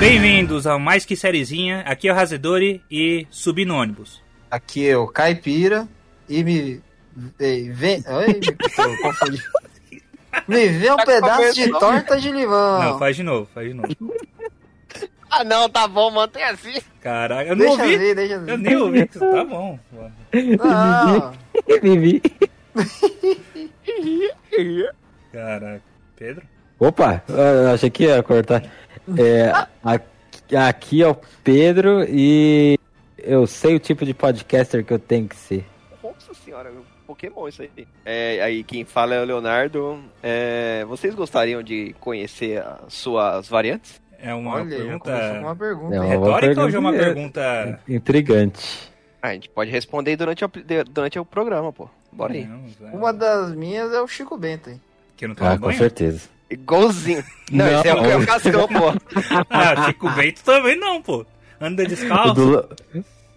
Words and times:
Bem-vindos 0.00 0.66
ao 0.66 0.78
Mais 0.78 1.04
Que 1.04 1.14
Sériezinha. 1.14 1.82
Aqui 1.86 2.08
é 2.08 2.12
o 2.12 2.14
Razedori 2.14 2.82
e 2.90 3.26
subi 3.30 3.64
no 3.66 3.76
ônibus. 3.76 4.22
Aqui 4.50 4.88
é 4.88 4.96
o 4.96 5.06
Caipira 5.06 5.86
e 6.28 6.42
me. 6.42 6.80
Vem. 7.38 7.70
vem... 7.70 8.02
Oi, 8.08 8.40
eu 8.78 9.02
confundi. 9.02 9.42
Me 10.48 10.68
vê 10.68 10.90
um 10.90 10.96
Tá 10.96 11.04
pedaço 11.04 11.52
de 11.54 11.66
não? 11.66 11.78
torta 11.78 12.18
de 12.18 12.30
limão. 12.32 12.82
Não, 12.82 12.98
faz 12.98 13.14
de 13.14 13.22
novo, 13.22 13.48
faz 13.54 13.68
de 13.68 13.74
novo. 13.74 13.88
Ah, 15.32 15.44
não, 15.44 15.70
tá 15.70 15.86
bom, 15.86 16.10
mantém 16.10 16.42
assim. 16.42 16.74
Caraca, 17.00 17.48
eu 17.48 17.54
não 17.54 17.64
Deixa 17.64 17.82
ouvi. 17.84 17.96
ver, 17.98 18.14
deixa 18.16 18.38
ver. 18.40 18.50
Eu 18.50 18.58
nem 18.58 18.76
ouvi. 18.76 19.06
Tá 19.06 19.44
bom. 19.44 19.78
mano. 19.92 20.12
Não, 20.58 21.32
Vivi. 21.80 22.20
Caraca. 25.32 25.82
Pedro? 26.16 26.42
Opa, 26.80 27.22
eu 27.28 27.70
achei 27.72 27.88
que 27.90 28.06
ia 28.06 28.20
cortar. 28.24 28.64
É, 29.18 29.52
aqui, 29.82 30.56
aqui 30.56 31.02
é 31.02 31.08
o 31.08 31.16
Pedro 31.44 32.04
e 32.08 32.78
eu 33.18 33.46
sei 33.46 33.74
o 33.74 33.80
tipo 33.80 34.04
de 34.04 34.14
podcaster 34.14 34.84
que 34.84 34.92
eu 34.92 34.98
tenho 34.98 35.28
que 35.28 35.36
ser. 35.36 35.64
Nossa 36.02 36.34
senhora, 36.34 36.70
Pokémon 37.06 37.48
isso 37.48 37.62
aí. 37.62 37.86
É, 38.04 38.40
aí 38.42 38.62
quem 38.64 38.84
fala 38.84 39.14
é 39.14 39.20
o 39.20 39.24
Leonardo. 39.24 40.00
É, 40.22 40.84
vocês 40.86 41.14
gostariam 41.14 41.62
de 41.62 41.94
conhecer 42.00 42.62
as 42.62 42.94
suas 42.94 43.48
variantes? 43.48 44.00
É 44.22 44.34
uma 44.34 44.56
olha, 44.56 44.76
pergunta 44.76 45.40
uma 45.40 45.56
pergunta. 45.56 45.96
Uma 45.96 46.04
retórica 46.04 46.62
ou 46.62 46.70
já 46.70 46.76
é 46.76 46.80
uma 46.80 46.92
pergunta-. 46.92 47.80
Intrigante. 47.88 48.90
Ah, 49.22 49.28
a 49.28 49.32
gente 49.34 49.48
pode 49.48 49.70
responder 49.70 50.16
durante 50.16 50.44
o, 50.44 50.50
durante 50.90 51.18
o 51.18 51.24
programa, 51.24 51.72
pô. 51.72 51.88
Bora 52.12 52.32
aí. 52.34 52.46
Não, 52.46 52.64
vai. 52.80 52.92
Uma 52.92 53.12
das 53.12 53.54
minhas 53.54 53.92
é 53.92 54.00
o 54.00 54.06
Chico 54.08 54.36
Bento, 54.36 54.70
hein? 54.70 54.80
Que 55.16 55.26
não 55.26 55.34
toma 55.34 55.52
Ah, 55.52 55.58
com 55.58 55.66
banho? 55.66 55.78
certeza. 55.78 56.28
Igualzinho. 56.50 57.24
Não, 57.50 57.64
Não. 57.70 57.78
esse 57.78 57.88
é 57.88 57.94
o 57.94 58.02
meu 58.02 58.26
cascão, 58.26 58.68
pô. 58.68 58.92
Ah, 59.50 59.86
Chico 59.86 60.10
Bento 60.10 60.42
também 60.44 60.76
não, 60.78 61.00
pô. 61.00 61.24
Anda 61.60 61.82
O 61.82 61.86
descalço. 61.86 62.34
do 62.34 62.68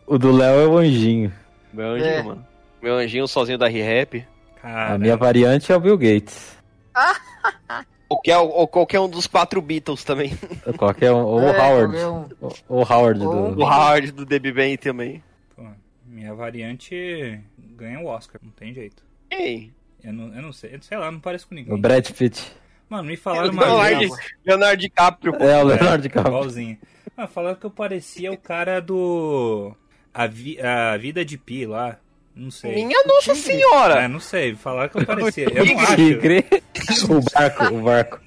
o 0.08 0.18
do 0.18 0.32
Léo 0.32 0.60
é 0.62 0.68
o 0.68 0.78
anjinho. 0.78 1.32
Meu 1.74 1.88
anjinho, 1.90 2.10
É. 2.10 2.24
mano. 2.24 2.46
Meu 2.82 2.96
anjinho 2.96 3.28
sozinho 3.28 3.58
da 3.58 3.68
R-Rap. 3.70 4.26
A 4.62 4.98
minha 4.98 5.16
variante 5.18 5.72
é 5.72 5.76
o 5.76 5.80
Bill 5.80 5.98
Gates. 5.98 6.58
Ou, 8.10 8.22
que 8.22 8.30
é, 8.32 8.38
o- 8.38 8.48
ou 8.48 8.68
qualquer 8.68 9.00
um 9.00 9.10
dos 9.10 9.26
quatro 9.26 9.60
Beatles 9.60 10.04
também. 10.04 10.38
Qualquer 10.78 11.12
um. 11.12 11.24
Ou 11.24 11.40
o 11.40 11.48
É, 11.50 11.60
Howard. 11.60 11.98
um. 11.98 12.30
O- 12.42 12.54
O 12.82 12.94
Howard 12.94 13.26
Ou 13.26 13.52
do. 13.56 13.62
O 13.62 13.64
Howard 13.66 14.12
do 14.12 14.24
The 14.26 14.38
Big 14.38 14.56
Bang 14.56 14.78
também. 14.78 15.24
pô, 15.56 15.64
minha 16.06 16.32
variante 16.36 17.40
ganha 17.76 18.00
o 18.00 18.06
Oscar, 18.06 18.40
não 18.44 18.52
tem 18.52 18.72
jeito. 18.74 19.02
Ei, 19.32 19.72
Eu 20.04 20.14
não, 20.14 20.36
eu 20.36 20.42
não 20.44 20.54
sei, 20.54 20.78
sei 20.82 20.96
lá, 20.98 21.10
não 21.12 21.20
parece 21.20 21.48
com 21.48 21.56
O 21.56 21.58
ninguém. 21.58 21.76
Brad 21.82 22.08
Pitt. 22.12 22.52
Mano, 22.90 23.04
me 23.06 23.18
falaram 23.18 23.50
uma 23.52 23.64
Leonardo, 23.66 24.00
vez... 24.00 24.12
Leonardo 24.46 24.78
DiCaprio, 24.78 25.34
pô. 25.34 25.44
É, 25.44 25.64
o 25.64 25.68
Leonardo 25.68 26.04
DiCaprio. 26.04 26.32
Igualzinho. 26.36 26.78
Ah, 27.18 27.28
falaram 27.28 27.56
que 27.56 27.66
eu 27.66 27.72
parecia 27.72 28.32
o 28.32 28.38
cara 28.38 28.80
do. 28.82 29.76
A, 30.14 30.28
vi... 30.28 30.60
a 30.62 30.96
Vida 30.98 31.26
de 31.26 31.38
Pi 31.38 31.66
lá. 31.66 31.98
Não 32.36 32.50
sei. 32.50 32.86
Minha 32.86 33.04
Nossa 33.06 33.36
Senhora! 33.36 34.02
É, 34.02 34.08
não 34.08 34.20
sei. 34.20 34.56
Falaram 34.56 34.90
que 34.90 34.98
eu 34.98 35.06
parecia. 35.06 35.48
Eu 35.54 35.66
não 35.76 35.80
acho. 35.80 37.14
O 37.14 37.22
barco, 37.34 37.76
o 37.76 37.82
barco. 37.82 38.20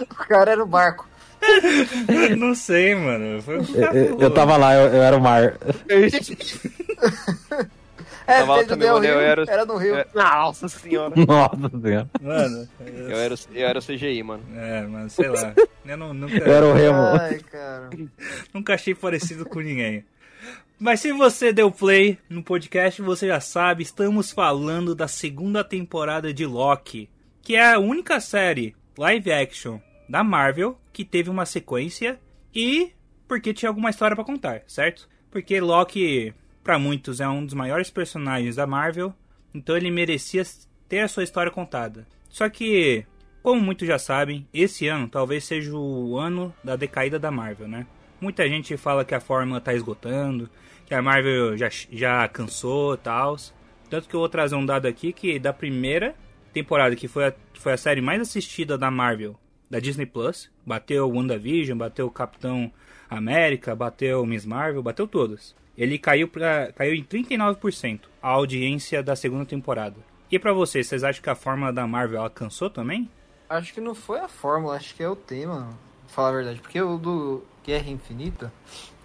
O 0.00 0.06
cara 0.26 0.52
era 0.52 0.62
o 0.62 0.66
barco. 0.66 1.08
Não 2.38 2.54
sei, 2.54 2.94
mano. 2.94 3.42
Um 3.46 3.76
eu- 3.76 4.20
eu 4.20 4.30
tava 4.30 4.56
lá, 4.56 4.74
eu, 4.74 4.88
eu 4.94 5.02
era 5.02 5.16
o 5.16 5.20
mar. 5.20 5.58
É, 8.26 8.38
Tava 8.40 8.52
lá 8.52 8.58
Pedro 8.58 8.68
também, 8.74 8.86
Del 8.88 8.96
olha, 8.96 9.06
eu 9.08 9.14
Rio, 9.18 9.20
era- 9.26 9.44
era 9.48 9.66
no 9.66 9.76
Rio. 9.76 9.94
É, 9.96 10.06
Nossa 10.14 10.68
Senhora! 10.68 11.14
Nossa 11.26 11.80
senhora. 11.80 12.10
Mano. 12.20 12.68
Eu 12.80 13.16
era, 13.18 13.34
eu 13.52 13.66
era 13.68 13.78
o 13.78 13.82
CGI, 13.82 14.22
mano. 14.22 14.42
É, 14.54 14.82
mano, 14.82 15.10
sei 15.10 15.28
lá. 15.28 15.54
Eu 15.84 15.96
não- 15.96 16.14
nunca, 16.14 16.36
Eu 16.38 16.52
era 16.52 16.66
o 16.66 16.72
Remo. 16.72 16.98
Ai, 17.20 17.38
cara. 17.40 17.90
nunca 18.54 18.74
achei 18.74 18.94
parecido 18.94 19.44
com 19.44 19.60
ninguém. 19.60 20.04
Mas 20.78 21.00
se 21.00 21.12
você 21.12 21.52
deu 21.52 21.70
play 21.70 22.18
no 22.28 22.42
podcast, 22.42 23.00
você 23.02 23.28
já 23.28 23.38
sabe, 23.40 23.82
estamos 23.84 24.32
falando 24.32 24.94
da 24.94 25.06
segunda 25.06 25.62
temporada 25.62 26.32
de 26.34 26.44
Loki, 26.44 27.08
que 27.40 27.54
é 27.54 27.74
a 27.74 27.78
única 27.78 28.18
série 28.20 28.74
live 28.98 29.32
action 29.32 29.78
da 30.08 30.24
Marvel 30.24 30.76
que 30.92 31.04
teve 31.04 31.30
uma 31.30 31.46
sequência 31.46 32.18
e 32.54 32.90
porque 33.28 33.54
tinha 33.54 33.68
alguma 33.68 33.90
história 33.90 34.16
pra 34.16 34.24
contar, 34.24 34.62
certo? 34.66 35.08
Porque 35.30 35.60
Loki, 35.60 36.34
pra 36.62 36.78
muitos, 36.78 37.20
é 37.20 37.28
um 37.28 37.44
dos 37.44 37.54
maiores 37.54 37.90
personagens 37.90 38.56
da 38.56 38.66
Marvel, 38.66 39.14
então 39.54 39.76
ele 39.76 39.90
merecia 39.90 40.42
ter 40.88 41.00
a 41.00 41.08
sua 41.08 41.24
história 41.24 41.50
contada. 41.50 42.06
Só 42.28 42.48
que, 42.48 43.04
como 43.42 43.60
muitos 43.60 43.86
já 43.86 43.98
sabem, 43.98 44.46
esse 44.52 44.86
ano 44.86 45.08
talvez 45.08 45.44
seja 45.44 45.76
o 45.76 46.18
ano 46.18 46.54
da 46.62 46.76
decaída 46.76 47.18
da 47.18 47.30
Marvel, 47.30 47.68
né? 47.68 47.86
Muita 48.20 48.48
gente 48.48 48.76
fala 48.76 49.04
que 49.04 49.14
a 49.14 49.20
fórmula 49.20 49.60
tá 49.60 49.74
esgotando, 49.74 50.48
que 50.86 50.94
a 50.94 51.02
Marvel 51.02 51.56
já, 51.56 51.68
já 51.90 52.28
cansou 52.28 52.94
e 52.94 52.98
tal. 52.98 53.36
Tanto 53.90 54.08
que 54.08 54.14
eu 54.14 54.20
vou 54.20 54.28
trazer 54.28 54.54
um 54.54 54.64
dado 54.64 54.86
aqui 54.86 55.12
que 55.12 55.38
da 55.38 55.52
primeira 55.52 56.14
temporada, 56.52 56.94
que 56.94 57.08
foi 57.08 57.26
a, 57.26 57.34
foi 57.54 57.72
a 57.72 57.76
série 57.76 58.00
mais 58.00 58.20
assistida 58.20 58.78
da 58.78 58.90
Marvel, 58.90 59.38
da 59.68 59.80
Disney 59.80 60.06
Plus, 60.06 60.50
bateu 60.64 61.10
WandaVision, 61.10 61.76
bateu 61.76 62.10
Capitão 62.10 62.72
América, 63.10 63.74
bateu 63.74 64.24
Miss 64.24 64.46
Marvel, 64.46 64.82
bateu 64.82 65.06
todas. 65.06 65.54
Ele 65.76 65.98
caiu, 65.98 66.28
pra, 66.28 66.72
caiu 66.72 66.94
em 66.94 67.02
39% 67.02 68.00
a 68.22 68.28
audiência 68.28 69.02
da 69.02 69.16
segunda 69.16 69.44
temporada. 69.44 69.96
E 70.30 70.38
pra 70.38 70.52
vocês, 70.52 70.86
vocês 70.86 71.04
acham 71.04 71.22
que 71.22 71.30
a 71.30 71.34
fórmula 71.34 71.72
da 71.72 71.86
Marvel 71.86 72.18
ela 72.18 72.30
cansou 72.30 72.70
também? 72.70 73.10
Acho 73.48 73.74
que 73.74 73.80
não 73.80 73.94
foi 73.94 74.18
a 74.18 74.28
fórmula, 74.28 74.76
acho 74.76 74.94
que 74.94 75.02
é 75.02 75.08
o 75.08 75.16
tema, 75.16 75.68
pra 76.06 76.14
falar 76.14 76.28
a 76.28 76.32
verdade. 76.32 76.60
Porque 76.60 76.80
o 76.80 76.96
do 76.96 77.42
Guerra 77.64 77.90
Infinita, 77.90 78.52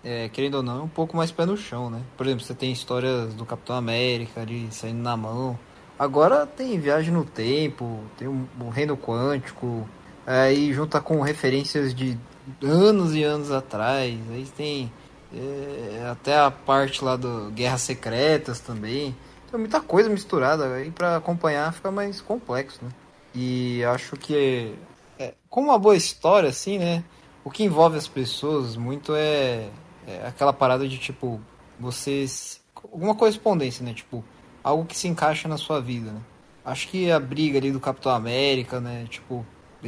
é, 0.04 0.30
querendo 0.30 0.56
ou 0.56 0.64
não, 0.64 0.80
é 0.80 0.84
um 0.84 0.88
pouco 0.88 1.18
mais 1.18 1.32
pé 1.32 1.46
no 1.46 1.58
chão, 1.58 1.90
né? 1.90 2.02
Por 2.16 2.26
exemplo, 2.26 2.46
você 2.46 2.54
tem 2.54 2.72
histórias 2.72 3.34
do 3.34 3.46
Capitão 3.46 3.76
América 3.76 4.42
ali 4.42 4.68
saindo 4.72 5.02
na 5.02 5.18
mão. 5.18 5.60
Agora 6.00 6.46
tem 6.46 6.80
Viagem 6.80 7.14
no 7.14 7.26
Tempo, 7.26 8.02
tem 8.18 8.28
o, 8.28 8.48
o 8.62 8.70
Reino 8.70 8.96
Quântico, 8.96 9.88
aí 10.26 10.72
junta 10.72 11.02
com 11.02 11.20
referências 11.22 11.94
de 11.94 12.18
anos 12.64 13.14
e 13.16 13.24
anos 13.24 13.52
atrás. 13.52 14.18
Aí 14.32 14.46
tem 14.56 14.92
é, 15.34 16.08
até 16.12 16.38
a 16.38 16.50
parte 16.50 17.04
lá 17.04 17.16
do 17.16 17.52
Guerras 17.52 17.82
Secretas 17.82 18.60
também. 18.60 19.16
Tem 19.50 19.60
muita 19.60 19.80
coisa 19.80 20.10
misturada, 20.10 20.74
aí 20.74 20.92
pra 20.92 21.18
acompanhar 21.18 21.74
fica 21.74 21.90
mais 21.92 22.22
complexo, 22.22 22.80
né? 22.84 22.92
E 23.34 23.84
acho 23.86 24.16
que 24.18 24.74
é, 25.20 25.34
como 25.50 25.70
uma 25.70 25.80
boa 25.80 25.96
história, 25.96 26.50
assim, 26.50 26.78
né? 26.78 27.04
O 27.44 27.50
que 27.50 27.64
envolve 27.64 27.98
as 27.98 28.08
pessoas 28.08 28.76
muito 28.76 29.16
é, 29.16 29.70
é 30.06 30.28
aquela 30.28 30.54
parada 30.54 30.88
de 30.88 30.98
tipo, 30.98 31.40
vocês. 31.80 32.62
Alguma 32.76 33.16
correspondência, 33.16 33.86
né? 33.86 33.94
Tipo, 33.94 34.24
algo 34.64 34.86
que 34.86 34.98
se 34.98 35.08
encaixa 35.08 35.48
na 35.48 35.58
sua 35.58 35.82
vida, 35.82 36.12
né? 36.12 36.22
Acho 36.64 36.88
que 36.90 37.10
a 37.12 37.20
briga 37.20 37.58
ali 37.58 37.72
do 37.72 37.80
Capitão 37.80 38.12
América, 38.12 38.80
né? 38.82 39.06
Tipo, 39.10 39.46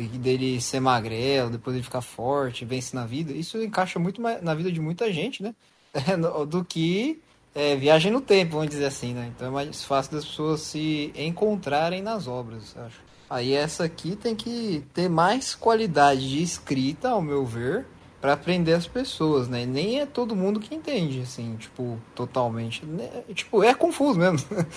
dele 0.07 0.61
ser 0.61 0.79
magrelo, 0.79 1.49
depois 1.49 1.75
ele 1.75 1.83
ficar 1.83 2.01
forte, 2.01 2.65
vence 2.65 2.95
na 2.95 3.05
vida, 3.05 3.31
isso 3.33 3.61
encaixa 3.61 3.99
muito 3.99 4.21
na 4.21 4.53
vida 4.53 4.71
de 4.71 4.79
muita 4.79 5.11
gente, 5.11 5.43
né? 5.43 5.53
Do 6.47 6.63
que 6.63 7.19
é, 7.53 7.75
viagem 7.75 8.11
no 8.11 8.21
tempo, 8.21 8.53
vamos 8.53 8.69
dizer 8.69 8.85
assim, 8.85 9.13
né? 9.13 9.31
Então 9.35 9.47
é 9.47 9.51
mais 9.51 9.83
fácil 9.83 10.13
das 10.13 10.25
pessoas 10.25 10.61
se 10.61 11.11
encontrarem 11.15 12.01
nas 12.01 12.27
obras, 12.27 12.75
acho. 12.77 13.09
Aí 13.29 13.53
essa 13.53 13.83
aqui 13.83 14.15
tem 14.15 14.35
que 14.35 14.83
ter 14.93 15.07
mais 15.07 15.53
qualidade 15.53 16.27
de 16.27 16.41
escrita, 16.41 17.09
ao 17.09 17.21
meu 17.21 17.45
ver, 17.45 17.85
para 18.21 18.33
aprender 18.33 18.73
as 18.73 18.85
pessoas, 18.87 19.47
né? 19.47 19.65
Nem 19.65 19.99
é 19.99 20.05
todo 20.05 20.35
mundo 20.35 20.59
que 20.59 20.75
entende, 20.75 21.21
assim, 21.21 21.55
tipo, 21.57 21.97
totalmente. 22.13 22.85
né? 22.85 23.09
Tipo, 23.33 23.63
é 23.63 23.73
confuso 23.73 24.19
mesmo. 24.19 24.39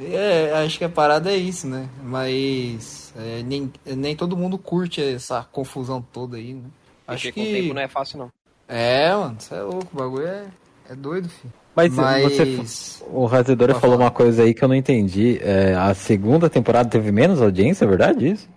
É, 0.00 0.52
acho 0.64 0.78
que 0.78 0.84
a 0.84 0.88
parada 0.88 1.28
é 1.28 1.36
isso, 1.36 1.66
né? 1.66 1.88
Mas 2.04 3.12
é, 3.16 3.42
nem, 3.42 3.68
nem 3.84 4.14
todo 4.14 4.36
mundo 4.36 4.56
curte 4.56 5.02
essa 5.02 5.42
confusão 5.50 6.00
toda 6.00 6.36
aí, 6.36 6.54
né? 6.54 6.62
Acho 7.04 7.26
Mexer 7.26 7.32
com 7.32 7.40
o 7.40 7.44
que. 7.44 7.52
tempo 7.52 7.74
não 7.74 7.82
é 7.82 7.88
fácil, 7.88 8.18
não. 8.18 8.30
É, 8.68 9.12
mano, 9.12 9.34
você 9.36 9.56
é 9.56 9.60
louco, 9.60 9.88
o 9.92 9.96
bagulho 9.96 10.28
é, 10.28 10.44
é 10.88 10.94
doido, 10.94 11.28
filho. 11.28 11.52
Mas, 11.74 11.94
Mas. 11.94 12.22
você. 12.22 13.02
O 13.10 13.24
Razedor 13.26 13.68
Pode 13.68 13.80
falou 13.80 13.96
falar. 13.96 14.08
uma 14.08 14.10
coisa 14.12 14.42
aí 14.42 14.54
que 14.54 14.62
eu 14.62 14.68
não 14.68 14.74
entendi. 14.74 15.38
É, 15.42 15.74
a 15.74 15.94
segunda 15.94 16.50
temporada 16.50 16.88
teve 16.88 17.10
menos 17.10 17.42
audiência, 17.42 17.84
é 17.84 17.88
verdade 17.88 18.30
isso? 18.32 18.48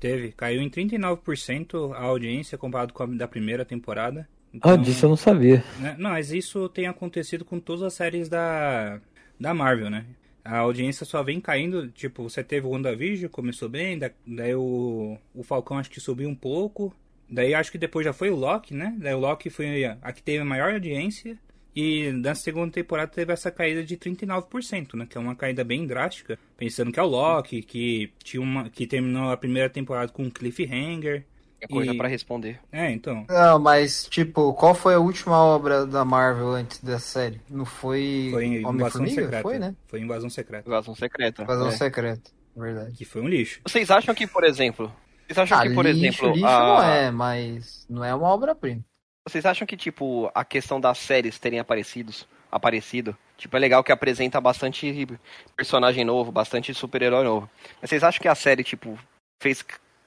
Teve, 0.00 0.32
caiu 0.32 0.62
em 0.62 0.68
39% 0.70 1.92
a 1.94 2.02
audiência 2.02 2.56
comparado 2.58 2.92
com 2.92 3.02
a 3.02 3.06
da 3.06 3.26
primeira 3.28 3.64
temporada. 3.64 4.28
Ah, 4.30 4.56
Então, 4.56 4.78
disso 4.78 5.04
eu 5.04 5.10
não 5.10 5.16
sabia. 5.16 5.62
né, 5.80 5.96
Não, 5.98 6.10
mas 6.10 6.30
isso 6.32 6.68
tem 6.68 6.86
acontecido 6.86 7.44
com 7.44 7.58
todas 7.60 7.82
as 7.82 7.94
séries 7.94 8.28
da, 8.28 9.00
da 9.38 9.52
Marvel, 9.54 9.90
né? 9.90 10.04
A 10.44 10.58
audiência 10.58 11.04
só 11.04 11.22
vem 11.22 11.40
caindo, 11.40 11.88
tipo, 11.88 12.22
você 12.22 12.42
teve 12.42 12.66
o 12.66 12.70
WandaVision, 12.70 13.30
começou 13.30 13.68
bem, 13.68 13.98
da- 13.98 14.10
daí 14.26 14.54
o, 14.54 15.18
o 15.34 15.42
Falcão 15.42 15.76
acho 15.78 15.90
que 15.90 16.00
subiu 16.00 16.28
um 16.28 16.34
pouco, 16.34 16.94
daí 17.28 17.52
acho 17.54 17.70
que 17.70 17.76
depois 17.76 18.04
já 18.06 18.12
foi 18.14 18.30
o 18.30 18.36
Loki, 18.36 18.72
né? 18.74 18.94
Daí 18.98 19.12
o 19.12 19.18
Loki 19.18 19.50
foi 19.50 19.84
a 19.84 19.98
a 20.00 20.10
que 20.12 20.22
teve 20.22 20.38
a 20.38 20.44
maior 20.46 20.72
audiência, 20.72 21.36
e 21.80 22.12
na 22.12 22.34
segunda 22.34 22.72
temporada 22.72 23.10
teve 23.12 23.32
essa 23.32 23.50
caída 23.50 23.84
de 23.84 23.96
39%, 23.96 24.94
né? 24.94 25.06
Que 25.08 25.16
é 25.16 25.20
uma 25.20 25.36
caída 25.36 25.62
bem 25.62 25.86
drástica, 25.86 26.38
pensando 26.56 26.90
que 26.92 26.98
é 26.98 27.02
o 27.02 27.06
Loki, 27.06 27.62
que, 27.62 28.12
tinha 28.24 28.40
uma, 28.42 28.68
que 28.68 28.86
terminou 28.86 29.30
a 29.30 29.36
primeira 29.36 29.70
temporada 29.70 30.10
com 30.12 30.24
um 30.24 30.30
cliffhanger, 30.30 31.24
É 31.60 31.66
coisa 31.66 31.92
E- 31.92 31.96
pra 31.96 32.06
responder. 32.08 32.60
É, 32.70 32.90
então. 32.90 33.26
Não, 33.28 33.58
mas, 33.58 34.06
tipo, 34.08 34.54
qual 34.54 34.74
foi 34.76 34.94
a 34.94 34.98
última 35.00 35.36
obra 35.36 35.84
da 35.86 36.04
Marvel 36.04 36.50
antes 36.52 36.78
dessa 36.80 37.04
série? 37.06 37.40
Não 37.50 37.64
foi, 37.64 38.28
Foi 38.32 38.44
Invasão 38.46 38.70
Homem-Formiga? 38.70 39.22
Secreta. 39.22 39.42
Foi, 39.42 39.58
né? 39.58 39.74
Foi 39.88 40.00
Invasão 40.00 40.30
Secreta. 40.30 40.68
Invasão 40.68 40.94
secreta. 40.94 41.42
Invasão 41.42 41.68
é. 41.68 41.70
Secreta, 41.72 42.30
verdade. 42.56 42.92
Que 42.92 43.04
foi 43.04 43.22
um 43.22 43.28
lixo. 43.28 43.60
Vocês 43.66 43.90
acham 43.90 44.14
que, 44.14 44.24
por 44.26 44.44
exemplo. 44.44 44.92
Vocês 45.26 45.36
acham 45.38 45.58
Ah, 45.58 45.62
que, 45.68 45.74
por 45.74 45.84
lixo, 45.84 45.98
exemplo. 46.06 46.32
lixo 46.32 46.46
a- 46.46 46.60
não 46.60 46.82
é, 46.92 47.10
mas 47.10 47.86
não 47.90 48.04
é 48.04 48.14
uma 48.14 48.28
obra-prima. 48.28 48.84
Vocês 49.28 49.44
acham 49.44 49.66
que, 49.66 49.76
tipo, 49.76 50.30
a 50.34 50.42
questão 50.42 50.80
das 50.80 50.96
séries 50.96 51.38
terem 51.38 51.58
aparecidos, 51.58 52.26
aparecido, 52.50 53.14
tipo, 53.36 53.54
é 53.54 53.60
legal 53.60 53.84
que 53.84 53.92
apresenta 53.92 54.40
bastante 54.40 55.06
personagem 55.54 56.02
novo, 56.02 56.32
bastante 56.32 56.72
super-herói 56.72 57.24
novo. 57.24 57.50
Mas 57.78 57.90
vocês 57.90 58.02
acham 58.02 58.22
que 58.22 58.28
a 58.28 58.34
série, 58.34 58.64
tipo, 58.64 58.98
fez, 59.42 59.62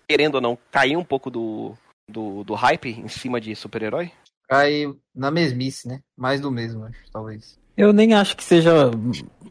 querendo 0.10 0.36
ou 0.36 0.42
não, 0.42 0.58
cair 0.72 0.98
um 0.98 1.04
pouco 1.04 1.30
do, 1.30 1.78
do, 2.10 2.44
do 2.44 2.56
hype 2.56 2.90
em 2.90 3.08
cima 3.08 3.40
de 3.40 3.56
super-herói? 3.56 4.12
Cai 4.50 4.92
na 5.16 5.30
mesmice, 5.30 5.88
né? 5.88 6.00
Mais 6.18 6.42
do 6.42 6.50
mesmo, 6.50 6.84
acho, 6.86 7.00
talvez. 7.14 7.60
Eu 7.78 7.94
nem 7.94 8.16
acho 8.16 8.36
que 8.36 8.44
seja 8.44 8.90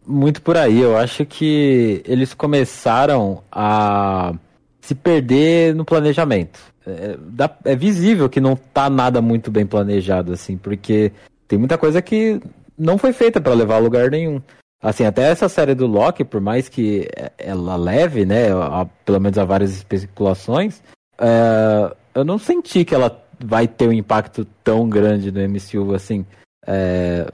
muito 0.04 0.42
por 0.42 0.56
aí. 0.56 0.80
Eu 0.80 0.96
acho 0.96 1.24
que 1.24 2.02
eles 2.04 2.34
começaram 2.34 3.44
a 3.52 4.34
se 4.80 4.96
perder 4.96 5.76
no 5.76 5.84
planejamento. 5.84 6.69
É, 6.86 7.16
dá- 7.20 7.56
é 7.64 7.76
visível 7.76 8.28
que 8.28 8.40
não 8.40 8.56
tá 8.56 8.88
nada 8.88 9.20
muito 9.20 9.50
bem 9.50 9.66
planejado, 9.66 10.32
assim, 10.32 10.56
porque 10.56 11.12
tem 11.46 11.58
muita 11.58 11.76
coisa 11.76 12.00
que 12.00 12.40
não 12.78 12.96
foi 12.96 13.12
feita 13.12 13.40
pra 13.40 13.52
levar 13.54 13.76
a 13.76 13.78
lugar 13.78 14.10
nenhum. 14.10 14.40
Assim, 14.82 15.04
até 15.04 15.24
essa 15.30 15.46
série 15.48 15.74
do 15.74 15.86
Loki, 15.86 16.24
por 16.24 16.40
mais 16.40 16.68
que 16.68 17.06
ela 17.36 17.76
leve, 17.76 18.24
né, 18.24 18.50
a- 18.52 18.86
pelo 19.04 19.20
menos 19.20 19.36
há 19.36 19.44
várias 19.44 19.72
especulações, 19.74 20.82
é, 21.18 21.94
eu 22.14 22.24
não 22.24 22.38
senti 22.38 22.82
que 22.84 22.94
ela 22.94 23.22
vai 23.38 23.68
ter 23.68 23.86
um 23.88 23.92
impacto 23.92 24.46
tão 24.64 24.88
grande 24.88 25.30
no 25.30 25.40
MCU, 25.40 25.94
assim, 25.94 26.24
é, 26.66 27.26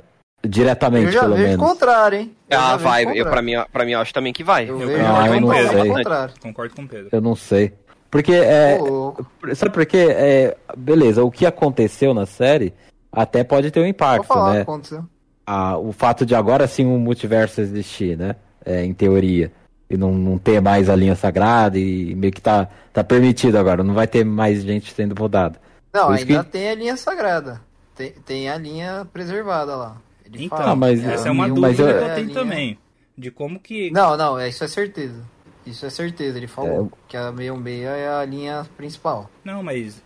diretamente, 0.44 1.06
Eu 1.06 1.12
já 1.12 1.20
pelo 1.20 1.34
o 1.34 1.38
menos. 1.38 1.56
contrário, 1.68 2.18
hein? 2.18 2.36
Eu 2.50 2.58
Ah, 2.60 2.76
vai. 2.76 3.04
o 3.04 3.10
Eu, 3.10 3.24
pra, 3.26 3.36
contrário. 3.40 3.44
mim, 3.44 3.64
pra 3.72 3.84
mim, 3.84 3.92
eu 3.92 4.00
acho 4.00 4.12
também 4.14 4.32
que 4.32 4.42
vai. 4.44 4.68
Eu 4.68 4.80
Eu 4.80 4.86
vejo 4.88 5.00
concordo 5.04 5.18
Ah, 5.20 5.26
eu 5.28 5.34
com 5.34 5.40
não 5.40 5.48
o 5.48 5.52
Pedro. 5.52 5.70
sei. 5.70 6.40
Concordo 6.40 6.74
com 6.74 6.82
o 6.82 6.88
Pedro. 6.88 7.08
Eu 7.12 7.20
não 7.20 7.36
sei. 7.36 7.72
Porque, 8.16 8.32
é, 8.32 8.78
louco. 8.78 9.26
sabe 9.54 9.72
por 9.72 9.84
quê? 9.84 10.06
É, 10.10 10.56
beleza, 10.76 11.22
o 11.22 11.30
que 11.30 11.44
aconteceu 11.44 12.14
na 12.14 12.24
série 12.24 12.72
até 13.12 13.44
pode 13.44 13.70
ter 13.70 13.80
um 13.80 13.82
Vou 13.82 13.90
impacto, 13.90 14.24
falar 14.26 14.44
o 14.48 14.50
que 14.52 14.56
né? 14.56 14.62
aconteceu. 14.62 15.04
a- 15.46 15.76
o 15.76 15.92
fato 15.92 16.24
de 16.24 16.34
agora 16.34 16.66
sim 16.66 16.86
o 16.86 16.98
multiverso 16.98 17.60
existir, 17.60 18.16
né? 18.16 18.36
É, 18.64 18.82
em 18.84 18.94
teoria. 18.94 19.52
E 19.90 19.96
não, 19.98 20.12
não 20.12 20.38
ter 20.38 20.60
mais 20.62 20.88
a 20.88 20.96
linha 20.96 21.14
sagrada 21.14 21.78
e 21.78 22.14
meio 22.14 22.32
que 22.32 22.40
tá, 22.40 22.68
tá 22.92 23.04
permitido 23.04 23.56
agora, 23.56 23.84
não 23.84 23.92
vai 23.94 24.06
ter 24.06 24.24
mais 24.24 24.62
gente 24.62 24.92
sendo 24.94 25.14
rodada. 25.14 25.60
Não, 25.92 26.08
ainda 26.08 26.42
que- 26.42 26.50
tem 26.50 26.70
a 26.70 26.74
linha 26.74 26.96
sagrada. 26.96 27.60
Tem, 27.94 28.10
tem 28.24 28.48
a 28.48 28.56
linha 28.56 29.06
preservada 29.12 29.76
lá. 29.76 29.96
Ele 30.24 30.46
Então, 30.46 30.56
fala. 30.58 30.74
mas- 30.74 31.04
essa 31.04 31.28
é 31.28 31.30
uma 31.30 31.46
dúvida 31.48 31.68
mas 31.68 31.78
eu- 31.78 31.86
que 31.86 31.92
é 31.92 31.96
eu 31.96 32.14
tenho 32.14 32.26
linha- 32.28 32.34
também. 32.40 32.78
De 33.16 33.30
como 33.30 33.60
que. 33.60 33.90
Não, 33.92 34.16
não, 34.16 34.38
é- 34.38 34.48
isso 34.48 34.64
é 34.64 34.68
certeza. 34.68 35.22
Isso 35.66 35.84
é 35.84 35.90
certeza, 35.90 36.38
ele 36.38 36.46
falou. 36.46 36.90
Que 37.08 37.16
a 37.16 37.30
66 37.32 37.82
é 37.84 38.08
a 38.08 38.24
linha 38.24 38.66
principal. 38.76 39.30
Não, 39.44 39.62
mas 39.62 40.00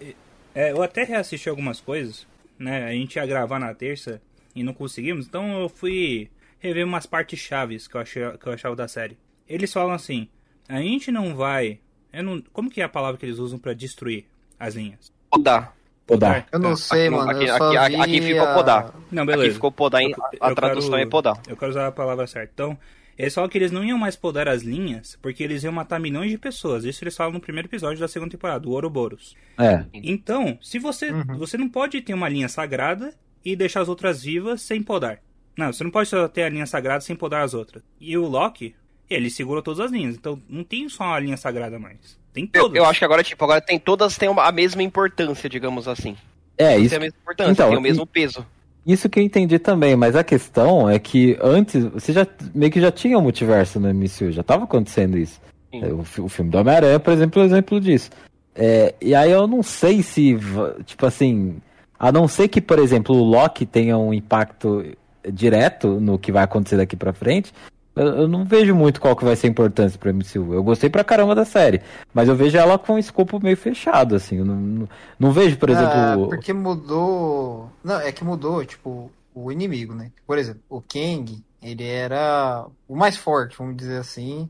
é, 0.55 0.73
eu 0.73 0.83
até 0.83 1.05
reassisti 1.05 1.49
algumas 1.49 1.81
coisas, 1.81 2.27
né? 2.59 2.87
A 2.87 2.93
gente 2.93 3.17
ia 3.17 3.27
gravar 3.27 3.59
na 3.59 3.75
terça 3.75 4.21
e 4.55 4.63
não 4.63 4.73
conseguimos, 4.73 5.27
então 5.27 5.61
eu 5.63 5.69
fui 5.69 6.31
rever 6.59 6.85
umas 6.85 7.07
partes 7.07 7.39
chaves 7.39 7.87
que 7.87 7.97
eu, 7.97 8.01
achei, 8.01 8.23
que 8.39 8.47
eu 8.47 8.53
achava 8.53 8.75
da 8.75 8.89
série. 8.89 9.19
Eles 9.49 9.73
falam 9.73 9.93
assim: 9.93 10.29
a 10.69 10.81
gente 10.81 11.11
não 11.13 11.35
vai. 11.35 11.79
Eu 12.13 12.25
não, 12.25 12.43
como 12.53 12.71
que 12.71 12.81
é 12.81 12.85
a 12.85 12.89
palavra 12.89 13.19
que 13.19 13.27
eles 13.27 13.39
usam 13.39 13.59
pra 13.59 13.73
destruir 13.73 14.25
as 14.59 14.75
linhas? 14.75 15.13
Podar. 15.31 15.77
Podar. 16.07 16.49
Eu 16.51 16.59
não 16.59 16.75
sei, 16.75 17.07
aqui 17.07 17.11
mano. 17.17 17.31
aqui- 17.31 17.45
eu 17.45 17.57
só 17.57 17.77
aqui- 17.77 17.97
vi 17.97 18.03
aqui 18.03 18.21
ficou 18.23 18.43
a- 18.49 18.55
podar. 18.55 18.95
Não, 19.13 19.23
Aqui 19.23 19.33
beleza. 19.33 19.55
ficou 19.55 19.71
podar, 19.71 20.03
em- 20.03 20.13
a 20.41 20.49
Eu 20.51 20.55
tradução 20.57 20.91
quero- 20.91 21.03
é 21.03 21.07
podar. 21.07 21.41
Eu 21.47 21.57
quero 21.57 21.71
usar 21.71 21.87
a 21.87 21.93
palavra 21.93 22.27
certa. 22.27 22.51
Então, 22.53 22.77
eles 23.21 23.35
falam 23.35 23.49
que 23.51 23.59
eles 23.59 23.71
não 23.71 23.85
iam 23.85 23.99
mais 23.99 24.17
podar 24.17 24.49
as 24.49 24.63
linhas 24.63 25.19
porque 25.21 25.43
eles 25.43 25.63
iam 25.63 25.73
matar 25.73 25.99
milhões 26.01 26.31
de 26.31 26.39
pessoas. 26.39 26.85
Isso 26.85 27.03
eles 27.05 27.17
falam 27.17 27.33
no 27.35 27.41
primeiro 27.41 27.69
episódio 27.69 27.99
da 28.01 28.09
segunda 28.09 28.31
temporada, 28.31 28.69
o 28.69 28.73
Ouroboros. 28.73 29.35
É. 29.59 29.85
Então, 29.93 30.59
se 30.63 30.79
você 30.79 31.11
Uhum. 31.13 31.37
você 31.39 31.57
não 31.57 31.69
pode 31.69 32.01
ter 32.03 32.15
uma 32.15 32.29
linha 32.29 32.49
sagrada 32.49 33.15
e 33.45 33.55
deixar 33.57 33.81
as 33.83 33.89
outras 33.89 34.23
vivas 34.23 34.63
sem 34.63 34.83
podar. 34.83 35.19
Não, 35.57 35.73
você 35.73 35.83
não 35.85 35.91
pode 35.91 36.09
só 36.09 36.27
ter 36.29 36.43
a 36.45 36.49
linha 36.49 36.67
sagrada 36.67 37.01
sem 37.01 37.15
podar 37.17 37.43
as 37.43 37.55
outras. 37.55 37.83
E 38.01 38.17
o 38.17 38.27
Loki, 38.27 38.75
ele 39.09 39.29
segura 39.31 39.61
todas 39.63 39.81
as 39.81 39.91
linhas. 39.91 40.15
Então, 40.15 40.41
não 40.49 40.63
tem 40.65 40.89
só 40.89 41.05
a 41.15 41.21
linha 41.21 41.37
sagrada 41.37 41.79
mais. 41.79 42.19
Tem 42.33 42.49
Eu, 42.55 42.63
todas. 42.63 42.77
eu 42.77 42.85
acho 42.85 42.99
que 42.99 43.05
agora, 43.05 43.23
tipo, 43.25 43.43
agora 43.45 43.61
tem 43.61 43.79
todas 43.79 44.17
têm 44.17 44.29
uma- 44.29 44.47
a 44.47 44.53
mesma 44.53 44.83
importância, 44.83 45.49
digamos 45.51 45.89
assim. 45.89 46.17
É, 46.57 46.79
isso, 46.79 46.91
Tem 46.91 46.99
a 46.99 47.01
mesma 47.01 47.19
importância, 47.21 47.53
Então, 47.53 47.69
tem 47.71 47.77
o 47.79 47.81
e- 47.81 47.83
mesmo 47.83 48.07
peso. 48.07 48.47
Isso 48.87 49.09
que 49.09 49.21
eu 49.21 49.25
entendi 49.25 49.59
também, 49.59 49.95
mas 49.95 50.17
a 50.17 50.25
questão 50.25 50.89
é 50.89 50.99
que 50.99 51.39
antes, 51.43 51.85
você 51.85 52.13
já 52.13 52.27
meio 52.55 52.73
que 52.73 52.81
já 52.81 52.91
tinha 52.91 53.19
o 53.19 53.23
multiverso 53.23 53.79
no 53.79 53.93
MCU, 53.93 54.33
já 54.33 54.43
tava 54.43 54.65
acontecendo 54.65 55.19
isso. 55.19 55.41
É, 55.73 55.87
O, 55.93 56.01
o 56.01 56.29
filme 56.29 56.51
do 56.51 56.59
Homem-Aranha, 56.59 56.99
por 56.99 57.13
exemplo, 57.13 57.41
é 57.41 57.45
um 57.45 57.47
exemplo 57.47 57.81
disso. 57.81 58.11
É, 58.55 58.95
e 59.01 59.15
aí 59.15 59.31
eu 59.31 59.47
não 59.47 59.63
sei 59.63 60.03
se, 60.03 60.37
tipo 60.85 61.07
assim, 61.07 61.57
a 61.99 62.11
não 62.11 62.27
ser 62.27 62.49
que, 62.49 62.61
por 62.61 62.79
exemplo, 62.79 63.15
o 63.15 63.23
Loki 63.23 63.65
tenha 63.65 63.97
um 63.97 64.13
impacto 64.13 64.85
direto 65.31 66.01
no 66.01 66.19
que 66.19 66.33
vai 66.33 66.45
acontecer 66.45 66.77
daqui 66.77 66.97
pra 66.97 67.13
frente, 67.13 67.53
eu, 68.01 68.07
eu 68.23 68.29
não 68.29 68.45
vejo 68.45 68.75
muito 68.75 69.01
qual 69.01 69.15
que 69.17 69.25
vai 69.25 69.37
ser 69.37 69.47
a 69.47 69.51
importância 69.51 69.99
pro 69.99 70.11
MCU. 70.11 70.55
Eu 70.55 70.63
gostei 70.63 70.89
pra 70.91 71.05
caramba 71.05 71.35
da 71.35 71.45
série, 71.45 71.81
mas 72.15 72.29
eu 72.29 72.35
vejo 72.37 72.57
ela 72.57 72.79
com 72.79 72.95
um 72.95 72.99
escopo 72.99 73.41
meio 73.43 73.57
fechado, 73.57 74.15
assim. 74.15 74.37
Eu 74.39 74.45
não, 74.45 74.57
não, 74.57 74.89
não 75.19 75.33
vejo, 75.33 75.57
por 75.59 75.71
exemplo. 75.71 75.91
Ah, 75.93 76.17
porque 76.29 76.53
mudou. 76.53 77.71
Não, 77.85 78.01
é 78.01 78.13
que 78.13 78.25
mudou, 78.25 78.65
tipo, 78.65 79.11
o 79.35 79.53
inimigo, 79.53 79.95
né? 79.95 80.11
Por 80.27 80.39
exemplo, 80.39 80.63
o 80.69 80.81
Kang, 80.81 81.43
ele 81.63 81.85
era 81.85 82.67
o 82.89 82.97
mais 82.97 83.17
forte, 83.17 83.57
vamos 83.57 83.77
dizer 83.77 83.99
assim, 83.99 84.49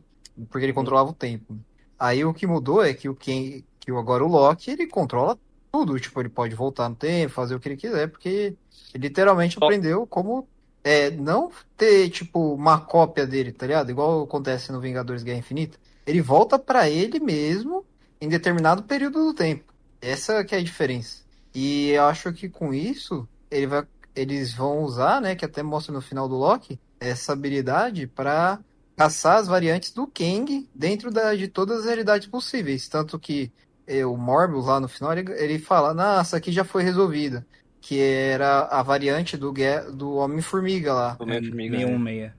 porque 0.50 0.64
ele 0.66 0.72
controlava 0.72 1.10
o 1.10 1.14
tempo. 1.14 1.56
Aí 1.98 2.24
o 2.24 2.32
que 2.32 2.46
mudou 2.46 2.82
é 2.82 2.94
que 2.94 3.08
o 3.08 3.14
Kang, 3.14 3.64
que 3.78 3.92
o- 3.92 3.98
agora 3.98 4.24
o 4.24 4.28
Loki, 4.28 4.70
ele 4.70 4.86
controla 4.86 5.38
tudo. 5.72 5.98
Tipo, 6.00 6.20
ele 6.20 6.28
pode 6.28 6.54
voltar 6.54 6.88
no 6.88 6.94
tempo, 6.96 7.32
fazer 7.32 7.54
o 7.54 7.60
que 7.60 7.68
ele 7.68 7.76
quiser, 7.76 8.08
porque 8.08 8.56
ele 8.94 9.08
literalmente 9.08 9.58
aprendeu 9.62 10.06
como 10.06 10.48
é, 10.82 11.10
não 11.10 11.50
ter, 11.76 12.08
tipo, 12.10 12.54
uma 12.54 12.80
cópia 12.80 13.26
dele, 13.26 13.52
tá 13.52 13.66
ligado? 13.66 13.90
Igual 13.90 14.22
acontece 14.22 14.72
no 14.72 14.80
Vingadores 14.80 15.22
Guerra 15.22 15.38
Infinita. 15.38 15.78
Ele 16.06 16.20
volta 16.20 16.58
pra 16.58 16.88
ele 16.88 17.20
mesmo 17.20 17.84
em 18.20 18.28
determinado 18.28 18.82
período 18.82 19.24
do 19.26 19.34
tempo. 19.34 19.72
Essa 20.00 20.44
que 20.44 20.54
é 20.54 20.58
a 20.58 20.62
diferença. 20.62 21.22
E 21.54 21.90
eu 21.90 22.04
acho 22.04 22.32
que 22.32 22.48
com 22.48 22.72
isso, 22.72 23.28
ele 23.50 23.66
vai, 23.66 23.86
eles 24.14 24.52
vão 24.54 24.82
usar, 24.82 25.20
né, 25.20 25.34
que 25.34 25.44
até 25.44 25.62
mostra 25.62 25.92
no 25.92 26.00
final 26.00 26.28
do 26.28 26.36
Loki, 26.36 26.80
essa 26.98 27.32
habilidade 27.32 28.06
para 28.06 28.60
caçar 28.96 29.38
as 29.38 29.46
variantes 29.46 29.92
do 29.92 30.06
Kang 30.06 30.68
dentro 30.74 31.10
da, 31.10 31.34
de 31.34 31.48
todas 31.48 31.80
as 31.80 31.84
realidades 31.86 32.28
possíveis. 32.28 32.88
Tanto 32.88 33.18
que 33.18 33.52
eh, 33.86 34.04
o 34.04 34.16
Morbius 34.16 34.66
lá 34.66 34.78
no 34.78 34.88
final, 34.88 35.12
ele, 35.12 35.32
ele 35.32 35.58
fala, 35.58 35.94
nossa, 35.94 36.36
aqui 36.36 36.52
já 36.52 36.64
foi 36.64 36.82
resolvida. 36.82 37.46
Que 37.80 38.00
era 38.00 38.62
a 38.70 38.82
variante 38.82 39.36
do, 39.36 39.52
do 39.92 40.16
Homem-Formiga 40.16 40.92
lá. 40.92 41.12
Do 41.14 41.24
É, 41.24 41.36
Homem-Formiga, 41.38 41.76
meio 41.76 41.88
né? 41.88 41.94
um 41.94 41.98
meia. 41.98 42.34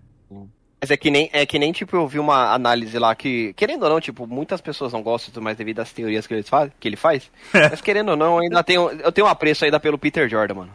Mas 0.82 0.90
é 0.90 0.98
que 0.98 1.12
nem, 1.12 1.30
é 1.32 1.46
que 1.46 1.60
nem, 1.60 1.72
tipo, 1.72 1.96
eu 1.96 2.08
vi 2.08 2.18
uma 2.18 2.54
análise 2.54 2.98
lá 2.98 3.14
que, 3.14 3.54
querendo 3.54 3.84
ou 3.84 3.90
não, 3.90 4.02
tipo, 4.02 4.26
muitas 4.26 4.60
pessoas 4.62 4.92
não 4.94 5.04
gostam 5.04 5.32
do 5.34 5.42
mais 5.42 5.56
devido 5.56 5.80
às 5.80 5.92
teorias 5.92 6.26
que 6.26 6.34
ele 6.34 6.44
faz, 6.44 6.72
que 6.80 6.88
ele 6.88 6.96
faz. 6.96 7.30
mas 7.54 7.82
querendo 7.82 8.10
ou 8.10 8.16
não, 8.18 8.40
ainda 8.40 8.64
tenho, 8.64 8.90
eu 8.90 9.12
tenho 9.12 9.28
um 9.28 9.30
apreço 9.30 9.64
ainda 9.64 9.80
pelo 9.80 9.98
Peter 10.00 10.28
Jordan, 10.28 10.56
mano. 10.56 10.74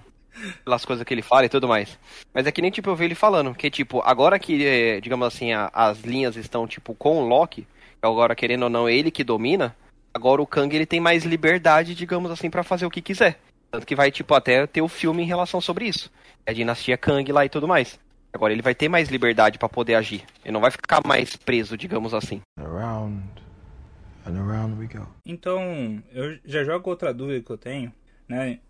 Pelas 0.65 0.85
coisas 0.85 1.05
que 1.05 1.13
ele 1.15 1.23
fala 1.23 1.47
e 1.47 1.49
tudo 1.49 1.67
mais. 1.67 1.99
Mas 2.33 2.47
é 2.47 2.53
que 2.53 2.61
nem, 2.63 2.71
tipo, 2.71 2.89
eu 2.91 2.95
vi 2.95 3.07
ele 3.07 3.15
falando, 3.17 3.55
que, 3.55 3.69
tipo, 3.71 4.01
agora 4.05 4.39
que, 4.39 4.65
eh, 4.65 5.01
digamos 5.01 5.27
assim, 5.27 5.53
a- 5.53 5.71
as 5.73 6.01
linhas 6.03 6.37
estão, 6.37 6.69
tipo, 6.69 6.95
com 6.95 7.19
o 7.19 7.27
Loki, 7.27 7.67
agora, 8.03 8.35
querendo 8.37 8.65
ou 8.65 8.71
não, 8.71 8.89
ele 8.89 9.11
que 9.11 9.25
domina, 9.25 9.75
agora 10.15 10.41
o 10.43 10.47
Kang, 10.47 10.73
ele 10.77 10.87
tem 10.87 11.01
mais 11.01 11.25
liberdade, 11.25 11.95
digamos 11.97 12.31
assim, 12.31 12.49
pra 12.51 12.63
fazer 12.63 12.85
o 12.87 12.91
que 12.91 13.01
quiser. 13.03 13.41
Tanto 13.77 13.87
que 13.87 13.95
vai, 13.95 14.11
tipo, 14.11 14.33
até 14.33 14.67
ter 14.67 14.81
o 14.81 14.89
filme 14.89 15.23
em 15.23 15.27
relação 15.27 15.61
sobre 15.61 15.85
isso. 15.87 16.11
A 16.47 16.53
dinastia 16.55 16.97
Kang 16.97 17.31
lá 17.31 17.45
e 17.45 17.49
tudo 17.51 17.69
mais. 17.69 17.99
Agora 18.33 18.51
ele 18.51 18.63
vai 18.63 18.75
ter 18.75 18.89
mais 18.89 19.11
liberdade 19.11 19.59
pra 19.59 19.69
poder 19.69 19.95
agir. 19.97 20.25
Ele 20.43 20.53
não 20.53 20.63
vai 20.63 20.71
ficar 20.71 21.03
mais 21.07 21.37
preso, 21.37 21.77
digamos 21.77 22.15
assim. 22.15 22.41
Around 22.59 23.23
and 24.27 24.41
around 24.41 24.79
we 24.81 24.87
go. 24.87 25.07
Então, 25.27 26.03
eu 26.11 26.39
já 26.47 26.65
jogo 26.65 26.89
outra 26.89 27.13
dúvida 27.13 27.43
que 27.45 27.51
eu 27.53 27.59
tenho, 27.59 27.93
né? 28.27 28.61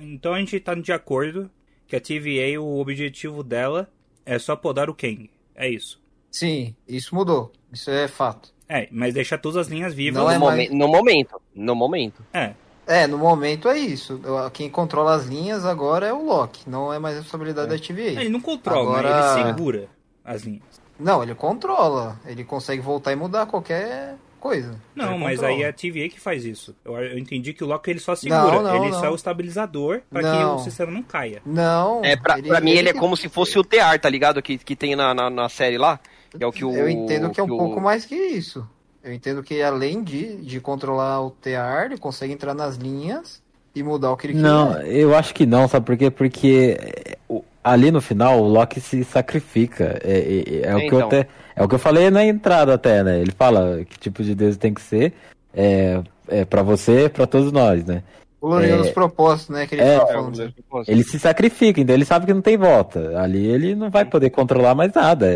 Então 0.00 0.34
a 0.34 0.40
gente 0.40 0.58
tá 0.58 0.74
de 0.74 0.90
acordo 0.92 1.48
que 1.86 1.94
a 1.94 2.00
TVA, 2.00 2.60
o 2.60 2.80
objetivo 2.80 3.44
dela 3.44 3.88
é 4.24 4.40
só 4.40 4.56
podar 4.56 4.90
o 4.90 4.94
Kang. 4.94 5.30
É 5.54 5.68
isso. 5.68 6.02
Sim, 6.32 6.74
isso 6.88 7.14
mudou. 7.14 7.52
Isso 7.72 7.92
é 7.92 8.08
fato. 8.08 8.52
É, 8.68 8.88
mas 8.90 9.14
deixar 9.14 9.38
todas 9.38 9.56
as 9.56 9.68
linhas 9.68 9.94
vivas. 9.94 10.18
Não 10.20 10.24
no, 10.26 10.32
é 10.34 10.38
momen- 10.38 10.56
mais- 10.68 10.70
no 10.70 10.88
momento. 10.88 11.40
No 11.54 11.74
momento. 11.76 12.26
É, 12.34 12.54
É, 12.86 13.06
no 13.06 13.18
momento 13.18 13.68
é 13.68 13.76
isso. 13.78 14.20
Quem 14.52 14.70
controla 14.70 15.14
as 15.14 15.24
linhas 15.26 15.64
agora 15.64 16.06
é 16.06 16.12
o 16.12 16.24
Loki, 16.24 16.68
não 16.68 16.92
é 16.92 16.98
mais 16.98 17.16
responsabilidade 17.16 17.68
da 17.68 17.78
TVA. 17.78 18.20
ele 18.20 18.28
não 18.28 18.40
controla, 18.40 18.98
Agora- 19.00 19.34
ele 19.36 19.46
segura 19.48 19.88
as 20.24 20.42
linhas. 20.42 20.62
Não, 20.98 21.22
ele 21.22 21.34
controla. 21.34 22.18
Ele 22.24 22.44
consegue 22.44 22.80
voltar 22.80 23.12
e 23.12 23.16
mudar 23.16 23.44
qualquer 23.46 24.14
coisa. 24.40 24.80
Não, 24.94 25.14
Ele 25.14 25.24
mas 25.24 25.36
controla. 25.40 25.54
aí 25.56 25.62
é 25.64 25.68
a 25.68 25.72
TVA 25.72 26.08
que 26.08 26.18
faz 26.20 26.44
isso. 26.44 26.74
Eu, 26.84 26.94
eu 26.96 27.18
entendi 27.18 27.52
que 27.52 27.62
o 27.62 27.66
Loki 27.66 27.90
ele 27.90 27.98
só 27.98 28.14
segura, 28.14 28.40
Não, 28.40 28.62
não, 28.62 28.76
ele 28.76 28.90
não. 28.92 29.00
só 29.00 29.06
é 29.06 29.10
o 29.10 29.14
estabilizador 29.14 30.00
pra 30.08 30.22
que 30.22 30.44
o 30.44 30.58
sistema 30.60 30.90
não 30.92 31.02
caia. 31.02 31.42
Não. 31.44 32.02
É, 32.04 32.16
pra, 32.16 32.38
pra 32.40 32.60
mim 32.60 32.70
ele 32.70 32.88
é 32.88 32.92
que- 32.92 32.98
como 32.98 33.16
se 33.16 33.28
fosse 33.28 33.58
o 33.58 33.64
Tear, 33.64 33.98
tá 34.00 34.08
ligado? 34.08 34.40
Que, 34.40 34.56
que 34.56 34.74
tem 34.76 34.94
na, 34.96 35.12
na, 35.12 35.28
na 35.28 35.48
série 35.48 35.76
lá. 35.76 35.98
Que 36.30 36.42
é 36.42 36.46
o 36.46 36.52
que 36.52 36.64
o. 36.64 36.72
Eu 36.74 36.88
entendo 36.88 37.30
que 37.30 37.40
é 37.40 37.42
um 37.42 37.46
o- 37.46 37.58
pouco 37.58 37.80
mais 37.80 38.04
que 38.06 38.14
isso. 38.14 38.66
Eu 39.06 39.14
entendo 39.14 39.40
que 39.40 39.62
além 39.62 40.02
de, 40.02 40.34
de 40.38 40.58
controlar 40.58 41.22
o 41.22 41.30
TR, 41.30 41.84
ele 41.84 41.96
consegue 41.96 42.32
entrar 42.32 42.54
nas 42.54 42.74
linhas 42.74 43.40
e 43.72 43.80
mudar 43.80 44.10
o 44.10 44.16
que 44.16 44.26
ele 44.26 44.34
Não, 44.34 44.74
quiser. 44.74 44.92
eu 44.96 45.14
acho 45.14 45.32
que 45.32 45.46
não, 45.46 45.68
sabe 45.68 45.86
por 45.86 45.96
quê? 45.96 46.10
Porque 46.10 46.76
é, 46.80 47.16
ali 47.62 47.92
no 47.92 48.00
final 48.00 48.42
o 48.42 48.48
Loki 48.48 48.80
se 48.80 49.04
sacrifica. 49.04 50.00
É, 50.02 50.18
é- 50.18 50.68
é 50.70 50.74
o 50.74 50.78
que 50.80 50.86
eu 50.86 50.98
Então. 50.98 51.06
até, 51.06 51.28
é 51.54 51.62
o 51.62 51.68
que 51.68 51.76
eu 51.76 51.78
falei 51.78 52.10
na 52.10 52.24
entrada 52.24 52.74
até, 52.74 53.04
né? 53.04 53.20
Ele 53.20 53.30
fala 53.30 53.84
que 53.88 53.96
tipo 53.96 54.24
de 54.24 54.34
Deus 54.34 54.56
tem 54.56 54.74
que 54.74 54.80
ser 54.82 55.12
é, 55.54 56.02
é 56.26 56.44
para 56.44 56.64
você, 56.64 57.08
pra 57.08 57.28
todos 57.28 57.52
nós, 57.52 57.84
né? 57.84 58.02
O 58.40 58.58
é- 58.58 58.76
dos 58.76 58.90
propósitos, 58.90 59.54
né? 59.54 59.68
Que 59.68 59.76
ele 59.76 59.82
é, 59.82 59.94
É, 59.96 60.92
Ele 60.92 61.04
se 61.04 61.18
sacrifica, 61.20 61.80
então 61.80 61.94
ele 61.94 62.04
sabe 62.04 62.26
que 62.26 62.34
não 62.34 62.42
tem 62.42 62.56
volta. 62.56 63.20
Ali 63.20 63.46
ele 63.46 63.76
não 63.76 63.88
vai 63.88 64.04
poder 64.04 64.30
controlar 64.30 64.74
mais 64.74 64.92
nada. 64.92 65.26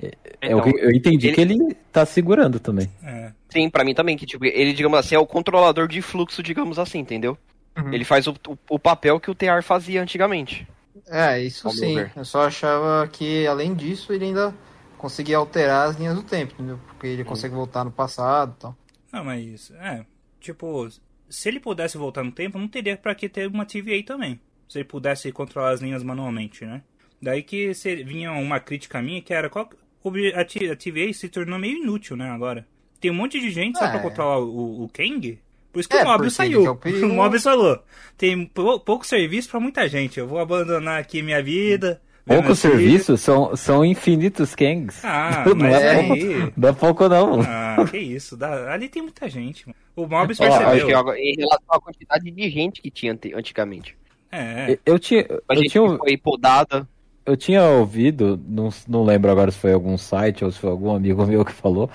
É, 0.00 0.12
é 0.40 0.54
o 0.54 0.58
Então, 0.60 0.72
que 0.72 0.78
eu 0.80 0.90
entendi 0.92 1.26
ele- 1.28 1.34
que 1.34 1.40
ele 1.40 1.74
tá 1.92 2.06
segurando 2.06 2.60
também. 2.60 2.88
É. 3.02 3.32
Sim, 3.48 3.68
pra 3.70 3.84
mim 3.84 3.94
também, 3.94 4.16
que 4.16 4.26
tipo, 4.26 4.44
ele, 4.44 4.72
digamos 4.72 4.98
assim, 4.98 5.14
é 5.14 5.18
o 5.18 5.26
controlador 5.26 5.88
de 5.88 6.00
fluxo, 6.02 6.42
digamos 6.42 6.78
assim, 6.78 6.98
entendeu? 6.98 7.36
Uhum. 7.76 7.92
Ele 7.92 8.04
faz 8.04 8.26
o, 8.26 8.32
o, 8.46 8.58
o 8.70 8.78
papel 8.78 9.18
que 9.18 9.30
o 9.30 9.34
TR 9.34 9.62
fazia 9.62 10.02
antigamente. 10.02 10.66
É, 11.08 11.40
isso 11.40 11.68
sim. 11.70 11.94
ver. 11.94 12.12
Eu 12.16 12.24
só 12.24 12.46
achava 12.46 13.06
que, 13.08 13.46
além 13.46 13.74
disso, 13.74 14.12
ele 14.12 14.26
ainda 14.26 14.54
conseguia 14.98 15.36
alterar 15.38 15.88
as 15.88 15.96
linhas 15.96 16.14
do 16.16 16.22
tempo, 16.22 16.54
entendeu? 16.54 16.78
Porque 16.88 17.06
ele 17.06 17.24
consegue 17.24 17.54
voltar 17.54 17.84
no 17.84 17.90
passado 17.90 18.54
e 18.56 18.60
tal. 18.60 18.76
Não, 19.12 19.24
mas 19.24 19.70
é, 19.80 20.04
tipo, 20.40 20.88
se 21.30 21.48
ele 21.48 21.60
pudesse 21.60 21.96
voltar 21.96 22.22
no 22.24 22.32
tempo, 22.32 22.58
não 22.58 22.68
teria 22.68 22.96
pra 22.96 23.14
que 23.14 23.28
ter 23.28 23.46
uma 23.48 23.64
TVA 23.64 24.02
também. 24.04 24.38
Se 24.68 24.78
ele 24.78 24.84
pudesse 24.84 25.30
controlar 25.32 25.70
as 25.70 25.80
linhas 25.80 26.02
manualmente, 26.02 26.64
né? 26.66 26.82
Daí 27.22 27.42
que 27.42 27.72
vinha 28.04 28.32
uma 28.32 28.60
crítica 28.60 29.00
minha 29.00 29.22
que 29.22 29.32
era 29.32 29.48
qual, 29.48 29.68
o- 30.08 30.38
a, 30.40 30.44
T- 30.44 30.70
a 30.70 30.76
TVA 30.76 31.12
se 31.12 31.28
tornou 31.28 31.58
meio 31.58 31.76
inútil, 31.82 32.16
né, 32.16 32.28
agora. 32.30 32.66
Tem 33.00 33.10
um 33.10 33.14
monte 33.14 33.38
de 33.40 33.50
gente 33.50 33.78
só 33.78 33.84
É. 33.84 33.90
pra 33.90 34.00
controlar 34.00 34.38
o, 34.40 34.84
o 34.84 34.90
Kang. 34.92 35.38
Por 35.72 35.80
isso 35.80 35.88
que 35.88 35.96
É, 35.96 36.02
o 36.02 36.06
Mobius 36.08 36.34
saiu. 36.34 36.62
quer 36.62 36.70
o 36.70 36.76
perigo. 36.76 37.06
O 37.12 37.14
Mobius 37.14 37.42
falou: 37.42 37.78
tem 38.16 38.46
pou- 38.46 38.80
pouco 38.80 39.06
serviço 39.06 39.48
pra 39.50 39.60
muita 39.60 39.86
gente. 39.88 40.18
Eu 40.18 40.26
vou 40.26 40.38
abandonar 40.40 40.98
aqui 41.00 41.22
minha 41.22 41.42
vida. 41.42 42.00
ver 42.26 42.34
Pouco 42.34 42.46
meus 42.48 42.60
filhos." 42.60 42.76
serviço 42.78 43.16
são, 43.16 43.54
são 43.54 43.84
infinitos 43.84 44.54
Kangs. 44.54 45.04
Ah, 45.04 45.44
não, 45.46 45.54
mas 45.56 45.74
é 45.74 45.90
aí. 45.90 46.06
pouco, 46.08 46.52
não 46.60 46.68
é 46.68 46.72
pouco, 46.72 47.08
não. 47.08 47.40
Ah, 47.42 47.76
que 47.90 47.98
isso. 47.98 48.36
dá- 48.36 48.72
ali 48.72 48.88
tem 48.88 49.02
muita 49.02 49.28
gente, 49.28 49.66
mano. 49.68 49.76
O 49.94 50.06
Mobius 50.06 50.40
Ó, 50.40 50.44
percebeu. 50.44 50.98
agora, 50.98 51.18
em 51.20 51.34
relação 51.36 51.66
à 51.70 51.80
quantidade 51.80 52.30
de 52.30 52.50
gente 52.50 52.80
que 52.82 52.90
tinha 52.90 53.16
antigamente. 53.34 53.96
É. 54.32 54.72
Eu, 54.72 54.78
eu 54.94 54.98
tinha, 54.98 55.20
A 55.48 55.54
eu 55.54 55.62
gente 55.62 55.70
tinha, 55.72 55.88
que 55.90 55.96
foi 55.98 56.16
podada. 56.16 56.88
Eu 57.28 57.36
tinha 57.36 57.62
ouvido, 57.62 58.40
não, 58.48 58.70
não 58.88 59.04
lembro 59.04 59.30
agora 59.30 59.50
se 59.50 59.58
foi 59.58 59.72
algum 59.72 59.98
site 59.98 60.44
ou 60.44 60.50
se 60.50 60.58
foi 60.58 60.70
algum 60.70 60.94
amigo 60.94 61.24
meu 61.26 61.44
que 61.44 61.52
falou, 61.52 61.90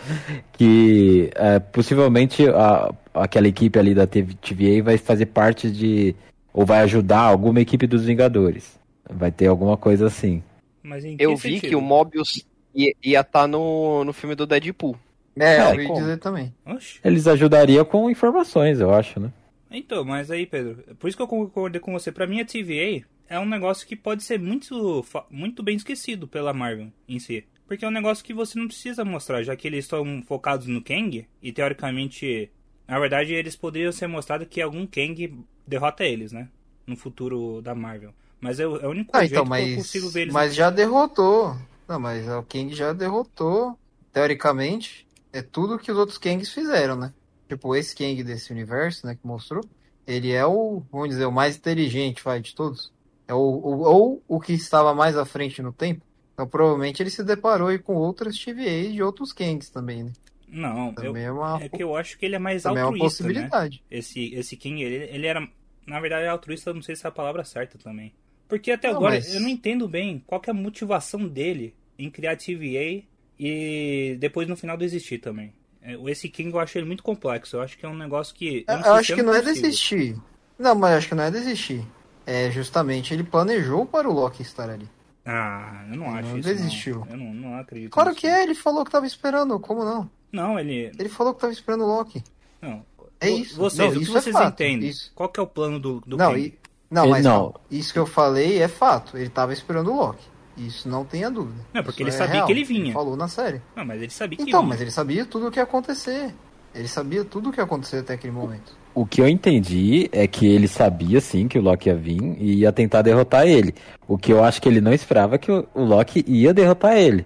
que 0.52 1.32
é, 1.36 1.60
possivelmente 1.60 2.48
a, 2.50 2.94
aquela 3.14 3.48
equipe 3.48 3.80
ali 3.80 3.96
da 3.96 4.06
TV 4.06 4.36
TVA 4.36 4.84
vai 4.84 4.98
fazer 4.98 5.26
parte 5.26 5.72
de, 5.72 6.16
ou 6.54 6.66
vai 6.66 6.82
ajudar 6.82 7.22
alguma 7.22 7.60
equipe 7.60 7.88
dos 7.88 8.06
Vingadores. 8.06 8.80
Vai 9.10 9.32
ter 9.32 9.48
alguma 9.48 9.76
coisa 9.76 10.06
assim. 10.06 10.44
Mas 10.84 11.04
em 11.04 11.16
Eu 11.20 11.36
vi 11.36 11.56
sentido? 11.56 11.70
que 11.70 11.76
o 11.76 11.82
Mobius 11.82 12.46
ia 12.74 13.22
estar 13.22 13.48
no, 13.48 14.04
no 14.04 14.14
filme 14.14 14.36
do 14.36 14.46
Deadpool. 14.46 14.96
É, 15.36 15.56
É, 15.58 15.62
eu 15.62 15.70
ouvi 15.70 15.94
dizer 15.94 16.18
também. 16.20 16.54
Oxe. 16.66 17.00
Eles 17.04 17.28
ajudariam 17.28 17.84
com 17.84 18.10
informações, 18.10 18.80
eu 18.80 18.94
acho, 18.94 19.20
né? 19.20 19.32
Então, 19.72 20.06
mas 20.06 20.30
aí, 20.30 20.46
Pedro, 20.46 20.84
por 21.00 21.08
isso 21.08 21.18
que 21.18 21.24
eu 21.24 21.28
concordei 21.28 21.82
com 21.82 21.92
você. 21.92 22.12
Pra 22.12 22.28
mim, 22.28 22.40
a 22.40 22.46
TVA 22.46 23.04
é 23.34 23.40
um 23.40 23.46
negócio 23.48 23.88
que 23.88 23.96
pode 23.96 24.24
ser 24.24 24.40
muito, 24.40 25.04
muito 25.30 25.64
bem 25.64 25.76
esquecido 25.76 26.28
pela 26.28 26.54
Marvel 26.54 26.92
em 27.08 27.18
si. 27.18 27.44
Porque 27.68 27.84
é 27.84 27.88
um 27.88 27.92
negócio 27.92 28.24
que 28.24 28.34
você 28.34 28.60
não 28.60 28.68
precisa 28.68 29.04
mostrar, 29.04 29.42
já 29.42 29.56
que 29.56 29.68
eles 29.68 29.86
estão 29.86 30.22
focados 30.28 30.68
no 30.68 30.84
Kang, 30.84 31.28
e 31.42 31.52
teoricamente, 31.52 32.52
na 32.88 33.00
verdade, 33.00 33.34
eles 33.34 33.56
poderiam 33.56 33.92
ser 33.92 34.06
mostrados 34.06 34.48
que 34.48 34.62
algum 34.62 34.86
Kang 34.86 35.34
derrota 35.66 36.04
eles, 36.04 36.32
né? 36.32 36.48
No 36.86 36.96
futuro 36.96 37.60
da 37.64 37.74
Marvel. 37.74 38.14
Mas 38.40 38.60
é 38.60 38.68
o, 38.68 38.78
é 38.78 38.86
o 38.86 38.92
único 38.92 39.10
Ah, 39.18 39.22
jeito 39.22 39.32
então, 39.32 39.44
que 39.46 39.48
eu 39.48 39.50
mas, 39.50 39.76
consigo 39.78 40.10
ver 40.10 40.22
eles. 40.24 40.34
mas 40.34 40.54
já 40.54 40.70
derrotou. 40.70 41.58
Não, 41.88 42.00
mas 42.00 42.28
o 42.28 42.44
Kang 42.44 42.72
já 42.76 42.94
derrotou. 42.94 43.76
Teoricamente, 44.12 45.08
é 45.32 45.42
tudo 45.42 45.80
que 45.80 45.92
os 45.92 45.98
outros 45.98 46.20
Kangs 46.20 46.54
fizeram, 46.54 46.96
né? 46.96 47.12
Tipo, 47.50 47.76
esse 47.76 47.96
Kang 47.96 48.24
desse 48.24 48.52
universo, 48.52 49.08
né, 49.08 49.16
que 49.16 49.26
mostrou, 49.26 49.64
ele 50.06 50.32
é 50.32 50.46
o, 50.46 50.84
vamos 50.92 51.10
dizer, 51.10 51.26
o 51.26 51.32
mais 51.32 51.58
inteligente, 51.58 52.24
vai, 52.24 52.40
de 52.40 52.54
todos. 52.54 52.93
É 53.28 53.34
o, 53.34 53.38
o- 53.38 53.82
ou 53.82 54.24
o 54.28 54.40
que 54.40 54.54
estava 54.54 54.94
mais 54.94 55.16
à 55.18 55.26
frente 55.26 55.62
no 55.62 55.72
tempo. 55.72 56.02
Então, 56.34 56.48
provavelmente, 56.48 57.02
ele 57.02 57.10
se 57.10 57.24
deparou 57.24 57.78
com 57.80 57.96
outras 57.96 58.38
TVAs 58.38 58.92
de 58.94 59.04
outros 59.04 59.32
Kangs 59.32 59.70
também, 59.70 60.04
né? 60.04 60.12
Não, 60.48 60.90
eu, 60.90 60.94
Também 60.94 61.24
é 61.24 61.32
uma, 61.32 61.60
é 61.62 61.70
que 61.70 61.82
eu 61.84 61.96
acho 61.96 62.18
que 62.18 62.26
ele 62.26 62.36
é 62.36 62.40
mais 62.40 62.64
também 62.64 62.82
é 62.82 62.86
uma 62.86 62.92
altruísta, 62.92 63.24
né? 63.24 63.30
possibilidade. 63.34 63.84
Esse, 63.90 64.34
esse 64.36 64.56
King, 64.58 64.82
ele, 64.84 64.96
ele 65.16 65.26
era. 65.28 65.48
Na 65.86 66.00
verdade, 66.00 66.28
altruísta, 66.28 66.70
eu 66.70 66.74
não 66.76 66.82
sei 66.82 66.96
se 66.96 67.06
é 67.06 67.10
a 67.10 67.12
palavra 67.12 67.44
certa 67.44 67.78
também. 67.78 68.14
Porque 68.48 68.72
até 68.72 68.88
Não, 68.90 68.98
agora 68.98 69.16
mas- 69.16 69.34
eu 69.34 69.42
não 69.42 69.50
entendo 69.50 69.88
bem 69.88 70.24
qual 70.28 70.42
é 70.46 70.52
a 70.52 70.54
motivação 70.54 71.28
dele 71.28 71.76
em 71.98 72.10
criar 72.10 72.36
TVA 72.38 73.04
e 73.40 74.16
depois 74.20 74.48
no 74.48 74.56
final 74.56 74.78
desistir 74.78 75.18
também. 75.20 75.54
É, 75.82 75.96
Esse 76.10 76.30
King 76.30 76.52
eu 76.54 76.60
acho 76.60 76.78
ele 76.78 76.86
muito 76.88 77.04
complexo. 77.04 77.58
Eu 77.58 77.62
acho 77.62 77.78
que 77.78 77.86
é 77.86 77.90
um 77.90 77.98
negócio 77.98 78.34
que. 78.36 78.64
Eu, 78.68 78.78
não 78.78 78.86
eu 78.86 78.94
acho 78.94 79.16
que 79.16 79.24
não 79.24 79.34
é 79.34 79.42
desistir. 79.42 80.16
Não, 80.58 80.76
mas 80.76 80.98
acho 80.98 81.10
que 81.10 81.16
não 81.16 81.24
é 81.24 81.32
desistir. 81.32 81.84
É 82.26 82.50
justamente 82.52 83.14
ele 83.14 83.24
planejou 83.24 83.86
para 83.86 84.10
o 84.10 84.14
Loki 84.14 84.42
estar 84.42 84.70
ali. 84.70 84.90
Ah, 85.26 85.86
eu 85.90 85.98
não 85.98 86.08
Ele 86.08 86.20
acho 86.20 86.30
não 86.30 86.38
isso. 86.40 86.48
desistiu. 86.50 87.00
Não. 87.00 87.08
Eu 87.12 87.18
não, 87.18 87.34
não 87.34 87.58
acredito. 87.58 87.92
Claro 87.92 88.10
nisso. 88.10 88.22
que 88.22 88.28
é, 88.28 88.44
ele 88.44 88.56
falou 88.56 88.84
que 88.86 88.92
tava 88.92 89.06
esperando, 89.06 89.60
como 89.60 89.84
não? 89.86 90.10
Não, 90.32 90.60
ele. 90.60 90.92
Ele 90.98 91.10
falou 91.10 91.34
que 91.34 91.42
tava 91.42 91.54
esperando 91.54 91.84
o 91.84 91.88
Loki. 91.88 92.24
Não. 92.62 92.86
É 93.22 93.30
isso. 93.30 93.56
Vocês, 93.58 93.80
Não, 93.80 93.88
o 93.90 93.94
que 93.98 94.04
isso 94.04 94.18
é 94.18 94.22
vocês 94.22 94.36
fato, 94.36 94.54
entendem? 94.54 94.90
isso. 94.90 95.12
Qual 95.16 95.30
que 95.30 95.40
é 95.40 95.44
o 95.44 95.48
plano 95.48 95.80
do, 95.80 96.02
do 96.06 96.18
não, 96.18 96.32
Kang? 96.32 96.42
e- 96.46 96.60
não, 96.92 97.04
Ele 97.04 97.12
mas 97.12 97.24
não. 97.26 97.56
isso 97.72 97.92
que 97.94 98.00
eu 98.00 98.06
falei 98.06 98.62
é 98.62 98.68
fato. 98.68 99.18
Ele 99.18 99.30
tava 99.30 99.54
esperando 99.54 99.92
o 99.92 99.96
Loki. 99.96 100.26
Isso 100.58 100.88
não 100.88 101.04
tenha 101.04 101.32
dúvida. 101.32 101.66
Não, 101.74 101.84
porque 101.84 102.04
Isso 102.04 102.10
ele 102.10 102.16
é 102.16 102.18
sabia 102.20 102.34
real. 102.36 102.46
que 102.46 102.52
ele 102.54 102.64
vinha. 102.64 102.94
falou 102.94 103.16
na 103.16 103.28
série. 103.28 103.62
Não, 103.76 103.84
mas 103.86 104.02
ele 104.02 104.12
sabia 104.12 104.38
que 104.38 104.44
Então, 104.44 104.60
vinha. 104.62 104.70
mas 104.70 104.82
ele 104.82 104.92
sabia 104.92 105.26
tudo 105.26 105.48
o 105.48 105.52
que 105.52 105.58
ia 105.60 105.64
acontecer. 105.64 106.34
Ele 106.74 106.88
sabia 106.88 107.24
tudo 107.24 107.50
o 107.50 107.52
que 107.52 107.60
ia 107.60 107.64
acontecer 107.64 107.98
até 107.98 108.14
aquele 108.14 108.34
momento. 108.34 108.76
O 108.96 109.06
que 109.06 109.22
eu 109.22 109.28
entendi 109.28 110.10
é 110.12 110.28
que 110.28 110.46
ele 110.46 110.68
sabia 110.68 111.20
sim 111.20 111.48
que 111.48 111.58
o 111.58 111.62
Loki 111.62 111.90
ia 111.90 111.96
vir 111.96 112.22
e 112.40 112.60
ia 112.60 112.72
tentar 112.72 113.02
derrotar 113.02 113.48
ele. 113.48 113.74
O 114.08 114.18
que 114.18 114.32
eu 114.32 114.44
acho 114.44 114.62
que 114.62 114.70
ele 114.70 114.82
não 114.82 114.94
esperava 114.94 115.36
é 115.36 115.38
que 115.38 115.52
o 115.52 115.68
o 115.74 115.84
Loki 115.84 116.24
ia 116.28 116.54
derrotar 116.54 116.98
ele. 116.98 117.26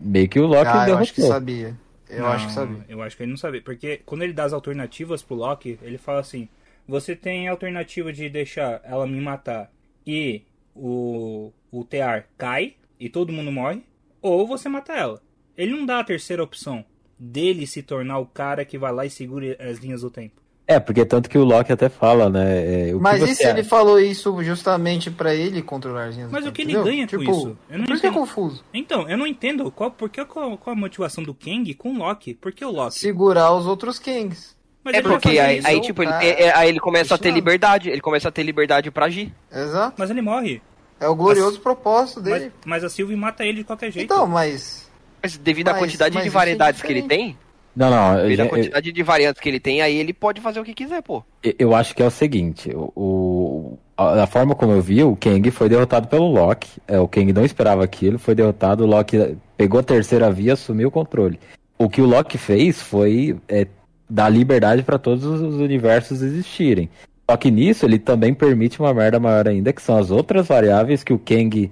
Meio 0.00 0.28
que 0.28 0.38
o 0.38 0.46
Loki 0.46 0.66
ah, 0.66 0.74
eu 0.74 0.84
derrotou. 0.84 0.98
acho 0.98 1.14
que 1.14 1.22
sabia. 1.22 1.76
Eu 2.08 2.22
Não, 2.22 2.28
acho 2.28 2.46
que 2.46 2.52
sabia. 2.52 2.84
Eu 2.88 3.02
acho 3.02 3.16
que 3.16 3.22
ele 3.22 3.30
não 3.30 3.36
sabia. 3.38 3.62
Porque 3.62 4.00
quando 4.04 4.22
ele 4.22 4.32
dá 4.32 4.44
as 4.44 4.52
alternativas 4.52 5.22
pro 5.22 5.36
Loki, 5.36 5.78
ele 5.82 5.98
fala 5.98 6.20
assim: 6.20 6.48
Você 6.86 7.14
tem 7.14 7.48
a 7.48 7.50
alternativa 7.50 8.12
de 8.12 8.28
deixar 8.28 8.80
ela 8.84 9.06
me 9.06 9.20
matar 9.20 9.70
e 10.06 10.42
o, 10.74 11.52
o 11.70 11.84
Tear 11.84 12.26
cai 12.36 12.74
e 12.98 13.08
todo 13.08 13.32
mundo 13.32 13.52
morre, 13.52 13.82
ou 14.22 14.46
você 14.46 14.68
mata 14.68 14.92
ela. 14.92 15.20
Ele 15.56 15.72
não 15.72 15.84
dá 15.84 16.00
a 16.00 16.04
terceira 16.04 16.42
opção 16.42 16.84
dele 17.18 17.66
se 17.66 17.82
tornar 17.82 18.18
o 18.18 18.26
cara 18.26 18.64
que 18.64 18.78
vai 18.78 18.92
lá 18.92 19.04
e 19.06 19.10
segura 19.10 19.56
as 19.60 19.78
linhas 19.78 20.02
do 20.02 20.10
tempo. 20.10 20.34
É, 20.70 20.78
porque 20.78 21.02
tanto 21.06 21.30
que 21.30 21.38
o 21.38 21.44
Loki 21.44 21.72
até 21.72 21.88
fala, 21.88 22.28
né? 22.28 22.90
é, 22.90 22.94
o 22.94 22.98
que 22.98 23.02
Mas 23.02 23.22
e 23.22 23.26
você 23.28 23.34
se 23.36 23.42
ele 23.48 23.60
acha? 23.60 23.68
falou 23.70 23.98
isso 23.98 24.42
justamente 24.42 25.10
pra 25.10 25.34
ele 25.34 25.62
controlar 25.62 26.08
as 26.08 26.14
linhas 26.14 26.28
do 26.28 26.32
Mas 26.32 26.42
o 26.42 26.44
tempo, 26.44 26.56
que 26.56 26.62
ele 26.62 26.72
entendeu? 26.72 26.92
ganha 26.92 27.06
com 27.08 27.18
Tipo, 27.18 27.30
isso? 27.30 27.58
Eu 27.70 27.78
não 27.78 27.84
Por 27.86 27.92
isso 27.94 28.00
que 28.02 28.06
é 28.06 28.12
confuso. 28.12 28.64
Então, 28.74 29.08
eu 29.08 29.16
não 29.16 29.26
entendo 29.26 29.70
qual, 29.70 29.90
por 29.90 30.10
que, 30.10 30.22
qual, 30.26 30.58
qual 30.58 30.76
a 30.76 30.78
motivação 30.78 31.24
do 31.24 31.32
Kang 31.32 31.72
com 31.72 31.94
o 31.94 31.98
Loki. 31.98 32.34
Por 32.34 32.52
que 32.52 32.62
o 32.62 32.70
Loki? 32.70 32.98
Segurar 32.98 33.50
os 33.54 33.64
outros 33.64 33.98
Kangs. 33.98 34.54
Mas 34.84 34.94
É 34.94 34.98
ele 34.98 35.08
porque 35.08 35.38
aí, 35.38 35.58
isso. 35.58 35.68
aí, 35.68 35.80
tipo, 35.80 36.02
ele, 36.02 36.10
cara. 36.10 36.24
é- 36.24 36.42
é- 36.44 36.54
aí 36.56 36.68
ele 36.68 36.80
começa 36.80 37.14
a 37.14 37.18
ter 37.18 37.28
não. 37.30 37.34
liberdade. 37.36 37.88
Ele 37.88 38.00
começa 38.02 38.28
a 38.28 38.30
ter 38.30 38.42
liberdade 38.42 38.90
pra 38.90 39.06
agir. 39.06 39.32
Exato. 39.50 39.94
Mas 39.98 40.10
ele 40.10 40.20
morre. 40.20 40.60
É 41.00 41.08
o 41.08 41.14
glorioso 41.14 41.60
propósito 41.60 42.20
Mas, 42.22 42.40
dele. 42.40 42.52
mas 42.66 42.84
a 42.84 42.88
Sylvie 42.90 43.16
mata 43.16 43.42
ele 43.44 43.58
de 43.58 43.64
qualquer 43.64 43.90
jeito. 43.90 44.04
Então, 44.12 44.26
mas. 44.26 44.87
Mas 45.22 45.36
devido 45.36 45.68
à 45.68 45.72
Mas- 45.72 45.80
quantidade 45.82 46.14
mas 46.14 46.22
de 46.24 46.28
é 46.28 46.32
variedades 46.32 46.82
que 46.82 46.92
ele 46.92 47.02
tem, 47.02 47.36
Não, 47.74 47.90
não, 47.90 48.14
eu, 48.18 48.22
devido 48.22 48.40
à 48.40 48.42
já- 48.42 48.44
eu, 48.44 48.50
quantidade 48.50 48.92
de 48.92 49.02
variantes 49.02 49.40
que 49.40 49.48
ele 49.48 49.60
tem, 49.60 49.80
aí 49.82 49.96
ele 49.96 50.12
pode 50.12 50.40
fazer 50.40 50.60
o 50.60 50.64
que 50.64 50.74
quiser, 50.74 51.02
pô. 51.02 51.22
eu 51.58 51.74
acho 51.74 51.94
que 51.94 52.02
é 52.02 52.06
o 52.06 52.10
seguinte, 52.10 52.70
o, 52.74 53.76
a, 53.96 54.14
da 54.14 54.26
forma 54.26 54.54
como 54.54 54.72
eu 54.72 54.80
vi, 54.82 55.02
o 55.02 55.16
Kang 55.16 55.50
foi 55.50 55.68
derrotado 55.68 56.08
pelo 56.08 56.26
Loki. 56.30 56.68
É, 56.86 56.98
o 57.00 57.08
Kang 57.08 57.32
não 57.32 57.44
esperava 57.44 57.82
aquilo, 57.84 58.18
foi 58.18 58.34
derrotado, 58.34 58.84
o 58.84 58.86
Loki 58.86 59.36
pegou 59.56 59.80
a 59.80 59.82
terceira 59.82 60.30
via, 60.30 60.52
assumiu 60.54 60.88
o 60.88 60.90
controle. 60.92 61.38
O 61.76 61.88
que 61.88 62.00
o 62.00 62.06
Loki 62.06 62.38
fez 62.38 62.80
foi 62.82 63.36
é, 63.48 63.66
dar 64.08 64.28
liberdade 64.28 64.82
para 64.82 64.98
todos 64.98 65.24
os 65.24 65.54
universos 65.56 66.22
existirem. 66.22 66.88
Só 67.30 67.36
que 67.36 67.50
nisso 67.50 67.84
ele 67.84 67.98
também 67.98 68.32
permite 68.32 68.80
uma 68.80 68.94
merda 68.94 69.20
maior 69.20 69.46
ainda, 69.46 69.72
que 69.72 69.82
são 69.82 69.98
as 69.98 70.10
outras 70.10 70.46
variáveis 70.46 71.04
que 71.04 71.12
o 71.12 71.18
Kang, 71.18 71.70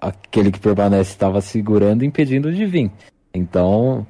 aquele 0.00 0.50
que 0.50 0.60
permanece, 0.60 1.10
estava 1.10 1.40
segurando, 1.40 2.04
impedindo 2.04 2.52
de 2.52 2.66
vir. 2.66 2.90
Então, 3.34 4.06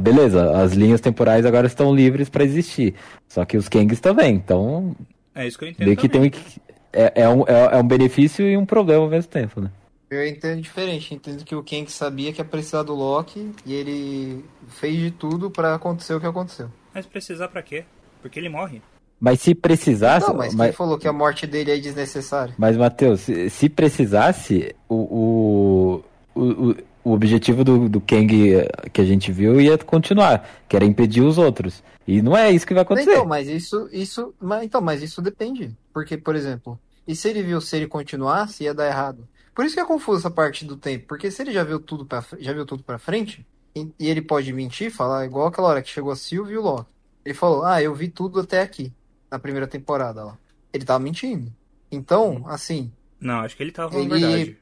beleza, 0.00 0.56
as 0.60 0.72
linhas 0.72 1.00
temporais 1.00 1.46
agora 1.46 1.66
estão 1.66 1.94
livres 1.94 2.28
pra 2.28 2.44
existir. 2.44 2.94
Só 3.28 3.44
que 3.44 3.56
os 3.56 3.68
Kangs 3.68 4.00
também. 4.00 4.34
Então, 4.34 4.94
É 5.34 5.46
isso 5.46 5.58
que 5.58 5.64
eu 5.64 5.68
entendo 5.68 5.96
que 5.96 6.08
tem 6.08 6.30
também. 6.30 6.44
é, 6.92 7.22
é, 7.22 7.28
um, 7.28 7.42
é, 7.42 7.76
é 7.76 7.76
um 7.76 7.86
benefício 7.86 8.46
e 8.46 8.56
um 8.56 8.66
problema 8.66 9.04
ao 9.04 9.10
mesmo 9.10 9.30
tempo, 9.30 9.60
né? 9.60 9.70
Eu 10.10 10.26
entendo 10.26 10.60
diferente. 10.62 11.14
Entendo 11.14 11.44
que 11.44 11.54
o 11.54 11.62
Kang 11.62 11.90
sabia 11.90 12.32
que 12.32 12.40
ia 12.40 12.44
precisar 12.44 12.82
do 12.82 12.94
Loki 12.94 13.52
e 13.66 13.74
ele 13.74 14.44
fez 14.68 14.96
de 14.96 15.10
tudo 15.10 15.50
pra 15.50 15.74
acontecer 15.74 16.14
o 16.14 16.20
que 16.20 16.26
aconteceu. 16.26 16.70
Mas 16.94 17.04
precisar 17.06 17.48
pra 17.48 17.62
quê? 17.62 17.84
Porque 18.22 18.38
ele 18.38 18.48
morre. 18.48 18.80
Mas 19.20 19.40
se 19.40 19.54
precisasse. 19.54 20.28
Não, 20.28 20.36
mas 20.36 20.54
mas, 20.54 20.68
quem 20.68 20.76
falou 20.76 20.98
que 20.98 21.08
a 21.08 21.12
morte 21.12 21.46
dele 21.46 21.72
é 21.72 21.78
desnecessária? 21.78 22.54
mas 22.56 22.76
Matheus, 22.76 23.20
se, 23.20 23.50
se 23.50 23.68
precisasse, 23.68 24.74
o, 24.88 26.02
o, 26.34 26.40
o, 26.40 26.76
o 27.04 27.12
objetivo 27.12 27.64
do, 27.64 27.88
do 27.88 28.00
Kang 28.00 28.54
eh, 28.54 28.68
que 28.92 29.00
a 29.00 29.04
gente 29.04 29.32
viu 29.32 29.60
ia 29.60 29.76
continuar, 29.78 30.48
que 30.68 30.76
era 30.76 30.84
impedir 30.84 31.22
os 31.22 31.38
outros. 31.38 31.82
E 32.06 32.22
não 32.22 32.36
é 32.36 32.50
isso 32.50 32.66
que 32.66 32.74
vai 32.74 32.82
acontecer. 32.82 33.10
Então, 33.10 33.26
mas 33.26 33.48
isso, 33.48 33.88
isso, 33.92 34.34
mas, 34.40 34.62
então, 34.62 34.80
mas 34.80 35.02
isso 35.02 35.20
depende. 35.20 35.76
Porque, 35.92 36.16
por 36.16 36.36
exemplo, 36.36 36.78
e 37.06 37.16
se 37.16 37.28
ele 37.28 37.42
viu 37.42 37.60
se 37.60 37.76
ele 37.76 37.86
continuasse, 37.86 38.64
ia 38.64 38.74
dar 38.74 38.86
errado. 38.86 39.26
Por 39.54 39.64
isso 39.64 39.74
que 39.74 39.80
é 39.80 39.84
confuso 39.84 40.20
essa 40.20 40.30
parte 40.30 40.64
do 40.64 40.76
tempo, 40.76 41.06
porque 41.08 41.30
se 41.30 41.42
ele 41.42 41.52
já 41.52 41.64
viu 41.64 41.80
tudo 41.80 42.06
para 42.06 42.22
já 42.38 42.52
viu 42.52 42.64
tudo 42.64 42.84
para 42.84 42.98
frente, 42.98 43.44
e, 43.74 43.88
e 43.98 44.08
ele 44.08 44.22
pode 44.22 44.52
mentir, 44.52 44.90
falar 44.90 45.24
igual 45.24 45.48
aquela 45.48 45.68
hora 45.68 45.82
que 45.82 45.88
chegou 45.88 46.12
a 46.12 46.16
Sylvie 46.16 46.54
e 46.54 46.58
o 46.58 46.62
Loki. 46.62 46.86
Ele 47.24 47.34
falou: 47.34 47.64
"Ah, 47.64 47.82
eu 47.82 47.94
vi 47.94 48.08
tudo 48.08 48.40
até 48.40 48.62
aqui, 48.62 48.92
na 49.30 49.38
primeira 49.38 49.66
temporada 49.66 50.24
lá". 50.24 50.38
Ele 50.72 50.84
tava 50.84 50.98
mentindo. 51.00 51.52
Então, 51.90 52.44
assim, 52.46 52.92
Não, 53.20 53.40
acho 53.40 53.56
que 53.56 53.62
ele 53.62 53.72
tava 53.72 53.90
falando 53.92 54.14
ele 54.14 54.26
verdade. 54.26 54.56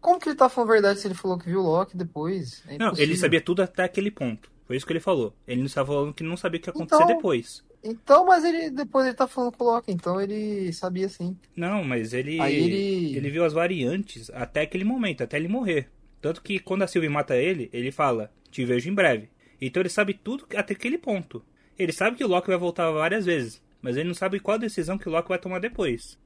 como 0.00 0.18
que 0.20 0.28
ele 0.28 0.36
tá 0.36 0.48
falando 0.48 0.70
verdade 0.70 1.00
se 1.00 1.06
ele 1.06 1.14
falou 1.14 1.38
que 1.38 1.46
viu 1.48 1.60
o 1.60 1.66
Loki 1.66 1.96
depois? 1.96 2.62
É 2.68 2.78
Não, 2.78 2.92
ele 2.96 3.16
sabia 3.16 3.40
tudo 3.40 3.62
até 3.62 3.84
aquele 3.84 4.10
ponto. 4.10 4.50
Foi 4.66 4.76
isso 4.76 4.86
que 4.86 4.92
ele 4.92 5.00
falou. 5.00 5.34
Ele 5.46 5.60
não 5.60 5.66
estava 5.66 5.88
falando 5.92 6.14
que 6.14 6.22
não 6.22 6.36
sabia 6.36 6.58
o 6.58 6.62
que 6.62 6.68
ia 6.68 6.72
acontecer 6.72 7.02
Então- 7.02 7.16
depois. 7.16 7.64
Então, 7.84 8.24
mas 8.26 8.44
ele 8.44 8.70
depois 8.70 9.06
ele 9.06 9.14
tá 9.16 9.26
falando 9.26 9.50
com 9.56 9.64
o 9.64 9.66
Loki, 9.72 9.90
então 9.90 10.20
ele 10.20 10.72
sabia 10.72 11.08
sim. 11.08 11.36
Não, 11.56 11.82
mas 11.82 12.12
ele, 12.12 12.40
Aí 12.40 12.54
ele... 12.54 13.16
ele- 13.16 13.30
viu 13.30 13.44
as 13.44 13.52
variantes 13.52 14.30
até 14.32 14.60
aquele 14.60 14.84
momento, 14.84 15.24
até 15.24 15.36
ele 15.36 15.48
morrer. 15.48 15.88
Tanto 16.20 16.40
que 16.42 16.60
quando 16.60 16.82
a 16.82 16.86
Sylvie 16.86 17.08
mata 17.08 17.34
ele, 17.36 17.68
ele 17.72 17.90
fala, 17.90 18.30
te 18.52 18.64
vejo 18.64 18.88
em 18.88 18.94
breve. 18.94 19.28
Então 19.60 19.82
ele 19.82 19.88
sabe 19.88 20.14
tudo 20.14 20.46
até 20.56 20.74
aquele 20.74 20.96
ponto. 20.96 21.42
Ele 21.76 21.90
sabe 21.92 22.16
que 22.16 22.24
o 22.24 22.28
Loki 22.28 22.46
vai 22.46 22.56
voltar 22.56 22.88
várias 22.92 23.26
vezes, 23.26 23.60
mas 23.82 23.96
ele 23.96 24.08
não 24.08 24.14
sabe 24.14 24.40
qual 24.40 24.58
decisão 24.58 24.96
que 24.96 25.08
o 25.08 25.12
Loki 25.12 25.28
vai 25.28 25.38
tomar 25.38 25.58
depois. 25.58 26.18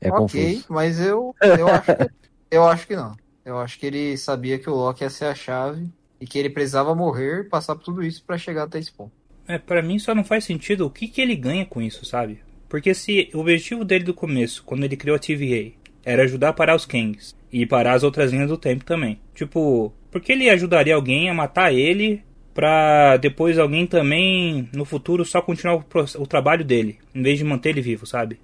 É 0.00 0.10
ok, 0.10 0.10
confuso. 0.10 0.66
mas 0.68 1.00
eu, 1.00 1.34
eu, 1.40 1.68
acho 1.68 1.84
que, 1.84 2.10
eu 2.50 2.64
acho 2.64 2.86
que 2.86 2.96
não. 2.96 3.16
Eu 3.44 3.58
acho 3.58 3.78
que 3.78 3.86
ele 3.86 4.16
sabia 4.16 4.58
que 4.58 4.68
o 4.68 4.74
Loki 4.74 5.04
ia 5.04 5.10
ser 5.10 5.26
a 5.26 5.34
chave 5.34 5.88
e 6.20 6.26
que 6.26 6.38
ele 6.38 6.50
precisava 6.50 6.94
morrer, 6.94 7.48
passar 7.48 7.74
por 7.76 7.84
tudo 7.84 8.02
isso 8.02 8.24
pra 8.24 8.38
chegar 8.38 8.64
até 8.64 8.78
esse 8.78 8.92
ponto. 8.92 9.12
É, 9.46 9.58
pra 9.58 9.82
mim 9.82 9.98
só 9.98 10.14
não 10.14 10.24
faz 10.24 10.44
sentido 10.44 10.86
o 10.86 10.90
que, 10.90 11.06
que 11.06 11.20
ele 11.20 11.36
ganha 11.36 11.66
com 11.66 11.82
isso, 11.82 12.04
sabe? 12.04 12.40
Porque 12.68 12.94
se 12.94 13.30
o 13.34 13.40
objetivo 13.40 13.84
dele 13.84 14.04
do 14.04 14.14
começo, 14.14 14.64
quando 14.64 14.84
ele 14.84 14.96
criou 14.96 15.16
a 15.16 15.18
TVA, 15.18 15.72
era 16.04 16.22
ajudar 16.22 16.48
a 16.50 16.52
parar 16.52 16.74
os 16.74 16.86
Kangs 16.86 17.34
e 17.52 17.66
parar 17.66 17.92
as 17.92 18.02
outras 18.02 18.32
linhas 18.32 18.48
do 18.48 18.56
tempo 18.56 18.84
também. 18.84 19.20
Tipo, 19.34 19.92
por 20.10 20.20
que 20.20 20.32
ele 20.32 20.48
ajudaria 20.48 20.94
alguém 20.94 21.28
a 21.28 21.34
matar 21.34 21.72
ele 21.72 22.24
pra 22.54 23.16
depois 23.16 23.58
alguém 23.58 23.86
também 23.86 24.68
no 24.72 24.84
futuro 24.84 25.24
só 25.24 25.42
continuar 25.42 25.76
o, 25.76 25.84
o 26.22 26.26
trabalho 26.26 26.64
dele, 26.64 26.98
em 27.14 27.22
vez 27.22 27.38
de 27.38 27.44
manter 27.44 27.70
ele 27.70 27.80
vivo, 27.80 28.06
sabe? 28.06 28.40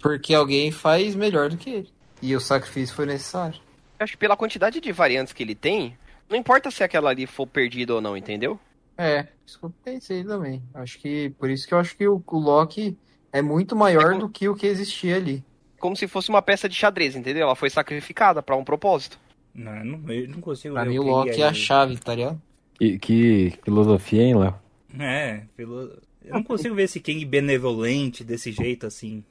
Porque 0.00 0.34
alguém 0.34 0.70
faz 0.70 1.14
melhor 1.14 1.48
do 1.48 1.56
que 1.56 1.70
ele. 1.70 1.88
E 2.22 2.36
o 2.36 2.40
sacrifício 2.40 2.94
foi 2.94 3.06
necessário. 3.06 3.58
Eu 3.98 4.04
acho 4.04 4.12
que 4.12 4.18
pela 4.18 4.36
quantidade 4.36 4.80
de 4.80 4.92
variantes 4.92 5.32
que 5.32 5.42
ele 5.42 5.54
tem, 5.54 5.96
não 6.28 6.36
importa 6.36 6.70
se 6.70 6.84
aquela 6.84 7.10
ali 7.10 7.26
for 7.26 7.46
perdida 7.46 7.94
ou 7.94 8.00
não, 8.00 8.16
entendeu? 8.16 8.58
É, 8.98 9.26
isso 9.46 9.58
que 9.58 9.64
eu 9.64 9.72
pensei 9.84 10.22
também. 10.24 10.62
Acho 10.74 10.98
que 10.98 11.30
por 11.38 11.50
isso 11.50 11.66
que 11.66 11.74
eu 11.74 11.78
acho 11.78 11.96
que 11.96 12.06
o, 12.06 12.22
o 12.26 12.38
Loki 12.38 12.96
é 13.32 13.42
muito 13.42 13.74
maior 13.76 14.02
É 14.02 14.08
como- 14.10 14.20
do 14.20 14.28
que 14.28 14.48
o 14.48 14.54
que 14.54 14.66
existia 14.66 15.16
ali. 15.16 15.42
Como 15.78 15.94
se 15.94 16.08
fosse 16.08 16.30
uma 16.30 16.40
peça 16.40 16.68
de 16.68 16.74
xadrez, 16.74 17.14
entendeu? 17.14 17.42
Ela 17.42 17.54
foi 17.54 17.68
sacrificada 17.68 18.42
pra 18.42 18.56
um 18.56 18.64
propósito. 18.64 19.18
Não, 19.54 19.76
eu 19.76 19.84
não, 19.84 20.10
eu 20.12 20.28
não 20.28 20.40
consigo 20.40 20.74
Pra 20.74 20.84
mim 20.86 20.98
o 20.98 21.02
que 21.04 21.08
Loki 21.10 21.28
ele 21.30 21.42
é 21.42 21.46
a 21.46 21.52
chave, 21.52 21.96
tá 21.98 22.14
ligado? 22.14 22.40
Que, 22.78 22.98
que 22.98 23.54
filosofia, 23.64 24.22
hein, 24.22 24.36
Léo? 24.36 24.54
É, 24.98 25.42
pelo... 25.56 25.92
eu 26.24 26.34
não 26.34 26.42
consigo 26.42 26.74
ver 26.74 26.84
esse 26.84 27.00
Kang 27.00 27.24
benevolente 27.24 28.22
desse 28.24 28.52
jeito 28.52 28.86
assim. 28.86 29.22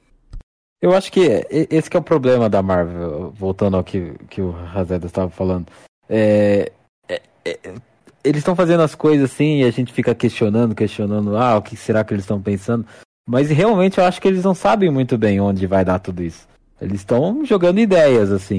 Eu 0.80 0.94
acho 0.94 1.10
que 1.10 1.20
e- 1.50 1.68
esse 1.70 1.88
que 1.88 1.96
é 1.96 2.00
o 2.00 2.02
problema 2.02 2.48
da 2.48 2.62
Marvel, 2.62 3.32
voltando 3.32 3.76
ao 3.76 3.84
que, 3.84 4.12
que 4.28 4.40
o 4.40 4.50
Razeda 4.50 5.06
estava 5.06 5.30
falando. 5.30 5.66
É, 6.08 6.70
é- 7.08 7.22
é- 7.44 7.74
eles 8.22 8.38
estão 8.38 8.56
fazendo 8.56 8.82
as 8.82 8.94
coisas 8.94 9.30
assim 9.30 9.60
e 9.60 9.64
a 9.64 9.70
gente 9.70 9.92
fica 9.92 10.14
questionando, 10.14 10.74
questionando, 10.74 11.36
ah, 11.36 11.56
o 11.56 11.62
que 11.62 11.76
será 11.76 12.02
que 12.04 12.12
eles 12.12 12.24
estão 12.24 12.42
pensando? 12.42 12.84
Mas 13.28 13.48
realmente 13.50 13.98
eu 13.98 14.04
acho 14.04 14.20
que 14.20 14.28
eles 14.28 14.44
não 14.44 14.54
sabem 14.54 14.90
muito 14.90 15.16
bem 15.16 15.40
onde 15.40 15.66
vai 15.66 15.84
dar 15.84 15.98
tudo 15.98 16.22
isso. 16.22 16.46
Eles 16.80 17.00
estão 17.00 17.44
jogando 17.44 17.78
ideias, 17.80 18.30
assim, 18.30 18.56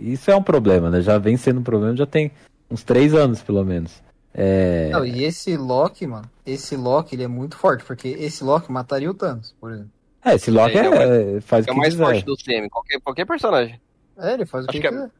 e 0.00 0.12
isso 0.12 0.30
é 0.30 0.36
um 0.36 0.42
problema, 0.42 0.88
né? 0.88 1.00
Já 1.00 1.18
vem 1.18 1.36
sendo 1.36 1.60
um 1.60 1.64
problema, 1.64 1.96
já 1.96 2.06
tem 2.06 2.30
uns 2.70 2.82
três 2.84 3.12
anos, 3.12 3.42
pelo 3.42 3.64
menos. 3.64 4.00
É... 4.32 4.90
Não, 4.90 5.04
e 5.04 5.24
esse 5.24 5.56
Loki, 5.56 6.06
mano, 6.06 6.30
esse 6.46 6.76
Loki 6.76 7.16
ele 7.16 7.24
é 7.24 7.28
muito 7.28 7.56
forte, 7.56 7.84
porque 7.84 8.08
esse 8.08 8.44
Loki 8.44 8.70
mataria 8.70 9.10
o 9.10 9.14
Thanos, 9.14 9.54
por 9.60 9.72
exemplo. 9.72 9.90
É, 10.24 10.34
esse 10.34 10.50
Loki 10.50 10.76
É, 10.78 10.86
é, 10.86 11.36
é 11.36 11.40
faz 11.40 11.66
É 11.66 11.70
o 11.70 11.72
o 11.72 11.74
que 11.74 11.80
mais 11.80 11.94
quiser. 11.94 12.04
forte 12.04 12.24
do 12.24 12.36
CM, 12.36 12.68
qualquer, 12.68 13.00
qualquer 13.00 13.26
personagem. 13.26 13.80
É, 14.18 14.34
ele 14.34 14.46
faz 14.46 14.64
o 14.64 14.68
Acho 14.70 14.78
que, 14.78 14.80
que 14.80 14.86
é- 14.86 14.90
quiser. 14.90 15.10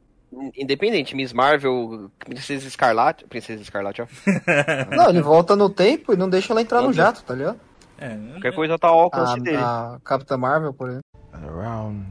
Independente, 0.57 1.17
Miss 1.17 1.33
Marvel, 1.33 2.09
Princesa 2.21 2.69
Escarlate. 2.69 3.25
Princesa 3.27 3.61
Escarlate, 3.63 4.03
ó. 4.03 4.07
Não, 4.97 5.09
ele 5.11 5.21
volta 5.23 5.57
no 5.57 5.69
tempo 5.69 6.13
e 6.13 6.17
não 6.17 6.31
deixa 6.31 6.53
ela 6.53 6.63
entrar 6.63 6.79
no 6.81 6.87
Não 6.89 6.93
jato, 6.93 7.25
tá 7.25 7.35
ligado? 7.35 7.59
É, 7.99 8.17
Qualquer 8.35 8.55
coisa 8.55 8.79
tá 8.79 8.87
ao 8.89 9.01
alcance 9.01 9.33
A, 9.41 9.43
dele. 9.43 9.57
a 9.57 9.99
Capitã 10.05 10.37
Marvel, 10.37 10.73
por 10.73 10.89
exemplo. 10.89 11.03
And 11.35 11.47
around 11.49 12.07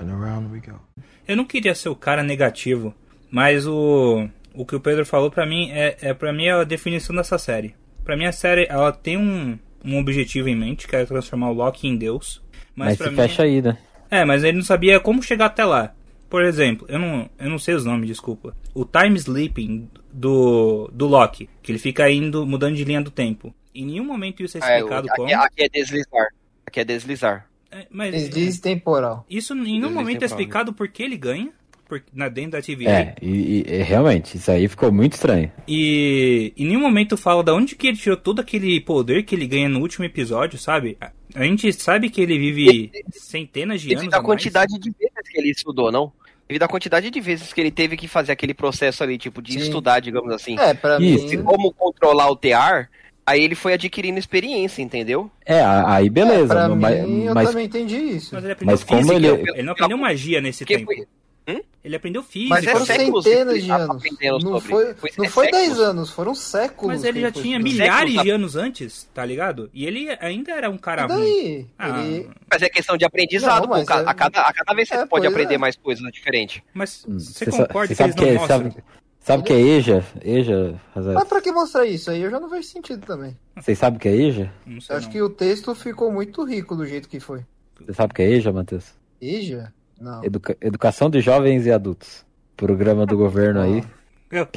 and 0.00 0.10
around 0.14 0.50
we 0.50 0.60
go. 0.60 0.80
Eu 1.28 1.36
não 1.36 1.44
queria 1.44 1.74
ser 1.74 1.90
o 1.90 1.94
cara 1.94 2.22
negativo, 2.22 2.94
mas 3.30 3.66
o, 3.66 4.26
o 4.54 4.64
que 4.66 4.74
o 4.76 4.80
Pedro 4.80 5.04
falou 5.06 5.30
pra 5.30 5.46
mim 5.46 5.70
é, 5.70 5.96
é 6.00 6.14
para 6.14 6.32
mim 6.32 6.46
é 6.46 6.52
a 6.52 6.64
definição 6.64 7.14
dessa 7.14 7.38
série. 7.38 7.74
Pra 8.04 8.16
mim 8.16 8.24
a 8.26 8.32
série 8.32 8.66
ela 8.68 8.92
tem 8.92 9.16
um, 9.16 9.58
um 9.84 9.98
objetivo 9.98 10.48
em 10.48 10.56
mente, 10.56 10.86
que 10.88 10.96
é 10.96 11.04
transformar 11.04 11.50
o 11.50 11.54
Loki 11.54 11.86
em 11.86 11.96
Deus. 11.96 12.42
Mas, 12.74 12.88
Mas 12.90 12.96
pra 12.98 13.06
se 13.06 13.10
mim 13.12 13.16
fecha 13.16 13.42
aí, 13.42 13.62
né? 13.62 13.78
É, 14.10 14.24
mas 14.24 14.42
ele 14.42 14.56
não 14.58 14.64
sabia 14.64 14.98
como 14.98 15.22
chegar 15.22 15.46
até 15.46 15.64
lá. 15.64 15.94
Por 16.28 16.44
exemplo, 16.44 16.86
eu 16.88 16.98
não, 16.98 17.28
eu 17.38 17.50
não 17.50 17.58
sei 17.58 17.74
os 17.74 17.84
nomes, 17.84 18.06
desculpa. 18.08 18.56
O 18.74 18.84
time 18.84 19.16
sleeping 19.16 19.88
do, 20.12 20.88
do 20.92 21.06
Loki, 21.06 21.48
que 21.62 21.72
ele 21.72 21.78
fica 21.78 22.08
indo, 22.10 22.46
mudando 22.46 22.76
de 22.76 22.84
linha 22.84 23.00
do 23.02 23.10
tempo. 23.10 23.52
Em 23.74 23.84
nenhum 23.86 24.04
momento 24.04 24.42
isso 24.42 24.56
é 24.58 24.60
É, 24.60 24.76
explicado 24.76 25.08
aqui, 25.08 25.16
como. 25.16 25.28
aqui 25.42 25.62
é 25.64 25.68
deslizar. 25.68 26.26
Aqui 26.66 26.80
é 26.80 26.84
deslizar. 26.84 27.46
É, 27.72 27.86
mas 27.90 28.12
Deslize 28.12 28.60
temporal. 28.60 29.24
isso 29.30 29.54
em 29.54 29.58
nenhum 29.58 29.80
Deslize 29.82 29.94
momento 29.94 30.16
é 30.16 30.20
temporal, 30.20 30.38
né? 30.38 30.42
explicado 30.42 30.72
por 30.72 30.88
que 30.88 31.02
ele 31.04 31.16
ganha 31.16 31.52
por, 31.90 32.02
na, 32.14 32.28
dentro 32.28 32.52
da 32.52 32.62
TVA. 32.62 32.90
É, 32.90 33.14
e, 33.20 33.64
e- 33.68 33.82
realmente, 33.82 34.36
isso 34.36 34.50
aí 34.50 34.66
ficou 34.68 34.90
muito 34.92 35.12
estranho. 35.14 35.50
E 35.68 36.52
em 36.56 36.66
nenhum 36.66 36.80
momento 36.80 37.16
fala 37.16 37.42
da 37.42 37.52
onde 37.54 37.74
que 37.76 37.88
ele 37.88 37.96
tirou 37.96 38.16
todo 38.16 38.40
aquele 38.40 38.80
poder 38.80 39.24
que 39.24 39.34
ele 39.34 39.46
ganha 39.46 39.68
no 39.68 39.80
último 39.80 40.04
episódio, 40.04 40.58
sabe? 40.58 40.96
A- 41.00 41.10
A 41.34 41.44
gente 41.44 41.72
sabe 41.72 42.08
que 42.08 42.20
ele 42.22 42.38
vive 42.38 42.90
centenas 43.12 43.80
de 43.80 43.88
anos. 43.88 44.00
Devido 44.00 44.14
à 44.14 44.16
a 44.16 44.20
mais. 44.20 44.26
quantidade 44.26 44.78
de 44.78 44.90
vezes 44.90 45.28
que 45.30 45.38
ele 45.38 45.50
estudou, 45.50 45.92
não? 45.92 46.12
Devido 46.48 46.62
à 46.64 46.68
quantidade 46.68 47.10
de 47.10 47.20
vezes 47.20 47.52
que 47.52 47.60
ele 47.60 47.70
teve 47.70 47.96
que 47.96 48.08
fazer 48.08 48.32
aquele 48.32 48.54
processo 48.54 49.02
ali, 49.04 49.16
tipo, 49.18 49.40
de 49.42 49.52
Sim. 49.52 49.58
estudar, 49.60 50.00
digamos 50.00 50.32
assim. 50.32 50.58
É, 50.58 50.74
pra 50.74 50.98
Isso. 51.00 51.26
De 51.28 51.36
mim. 51.36 51.44
como 51.44 51.72
controlar 51.72 52.28
o 52.28 52.34
tear, 52.34 52.90
aí 53.24 53.40
ele 53.44 53.54
foi 53.54 53.74
adquirindo 53.74 54.18
experiência, 54.18 54.82
entendeu? 54.82 55.30
É, 55.46 55.60
a- 55.60 55.94
aí 55.94 56.06
é, 56.08 56.10
beleza, 56.10 56.52
pra 56.52 56.68
mas, 56.70 57.06
mim, 57.06 57.24
eu 57.26 57.34
mas 57.34 57.48
também 57.50 57.66
entendi 57.66 57.96
isso. 57.96 58.34
Mas 58.34 58.42
ele 58.42 58.52
aprendeu 58.54 58.72
Mas 58.72 58.82
como 58.82 59.00
física, 59.00 59.16
ele- 59.16 59.50
ele... 59.52 59.62
não 59.62 59.72
aprendeu 59.72 59.96
magia 59.98 60.40
nesse 60.40 60.64
Porque 60.64 60.78
tempo. 60.78 60.92
foi- 60.92 61.06
Hum? 61.56 61.60
Ele 61.82 61.96
aprendeu 61.96 62.22
física. 62.22 62.54
Mas 62.56 62.66
é 62.66 62.72
foram 62.72 62.84
centenas 63.22 63.62
de 63.62 63.68
tá 63.68 63.76
anos. 63.76 64.02
Não 64.44 64.60
foi, 64.60 64.94
Foi- 64.94 65.10
não 65.16 65.24
é 65.24 65.28
foi 65.28 65.50
10 65.50 65.64
séculos. 65.68 65.88
anos, 65.88 66.10
foram 66.10 66.34
séculos. 66.34 66.88
Mas 66.94 67.04
ele 67.04 67.20
já 67.22 67.32
tinha 67.32 67.58
milhares 67.58 68.10
Séculos 68.10 68.22
de 68.22 68.30
anos 68.30 68.56
antes, 68.56 69.08
tá 69.14 69.24
ligado? 69.24 69.70
E 69.72 69.86
ele 69.86 70.08
ainda 70.20 70.52
era 70.52 70.68
um 70.68 70.76
cara 70.76 71.06
ruim. 71.06 71.66
Ah, 71.78 72.04
Ele... 72.04 72.28
Mas 72.52 72.60
é 72.62 72.68
questão 72.68 72.96
de 72.98 73.04
aprendizado, 73.06 73.66
Não, 73.66 73.84
Ca- 73.84 74.00
é- 74.00 74.04
a, 74.06 74.12
cada, 74.14 74.40
a 74.42 74.52
cada 74.52 74.74
vez 74.74 74.88
você 74.88 74.94
É, 74.96 75.06
pode 75.06 75.26
aprender 75.26 75.54
é. 75.54 75.58
mais 75.58 75.74
coisas 75.76 76.04
diferentes. 76.12 76.60
Mas 76.74 77.02
Hum, 77.08 77.18
você 77.18 77.46
concorda 77.46 77.94
cê 77.94 77.94
que 77.94 78.02
eles 78.02 78.14
sabe 78.14 78.14
não 78.14 78.24
que 78.24 78.28
é- 78.28 78.34
mostram? 78.38 78.58
sabe- 78.70 78.84
sabe 79.20 79.42
o 79.42 79.46
que 79.46 79.52
é 79.54 79.60
EJA? 79.60 80.04
EJA, 80.22 80.80
Razel? 80.94 81.14
Mas 81.14 81.28
pra 81.28 81.40
que 81.40 81.50
mostrar 81.50 81.86
isso 81.86 82.10
aí? 82.10 82.20
Eu 82.20 82.30
já 82.30 82.38
não 82.38 82.50
vejo 82.50 82.68
sentido 82.68 83.06
também. 83.06 83.34
Vocês 83.56 83.78
sabem 83.78 83.96
o 83.96 84.00
que 84.00 84.08
é 84.08 84.14
EJA? 84.16 84.52
Não 84.66 84.82
sei 84.82 84.94
Eu 84.94 84.98
acho 84.98 85.06
não. 85.06 85.12
que 85.14 85.22
o 85.22 85.30
texto 85.30 85.74
ficou 85.74 86.12
muito 86.12 86.44
rico 86.44 86.76
do 86.76 86.84
jeito 86.86 87.08
que 87.08 87.18
foi. 87.20 87.40
Você 87.80 87.94
sabe 87.94 88.12
o 88.12 88.14
que 88.14 88.20
é 88.20 88.30
EJA, 88.32 88.52
Matheus? 88.52 88.84
Eja? 89.18 89.72
Não. 90.00 90.24
Educa- 90.24 90.56
Educação 90.60 91.10
de 91.10 91.20
Jovens 91.20 91.66
e 91.66 91.70
Adultos. 91.72 92.24
Programa 92.56 93.04
do 93.06 93.16
governo 93.16 93.60
aí. 93.60 93.84
É 94.32 94.42
o? 94.42 94.48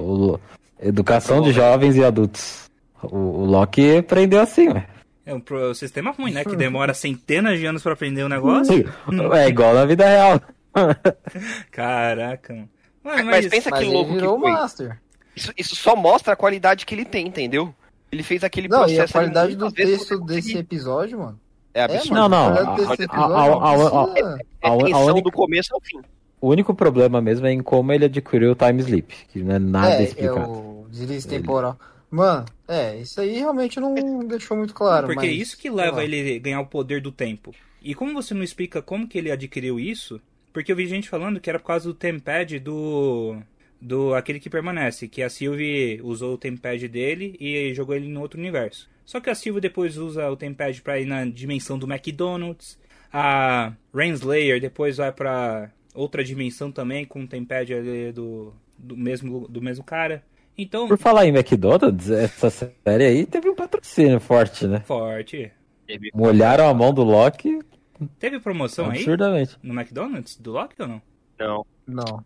O, 0.00 0.32
o- 0.34 0.40
Educação 0.82 1.40
de 1.40 1.52
Jovens 1.52 1.94
e 1.96 2.04
Adultos. 2.04 2.68
O, 3.00 3.16
o 3.16 3.44
Loki 3.44 3.98
aprendeu 3.98 4.40
assim, 4.40 4.68
ué. 4.68 4.88
É 5.24 5.32
um 5.32 5.38
pro- 5.40 5.72
sistema 5.72 6.10
ruim, 6.10 6.32
né? 6.32 6.44
Que 6.44 6.56
demora 6.56 6.92
centenas 6.94 7.56
de 7.60 7.64
anos 7.64 7.80
pra 7.80 7.92
aprender 7.92 8.24
um 8.24 8.28
negócio. 8.28 8.92
É 9.36 9.46
igual 9.48 9.72
na 9.72 9.84
vida 9.86 10.04
real. 10.04 10.40
Caraca, 11.70 12.52
mano. 12.54 12.68
Mano, 13.02 13.16
Mas 13.26 13.44
mas, 13.44 13.48
pensa 13.48 13.70
Mas 13.70 13.78
que 13.80 13.86
ele 13.86 13.94
louco 13.94 14.14
que 14.14 14.20
foi. 14.20 14.38
Master. 14.52 15.00
Isso, 15.34 15.52
isso 15.56 15.76
só 15.76 15.96
mostra 15.96 16.32
a 16.34 16.36
qualidade 16.36 16.84
que 16.84 16.94
ele 16.94 17.04
tem, 17.04 17.26
entendeu? 17.28 17.74
Ele 18.12 18.22
fez 18.22 18.42
aquele 18.44 18.68
Não, 18.68 18.78
processo. 18.78 18.96
e 18.96 19.00
a 19.00 19.04
ali 19.04 19.12
qualidade 19.12 19.56
do 19.56 19.70
texto 19.72 20.18
desse 20.24 20.58
episódio, 20.58 21.18
mano. 21.20 21.40
É 21.74 21.80
É, 21.80 21.84
absurdo. 21.84 22.14
Não, 22.14 22.28
não, 22.28 22.46
a 22.48 22.50
qualidade 22.52 22.70
a- 22.70 22.74
desse 22.76 22.90
a- 22.90 23.04
episódio 23.04 23.34
a- 23.36 23.46
não 23.48 23.62
a- 23.62 24.02
a- 24.02 24.06
precisa- 24.08 24.38
É 24.62 24.68
A, 24.68 24.72
un- 24.72 24.80
a 24.80 24.84
tensão 24.84 25.22
do 25.22 25.32
começo 25.32 25.74
ao 25.74 25.80
fim. 25.80 26.00
O 26.40 26.48
único 26.48 26.74
problema 26.74 27.20
mesmo 27.20 27.46
é 27.46 27.52
em 27.52 27.62
como 27.62 27.92
ele 27.92 28.04
adquiriu 28.06 28.52
o 28.52 28.54
time 28.54 28.80
sleep, 28.82 29.14
que 29.32 29.42
não 29.42 29.54
é 29.54 29.58
nada 29.58 29.94
É, 29.94 30.00
é 30.00 30.02
explicado. 30.04 30.50
o 30.50 30.86
deslize 30.90 31.28
temporal. 31.28 31.78
Mano, 32.10 32.44
é, 32.66 32.96
isso 32.96 33.20
aí 33.20 33.38
realmente 33.38 33.78
não 33.78 33.94
deixou 34.26 34.56
muito 34.56 34.74
claro. 34.74 35.06
Porque 35.06 35.26
é 35.26 35.30
mas, 35.30 35.40
isso 35.40 35.56
que 35.58 35.70
leva 35.70 36.02
ele 36.02 36.36
a 36.36 36.38
ganhar 36.40 36.60
o 36.60 36.66
poder 36.66 37.00
do 37.00 37.12
tempo. 37.12 37.54
E 37.80 37.94
como 37.94 38.12
você 38.14 38.34
não 38.34 38.42
explica 38.42 38.82
como 38.82 39.06
que 39.06 39.16
ele 39.16 39.30
adquiriu 39.30 39.78
isso, 39.78 40.20
porque 40.52 40.72
eu 40.72 40.76
vi 40.76 40.86
gente 40.86 41.08
falando 41.08 41.38
que 41.40 41.48
era 41.48 41.58
por 41.60 41.66
causa 41.66 41.86
do 41.86 41.94
tempad 41.94 42.58
do 42.58 43.36
do 43.80 44.14
aquele 44.14 44.38
que 44.40 44.50
permanece, 44.50 45.08
que 45.08 45.22
a 45.22 45.30
Sylvie 45.30 46.00
usou 46.02 46.34
o 46.34 46.38
tempad 46.38 46.86
dele 46.88 47.36
e 47.40 47.72
jogou 47.74 47.94
ele 47.96 48.08
no 48.08 48.20
outro 48.20 48.38
universo. 48.38 48.88
Só 49.04 49.20
que 49.20 49.30
a 49.30 49.34
Sylvie 49.34 49.60
depois 49.60 49.96
usa 49.96 50.30
o 50.30 50.36
tempad 50.36 50.80
pra 50.82 51.00
ir 51.00 51.06
na 51.06 51.24
dimensão 51.24 51.78
do 51.78 51.90
McDonald's. 51.90 52.78
A 53.12 53.72
Renslayer 53.94 54.60
depois 54.60 54.98
vai 54.98 55.10
pra 55.10 55.70
outra 55.94 56.22
dimensão 56.22 56.70
também 56.70 57.04
com 57.04 57.22
o 57.22 57.26
tempad 57.26 57.72
ali 57.74 58.12
do 58.12 58.52
do 58.78 58.96
mesmo 58.96 59.48
do 59.48 59.60
mesmo 59.60 59.82
cara. 59.84 60.22
Então, 60.56 60.86
Por 60.86 60.98
falar 60.98 61.26
em 61.26 61.30
McDonald's, 61.34 62.10
essa 62.10 62.50
série 62.50 63.04
aí 63.04 63.26
teve 63.26 63.48
um 63.48 63.54
patrocínio 63.54 64.20
forte, 64.20 64.66
né? 64.66 64.80
forte. 64.86 65.50
Molharam 66.14 66.68
a 66.68 66.74
mão 66.74 66.92
do 66.94 67.02
Loki 67.02 67.58
Teve 68.18 68.38
promoção 68.40 68.86
aí 68.86 68.98
absurdamente. 68.98 69.56
no 69.62 69.74
McDonald's 69.74 70.36
do 70.36 70.52
Loki 70.52 70.74
ou 70.80 70.86
não? 70.88 71.02
Não. 71.38 71.66
Não. 71.86 72.24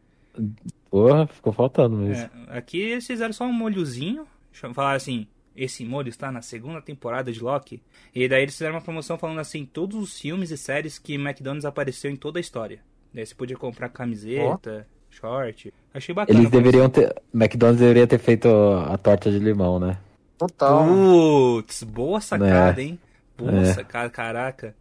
Porra, 0.95 1.27
ficou 1.27 1.53
faltando 1.53 1.97
mesmo. 1.97 2.31
É, 2.49 2.57
aqui 2.59 2.79
eles 2.79 3.05
fizeram 3.05 3.33
só 3.33 3.45
um 3.45 3.53
molhozinho. 3.53 4.25
Falaram 4.73 4.97
assim: 4.97 5.27
esse 5.57 5.85
molho 5.85 6.09
está 6.09 6.31
na 6.31 6.41
segunda 6.41 6.81
temporada 6.81 7.33
de 7.33 7.43
Loki. 7.43 7.83
E 8.15 8.29
daí 8.29 8.43
eles 8.43 8.55
fizeram 8.55 8.77
uma 8.77 8.81
promoção 8.81 9.19
falando 9.19 9.41
assim: 9.41 9.65
todos 9.67 10.01
os 10.01 10.21
filmes 10.21 10.53
e 10.53 10.57
séries 10.57 10.97
que 10.97 11.15
McDonald's 11.15 11.65
apareceu 11.65 12.13
em 12.13 12.17
toda 12.17 12.39
a 12.39 12.41
história. 12.41 12.79
Daí 13.13 13.27
você 13.27 13.35
podia 13.35 13.57
comprar 13.57 13.89
camiseta, 13.89 14.87
short. 15.11 15.75
Achei 15.93 16.15
bacana. 16.15 16.39
Eles 16.39 16.49
deveriam 16.49 16.89
ter. 16.89 17.13
McDonald's 17.35 17.81
deveria 17.81 18.07
ter 18.07 18.19
feito 18.19 18.47
a 18.49 18.97
torta 18.97 19.33
de 19.33 19.41
limão, 19.41 19.81
né? 19.81 19.99
Total. 20.39 20.87
Putz, 20.87 21.83
boa 21.83 22.21
sacada, 22.21 22.81
É. 22.81 22.85
hein? 22.85 22.99
Boa 23.37 23.51
É. 23.63 23.65
sacada, 23.75 24.11
caraca. 24.11 24.77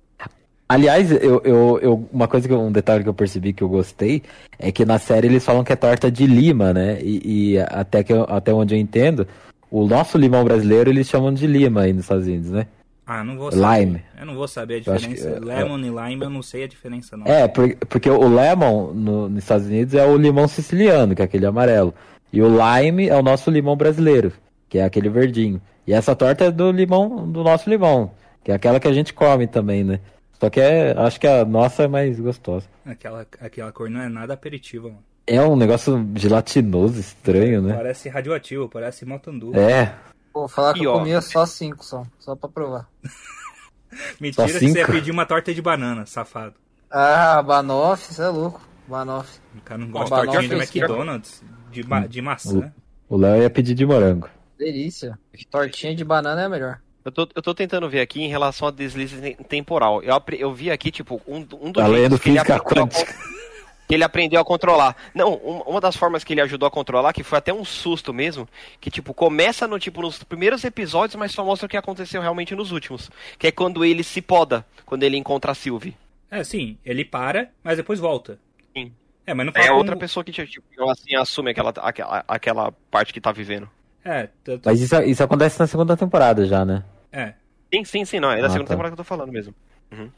Aliás, 0.67 1.11
eu, 1.11 1.41
eu, 1.43 1.79
eu- 1.81 2.09
uma 2.11 2.27
coisa 2.27 2.47
que 2.47 2.53
eu- 2.53 2.61
um 2.61 2.71
detalhe 2.71 3.03
que 3.03 3.09
eu 3.09 3.13
percebi 3.13 3.53
que 3.53 3.61
eu 3.63 3.69
gostei 3.69 4.23
é 4.57 4.71
que 4.71 4.85
na 4.85 4.97
série 4.97 5.27
eles 5.27 5.43
falam 5.45 5.63
que 5.63 5.73
é 5.73 5.75
torta 5.75 6.09
de 6.09 6.25
lima, 6.25 6.73
né? 6.73 6.99
E, 7.01 7.53
e 7.53 7.59
até, 7.59 8.03
que 8.03 8.13
eu- 8.13 8.25
até 8.29 8.53
onde 8.53 8.73
eu 8.73 8.79
entendo, 8.79 9.27
o 9.69 9.85
nosso 9.85 10.17
limão 10.17 10.43
brasileiro 10.43 10.89
eles 10.89 11.07
chamam 11.07 11.33
de 11.33 11.45
lima 11.45 11.81
aí 11.81 11.93
nos 11.93 12.03
Estados 12.05 12.25
Unidos, 12.27 12.49
né? 12.51 12.65
Ah, 13.05 13.21
não 13.23 13.37
vou 13.37 13.51
saber. 13.51 13.85
Lime. 13.85 14.01
Eu 14.17 14.25
não 14.25 14.33
vou 14.35 14.47
saber 14.47 14.75
a 14.75 14.89
Eu 14.89 14.93
acho 14.95 15.07
que- 15.09 15.15
diferença. 15.15 15.37
é- 15.37 15.45
Lemon 15.45 15.77
e 15.79 15.81
lime 16.09 16.23
eu 16.23 16.29
não 16.29 16.41
sei 16.41 16.63
a 16.63 16.67
diferença, 16.67 17.17
não. 17.17 17.27
É, 17.27 17.47
por- 17.49 17.75
porque 17.89 18.09
o 18.09 18.27
lemon 18.33 18.93
no- 18.93 19.27
nos 19.29 19.43
Estados 19.43 19.67
Unidos 19.67 19.93
é 19.93 20.05
o 20.05 20.15
limão 20.17 20.47
siciliano, 20.47 21.13
que 21.13 21.21
é 21.21 21.25
aquele 21.25 21.45
amarelo. 21.45 21.93
E 22.31 22.41
o 22.41 22.47
lime 22.47 23.09
é 23.09 23.15
o 23.15 23.21
nosso 23.21 23.51
limão 23.51 23.75
brasileiro, 23.75 24.31
que 24.69 24.77
é 24.79 24.85
aquele 24.85 25.09
verdinho. 25.09 25.61
E 25.85 25.91
essa 25.93 26.15
torta 26.15 26.45
é 26.45 26.51
do 26.51 26.71
limão, 26.71 27.29
do 27.29 27.43
nosso 27.43 27.69
limão, 27.69 28.11
que 28.41 28.51
é 28.51 28.55
aquela 28.55 28.79
que 28.79 28.87
a 28.87 28.93
gente 28.93 29.13
come 29.13 29.45
também, 29.47 29.83
né? 29.83 29.99
Só 30.39 30.49
que 30.49 30.59
é, 30.59 30.91
acho 30.97 31.19
que 31.19 31.27
a 31.27 31.45
nossa 31.45 31.83
é 31.83 31.87
mais 31.87 32.19
gostosa. 32.19 32.67
Aquela, 32.85 33.25
aquela 33.39 33.71
cor 33.71 33.89
não 33.89 34.01
é 34.01 34.09
nada 34.09 34.33
aperitiva, 34.33 34.89
mano. 34.89 35.03
É 35.25 35.41
um 35.41 35.55
negócio 35.55 36.05
gelatinoso, 36.15 36.99
estranho, 36.99 37.61
né? 37.61 37.73
Parece 37.73 38.09
radioativo, 38.09 38.67
parece 38.67 39.05
motandu. 39.05 39.55
É, 39.57 39.93
Vou 40.33 40.47
falar 40.47 40.73
que 40.73 40.81
E, 40.81 40.83
eu 40.83 40.91
ó. 40.91 40.99
comia 40.99 41.21
só 41.21 41.45
cinco 41.45 41.85
só. 41.85 42.03
Só 42.19 42.35
pra 42.35 42.49
provar. 42.49 42.89
Mentira 44.19 44.47
Só 44.47 44.59
que 44.59 44.59
você 44.71 44.79
ia 44.79 44.87
pedir 44.87 45.11
uma 45.11 45.25
torta 45.25 45.53
de 45.53 45.61
banana, 45.61 46.05
safado. 46.05 46.55
Ah, 46.89 47.41
Banoff, 47.41 48.13
você 48.13 48.21
é 48.23 48.27
louco. 48.27 48.59
Banoff. 48.87 49.39
O 49.55 49.61
cara 49.61 49.79
não 49.79 49.89
gosta 49.91 50.15
de 50.15 50.21
tortinha 50.23 50.41
de 50.41 50.47
fresquinha. 50.55 50.85
McDonald's, 50.85 51.43
de, 51.71 51.83
ma- 51.87 52.07
de 52.07 52.21
maçã. 52.21 52.73
o 53.07 53.15
Léo 53.15 53.41
ia 53.43 53.49
pedir 53.49 53.75
de 53.75 53.85
morango. 53.85 54.27
Delícia. 54.57 55.17
Tortinha 55.49 55.95
de 55.95 56.03
banana 56.03 56.41
é 56.41 56.45
a 56.45 56.49
melhor. 56.49 56.79
Eu 57.05 57.11
tô, 57.11 57.27
eu 57.35 57.41
tô 57.41 57.53
tentando 57.53 57.89
ver 57.89 57.99
aqui 58.01 58.21
em 58.21 58.29
relação 58.29 58.67
a 58.67 58.71
deslize 58.71 59.19
tem- 59.19 59.35
temporal. 59.35 60.01
Eu, 60.01 60.21
eu 60.39 60.53
vi 60.53 60.71
aqui, 60.71 60.89
tipo, 60.91 61.21
um, 61.27 61.37
um 61.61 61.71
dos 61.71 61.83
Tá 61.83 61.89
jeitos 61.89 62.19
que 62.19 62.29
ele, 62.29 62.39
física 62.39 62.55
aprendeu 62.55 62.83
a, 62.83 62.87
quântica. 62.87 63.13
que 63.87 63.93
ele 63.95 64.03
aprendeu 64.03 64.39
a 64.41 64.45
controlar. 64.45 64.95
Não, 65.13 65.33
um- 65.33 65.61
uma 65.67 65.81
das 65.81 65.95
formas 65.97 66.23
que 66.23 66.33
ele 66.33 66.39
ajudou 66.41 66.65
a 66.65 66.71
controlar, 66.71 67.11
que 67.11 67.21
foi 67.23 67.37
até 67.37 67.53
um 67.53 67.65
susto 67.65 68.13
mesmo, 68.13 68.47
que, 68.79 68.89
tipo, 68.89 69.13
começa 69.13 69.67
no, 69.67 69.77
tipo, 69.77 70.01
nos 70.01 70.23
primeiros 70.23 70.63
episódios, 70.63 71.15
mas 71.17 71.33
só 71.33 71.43
mostra 71.43 71.65
o 71.65 71.69
que 71.69 71.75
aconteceu 71.77 72.21
realmente 72.21 72.55
nos 72.55 72.71
últimos. 72.71 73.11
Que 73.37 73.47
é 73.47 73.51
quando 73.51 73.83
ele 73.83 74.03
se 74.03 74.21
poda, 74.21 74.65
quando 74.85 75.03
ele 75.03 75.17
encontra 75.17 75.51
a 75.51 75.55
Sylvie. 75.55 75.95
É, 76.31 76.43
sim, 76.43 76.77
ele 76.85 77.03
para, 77.03 77.49
mas 77.63 77.77
depois 77.77 77.99
volta. 77.99 78.39
Sim. 78.75 78.91
É, 79.27 79.33
mas 79.33 79.45
não 79.45 79.53
fala 79.53 79.65
É 79.65 79.67
como- 79.67 79.79
outra 79.79 79.95
pessoa 79.97 80.23
que, 80.23 80.31
tipo, 80.31 80.89
assim, 80.89 81.15
assume 81.15 81.51
aquela, 81.51 81.69
aquela, 81.81 82.23
aquela 82.27 82.71
parte 82.89 83.13
que 83.13 83.19
tá 83.21 83.31
vivendo. 83.31 83.69
É, 84.05 84.27
tanto... 84.43 84.61
Mas 84.65 84.81
isso, 84.81 85.01
isso 85.03 85.23
acontece 85.23 85.59
na 85.59 85.67
segunda 85.67 85.95
temporada 85.95 86.45
já, 86.45 86.65
né? 86.65 86.83
É. 87.13 87.33
Sim, 87.73 87.83
sim, 87.85 88.05
sim, 88.05 88.19
não. 88.19 88.31
É 88.31 88.39
da 88.41 88.47
Ah, 88.47 88.49
segunda 88.49 88.67
tá. 88.67 88.73
temporada 88.73 88.95
que 88.95 88.99
eu 88.99 89.03
tô 89.05 89.07
falando 89.07 89.31
mesmo. 89.31 89.53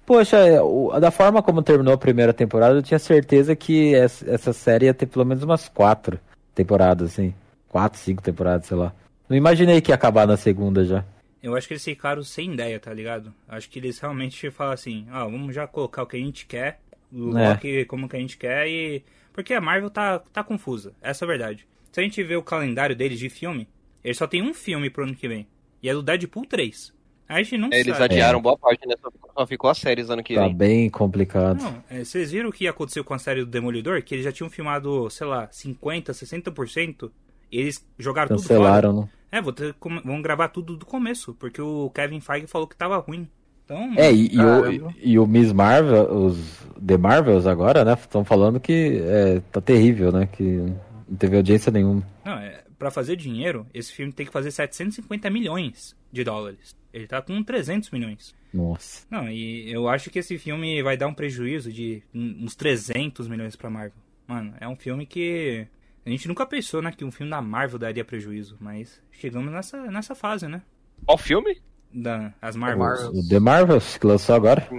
Poxa, 0.05 0.37
é, 0.37 0.61
o- 0.61 0.97
da 0.99 1.11
forma 1.11 1.43
como 1.43 1.61
terminou 1.61 1.93
a 1.93 1.97
primeira 1.97 2.33
temporada, 2.33 2.75
eu 2.75 2.81
tinha 2.83 2.97
certeza 2.99 3.55
que 3.55 3.93
essa, 3.93 4.29
essa 4.29 4.53
série 4.53 4.85
ia 4.85 4.93
ter 4.93 5.05
pelo 5.05 5.25
menos 5.25 5.43
umas 5.43 5.67
quatro 5.67 6.17
temporadas, 6.53 7.11
assim. 7.11 7.33
Quatro, 7.67 7.99
cinco 7.99 8.21
temporadas, 8.23 8.65
sei 8.67 8.77
lá. 8.77 8.93
Não 9.27 9.35
imaginei 9.35 9.81
que 9.81 9.91
ia 9.91 9.95
acabar 9.95 10.25
na 10.25 10.37
segunda 10.37 10.85
já. 10.85 11.03
Eu 11.43 11.55
acho 11.55 11.67
que 11.67 11.73
eles 11.73 11.83
ficaram 11.83 12.23
sem 12.23 12.53
ideia, 12.53 12.79
tá 12.79 12.93
ligado? 12.93 13.33
Acho 13.47 13.69
que 13.69 13.79
eles 13.79 13.99
realmente 13.99 14.49
falam 14.49 14.73
assim, 14.73 15.05
ah, 15.11 15.25
vamos 15.25 15.53
já 15.53 15.67
colocar 15.67 16.03
o 16.03 16.07
que 16.07 16.15
a 16.15 16.19
gente 16.19 16.45
quer, 16.45 16.79
o 17.13 17.37
É. 17.37 17.49
Loki 17.49 17.85
como 17.85 18.07
que 18.09 18.15
a 18.15 18.19
gente 18.19 18.37
quer 18.37 18.67
e... 18.67 19.03
Porque 19.33 19.53
a 19.53 19.59
Marvel 19.61 19.89
tá, 19.89 20.19
tá 20.19 20.41
confusa, 20.43 20.93
essa 21.01 21.23
é 21.23 21.25
a 21.25 21.29
verdade. 21.29 21.67
Se 21.91 21.99
a 21.99 22.03
gente 22.03 22.23
ver 22.23 22.37
o 22.37 22.43
calendário 22.43 22.95
deles 22.95 23.19
de 23.19 23.29
filme, 23.29 23.67
eles 24.03 24.17
só 24.17 24.25
tem 24.25 24.41
um 24.41 24.53
filme 24.53 24.89
pro 24.89 25.03
ano 25.03 25.13
que 25.15 25.27
vem. 25.27 25.45
E 25.81 25.89
é 25.89 25.93
do 25.93 26.01
Deadpool 26.03 26.45
3. 26.45 26.93
A 27.27 27.41
gente 27.41 27.57
não 27.57 27.69
É, 27.71 27.79
Eles 27.79 27.97
sabe. 27.97 28.13
adiaram 28.15 28.39
boa 28.41 28.57
parte, 28.57 28.87
né? 28.87 28.93
Só 29.35 29.45
ficou, 29.47 29.69
as 29.69 29.77
séries 29.79 30.09
ano 30.11 30.23
que 30.23 30.35
Tá 30.35 30.41
vem. 30.45 30.55
bem 30.55 30.89
complicado. 30.89 31.61
Não, 31.61 31.83
é, 31.89 32.03
vocês 32.03 32.31
viram 32.31 32.49
o 32.49 32.51
que 32.51 32.67
aconteceu 32.67 33.03
com 33.03 33.13
a 33.15 33.19
série 33.19 33.39
do 33.41 33.47
Demolidor? 33.47 34.01
Que 34.03 34.13
eles 34.15 34.23
já 34.25 34.31
tinham 34.31 34.49
filmado, 34.49 35.09
sei 35.09 35.25
lá, 35.25 35.47
50%, 35.47 36.13
60%. 36.13 37.11
E 37.51 37.59
eles 37.59 37.85
jogaram 37.97 38.27
tudo 38.29 38.41
Cancelaram, 38.47 38.93
né? 39.01 39.09
É, 39.31 39.41
vou 39.41 39.51
ter, 39.51 39.75
vão 40.03 40.21
gravar 40.21 40.49
tudo 40.49 40.77
do 40.77 40.85
começo, 40.85 41.33
porque 41.33 41.59
o 41.61 41.89
Kevin 41.89 42.19
Feige 42.21 42.47
falou 42.47 42.67
que 42.67 42.75
tava 42.75 42.97
ruim. 42.97 43.27
Então, 43.65 43.93
É, 43.97 44.13
e, 44.13 44.27
e 44.35 44.39
o, 44.39 44.93
e 45.01 45.19
o 45.19 45.25
Miss 45.25 45.51
Marvel, 45.51 46.03
os 46.13 46.37
The 46.85 46.97
Marvels 46.97 47.47
agora, 47.47 47.83
né? 47.83 47.93
Estão 47.93 48.23
falando 48.23 48.59
que 48.59 49.01
é, 49.03 49.41
tá 49.51 49.59
terrível, 49.59 50.11
né? 50.11 50.27
Que 50.31 50.43
não 51.09 51.17
teve 51.17 51.35
audiência 51.37 51.71
nenhuma. 51.71 52.03
não, 52.23 52.33
é, 52.37 52.63
pra 52.85 52.91
fazer 52.91 53.15
dinheiro, 53.15 53.65
esse 53.73 53.91
filme 53.91 54.13
tem 54.13 54.27
que 54.27 54.31
fazer 54.31 54.51
750 54.51 55.27
milhões 55.31 55.95
de 56.11 56.23
dólares. 56.23 56.75
Ele 56.93 57.07
tá 57.07 57.19
com 57.19 57.41
300 57.41 57.89
milhões. 57.89 58.35
Nossa. 58.53 59.07
Não, 59.09 59.27
e 59.27 59.71
eu 59.71 59.89
acho 59.89 60.11
que 60.11 60.19
esse 60.19 60.37
filme 60.37 60.83
vai 60.83 60.95
dar 60.95 61.07
um 61.07 61.13
prejuízo 61.13 61.73
de 61.73 62.03
uns 62.13 62.55
300 62.55 63.27
milhões 63.27 63.55
pra 63.55 63.71
Marvel. 63.71 63.97
Mano, 64.27 64.53
é 64.59 64.67
um 64.67 64.75
filme 64.75 65.07
que 65.07 65.65
a 66.05 66.09
gente 66.11 66.27
nunca 66.27 66.45
pensou, 66.45 66.79
né, 66.79 66.91
que 66.95 67.03
um 67.03 67.11
filme 67.11 67.31
da 67.31 67.41
Marvel 67.41 67.79
daria 67.79 68.05
prejuízo, 68.05 68.55
mas 68.59 69.01
chegamos 69.11 69.51
nessa, 69.51 69.81
nessa 69.89 70.13
fase, 70.13 70.47
né? 70.47 70.61
Qual 71.07 71.17
filme? 71.17 71.59
Da, 71.91 72.31
as 72.39 72.55
Marvel. 72.55 72.77
Marvels. 72.77 73.25
O 73.25 73.27
The 73.27 73.39
Marvels, 73.39 73.97
que 73.97 74.05
lançou 74.05 74.35
agora. 74.35 74.69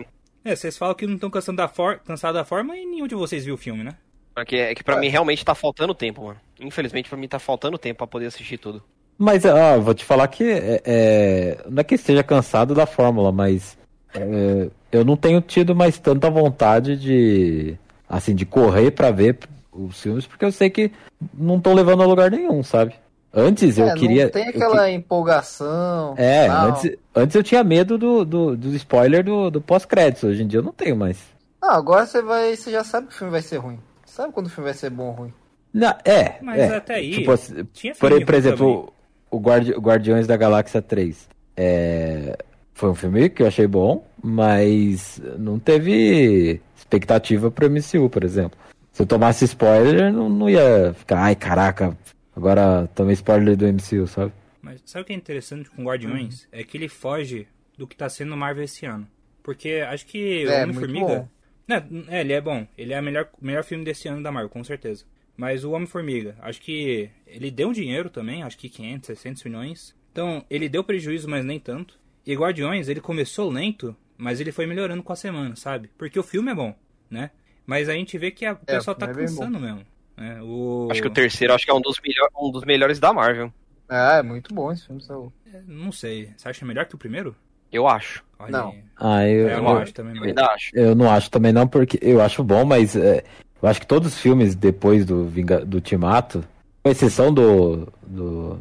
É, 0.45 0.55
vocês 0.55 0.79
falam 0.79 0.95
que 0.95 1.09
não 1.09 1.15
estão 1.17 1.29
cansando 1.29 1.57
da 1.57 1.67
for 1.67 1.99
cansado 1.99 2.35
da 2.35 2.45
forma 2.45 2.77
e 2.77 2.87
nenhum 2.87 3.09
de 3.09 3.17
vocês 3.17 3.45
viu 3.45 3.57
o 3.57 3.59
filme, 3.59 3.83
né? 3.83 3.97
Porque 4.33 4.55
é 4.55 4.75
que 4.77 4.85
pra 4.85 4.97
mim 4.97 5.09
realmente 5.09 5.45
tá 5.45 5.57
faltando 5.57 5.93
tempo, 5.93 6.23
mano. 6.23 6.41
Infelizmente 6.61 7.09
pra 7.09 7.19
mim 7.19 7.29
tá 7.29 7.39
faltando 7.39 7.79
tempo 7.79 7.99
pra 7.99 8.07
poder 8.07 8.27
assistir 8.27 8.59
tudo. 8.59 8.83
Mas, 9.19 9.45
ó, 9.45 9.79
vou 9.81 9.95
te 9.95 10.05
falar 10.05 10.29
que 10.29 10.45
é, 10.45 10.83
é, 10.85 11.59
não 11.69 11.81
é 11.81 11.85
que 11.85 11.95
esteja 11.95 12.23
cansado 12.23 12.75
da 12.75 12.85
fórmula, 12.87 13.33
mas 13.33 13.79
é, 14.15 14.69
eu 14.93 15.05
não 15.05 15.17
tenho 15.17 15.41
tido 15.41 15.75
mais 15.75 15.99
tanta 15.99 16.29
vontade 16.31 16.97
de, 16.97 17.77
assim, 18.09 18.35
de 18.35 18.45
correr 18.45 18.91
pra 18.91 19.11
ver 19.11 19.39
os 19.73 20.01
filmes, 20.01 20.27
porque 20.27 20.45
eu 20.45 20.53
sei 20.53 20.69
que 20.69 20.91
não 21.33 21.57
estão 21.57 21.73
levando 21.75 22.03
a 22.03 22.07
lugar 22.07 22.31
nenhum, 22.31 22.63
sabe? 22.63 22.95
Antes 23.33 23.77
eu 23.77 23.89
É, 23.89 23.95
queria. 23.95 24.25
Não 24.25 24.31
tem 24.31 24.45
eu 24.45 24.51
aquela 24.51 24.91
empolgação. 24.91 26.15
É, 26.17 26.47
tal. 26.47 26.69
antes, 26.69 26.97
antes 27.15 27.37
eu 27.37 27.43
tinha 27.43 27.63
medo 27.63 27.99
do, 27.99 28.25
do, 28.25 28.57
do 28.57 28.75
spoiler 28.77 29.23
do, 29.23 29.51
do 29.51 29.61
pós-créditos, 29.61 30.25
hoje 30.25 30.43
em 30.43 30.47
dia 30.47 30.61
eu 30.61 30.65
não 30.65 30.73
tenho 30.73 30.97
mais. 30.97 31.19
Ah, 31.61 31.77
agora 31.77 32.07
você 32.07 32.23
vai. 32.23 32.57
Você 32.57 32.71
já 32.71 32.83
sabe 32.85 33.09
que 33.09 33.15
o 33.15 33.17
filme 33.17 33.31
vai 33.31 33.43
ser 33.43 33.59
ruim. 33.59 33.79
Sabe 34.07 34.33
quando 34.33 34.47
o 34.47 34.51
filme 34.51 34.71
vai 34.71 34.75
ser 34.79 34.89
bom 34.89 35.09
ou 35.09 35.13
ruim? 35.13 35.33
Não, 35.73 35.95
é, 36.05 36.39
Mas 36.43 36.59
é, 36.59 36.77
até 36.77 36.95
aí, 36.95 37.11
tipo, 37.11 37.31
assim, 37.33 37.65
tinha 37.73 37.95
por, 37.95 38.25
por 38.25 38.35
exemplo, 38.35 38.93
o, 39.31 39.39
Guardi- 39.39 39.73
o 39.75 39.81
Guardiões 39.81 40.27
da 40.27 40.37
Galáxia 40.37 40.81
3 40.81 41.29
é, 41.57 42.37
foi 42.73 42.91
um 42.91 42.95
filme 42.95 43.29
que 43.29 43.43
eu 43.43 43.47
achei 43.47 43.67
bom, 43.67 44.07
mas 44.23 45.21
não 45.39 45.59
teve 45.59 46.61
expectativa 46.77 47.51
pro 47.51 47.69
MCU, 47.71 48.09
por 48.09 48.25
exemplo. 48.25 48.59
Se 48.93 49.03
eu 49.03 49.07
tomasse 49.07 49.45
spoiler, 49.45 50.11
não, 50.13 50.29
não 50.29 50.49
ia 50.49 50.95
ficar, 50.95 51.21
ai 51.21 51.35
caraca, 51.37 51.97
Agora, 52.35 52.87
também 52.95 53.15
spoiler 53.15 53.57
do 53.57 53.67
MCU, 53.67 54.07
sabe? 54.07 54.31
Mas 54.61 54.83
sabe 54.85 55.03
o 55.03 55.07
que 55.07 55.13
é 55.15 55.17
interessante 55.17 55.71
com 55.71 55.83
Guardiões? 55.85 56.47
É 56.53 56.63
que 56.63 56.77
ele 56.77 56.87
foge 56.87 57.49
do 57.79 57.87
que 57.87 57.97
tá 57.97 58.11
sendo 58.11 58.37
Marvel 58.37 58.65
esse 58.65 58.85
ano. 58.85 59.09
Porque 59.43 59.83
acho 59.89 60.05
que 60.07 60.45
o 60.45 60.51
É, 60.51 60.63
Homem-Formiga. 60.65 61.29
muito 61.69 62.11
É, 62.11 62.17
é, 62.19 62.21
ele 62.21 62.35
é 62.35 62.41
bom. 62.43 62.67
Ele 62.77 62.93
é 62.93 63.01
o 63.01 63.03
melhor, 63.03 63.29
melhor 63.41 63.65
filme 63.65 63.85
desse 63.87 64.07
ano 64.07 64.23
da 64.23 64.31
Marvel, 64.31 64.51
com 64.51 64.63
certeza. 64.63 65.05
Mas 65.37 65.65
o 65.65 65.73
Homem-Formiga, 65.73 66.37
acho 66.41 66.61
que 66.61 67.11
ele 67.27 67.51
deu 67.51 67.73
dinheiro 67.73 68.09
também, 68.09 68.43
acho 68.43 68.57
que 68.57 68.69
500, 68.69 69.07
600 69.07 69.45
milhões. 69.45 69.95
Então, 70.13 70.45
ele 70.49 70.69
deu 70.69 70.83
prejuízo, 70.83 71.29
mas 71.29 71.45
nem 71.45 71.61
tanto. 71.61 71.99
E 72.25 72.35
Guardiões, 72.35 72.89
ele 72.89 73.01
começou 73.01 73.51
lento, 73.51 73.95
mas 74.17 74.41
ele 74.41 74.51
foi 74.51 74.67
melhorando 74.67 75.03
com 75.03 75.13
a 75.13 75.17
semana, 75.17 75.55
sabe? 75.55 75.91
Porque 75.99 76.19
o 76.19 76.23
filme 76.23 76.51
é 76.51 76.55
bom, 76.55 76.75
né? 77.11 77.31
Mas 77.67 77.89
a 77.89 77.93
gente 77.95 78.17
vê 78.17 78.31
que 78.31 78.47
a- 78.47 78.55
o 78.55 78.67
É, 78.67 78.77
pessoal 78.77 78.97
o 78.97 78.99
tá 78.99 79.07
filme 79.07 79.23
é 79.23 79.27
cansando 79.27 79.61
mesmo. 79.61 79.85
né? 80.17 80.41
o... 80.43 80.89
Acho 80.91 81.03
que 81.03 81.09
o 81.09 81.13
terceiro 81.13 81.53
acho 81.55 81.65
que 81.65 81.71
é 81.71 81.75
um 81.75 81.81
dos, 81.81 82.01
melhor, 82.01 82.31
um 82.41 82.51
dos 82.51 82.65
melhores 82.65 82.99
da 82.99 83.13
Marvel. 83.13 83.53
Ah, 83.89 84.19
é 84.19 84.23
muito 84.23 84.55
bom 84.55 84.73
esse 84.73 84.87
filme, 84.87 85.03
Saul. 85.03 85.33
Não 85.67 85.93
sei. 85.93 86.33
Você 86.37 86.49
acha 86.49 86.65
melhor 86.67 86.87
que 86.87 86.95
o 86.95 86.99
primeiro? 86.99 87.37
Eu 87.71 87.87
acho. 87.87 88.25
Olha 88.39 88.53
Não. 88.53 88.71
aí. 88.71 88.85
Ah, 88.97 89.29
eu, 89.29 89.49
É, 89.49 89.53
eu 89.55 89.57
eu, 89.59 89.63
não 89.63 89.77
acho 89.77 89.93
também, 89.95 90.17
Eu 90.17 90.25
ainda 90.25 90.47
acho. 90.47 90.71
eu 90.75 90.95
não 90.95 91.11
acho 91.11 91.31
também 91.31 91.53
não, 91.53 91.67
porque 91.69 91.99
eu 92.03 92.21
acho 92.21 92.43
bom, 92.43 92.65
mas 92.65 92.97
é, 92.97 93.25
eu 93.63 93.69
acho 93.69 93.81
que 93.81 93.87
todos 93.87 94.15
os 94.15 94.19
filmes 94.21 94.55
depois 94.55 95.05
do, 95.05 95.25
Vinga- 95.27 95.65
do 95.65 95.77
Ultimato, 95.77 96.45
com 96.83 96.91
exceção 96.91 97.33
do, 97.33 97.89
do, 98.07 98.59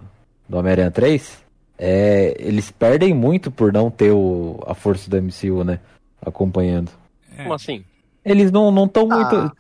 do 0.48 0.58
Homem-Aranha 0.58 0.92
3, 0.92 1.44
é, 1.78 2.36
eles 2.40 2.72
perdem 2.72 3.14
muito 3.14 3.52
por 3.52 3.72
não 3.74 3.92
ter 3.92 4.12
o, 4.12 4.60
a 4.66 4.74
força 4.74 5.10
do 5.10 5.22
MCU, 5.22 5.64
né? 5.64 5.80
Acompanhando. 6.26 6.90
É. 7.38 7.44
Como 7.44 7.54
assim? 7.54 7.84
Eles 8.24 8.52
não 8.52 8.72
não 8.72 8.86
estão 8.86 9.08
Ah. 9.12 9.16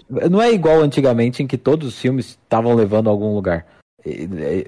muito. 0.09 0.29
Não 0.31 0.41
é 0.41 0.51
igual 0.51 0.81
antigamente 0.81 1.43
em 1.43 1.47
que 1.47 1.57
todos 1.57 1.87
os 1.89 1.99
filmes 1.99 2.29
estavam 2.29 2.73
levando 2.73 3.07
a 3.07 3.11
algum 3.11 3.35
lugar. 3.35 3.65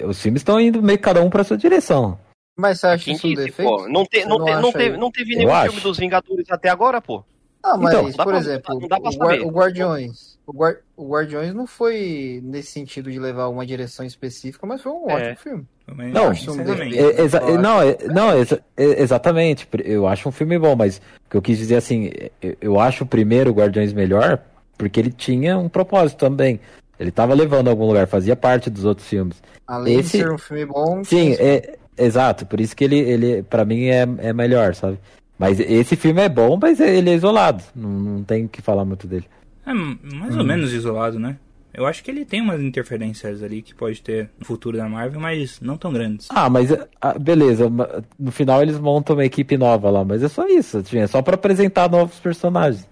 Os 0.07 0.21
filmes 0.21 0.41
estão 0.41 0.59
indo 0.59 0.81
meio 0.83 0.99
cada 0.99 1.21
um 1.23 1.29
pra 1.29 1.43
sua 1.43 1.57
direção. 1.57 2.19
Mas 2.55 2.79
você 2.79 2.87
acha 2.87 3.05
Quem 3.05 3.13
isso 3.15 3.27
um 3.27 3.29
disse, 3.31 3.45
defeito? 3.45 3.69
pô? 3.69 3.87
Não, 3.87 4.03
te, 4.03 4.25
não, 4.25 4.43
te- 4.43 4.55
não, 4.55 4.71
teve, 4.71 4.97
não 4.97 5.11
teve 5.11 5.33
Eu 5.33 5.37
nenhum 5.39 5.51
acho. 5.53 5.65
filme 5.69 5.81
dos 5.81 5.97
Vingadores 5.97 6.45
até 6.49 6.69
agora, 6.69 6.99
pô. 7.01 7.23
Ah, 7.63 7.75
mas, 7.77 7.93
Então, 7.93 8.11
por 8.13 8.25
pra- 8.25 8.37
exemplo, 8.37 8.87
pra 8.87 8.97
o, 8.97 9.01
Guar- 9.01 9.13
saber. 9.13 9.41
o 9.41 9.49
Guardiões. 9.49 10.37
O, 10.45 10.53
Guar- 10.53 10.77
o 10.95 11.09
Guardiões 11.09 11.53
não 11.53 11.67
foi 11.67 12.39
nesse 12.43 12.71
sentido 12.71 13.11
de 13.11 13.19
levar 13.19 13.47
uma 13.49 13.65
direção 13.65 14.05
específica, 14.05 14.65
mas 14.65 14.81
foi 14.81 14.91
um 14.91 15.09
É. 15.09 15.15
ótimo 15.15 15.35
filme. 15.37 15.65
Também 15.85 16.11
Não. 16.11 16.31
É, 16.31 17.21
exa- 17.21 17.57
não, 17.57 17.81
é- 17.81 17.97
não 18.07 18.37
exa- 18.37 18.61
é- 18.77 19.01
exatamente. 19.01 19.67
Eu 19.83 20.07
acho 20.07 20.29
um 20.29 20.31
filme 20.31 20.57
bom, 20.57 20.75
mas 20.75 20.97
o 21.25 21.29
que 21.31 21.37
eu 21.37 21.41
quis 21.41 21.57
dizer 21.57 21.75
assim, 21.75 22.11
eu, 22.41 22.55
eu 22.61 22.79
acho 22.79 23.03
o 23.03 23.07
primeiro 23.07 23.51
Guardiões 23.51 23.91
melhor 23.93 24.39
porque 24.77 24.99
ele 24.99 25.11
tinha 25.11 25.57
um 25.57 25.67
propósito 25.67 26.17
também. 26.19 26.59
Ele 26.99 27.11
tava 27.11 27.33
levando 27.33 27.67
a 27.67 27.71
algum 27.71 27.85
lugar, 27.85 28.07
fazia 28.07 28.35
parte 28.35 28.69
dos 28.69 28.85
outros 28.85 29.07
filmes. 29.07 29.41
Além 29.65 29.99
Esse- 29.99 30.17
de 30.17 30.23
ser 30.23 30.31
um 30.31 30.37
filme 30.37 30.65
bom, 30.65 31.03
Sim, 31.03 31.33
é 31.39 31.75
exato. 31.97 32.45
Por 32.45 32.59
isso 32.61 32.75
que 32.75 32.83
ele, 32.83 32.97
ele 32.99 33.43
para 33.43 33.65
mim 33.65 33.85
é, 33.87 34.07
é 34.19 34.33
melhor, 34.33 34.73
sabe? 34.75 34.97
Mas 35.37 35.59
esse 35.59 35.95
filme 35.95 36.21
é 36.21 36.29
bom, 36.29 36.57
mas 36.59 36.79
ele 36.79 37.09
é 37.09 37.15
isolado. 37.15 37.63
Não, 37.75 37.89
não 37.89 38.23
tem 38.23 38.45
o 38.45 38.49
que 38.49 38.61
falar 38.61 38.85
muito 38.85 39.05
dele. 39.07 39.25
É 39.65 39.73
mais 39.73 40.35
ou 40.35 40.43
menos 40.43 40.73
isolado, 40.73 41.19
né? 41.19 41.37
Eu 41.73 41.85
acho 41.85 42.03
que 42.03 42.09
ele 42.09 42.25
tem 42.25 42.41
umas 42.41 42.59
interferências 42.59 43.43
ali 43.43 43.61
que 43.61 43.75
pode 43.75 44.01
ter 44.01 44.31
no 44.39 44.45
futuro 44.45 44.77
da 44.77 44.89
Marvel, 44.89 45.19
mas 45.19 45.61
não 45.61 45.77
tão 45.77 45.93
grandes. 45.93 46.27
Ah, 46.31 46.49
mas 46.49 46.69
ah, 46.99 47.19
beleza. 47.19 47.71
No 48.17 48.31
final 48.31 48.63
eles 48.63 48.79
montam 48.79 49.15
uma 49.15 49.25
equipe 49.25 49.57
nova 49.57 49.91
lá, 49.91 50.03
mas 50.03 50.23
é 50.23 50.27
só 50.27 50.47
isso. 50.47 50.81
É 50.93 51.05
só 51.05 51.21
pra 51.21 51.35
apresentar 51.35 51.87
novos 51.87 52.17
personagens. 52.19 52.89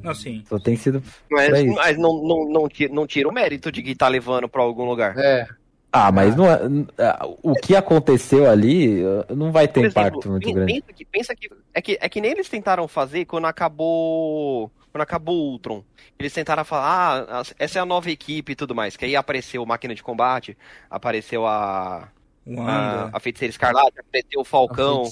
Não, 0.00 0.14
sim. 0.14 0.44
Só 0.48 0.56
tem 0.60 0.76
sido 0.76 1.02
Mas, 1.28 1.64
mas 1.74 1.98
não, 1.98 2.22
não, 2.22 2.48
não, 2.48 2.68
tira, 2.68 2.94
não 2.94 3.06
tira 3.08 3.28
o 3.28 3.32
mérito 3.32 3.72
de 3.72 3.82
que 3.82 3.96
tá 3.96 4.06
levando 4.06 4.48
pra 4.48 4.62
algum 4.62 4.84
lugar. 4.84 5.18
é. 5.18 5.48
Ah, 5.90 6.12
mas 6.12 6.36
não 6.36 6.46
é, 6.46 6.58
ah, 6.98 7.26
o 7.42 7.54
que 7.54 7.74
aconteceu 7.74 8.48
ali 8.48 9.02
não 9.34 9.50
vai 9.50 9.66
ter 9.66 9.86
exemplo, 9.86 10.02
impacto 10.02 10.30
muito 10.30 10.52
grande. 10.52 10.72
Pensa 10.74 10.92
que, 10.92 11.04
pensa 11.04 11.36
que, 11.36 11.48
é 11.72 11.82
que 11.82 11.98
é 12.00 12.08
que 12.08 12.20
nem 12.20 12.30
eles 12.30 12.48
tentaram 12.48 12.86
fazer 12.86 13.24
quando 13.24 13.46
acabou 13.46 14.70
quando 14.92 15.02
acabou 15.02 15.36
o 15.36 15.52
Ultron. 15.52 15.84
Eles 16.18 16.32
tentaram 16.32 16.64
falar, 16.64 17.26
ah, 17.28 17.42
essa 17.58 17.78
é 17.78 17.82
a 17.82 17.86
nova 17.86 18.10
equipe 18.10 18.52
e 18.52 18.56
tudo 18.56 18.74
mais. 18.74 18.96
Que 18.96 19.04
aí 19.04 19.16
apareceu 19.16 19.64
Máquina 19.64 19.94
de 19.94 20.02
Combate, 20.02 20.56
apareceu 20.90 21.46
a, 21.46 21.96
a, 22.04 22.08
Wanda. 22.46 23.10
a 23.12 23.20
Feiticeira 23.20 23.50
Escarlate, 23.50 24.00
apareceu 24.00 24.40
o 24.40 24.44
Falcão. 24.44 25.04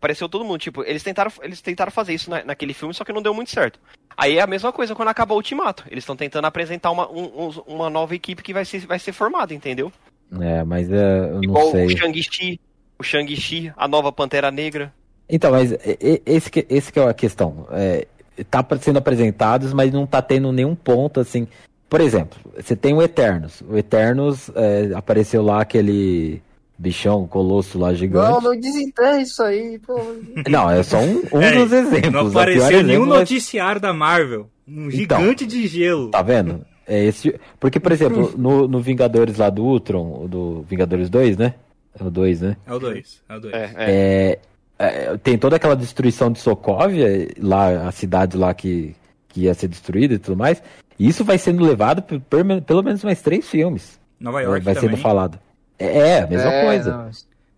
Apareceu 0.00 0.28
todo 0.28 0.44
mundo. 0.44 0.58
Tipo, 0.58 0.82
eles 0.82 1.02
tentaram, 1.02 1.30
eles 1.42 1.60
tentaram 1.60 1.92
fazer 1.92 2.14
isso 2.14 2.30
na- 2.30 2.42
naquele 2.42 2.72
filme, 2.72 2.94
só 2.94 3.04
que 3.04 3.12
não 3.12 3.20
deu 3.22 3.34
muito 3.34 3.50
certo. 3.50 3.78
Aí 4.16 4.38
é 4.38 4.40
a 4.40 4.46
mesma 4.46 4.72
coisa 4.72 4.94
quando 4.94 5.08
acabou 5.08 5.36
o 5.36 5.38
Ultimato. 5.38 5.84
Eles 5.90 6.02
estão 6.02 6.16
tentando 6.16 6.46
apresentar 6.46 6.90
uma, 6.90 7.08
um- 7.10 7.62
uma 7.66 7.90
nova 7.90 8.14
equipe 8.14 8.42
que 8.42 8.52
vai 8.54 8.64
ser, 8.64 8.80
vai 8.86 8.98
ser 8.98 9.12
formada, 9.12 9.54
entendeu? 9.54 9.92
É, 10.40 10.64
mas 10.64 10.90
é, 10.90 11.20
eu 11.24 11.34
não 11.34 11.42
Igual 11.42 11.70
sei. 11.70 11.86
o 11.86 11.90
Shang-Chi, 11.90 12.60
o 12.98 13.02
Shang-Chi, 13.02 13.72
a 13.76 13.86
nova 13.86 14.10
Pantera 14.10 14.50
Negra. 14.50 14.92
Então, 15.28 15.52
mas 15.52 15.72
esse 16.26 16.50
que, 16.50 16.66
esse 16.68 16.92
que 16.92 16.98
é 16.98 17.04
a 17.08 17.14
questão. 17.14 17.66
É, 17.70 18.06
tá 18.50 18.66
sendo 18.80 18.98
apresentados, 18.98 19.72
mas 19.72 19.92
não 19.92 20.06
tá 20.06 20.20
tendo 20.22 20.50
nenhum 20.50 20.74
ponto 20.74 21.20
assim. 21.20 21.46
Por 21.88 22.00
exemplo, 22.00 22.38
você 22.56 22.74
tem 22.74 22.94
o 22.94 23.02
Eternos. 23.02 23.62
O 23.68 23.76
Eternos 23.76 24.50
é, 24.54 24.92
apareceu 24.94 25.42
lá 25.42 25.60
aquele 25.60 26.40
bichão, 26.80 27.26
colosso 27.26 27.78
lá 27.78 27.88
Não, 27.88 27.94
gigante. 27.94 28.42
não 28.44 28.58
desenterra 28.58 29.20
isso 29.20 29.42
aí, 29.42 29.78
pô. 29.78 30.00
Não, 30.48 30.70
é 30.70 30.82
só 30.82 30.98
um, 30.98 31.22
um 31.32 31.40
É, 31.42 31.52
dos 31.52 31.72
exemplos. 31.72 32.12
Não 32.12 32.28
apareceu 32.28 32.82
nenhum 32.82 33.02
exemplo 33.02 33.14
é- 33.14 33.18
noticiário 33.18 33.80
da 33.80 33.92
Marvel. 33.92 34.48
Um 34.66 34.88
Então. 34.90 35.20
gigante 35.20 35.46
de 35.46 35.66
gelo. 35.66 36.08
Tá 36.10 36.22
vendo? 36.22 36.64
É 36.86 37.04
esse, 37.04 37.38
porque, 37.60 37.78
por 37.78 37.92
exemplo, 37.92 38.32
no, 38.36 38.66
no 38.66 38.80
Vingadores 38.80 39.36
lá 39.36 39.50
do 39.50 39.62
Ultron, 39.62 40.26
do 40.26 40.62
Vingadores 40.62 41.10
2, 41.10 41.36
né? 41.36 41.54
É 41.98 42.02
o 42.02 42.10
2, 42.10 42.40
né? 42.40 42.56
É 42.66 42.72
o 42.72 42.78
2. 42.78 43.22
É 43.28 43.36
o 43.36 43.40
2. 43.40 43.54
É, 43.54 43.58
é. 43.58 44.38
É, 44.78 45.04
é, 45.12 45.16
tem 45.18 45.36
toda 45.36 45.56
aquela 45.56 45.76
destruição 45.76 46.32
de 46.32 46.38
Sokovia, 46.40 47.28
lá, 47.38 47.86
a 47.86 47.92
cidade 47.92 48.36
lá 48.36 48.54
que, 48.54 48.94
que 49.28 49.42
ia 49.42 49.54
ser 49.54 49.68
destruída 49.68 50.14
e 50.14 50.18
tudo 50.18 50.36
mais. 50.36 50.62
E 50.98 51.06
isso 51.06 51.24
vai 51.24 51.36
sendo 51.36 51.62
levado 51.64 52.00
por, 52.02 52.18
por 52.20 52.44
pelo 52.62 52.82
menos 52.82 53.04
mais 53.04 53.20
três 53.20 53.48
filmes. 53.48 54.00
Nova 54.18 54.38
Vai, 54.38 54.44
York 54.44 54.64
vai 54.64 54.74
também. 54.74 54.90
sendo 54.90 55.00
falado. 55.00 55.38
É, 55.80 55.98
é, 55.98 56.22
a 56.22 56.26
mesma 56.26 56.52
É, 56.52 56.64
coisa. 56.64 56.96
Não, 56.96 57.10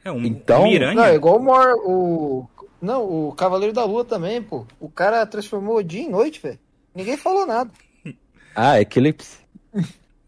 É 0.05 0.13
um, 0.13 0.25
Então- 0.25 0.63
um 0.63 0.69
Miranha. 0.69 0.95
não, 0.95 1.05
é 1.05 1.15
igual 1.15 1.37
o 1.39 1.43
Mor, 1.43 1.67
o. 1.85 2.49
Não, 2.81 3.29
o 3.29 3.33
Cavaleiro 3.33 3.73
da 3.73 3.85
Lua 3.85 4.05
também, 4.05 4.43
pô. 4.43 4.67
O 4.81 4.89
cara 4.89 5.25
transformou 5.27 5.83
dia 5.83 6.03
em 6.03 6.11
noite, 6.11 6.41
velho. 6.41 6.59
Ninguém 6.95 7.17
falou 7.17 7.47
nada. 7.47 7.71
Ah, 8.55 8.79
Eclipse. 8.81 9.39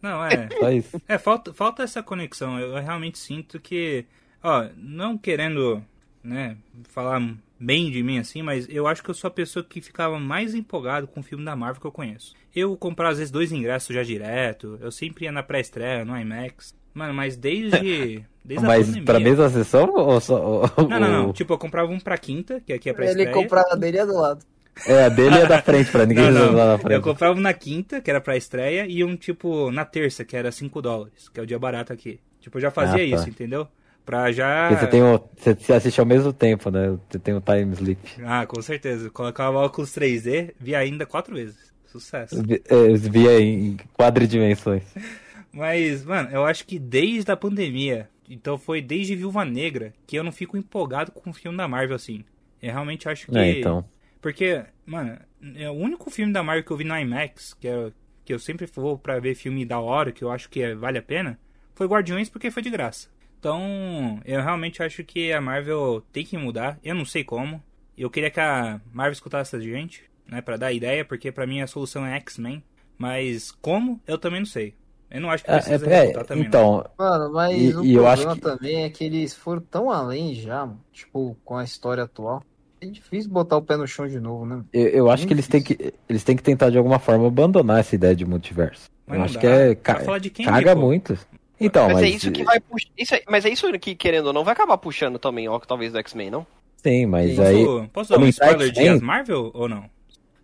Não, 0.01 0.25
é. 0.25 0.49
Só 0.59 0.71
isso. 0.71 1.03
É, 1.07 1.19
falta, 1.19 1.53
falta 1.53 1.83
essa 1.83 2.03
conexão. 2.03 2.59
Eu, 2.59 2.77
eu 2.77 2.83
realmente 2.83 3.19
sinto 3.19 3.61
que, 3.61 4.07
ó, 4.43 4.67
não 4.77 5.19
querendo, 5.19 5.85
né, 6.23 6.57
falar 6.89 7.21
bem 7.61 7.91
de 7.91 8.03
mim 8.03 8.19
assim, 8.19 8.41
mas 8.43 8.67
eu 8.71 8.87
acho 8.87 9.03
que 9.03 9.11
eu 9.11 9.15
sou 9.15 9.29
a 9.29 9.31
pessoa 9.31 9.63
que 9.65 9.81
ficava 9.81 10.19
mais 10.19 10.55
empolgado 10.55 11.07
com 11.07 11.21
o 11.21 11.23
filme 11.23 11.45
da 11.45 11.55
Marvel 11.55 11.81
que 11.83 11.87
eu 11.87 11.93
conheço. 11.93 12.35
Eu 12.55 12.75
comprava 12.79 13.13
às 13.13 13.19
vezes 13.19 13.31
dois 13.31 13.53
ingressos 13.53 13.95
já 13.95 14.03
direto, 14.03 14.79
eu 14.81 14.91
sempre 14.91 15.25
ia 15.27 15.33
na 15.33 15.43
pré-estreia, 15.43 16.05
no 16.05 16.17
IMAX. 16.19 16.75
Mano, 16.95 17.13
mas 17.13 17.37
desde, 17.37 18.23
desde 18.45 18.65
a 18.65 18.69
Mas 18.69 18.87
pandemia... 18.87 19.05
pra 19.05 19.21
mesma 19.21 19.49
sessão 19.51 19.91
ou 19.95 20.21
só. 20.21 20.41
ou- 20.41 20.89
Não, 20.89 21.01
não, 21.01 21.13
não. 21.13 21.27
ou- 21.27 21.33
Tipo, 21.33 21.55
eu 21.55 21.59
comprava 21.59 21.91
um 21.91 21.99
pra 21.99 22.17
quinta, 22.17 22.61
que 22.65 22.73
aqui 22.73 22.89
é 22.89 22.93
pra 22.93 23.05
Ele 23.05 23.11
estreia. 23.23 23.33
comprava 23.33 23.77
dele 23.77 23.99
é 23.99 24.07
do 24.07 24.15
lado. 24.15 24.45
É, 24.87 25.05
a 25.05 25.09
dele 25.09 25.37
é 25.39 25.47
da 25.47 25.61
frente, 25.63 25.91
pra 25.91 26.05
ninguém 26.07 26.31
Não, 26.31 26.47
não. 26.47 26.53
lá 26.59 26.67
na 26.67 26.73
Eu 26.75 26.79
frente. 26.79 27.03
comprava 27.03 27.37
um 27.39 27.41
na 27.43 27.53
quinta, 27.53 28.01
que 28.01 28.11
era 28.11 28.21
pra 28.21 28.37
estreia, 28.37 28.87
e 28.87 29.03
um 29.05 29.17
tipo 29.17 29.71
na 29.71 29.85
terça, 29.85 30.25
que 30.25 30.37
era 30.37 30.51
5 30.53 30.81
dólares, 30.83 31.29
que 31.29 31.39
é 31.41 31.43
o 31.43 31.47
dia 31.47 31.59
barato 31.59 31.93
aqui. 31.93 32.19
Tipo, 32.41 32.59
eu 32.59 32.63
já 32.63 32.71
fazia 32.71 32.95
Ah, 33.05 33.11
tá. 33.11 33.17
isso, 33.23 33.29
entendeu? 33.29 33.67
Pra 34.05 34.31
já. 34.33 34.69
Porque 34.69 34.85
você, 34.85 34.91
tem 34.91 35.03
o, 35.03 35.21
você, 35.37 35.73
assiste 35.73 35.99
ao 35.99 36.05
mesmo 36.07 36.33
tempo, 36.33 36.71
né? 36.71 36.95
Você 37.09 37.19
tem 37.19 37.35
o 37.35 37.41
time 37.41 37.73
sleep. 37.73 37.99
Ah, 38.25 38.45
com 38.47 38.61
certeza. 38.61 39.09
Colocava 39.11 39.59
óculos 39.59 39.91
3D, 39.93 40.53
vi 40.61 40.75
ainda 40.75 41.07
quatro 41.07 41.35
vezes. 41.35 41.73
Sucesso. 41.87 42.43
Vi- 42.43 42.61
é, 42.69 42.75
Eu 42.75 42.97
via 42.97 43.41
em 43.41 43.77
quadridimensões. 43.97 44.83
Mas, 45.55 46.05
mano, 46.05 46.31
eu 46.31 46.45
acho 46.45 46.67
que 46.67 46.79
desde 46.79 47.31
a 47.31 47.37
pandemia, 47.37 48.09
então 48.29 48.59
foi 48.59 48.83
desde 48.83 49.15
Viúva 49.15 49.45
Negra, 49.45 49.93
que 50.07 50.17
eu 50.17 50.25
não 50.25 50.33
fico 50.33 50.57
empolgado 50.57 51.13
com 51.13 51.31
o 51.31 51.35
filme 51.35 51.57
da 51.57 51.69
Marvel 51.69 51.97
assim. 51.97 52.25
Eu 52.61 52.73
realmente 52.73 53.09
acho 53.09 53.27
que. 53.27 53.39
É, 53.39 53.59
então. 53.61 53.85
Porque, 54.21 54.65
mano, 54.87 55.19
é 55.55 55.69
o 55.71 55.75
único 55.75 56.11
filme 56.11 56.33
da 56.33 56.43
Marvel 56.43 56.65
que 56.65 56.71
eu 56.71 56.77
vi 56.77 56.85
no 56.85 56.99
IMAX, 56.99 57.55
que, 57.55 57.69
é, 57.69 57.93
que 58.25 58.33
eu 58.33 58.39
sempre 58.39 58.67
vou 58.67 58.99
pra 58.99 59.21
ver 59.21 59.35
filme 59.35 59.65
da 59.67 59.79
hora, 59.79 60.13
que 60.13 60.25
eu 60.25 60.31
acho 60.33 60.49
que 60.49 60.63
é- 60.63 60.75
vale 60.75 60.97
a 60.99 61.03
pena, 61.03 61.39
foi 61.75 61.87
Guardiões 61.87 62.29
porque 62.31 62.51
foi 62.51 62.63
de 62.63 62.71
graça. 62.71 63.09
Então, 63.39 64.21
eu 64.25 64.41
realmente 64.43 64.83
acho 64.83 65.05
que 65.05 65.31
a 65.31 65.41
Marvel 65.41 66.03
tem 66.11 66.25
que 66.25 66.37
mudar. 66.39 66.79
Eu 66.83 66.95
não 66.95 67.05
sei 67.05 67.23
como. 67.23 67.63
Eu 67.97 68.09
queria 68.11 68.31
que 68.31 68.41
a 68.41 68.81
Marvel 68.91 69.13
escutasse 69.13 69.55
a 69.55 69.61
gente, 69.61 70.03
né, 70.27 70.41
pra 70.41 70.57
dar 70.57 70.73
ideia, 70.73 71.05
porque 71.05 71.31
pra 71.31 71.47
mim 71.47 71.61
a 71.61 71.67
solução 71.67 72.07
é 72.07 72.17
X-Men. 72.17 72.65
Mas 72.97 73.53
como, 73.53 74.01
eu 74.07 74.17
também 74.17 74.41
não 74.41 74.47
sei. 74.47 74.75
Eu 75.11 75.21
não 75.21 75.31
acho 75.31 75.45
que 75.45 75.51
É, 75.51 75.55
precisa 75.55 75.91
é, 75.91 76.05
escutar 76.07 76.25
também. 76.25 76.43
não. 76.43 76.49
então, 76.49 76.85
Mano, 76.99 77.33
mas 77.33 77.57
E- 77.57 77.77
o 77.77 77.85
e 77.85 77.95
eu 77.95 78.03
problema 78.03 78.11
acho 78.13 78.35
que- 78.35 78.41
também 78.41 78.85
é 78.85 78.91
que 78.91 79.05
eles 79.05 79.35
foram 79.35 79.63
tão 79.63 79.91
além 79.91 80.35
já, 80.35 80.69
tipo, 80.93 81.37
com 81.45 81.57
a 81.57 81.65
história 81.65 82.05
atual. 82.05 82.43
É 82.81 82.87
difícil 82.87 83.31
botar 83.31 83.57
o 83.57 83.63
pé 83.63 83.77
no 83.77 83.87
chão 83.87 84.07
de 84.07 84.21
novo, 84.21 84.45
né? 84.45 84.63
eu, 84.73 84.89
eu 84.89 85.11
acho 85.11 85.27
que 85.27 85.33
eles 85.33 85.49
têm 85.49 85.63
que 85.63 85.95
eles 86.09 86.23
têm 86.23 86.37
que 86.37 86.43
tentar 86.43 86.71
de 86.71 86.77
alguma 86.77 86.99
forma 86.99 87.27
abandonar 87.27 87.81
essa 87.81 87.95
ideia 87.95 88.15
de 88.15 88.25
multiverso. 88.27 88.91
Mas 89.07 89.15
eu 89.15 89.19
não 89.19 89.25
acho 89.25 89.35
dá. 89.35 89.41
que 89.41 89.47
é 89.47 89.75
ca- 89.75 90.01
falar 90.01 90.19
de 90.19 90.31
quem, 90.31 90.45
caga 90.47 90.75
pô? 90.75 90.83
muito. 90.83 91.19
Então, 91.61 91.87
mas, 91.87 91.95
mas, 91.95 92.03
é 92.03 92.09
isso 92.09 92.33
que 92.33 92.45
vai 92.45 92.61
puxar. 92.61 92.89
Isso 92.99 93.15
é- 93.15 93.23
mas 93.29 93.45
é 93.45 93.49
isso 93.49 93.79
que, 93.79 93.95
querendo 93.95 94.27
ou 94.27 94.33
não, 94.33 94.45
vai 94.45 94.53
acabar 94.53 94.77
puxando 94.77 95.19
também, 95.19 95.49
ó, 95.49 95.59
talvez 95.61 95.93
do 95.93 95.99
X-Men, 95.99 96.31
não? 96.31 96.47
Sim, 96.83 97.07
mas 97.07 97.31
Sim. 97.37 97.43
aí. 97.43 97.65
Posso, 97.65 97.89
posso 97.91 98.11
dar 98.11 98.19
um 98.19 98.27
spoiler 98.29 98.71
de 98.71 99.01
Marvel 99.01 99.51
ou 99.55 99.69
não? 99.69 99.89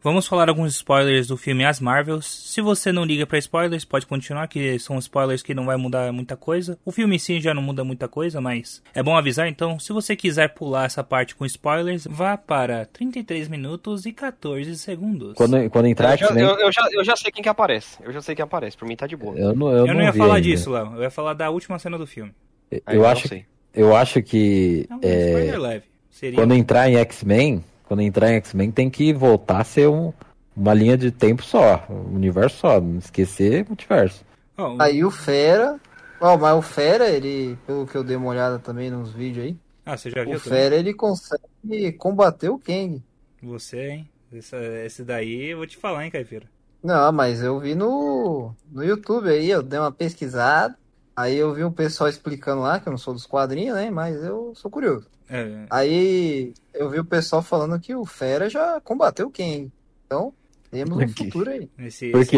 Vamos 0.02 0.26
falar 0.26 0.48
alguns 0.48 0.74
spoilers 0.76 1.26
do 1.26 1.36
filme 1.36 1.62
As 1.62 1.78
Marvels. 1.78 2.24
Se 2.24 2.62
você 2.62 2.90
não 2.90 3.04
liga 3.04 3.26
pra 3.26 3.38
spoilers, 3.38 3.84
pode 3.84 4.06
continuar, 4.06 4.48
que 4.48 4.78
são 4.78 4.98
spoilers 4.98 5.42
que 5.42 5.52
não 5.52 5.66
vai 5.66 5.76
mudar 5.76 6.10
muita 6.10 6.38
coisa. 6.38 6.78
O 6.86 6.90
filme 6.90 7.16
em 7.16 7.18
si 7.18 7.38
já 7.38 7.52
não 7.52 7.60
muda 7.60 7.84
muita 7.84 8.08
coisa, 8.08 8.40
mas 8.40 8.82
é 8.94 9.02
bom 9.02 9.14
avisar. 9.14 9.46
Então, 9.46 9.78
se 9.78 9.92
você 9.92 10.16
quiser 10.16 10.48
pular 10.54 10.86
essa 10.86 11.04
parte 11.04 11.34
com 11.36 11.44
spoilers, 11.44 12.06
vá 12.08 12.36
para 12.38 12.86
33 12.86 13.48
minutos 13.48 14.06
e 14.06 14.12
14 14.12 14.74
segundos. 14.78 15.34
Quando, 15.34 15.68
quando 15.68 15.86
entrar 15.86 16.12
Eu 16.12 16.18
já, 16.18 16.26
X-Men. 16.28 16.44
eu, 16.44 16.58
eu 16.58 16.72
já, 16.72 16.88
eu 16.92 17.04
já 17.04 17.16
sei 17.16 17.30
quem 17.30 17.42
que 17.42 17.48
aparece. 17.50 17.98
Eu 18.02 18.10
já 18.10 18.22
sei 18.22 18.34
quem 18.34 18.42
aparece. 18.42 18.78
Por 18.78 18.88
mim 18.88 18.96
tá 18.96 19.06
de 19.06 19.16
boa. 19.16 19.38
Eu 19.38 19.54
não, 19.54 19.70
eu 19.70 19.86
Eu 19.86 19.94
não 19.94 20.02
ia 20.02 20.12
vi 20.12 20.18
falar 20.18 20.36
ainda. 20.36 20.48
disso, 20.48 20.70
Léo. 20.70 20.94
Eu 20.96 21.02
ia 21.02 21.10
falar 21.10 21.34
da 21.34 21.50
última 21.50 21.78
cena 21.78 21.98
do 21.98 22.06
filme. 22.06 22.32
Eu 22.70 23.00
não 23.00 23.04
acho, 23.06 23.28
eu 23.74 23.94
acho 23.94 24.22
que. 24.22 24.86
É 24.88 24.94
um 24.94 24.98
é, 25.02 25.26
spoiler 25.26 25.60
leve. 25.60 25.84
Seria. 26.10 26.38
quando 26.38 26.54
entrar 26.54 26.88
em 26.88 26.96
X-Men, 26.96 27.62
quando 27.90 28.02
entrar 28.02 28.30
em 28.30 28.36
X-Men 28.36 28.70
tem 28.70 28.88
que 28.88 29.12
voltar 29.12 29.62
a 29.62 29.64
ser 29.64 29.88
um- 29.88 30.12
uma 30.56 30.72
linha 30.72 30.96
de 30.96 31.10
tempo 31.10 31.42
só, 31.42 31.84
um 31.90 32.14
universo 32.14 32.58
só, 32.58 32.80
não 32.80 32.98
esquecer 32.98 33.66
multiverso. 33.66 34.24
Ó, 34.56 34.76
Aí 34.80 35.04
o 35.04 35.10
Fera. 35.10 35.80
Ó, 36.20 36.38
mas 36.38 36.56
o 36.56 36.62
Fera, 36.62 37.08
ele, 37.10 37.56
pelo 37.66 37.88
que 37.88 37.96
eu 37.96 38.04
dei 38.04 38.14
uma 38.14 38.28
olhada 38.28 38.60
também 38.60 38.92
nos 38.92 39.12
vídeos 39.12 39.46
aí, 39.46 39.56
Ah, 39.84 39.96
você 39.96 40.08
já 40.08 40.22
viu 40.22 40.36
o 40.36 40.40
também? 40.40 40.60
Fera 40.60 40.76
ele 40.76 40.94
consegue 40.94 41.92
combater 41.94 42.48
o 42.48 42.58
Kang. 42.60 43.02
Você, 43.42 43.88
hein? 43.88 44.08
Esse, 44.32 44.54
esse 44.84 45.04
daí 45.04 45.46
eu 45.46 45.56
vou 45.58 45.66
te 45.66 45.76
falar, 45.76 46.04
hein, 46.04 46.12
Caipira? 46.12 46.46
Não, 46.80 47.10
mas 47.12 47.42
eu 47.42 47.58
vi 47.58 47.74
no, 47.74 48.54
no 48.70 48.84
YouTube 48.84 49.28
aí, 49.28 49.50
eu 49.50 49.62
dei 49.64 49.80
uma 49.80 49.90
pesquisada. 49.90 50.78
Aí 51.20 51.36
eu 51.36 51.52
vi 51.54 51.64
o 51.64 51.70
pessoal 51.72 52.08
explicando 52.08 52.62
lá, 52.62 52.78
que 52.80 52.88
eu 52.88 52.90
não 52.92 52.98
sou 52.98 53.12
dos 53.14 53.26
quadrinhos, 53.26 53.74
né? 53.76 53.90
Mas 53.90 54.16
eu 54.22 54.52
sou 54.54 54.70
curioso. 54.70 55.06
É, 55.28 55.64
Aí 55.70 56.52
eu 56.74 56.88
vi 56.90 56.98
o 56.98 57.04
pessoal 57.04 57.42
falando 57.42 57.78
que 57.78 57.94
o 57.94 58.04
Fera 58.04 58.48
já 58.50 58.80
combateu 58.80 59.28
o 59.28 59.30
Kang. 59.30 59.70
Então, 60.06 60.32
temos 60.70 60.96
um 60.98 61.08
futuro 61.08 61.50
aí. 61.50 61.68
esse, 61.78 62.10
Por 62.10 62.20
esse, 62.22 62.36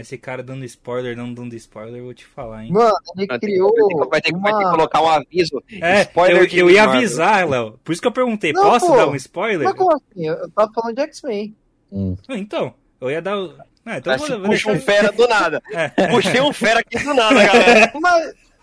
esse 0.00 0.18
cara 0.18 0.42
dando 0.42 0.64
spoiler, 0.64 1.16
não 1.16 1.32
dando 1.32 1.54
spoiler, 1.54 1.96
eu 2.00 2.04
vou 2.04 2.14
te 2.14 2.24
falar, 2.26 2.64
hein? 2.64 2.72
Mano, 2.72 2.94
ele 3.16 3.26
criou 3.38 3.70
vai 3.72 3.80
ter 3.80 3.86
que- 3.94 4.08
vai 4.08 4.20
ter 4.20 4.32
que- 4.32 4.38
vai 4.40 4.52
ter 4.52 4.58
que 4.58 4.64
uma... 4.64 4.70
colocar 4.72 5.02
um 5.02 5.08
aviso. 5.08 5.62
É, 5.80 6.02
spoiler 6.02 6.42
eu, 6.52 6.58
eu 6.66 6.70
ia 6.70 6.82
Marvel. 6.84 6.98
avisar, 6.98 7.48
Léo. 7.48 7.78
Por 7.84 7.92
isso 7.92 8.02
que 8.02 8.08
eu 8.08 8.12
perguntei, 8.12 8.52
Não, 8.52 8.62
posso 8.62 8.86
pô. 8.88 8.96
dar 8.96 9.08
um 9.08 9.14
spoiler? 9.16 9.64
Mas 9.68 9.74
como 9.74 9.92
assim? 9.94 10.26
Eu 10.26 10.50
tava 10.50 10.72
falando 10.72 10.96
de 10.96 11.02
X-Men. 11.02 11.56
Hum. 11.92 12.16
Ah, 12.28 12.36
Então, 12.38 12.74
eu 13.00 13.10
ia 13.10 13.20
dar. 13.22 13.36
Ah, 13.84 13.98
então 13.98 14.12
eu 14.12 14.18
Mas 14.18 14.28
vou, 14.28 14.40
puxa 14.40 14.48
deixar... 14.48 14.72
um 14.72 14.80
fera 14.80 15.12
do 15.12 15.28
nada. 15.28 15.62
É. 15.72 15.88
Puxei 16.08 16.40
um 16.40 16.52
fera 16.52 16.80
aqui 16.80 16.98
do 17.02 17.14
nada, 17.14 17.34
galera. 17.46 17.92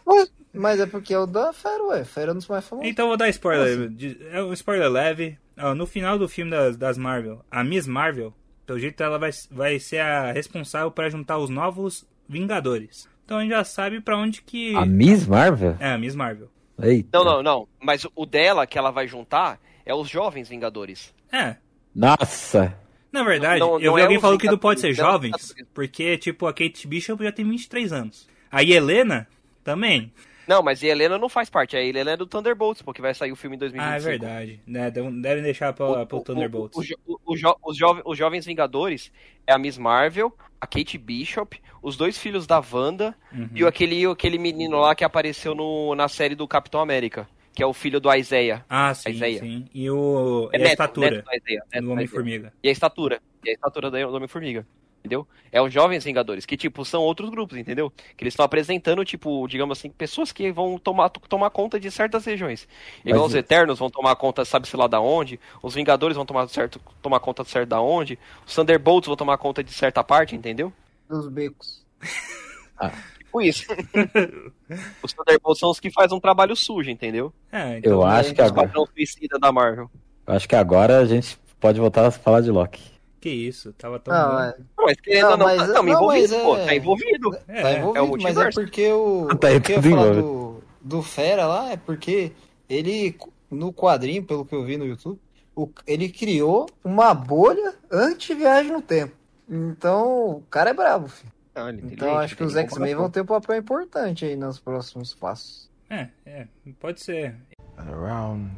Mas, 0.05 0.31
mas- 0.53 0.79
é 0.79 0.85
porque 0.85 1.13
é 1.13 1.19
o 1.19 1.25
da 1.25 1.53
Fera, 1.53 1.83
ué. 1.83 2.03
Fera 2.03 2.31
é 2.31 2.33
um 2.33 2.37
dos 2.37 2.47
mais 2.47 2.65
famosos. 2.65 2.89
Então 2.89 3.05
eu 3.05 3.09
vou 3.09 3.17
dar 3.17 3.29
spoiler. 3.29 3.91
É 4.31 4.41
um 4.41 4.53
spoiler 4.53 4.89
leve. 4.89 5.37
No 5.75 5.85
final 5.85 6.17
do 6.17 6.27
filme 6.27 6.49
das, 6.49 6.77
das 6.77 6.97
Marvel, 6.97 7.43
a 7.51 7.63
Miss 7.63 7.85
Marvel, 7.85 8.33
pelo 8.65 8.79
jeito 8.79 9.03
ela 9.03 9.19
vai, 9.19 9.29
vai 9.51 9.77
ser 9.79 9.99
a 9.99 10.31
responsável 10.31 10.89
para 10.89 11.09
juntar 11.09 11.37
os 11.37 11.49
novos 11.49 12.05
Vingadores. 12.27 13.07
Então 13.25 13.37
a 13.37 13.41
gente 13.41 13.51
já 13.51 13.63
sabe 13.63 13.99
pra 14.01 14.17
onde 14.17 14.41
que... 14.41 14.75
A 14.75 14.85
Miss 14.85 15.27
Marvel? 15.27 15.75
É, 15.79 15.91
a 15.91 15.97
Miss 15.97 16.15
Marvel. 16.15 16.49
Eita. 16.81 17.09
Não, 17.17 17.25
não, 17.25 17.43
não. 17.43 17.67
Mas 17.79 18.07
o 18.15 18.25
dela 18.25 18.65
que 18.65 18.77
ela 18.77 18.89
vai 18.89 19.07
juntar 19.07 19.59
é 19.85 19.93
os 19.93 20.09
jovens 20.09 20.47
Vingadores. 20.47 21.13
É, 21.31 21.57
Nossa. 21.93 22.73
Na 23.11 23.23
verdade, 23.23 23.59
Não- 23.59 23.71
não 23.71 23.81
eu 23.81 23.93
vi 23.95 23.99
é 23.99 24.03
alguém 24.03 24.19
falando 24.19 24.39
que 24.39 24.47
não 24.47 24.57
pode 24.57 24.79
ser 24.79 24.93
jovens, 24.93 25.33
é 25.33 25.37
Vingadores. 25.37 25.67
porque, 25.73 26.17
tipo, 26.17 26.45
a 26.45 26.53
Kate 26.53 26.87
Bishop 26.87 27.23
já 27.23 27.31
tem 27.31 27.43
23 27.47 27.91
anos. 27.91 28.27
A 28.51 28.63
Helena 28.63 29.27
também. 29.63 30.11
Não, 30.47 30.63
mas 30.63 30.83
a 30.83 30.87
Helena 30.87 31.17
não 31.17 31.29
faz 31.29 31.47
parte. 31.49 31.77
A 31.77 31.83
Helena 31.83 32.11
é 32.11 32.17
do 32.17 32.25
Thunderbolts, 32.25 32.81
porque 32.81 33.01
vai 33.01 33.13
sair 33.13 33.31
o 33.31 33.35
filme 33.35 33.55
em 33.55 33.59
2025. 33.59 33.93
Ah, 33.93 33.97
é 33.97 34.17
verdade. 34.17 34.59
Né, 34.65 34.89
devem 34.89 35.43
deixar 35.43 35.73
pra, 35.73 36.05
pro 36.07 36.21
Thunderbolts. 36.21 36.75
O, 36.75 36.81
o, 37.11 37.19
o, 37.25 37.33
o 37.33 37.35
jo- 37.37 37.55
os, 37.63 37.77
jove- 37.77 38.01
os 38.03 38.17
Jovens 38.17 38.45
Vingadores 38.47 39.11
é 39.45 39.53
a 39.53 39.59
Miss 39.59 39.77
Marvel, 39.77 40.35
a 40.59 40.65
Kate 40.65 40.97
Bishop, 40.97 41.59
os 41.83 41.95
dois 41.95 42.17
filhos 42.17 42.47
da 42.47 42.59
Wanda 42.71 43.13
Uhum. 43.31 43.49
e 43.53 43.63
o- 43.63 43.67
aquele, 43.67 44.03
aquele 44.07 44.39
menino 44.39 44.79
lá 44.79 44.95
que 44.95 45.03
apareceu 45.03 45.53
no, 45.53 45.93
na 45.93 46.07
série 46.07 46.33
do 46.33 46.47
Capitão 46.47 46.81
América, 46.81 47.27
que 47.53 47.63
é 47.63 47.65
o 47.65 47.73
filho 47.73 47.99
do 47.99 48.13
Isaiah. 48.13 48.65
Ah, 48.69 48.93
sim, 48.93 49.09
Isaiah. 49.11 49.39
sim. 49.39 49.67
E, 49.73 49.89
o, 49.89 50.49
É 50.53 50.57
e 50.57 50.61
a 50.61 50.63
neto, 50.63 50.71
estatura 50.71 51.11
neto 51.11 51.25
do 51.25 51.35
Isaiah, 51.35 51.63
neto 51.73 51.83
do 51.85 51.91
Homem-Formiga. 51.91 52.53
E 52.63 52.69
a 52.69 52.71
estatura. 52.71 53.21
E 53.43 53.49
a 53.49 53.53
estatura 53.53 53.89
do 53.91 53.97
Homem-Formiga. 54.15 54.65
Entendeu? 54.99 55.25
É 55.49 55.61
os 55.61 55.71
Jovens 55.73 56.03
Vingadores, 56.03 56.45
que, 56.45 56.57
tipo, 56.57 56.83
são 56.83 57.01
outros 57.01 57.29
grupos, 57.29 57.57
entendeu? 57.57 57.89
Que 58.17 58.23
eles 58.25 58.33
estão 58.33 58.43
apresentando, 58.45 59.05
tipo, 59.05 59.47
digamos 59.47 59.79
assim, 59.79 59.89
pessoas 59.89 60.33
que 60.33 60.51
vão 60.51 60.77
tomar, 60.77 61.09
tomar 61.09 61.49
conta 61.51 61.79
de 61.79 61.89
certas 61.89 62.25
regiões. 62.25 62.67
Igual 63.05 63.21
Mas- 63.23 63.31
os 63.31 63.35
Eternos 63.35 63.79
vão 63.79 63.89
tomar 63.89 64.17
conta, 64.17 64.43
sabe-se 64.43 64.75
lá 64.75 64.87
da 64.87 64.99
onde. 64.99 65.39
Os 65.63 65.73
Vingadores 65.73 66.17
vão 66.17 66.25
tomar, 66.25 66.49
certo, 66.49 66.81
tomar 67.01 67.21
conta 67.21 67.43
de 67.45 67.49
certo 67.49 67.69
da 67.69 67.79
onde. 67.79 68.19
Os 68.45 68.53
Thunderbolts 68.53 69.07
vão 69.07 69.15
tomar 69.15 69.37
conta 69.37 69.63
de 69.63 69.71
certa 69.71 70.03
parte, 70.03 70.35
entendeu? 70.35 70.71
Dos 71.07 71.29
becos. 71.29 71.81
Tipo 73.29 73.41
isso. 73.41 73.65
os 75.03 75.13
Thunderbolts 75.13 75.59
são 75.59 75.69
os 75.69 75.79
que 75.79 75.91
fazem 75.91 76.17
um 76.17 76.19
trabalho 76.19 76.55
sujo, 76.55 76.89
entendeu? 76.89 77.31
É, 77.51 77.77
então, 77.77 77.91
Eu 77.93 78.03
acho 78.03 78.33
que 78.33 78.41
Os 78.41 78.47
agora, 78.49 78.71
suicida 78.93 79.37
da 79.39 79.51
Marvel. 79.51 79.89
eu 80.25 80.33
acho 80.33 80.49
que 80.49 80.55
agora 80.55 80.97
a 80.99 81.05
gente 81.05 81.37
pode 81.59 81.79
voltar 81.79 82.05
a 82.07 82.11
falar 82.11 82.41
de 82.41 82.49
Loki. 82.49 82.81
que 83.21 83.29
isso, 83.29 83.71
tava 83.73 83.99
tão 83.99 84.13
Não, 84.13 84.39
é, 84.39 84.55
Não, 84.77 84.85
mas 84.85 84.99
querendo 85.01 85.23
Não, 85.23 85.31
ou 85.31 85.37
não, 85.37 85.45
mas- 85.45 85.57
tá, 85.59 85.67
não, 85.67 85.73
não, 85.83 85.89
envolvido, 85.93 86.33
mas 86.35 86.43
pô, 86.43 86.57
é- 86.57 86.65
tá 86.65 86.75
envolvido. 86.75 87.35
É, 87.47 87.61
tá 87.61 87.69
é, 87.69 87.77
envolvido, 87.77 87.97
é 87.97 88.01
o 88.01 88.21
mas 88.21 88.37
é 88.37 88.49
porque 88.49 88.91
o. 88.91 89.27
Tá 89.39 89.59
que 89.59 89.71
eu 89.73 89.81
falar 89.83 90.13
do, 90.15 90.63
do 90.81 91.01
Fera 91.03 91.45
lá 91.45 91.71
é 91.71 91.77
porque 91.77 92.31
ele, 92.67 93.15
no 93.51 93.71
quadrinho, 93.73 94.23
pelo 94.23 94.43
que 94.45 94.55
eu 94.55 94.63
vi 94.63 94.77
no 94.77 94.85
YouTube, 94.85 95.19
o- 95.55 95.69
ele 95.85 96.09
criou 96.09 96.65
uma 96.83 97.13
bolha 97.13 97.75
anti-viagem 97.91 98.71
no 98.71 98.81
tempo. 98.81 99.13
Então, 99.49 100.29
o 100.37 100.43
cara 100.49 100.69
é 100.69 100.73
brabo, 100.73 101.07
filho. 101.09 101.31
É 101.67 101.71
Então, 101.71 102.17
acho 102.17 102.35
que 102.35 102.43
os 102.43 102.55
X-Men 102.55 102.95
vão 102.95 103.09
ter 103.09 103.21
um 103.21 103.25
papel 103.25 103.57
importante 103.57 104.25
aí 104.25 104.35
nos 104.35 104.59
próximos 104.59 105.13
passos. 105.13 105.69
É, 105.89 106.07
é, 106.25 106.47
pode 106.79 107.01
ser. 107.01 107.35
And 107.77 107.89
around 107.89 108.51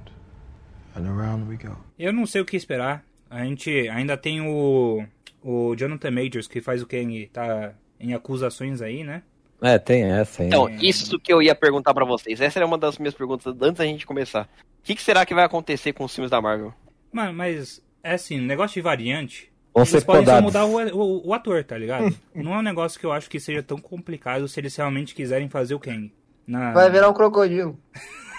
and 0.96 1.08
around 1.08 1.50
we 1.50 1.58
go. 1.58 1.78
Eu 1.98 2.12
não 2.12 2.26
sei 2.26 2.42
o 2.42 2.46
que 2.46 2.58
esperar. 2.58 3.04
A 3.30 3.44
gente 3.46 3.88
ainda 3.90 4.18
tem 4.18 4.42
o, 4.42 5.06
o 5.42 5.76
Jonathan 5.76 6.12
Majors, 6.12 6.48
que 6.48 6.60
faz 6.60 6.82
o 6.82 6.88
Kang, 6.88 7.30
tá 7.32 7.74
em 8.00 8.14
acusações 8.14 8.82
aí, 8.82 9.04
né? 9.04 9.24
É, 9.62 9.78
tem 9.78 10.04
essa 10.04 10.44
ainda. 10.44 10.56
Então, 10.56 10.70
isso 10.82 11.20
que 11.20 11.32
eu 11.32 11.42
ia 11.42 11.54
perguntar 11.54 11.94
pra 11.94 12.04
vocês. 12.04 12.42
Essa 12.42 12.60
era 12.60 12.66
uma 12.66 12.78
das 12.78 12.98
minhas 12.98 13.14
perguntas 13.14 13.56
antes 13.62 13.78
da 13.78 13.86
gente 13.86 14.08
começar. 14.08 14.50
O 14.80 14.84
que, 14.84 14.96
que 14.96 15.04
será 15.04 15.26
que 15.26 15.36
vai 15.36 15.46
acontecer 15.46 15.94
com 15.94 16.04
os 16.04 16.14
filmes 16.14 16.32
da 16.32 16.42
Marvel? 16.42 16.74
Mas, 17.12 17.36
mas 17.36 17.82
é 18.04 18.14
assim, 18.14 18.40
negócio 18.40 18.74
de 18.74 18.82
variante, 18.82 19.51
Vão 19.74 19.84
eles 19.84 19.90
ser 19.90 20.02
podem 20.06 20.26
só 20.26 20.42
podados. 20.42 20.44
mudar 20.54 20.66
o, 20.66 20.98
o, 20.98 21.28
o 21.30 21.34
ator, 21.34 21.64
tá 21.64 21.78
ligado? 21.78 22.14
não 22.36 22.54
é 22.56 22.58
um 22.60 22.62
negócio 22.64 23.00
que 23.00 23.06
eu 23.06 23.12
acho 23.12 23.30
que 23.30 23.40
seja 23.40 23.64
tão 23.64 23.78
complicado 23.78 24.48
se 24.48 24.60
eles 24.60 24.76
realmente 24.76 25.16
quiserem 25.16 25.48
fazer 25.50 25.74
o 25.76 25.80
Kang. 25.80 26.12
Na... 26.46 26.74
Vai 26.74 26.90
virar 26.92 27.10
um 27.10 27.14
crocodilo. 27.14 27.78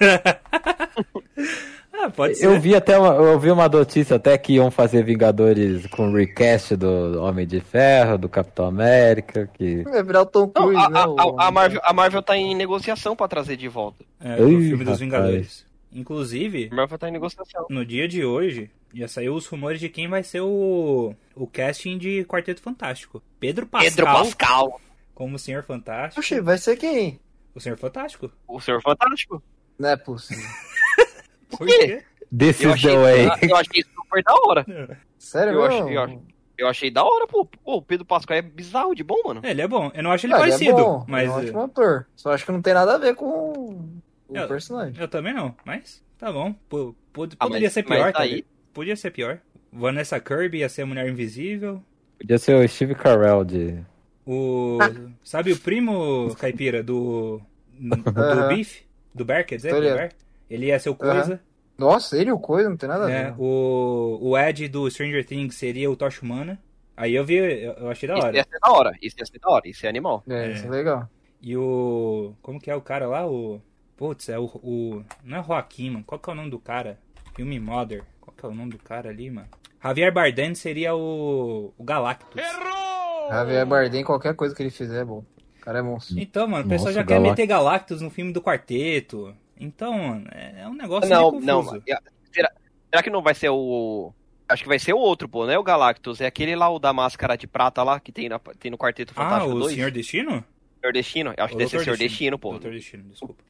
Ah, 1.95 2.11
pode 2.11 2.35
ser. 2.37 2.47
Eu 2.47 2.59
vi 2.59 2.75
até 2.75 2.99
uma, 2.99 3.15
eu 3.15 3.39
vi 3.39 3.51
uma 3.51 3.69
notícia 3.69 4.17
até 4.17 4.37
que 4.37 4.55
iam 4.55 4.71
fazer 4.71 5.05
Vingadores 5.05 5.87
com 5.87 6.11
recast 6.13 6.75
do 6.75 7.23
Homem 7.23 7.47
de 7.47 7.61
Ferro, 7.61 8.19
do 8.19 8.29
Capitão 8.29 8.67
América, 8.67 9.49
que 9.53 9.83
Vai 9.85 10.03
virar 10.03 10.23
o 10.23 10.27
Tom 10.27 10.41
Não, 10.47 10.49
Cruise, 10.51 10.77
a, 10.85 10.89
né? 10.91 10.99
a- 11.01 11.09
o- 11.09 11.39
a- 11.39 11.47
a 11.47 11.51
Marvel, 11.51 11.81
a 11.85 11.93
Marvel 11.93 12.23
tá 12.23 12.37
em 12.37 12.55
negociação 12.57 13.15
pra 13.15 13.29
trazer 13.29 13.57
de 13.57 13.69
volta. 13.69 14.05
É, 14.21 14.35
Ih, 14.43 14.69
filme 14.69 14.79
dos 14.79 14.79
rapaz. 14.85 14.99
Vingadores. 15.01 15.67
Inclusive, 15.93 16.71
A 16.73 16.75
Marvel 16.75 16.99
tá 16.99 17.09
em 17.09 17.13
negociação. 17.13 17.67
no 17.71 17.85
dia 17.85 18.09
de 18.09 18.25
hoje, 18.25 18.71
já 18.95 19.09
saiu 19.09 19.35
os 19.35 19.47
rumores 19.47 19.81
de 19.81 19.89
quem 19.89 20.09
vai 20.09 20.23
ser 20.23 20.41
o, 20.41 21.15
o 21.35 21.47
casting 21.47 21.99
de 21.99 22.25
Quarteto 22.25 22.61
Fantástico. 22.63 23.23
Pedro 23.41 23.67
Pascal, 23.67 23.91
Pedro 23.91 24.07
Pascal, 24.07 24.81
como 25.15 25.37
o 25.37 25.39
Senhor 25.39 25.63
Fantástico. 25.65 26.21
Oxi, 26.21 26.41
vai 26.41 26.59
ser 26.59 26.77
quem? 26.77 27.21
O 27.55 27.61
Senhor 27.61 27.77
Fantástico? 27.79 28.31
o 28.47 28.61
Senhor 28.61 28.81
Fantástico. 28.83 29.43
Não 29.79 29.89
é 29.91 29.97
possível. 29.97 30.45
Por 31.51 31.67
quê? 31.67 32.03
This 32.37 32.61
Eu 32.63 32.71
is 32.71 32.75
achei, 32.77 32.91
the 32.93 32.99
way. 32.99 33.27
eu 33.51 33.57
achei 33.57 33.83
super 33.83 34.23
da 34.23 34.35
hora. 34.47 34.99
Sério, 35.19 35.53
Eu 35.55 35.65
achei- 35.65 35.97
eu 35.97 36.03
achei- 36.03 36.19
Eu 36.59 36.69
achei 36.69 36.91
da 36.91 37.03
hora, 37.05 37.27
pô. 37.27 37.45
Pô, 37.45 37.77
o 37.77 37.83
Pedro 37.83 38.05
Pascal 38.07 38.37
é 38.37 38.43
bizarro 38.43 38.95
de 38.95 39.03
bom, 39.03 39.21
mano. 39.25 39.41
É, 39.43 39.51
ele 39.51 39.63
é 39.63 39.69
bom. 39.69 39.91
Eu 39.95 40.03
não 40.03 40.13
acho 40.13 40.27
ele 40.27 40.35
Ah, 40.35 40.39
parecido, 40.39 40.71
é 40.71 40.83
bom, 40.83 41.05
mas 41.09 41.23
ele 41.25 41.31
é 41.31 41.35
um 41.35 41.39
ótimo 41.39 41.63
ator. 41.63 42.07
Só 42.15 42.33
acho 42.33 42.45
que 42.47 42.53
não 42.53 42.63
tem 42.63 42.73
nada 42.75 42.95
a 42.95 42.99
ver 42.99 43.15
com 43.15 43.27
o 44.29 44.37
Eu- 44.37 44.49
personagem. 44.49 44.95
eu 45.01 45.09
também 45.09 45.35
não. 45.35 45.55
Mas 45.65 46.03
tá 46.19 46.31
bom. 46.33 46.53
Pô- 46.69 46.95
Ah, 47.39 47.47
poderia 47.47 47.67
mas- 47.67 47.73
ser 47.73 47.85
mas 47.89 47.99
pior, 47.99 48.13
tá 48.13 48.19
tá 48.19 48.25
aí. 48.25 48.45
Podia 48.73 48.97
ser 48.97 49.11
pior. 49.11 49.39
Vanessa 49.73 50.19
Kirby 50.21 50.59
ia 50.59 50.69
ser 50.69 50.83
a 50.83 50.87
Mulher 50.87 51.09
Invisível. 51.09 51.83
Podia 52.19 52.39
ser 52.39 52.55
o 52.57 52.69
Steve 52.69 52.95
Carell 52.95 53.45
de. 53.45 53.79
O. 54.27 54.79
Sabe 55.25 55.53
o 55.53 55.59
primo 55.59 56.35
caipira 56.37 56.83
do. 56.83 57.41
Do 57.79 58.21
Aham. 58.21 58.49
Beef? 58.49 58.83
Do 59.15 59.25
Bear, 59.25 59.45
quer 59.45 59.57
dizer? 59.57 59.75
Do. 59.75 59.81
Bear? 59.81 60.11
Ele 60.49 60.67
ia 60.67 60.79
ser 60.79 60.91
o 60.91 60.95
Coisa. 60.95 61.41
Nossa, 61.77 62.17
ele 62.17 62.31
e 62.31 62.33
o 62.33 62.39
Coisa 62.39 62.69
não 62.69 62.77
tem 62.77 62.89
nada 62.89 63.05
a 63.05 63.07
ver. 63.07 63.13
né? 63.13 63.31
não. 63.31 63.37
O, 63.39 64.19
o 64.31 64.39
Ed 64.39 64.69
do 64.69 64.89
Stranger 64.91 65.25
Things 65.27 65.55
seria 65.57 65.91
o 65.91 65.97
Tocha 65.97 66.23
Humana. 66.23 66.61
Aí 66.97 67.15
eu 67.15 67.25
vi, 67.25 67.37
eu, 67.37 67.89
achei 67.91 68.07
da 68.07 68.15
Isso 68.17 68.27
hora. 68.27 68.37
ia 68.37 68.45
ser 68.45 68.59
da 68.61 68.71
hora. 68.71 68.93
Isso 69.03 69.17
ia 69.19 69.27
ser 69.27 69.39
da 69.41 69.49
hora. 69.51 69.67
Isso 69.69 69.85
é 69.87 69.89
animal. 69.89 70.23
É, 70.29 70.45
É. 70.47 70.53
isso 70.53 70.67
é 70.67 70.71
legal. 70.71 71.09
E 71.41 71.57
o. 71.57 72.35
Como 72.43 72.61
que 72.61 72.71
é 72.71 72.77
o 72.77 72.81
cara 72.83 73.07
lá? 73.09 73.27
O. 73.27 73.61
Putz, 73.97 74.29
é 74.29 74.39
o. 74.39 74.45
o 74.45 75.03
não 75.25 75.39
é 75.39 75.43
Joaquim, 75.43 75.91
mano. 75.91 76.05
Qual 76.07 76.19
que 76.21 76.29
é 76.31 76.33
o 76.33 76.37
nome 76.37 76.51
do 76.51 76.59
cara? 76.59 76.99
Filme 77.35 77.59
Mother. 77.61 78.03
Qual 78.21 78.35
que 78.37 78.45
é 78.45 78.49
o 78.49 78.55
nome 78.55 78.71
do 78.73 78.79
cara 78.79 79.11
ali, 79.11 79.31
mano? 79.31 79.49
Javier 79.83 80.13
Bardem 80.13 80.55
seria 80.55 80.95
o. 80.95 81.73
O 81.77 81.85
Galactus. 81.85 82.41
Javier 83.31 83.67
Bardem, 83.67 84.05
qualquer 84.05 84.35
coisa 84.35 84.55
que 84.55 84.63
ele 84.63 84.71
fizer 84.71 85.01
é 85.03 85.05
bom. 85.05 85.25
O 85.59 85.61
cara 85.65 85.79
é 85.79 85.83
monstro. 85.83 86.19
Então, 86.19 86.47
mano, 86.47 86.65
o 86.65 86.69
pessoal 86.69 86.89
Nossa, 86.89 87.01
já 87.01 87.05
quer 87.05 87.15
Galac- 87.15 87.31
meter 87.31 87.47
Galactus 87.47 88.01
no 88.01 88.11
filme 88.11 88.33
do 88.33 88.43
quarteto. 88.43 89.35
Então, 89.59 89.93
mano, 89.97 90.27
é 90.33 90.63
é 90.63 90.69
um 90.69 90.75
negócio 90.75 91.09
Não, 91.09 91.31
meio 91.33 91.45
não. 91.45 91.63
confuso. 91.65 91.83
Será, 92.33 92.51
será 92.91 93.03
que 93.03 93.11
não 93.11 93.23
vai 93.23 93.35
ser 93.35 93.49
o. 93.51 94.13
Acho 94.49 94.65
que 94.65 94.69
vai 94.69 94.79
ser 94.79 94.93
o 94.93 94.99
outro, 94.99 95.29
pô, 95.29 95.47
não 95.47 95.53
é 95.53 95.59
o 95.59 95.63
Galactus, 95.63 96.21
é 96.21 96.27
aquele 96.27 96.55
lá, 96.55 96.69
o 96.69 96.79
da 96.79 96.93
máscara 96.93 97.37
de 97.37 97.47
prata 97.47 97.83
lá, 97.83 97.99
que 97.99 98.13
tem, 98.13 98.29
na, 98.29 98.39
tem 98.39 98.71
no 98.71 98.77
Quarteto 98.77 99.13
Ah, 99.17 99.23
Fantástico 99.23 99.55
o 99.55 99.61
2. 99.61 99.75
Senhor 99.75 99.91
Destino? 99.91 100.45
Senhor 100.81 100.93
Destino? 100.93 101.35
Eu 101.37 101.45
acho 101.45 101.55
O 101.55 101.57
que 101.57 101.65
deve 101.65 101.71
ser 101.71 101.85
Senhor 101.85 101.97
Destino, 101.97 102.39
pô. 102.39 102.51
Doutor 102.51 102.73
Destino, 102.73 103.05
desculpa. 103.05 103.43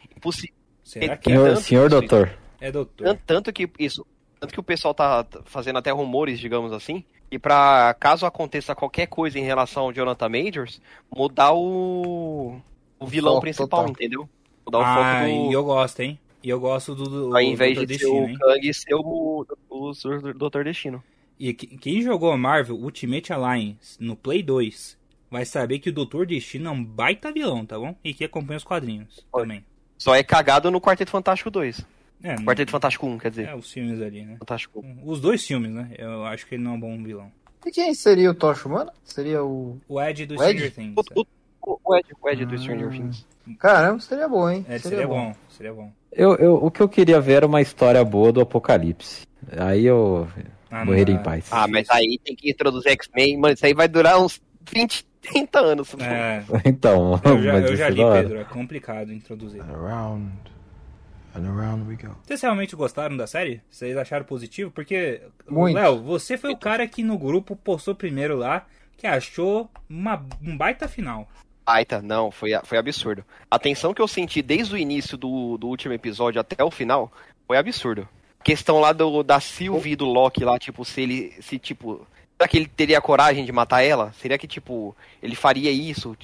Será 0.84 1.16
que 1.16 1.32
é? 1.32 1.34
Senhor, 1.34 1.56
senhor 1.56 1.90
doutor. 1.90 2.30
É 2.62 2.70
doutor. 2.70 3.18
Tanto, 3.26 3.52
que 3.52 3.68
isso. 3.78 4.06
Tanto 4.38 4.54
que 4.54 4.60
o 4.60 4.62
pessoal 4.62 4.94
tá 4.94 5.26
fazendo 5.44 5.78
até 5.78 5.90
rumores, 5.90 6.38
digamos 6.38 6.72
assim. 6.72 7.04
E 7.30 7.38
pra 7.38 7.94
caso 7.98 8.24
aconteça 8.26 8.74
qualquer 8.74 9.06
coisa 9.06 9.38
em 9.38 9.42
relação 9.42 9.84
ao 9.84 9.92
Jonathan 9.92 10.28
Majors, 10.28 10.80
mudar 11.14 11.52
o. 11.52 12.60
O 13.00 13.06
vilão 13.06 13.32
foco 13.34 13.40
principal, 13.42 13.68
total. 13.68 13.88
entendeu? 13.90 14.28
Mudar 14.64 14.78
o 14.78 14.82
Ah, 14.82 14.94
foco 14.94 15.28
e 15.28 15.48
do. 15.48 15.52
eu 15.52 15.64
gosto, 15.64 16.00
hein? 16.00 16.18
E 16.42 16.48
eu 16.48 16.60
gosto 16.60 16.94
do, 16.94 17.04
do 17.04 17.34
Ao 17.36 17.40
invés 17.42 17.74
Doutor 17.74 17.86
de 17.86 17.98
ser 17.98 18.04
Destino, 18.04 18.24
o 18.24 18.28
hein? 18.28 18.36
Kang 18.38 18.74
ser 18.74 18.94
o, 18.94 19.46
o, 19.70 19.90
o 19.90 20.32
Doutor 20.34 20.64
Destino. 20.64 21.02
E 21.38 21.52
que- 21.54 21.66
quem 21.78 22.00
jogou 22.02 22.36
Marvel 22.36 22.76
Ultimate 22.76 23.32
Alliance 23.32 23.96
no 23.98 24.14
Play 24.14 24.42
2 24.42 24.96
vai 25.30 25.44
saber 25.44 25.78
que 25.80 25.88
o 25.88 25.92
Doutor 25.92 26.26
Destino 26.26 26.68
é 26.68 26.70
um 26.72 26.84
baita 26.84 27.32
vilão, 27.32 27.64
tá 27.66 27.76
bom? 27.78 27.96
E 28.04 28.12
que 28.14 28.22
acompanha 28.24 28.58
os 28.58 28.64
quadrinhos 28.64 29.24
Oi. 29.32 29.42
também. 29.42 29.64
Só 29.98 30.14
é 30.14 30.22
cagado 30.22 30.70
no 30.70 30.80
Quarteto 30.80 31.10
Fantástico 31.10 31.50
2. 31.50 31.84
É, 32.22 32.36
não- 32.36 32.44
Quarteto 32.44 32.70
Fantástico 32.70 33.06
1, 33.06 33.18
quer 33.18 33.30
dizer. 33.30 33.48
é, 33.48 33.54
os 33.54 33.70
filmes 33.70 34.00
ali, 34.00 34.22
né? 34.24 34.36
Fantástico 34.38 34.80
1. 34.80 34.98
Os 35.10 35.20
dois 35.20 35.44
filmes, 35.46 35.70
né? 35.72 35.90
Eu 35.98 36.24
acho 36.26 36.46
que 36.46 36.54
ele 36.54 36.62
não 36.62 36.72
é 36.72 36.74
um 36.74 36.80
bom 36.80 37.02
vilão. 37.02 37.30
E 37.66 37.70
quem 37.70 37.94
seria 37.94 38.30
o 38.30 38.34
Tocha 38.34 38.68
Humana? 38.68 38.92
Seria 39.04 39.42
o. 39.44 39.78
O 39.88 40.00
Ed 40.00 40.26
do 40.26 40.38
O 40.38 40.42
Ed? 40.44 40.58
Stranger 40.58 40.72
Things. 40.74 40.94
O, 41.16 41.26
o, 41.72 41.78
o 41.84 41.96
Ed, 41.96 42.06
o 42.20 42.28
Ed 42.28 42.44
do 42.46 42.54
Ah. 42.54 42.58
Stranger 42.58 42.90
Things. 42.90 43.26
Caramba, 43.58 44.00
seria 44.00 44.28
bom, 44.28 44.48
hein? 44.50 44.64
É, 44.68 44.78
seria 44.78 45.06
bom, 45.06 45.34
seria 45.50 45.72
bom. 45.72 45.92
Eu, 46.12 46.34
eu- 46.36 46.54
o 46.64 46.70
que 46.70 46.80
eu 46.80 46.88
queria 46.88 47.20
ver 47.20 47.34
era 47.34 47.46
uma 47.46 47.60
história 47.60 48.04
boa 48.04 48.32
do 48.32 48.40
Apocalipse. 48.40 49.26
Aí 49.56 49.84
eu 49.86 50.28
Ah, 50.70 50.78
não 50.80 50.86
morreria 50.86 51.14
em 51.14 51.22
paz. 51.22 51.46
Ah, 51.50 51.66
mas 51.68 51.88
aí 51.90 52.18
tem 52.22 52.34
que 52.36 52.50
introduzir 52.50 52.90
X-Men. 52.92 53.36
Mano, 53.38 53.54
isso 53.54 53.64
aí 53.66 53.74
vai 53.74 53.88
durar 53.88 54.20
uns 54.20 54.40
20, 54.72 55.04
30 55.20 55.58
anos. 55.60 55.94
É, 56.00 56.42
Então, 56.66 57.20
eu 57.24 57.42
já, 57.42 57.52
mas 57.52 57.64
eu 57.70 57.76
já 57.76 57.86
é 57.86 57.90
li, 57.90 58.00
hora. 58.02 58.22
Pedro. 58.22 58.38
É 58.40 58.44
complicado 58.44 59.12
introduzir. 59.12 59.60
Around 59.62 59.72
and 59.74 59.78
around 59.84 60.22
we 60.24 60.28
go. 60.32 61.21
Vocês 62.24 62.42
realmente 62.42 62.76
gostaram 62.76 63.16
da 63.16 63.26
série? 63.26 63.62
Vocês 63.70 63.96
acharam 63.96 64.24
positivo? 64.24 64.70
Porque. 64.70 65.20
Léo, 65.48 66.02
você 66.02 66.36
foi 66.36 66.52
o 66.52 66.56
cara 66.56 66.86
que 66.86 67.02
no 67.02 67.18
grupo 67.18 67.56
postou 67.56 67.94
primeiro 67.94 68.36
lá 68.36 68.66
que 68.96 69.06
achou 69.06 69.68
uma, 69.88 70.24
um 70.40 70.56
baita 70.56 70.86
final. 70.86 71.26
Baita, 71.64 72.00
não, 72.00 72.30
foi, 72.30 72.50
foi 72.64 72.78
absurdo. 72.78 73.24
A 73.50 73.58
tensão 73.58 73.92
que 73.92 74.00
eu 74.00 74.06
senti 74.06 74.42
desde 74.42 74.74
o 74.74 74.78
início 74.78 75.16
do, 75.16 75.56
do 75.56 75.68
último 75.68 75.94
episódio 75.94 76.40
até 76.40 76.62
o 76.62 76.70
final 76.70 77.10
foi 77.46 77.56
absurdo. 77.56 78.08
Questão 78.44 78.78
lá 78.78 78.92
do, 78.92 79.22
da 79.22 79.40
Sylvie 79.40 79.92
e 79.92 79.96
do 79.96 80.04
Loki 80.04 80.44
lá, 80.44 80.58
tipo, 80.58 80.84
se 80.84 81.00
ele, 81.02 81.34
se 81.40 81.58
tipo, 81.58 82.06
será 82.43 82.49
que 82.49 82.57
ele 82.59 82.66
teria 82.66 83.01
coragem 83.01 83.45
de 83.45 83.53
matar 83.53 83.82
ela? 83.82 84.12
Seria 84.20 84.36
que, 84.36 84.47
tipo, 84.49 84.97
ele 85.22 85.36
faria 85.36 85.70
isso? 85.70 86.16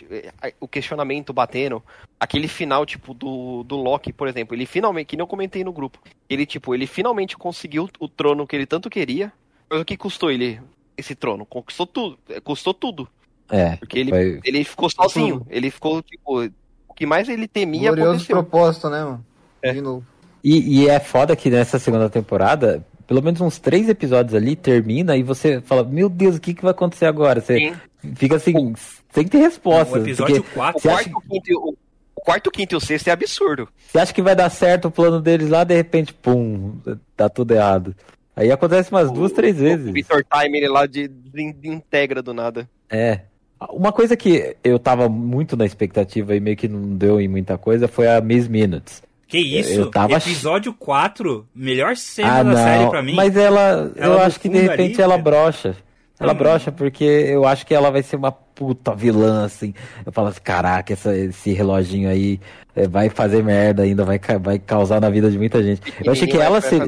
O 0.61 0.67
questionamento 0.67 1.33
batendo. 1.33 1.83
Aquele 2.19 2.49
final, 2.49 2.85
tipo, 2.85 3.15
do, 3.15 3.63
do 3.63 3.77
Loki, 3.77 4.13
por 4.13 4.27
exemplo, 4.27 4.55
ele 4.57 4.67
finalmente, 4.67 5.07
que 5.07 5.17
nem 5.17 5.23
eu 5.23 5.27
comentei 5.29 5.63
no 5.63 5.73
grupo, 5.73 5.99
ele, 6.29 6.45
tipo, 6.45 6.75
ele 6.75 6.87
finalmente 6.87 7.37
conseguiu 7.37 7.89
o 8.01 8.09
trono 8.09 8.47
que 8.47 8.57
ele 8.57 8.67
tanto 8.67 8.91
queria. 8.91 9.33
Mas 9.71 9.81
o 9.81 9.85
que 9.85 9.97
custou 9.97 10.31
ele, 10.31 10.61
esse 10.97 11.15
trono? 11.15 11.47
Conquistou 11.47 11.87
tudo, 11.87 12.19
custou 12.43 12.75
tudo. 12.75 13.09
É, 13.51 13.77
Porque 13.77 13.99
ele, 13.99 14.11
foi- 14.11 14.41
ele 14.45 14.65
ficou 14.65 14.91
sozinho. 14.91 15.47
Ele 15.49 15.71
ficou, 15.71 16.03
tipo, 16.03 16.45
o 16.89 16.95
que 16.95 17.07
mais 17.07 17.29
ele 17.29 17.47
temia 17.47 17.91
Glorioso 17.91 18.11
aconteceu. 18.11 18.37
propósito, 18.37 18.91
né, 18.91 19.05
mano? 19.05 19.25
É. 19.63 19.73
De 19.73 19.81
novo. 19.81 20.05
E, 20.43 20.83
e 20.83 20.89
é 20.89 20.99
foda 21.01 21.35
que 21.37 21.49
nessa 21.51 21.79
segunda 21.79 22.09
temporada, 22.11 22.85
pelo 23.09 23.21
menos 23.23 23.41
uns 23.41 23.59
três 23.59 23.89
episódios 23.89 24.35
ali, 24.35 24.55
termina 24.55 25.17
e 25.17 25.23
você 25.25 25.61
fala, 25.63 25.83
meu 25.83 26.09
Deus, 26.09 26.37
o 26.37 26.41
que, 26.41 26.55
que 26.55 26.63
vai 26.63 26.71
acontecer 26.71 27.07
agora? 27.07 27.41
Você 27.41 27.57
Sim. 27.59 27.75
fica 28.15 28.37
assim, 28.37 28.73
sem 29.13 29.27
ter 29.27 29.39
resposta. 29.39 29.99
o 29.99 30.03
episódio 30.03 30.37
porque 30.45 30.55
4 30.55 30.89
O 30.89 30.93
acha- 30.95 31.11
o 31.17 31.21
quinto, 31.23 31.51
e 31.51 31.55
o, 31.57 31.75
o 32.15 32.21
quarto, 32.21 32.47
o 32.47 32.51
quinto 32.53 32.75
e 32.75 32.77
o 32.77 32.81
sexto 32.81 33.09
é 33.09 33.11
absurdo. 33.13 33.67
Você 33.89 33.99
acha 33.99 34.13
que 34.15 34.23
vai 34.23 34.37
dar 34.37 34.51
certo 34.51 34.87
o 34.87 34.91
plano 34.91 35.21
deles 35.21 35.49
lá, 35.49 35.65
de 35.65 35.75
repente, 35.75 36.13
pum, 36.15 36.77
tá 37.17 37.29
tudo 37.29 37.53
errado. 37.55 37.97
Aí 38.37 38.53
acontece 38.53 38.93
umas 38.93 39.11
duas, 39.11 39.33
O- 39.33 39.35
três 39.35 39.57
O 39.57 39.61
vezes. 39.61 39.91
Victor 39.93 40.25
Time, 40.33 40.59
ele 40.59 40.69
lá 40.69 40.87
de, 40.87 41.09
de- 41.09 41.53
de 41.55 41.69
integra 41.69 42.23
do 42.23 42.33
nada. 42.33 42.69
É. 42.89 43.23
Uma 43.71 43.91
coisa 43.91 44.17
que 44.17 44.55
eu 44.63 44.79
tava 44.79 45.09
muito 45.09 45.57
na 45.57 45.67
expectativa 45.67 46.37
e 46.37 46.39
meio 46.39 46.57
que 46.57 46.69
não 46.69 46.97
deu 46.97 47.21
em 47.21 47.27
muita 47.27 47.59
coisa 47.59 47.89
foi 47.89 48.07
a 48.07 48.21
Miss 48.21 48.47
Minutes. 48.47 49.03
Que 49.29 49.39
isso? 49.39 49.73
Eu 49.81 49.91
tava- 49.91 50.15
Episódio 50.17 50.73
4, 50.73 51.47
melhor 51.55 51.95
cena 51.97 52.39
ah, 52.41 52.43
da 52.43 52.51
não. 52.51 52.57
série 52.57 52.89
pra 52.91 53.03
mim. 53.03 53.15
Mas 53.15 53.37
ela, 53.37 53.93
Ela 53.95 54.15
eu 54.15 54.21
acho 54.23 54.41
que 54.41 54.49
de 54.49 54.59
repente 54.59 54.95
ali, 54.95 55.03
ela 55.03 55.13
cara. 55.13 55.23
brocha. 55.23 55.77
Ela 56.19 56.33
Ah, 56.33 56.35
brocha 56.35 56.73
porque 56.73 57.05
eu 57.05 57.45
acho 57.47 57.65
que 57.67 57.73
ela 57.75 57.91
vai 57.91 58.03
ser 58.03 58.17
uma 58.17 58.33
puta 58.33 58.95
vilã, 58.95 59.45
assim. 59.45 59.73
Eu 60.05 60.11
falo 60.11 60.29
assim, 60.29 60.41
caraca, 60.43 60.93
essa- 60.93 61.15
esse 61.17 61.53
reloginho 61.53 62.09
aí 62.09 62.41
eh, 62.75 62.89
vai 62.89 63.09
fazer 63.11 63.45
merda 63.45 63.83
ainda, 63.85 64.05
vai, 64.05 64.19
vai 64.41 64.59
causar 64.59 65.01
na 65.01 65.11
vida 65.11 65.31
de 65.31 65.37
muita 65.39 65.63
gente. 65.63 65.81
Eu 66.05 66.11
achei 66.13 66.27
que 66.27 66.37
ela 66.39 66.61
seria. 66.61 66.87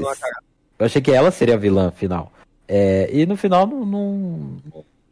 Eu 0.79 0.87
achei 0.87 1.01
que 1.03 1.11
ela 1.13 1.31
seria 1.31 1.55
a 1.55 1.59
vilã 1.59 1.91
final. 1.91 2.33
É, 2.67 3.09
e 3.13 3.27
no 3.27 3.37
final 3.37 3.67
não, 3.67 3.85
não 3.85 4.57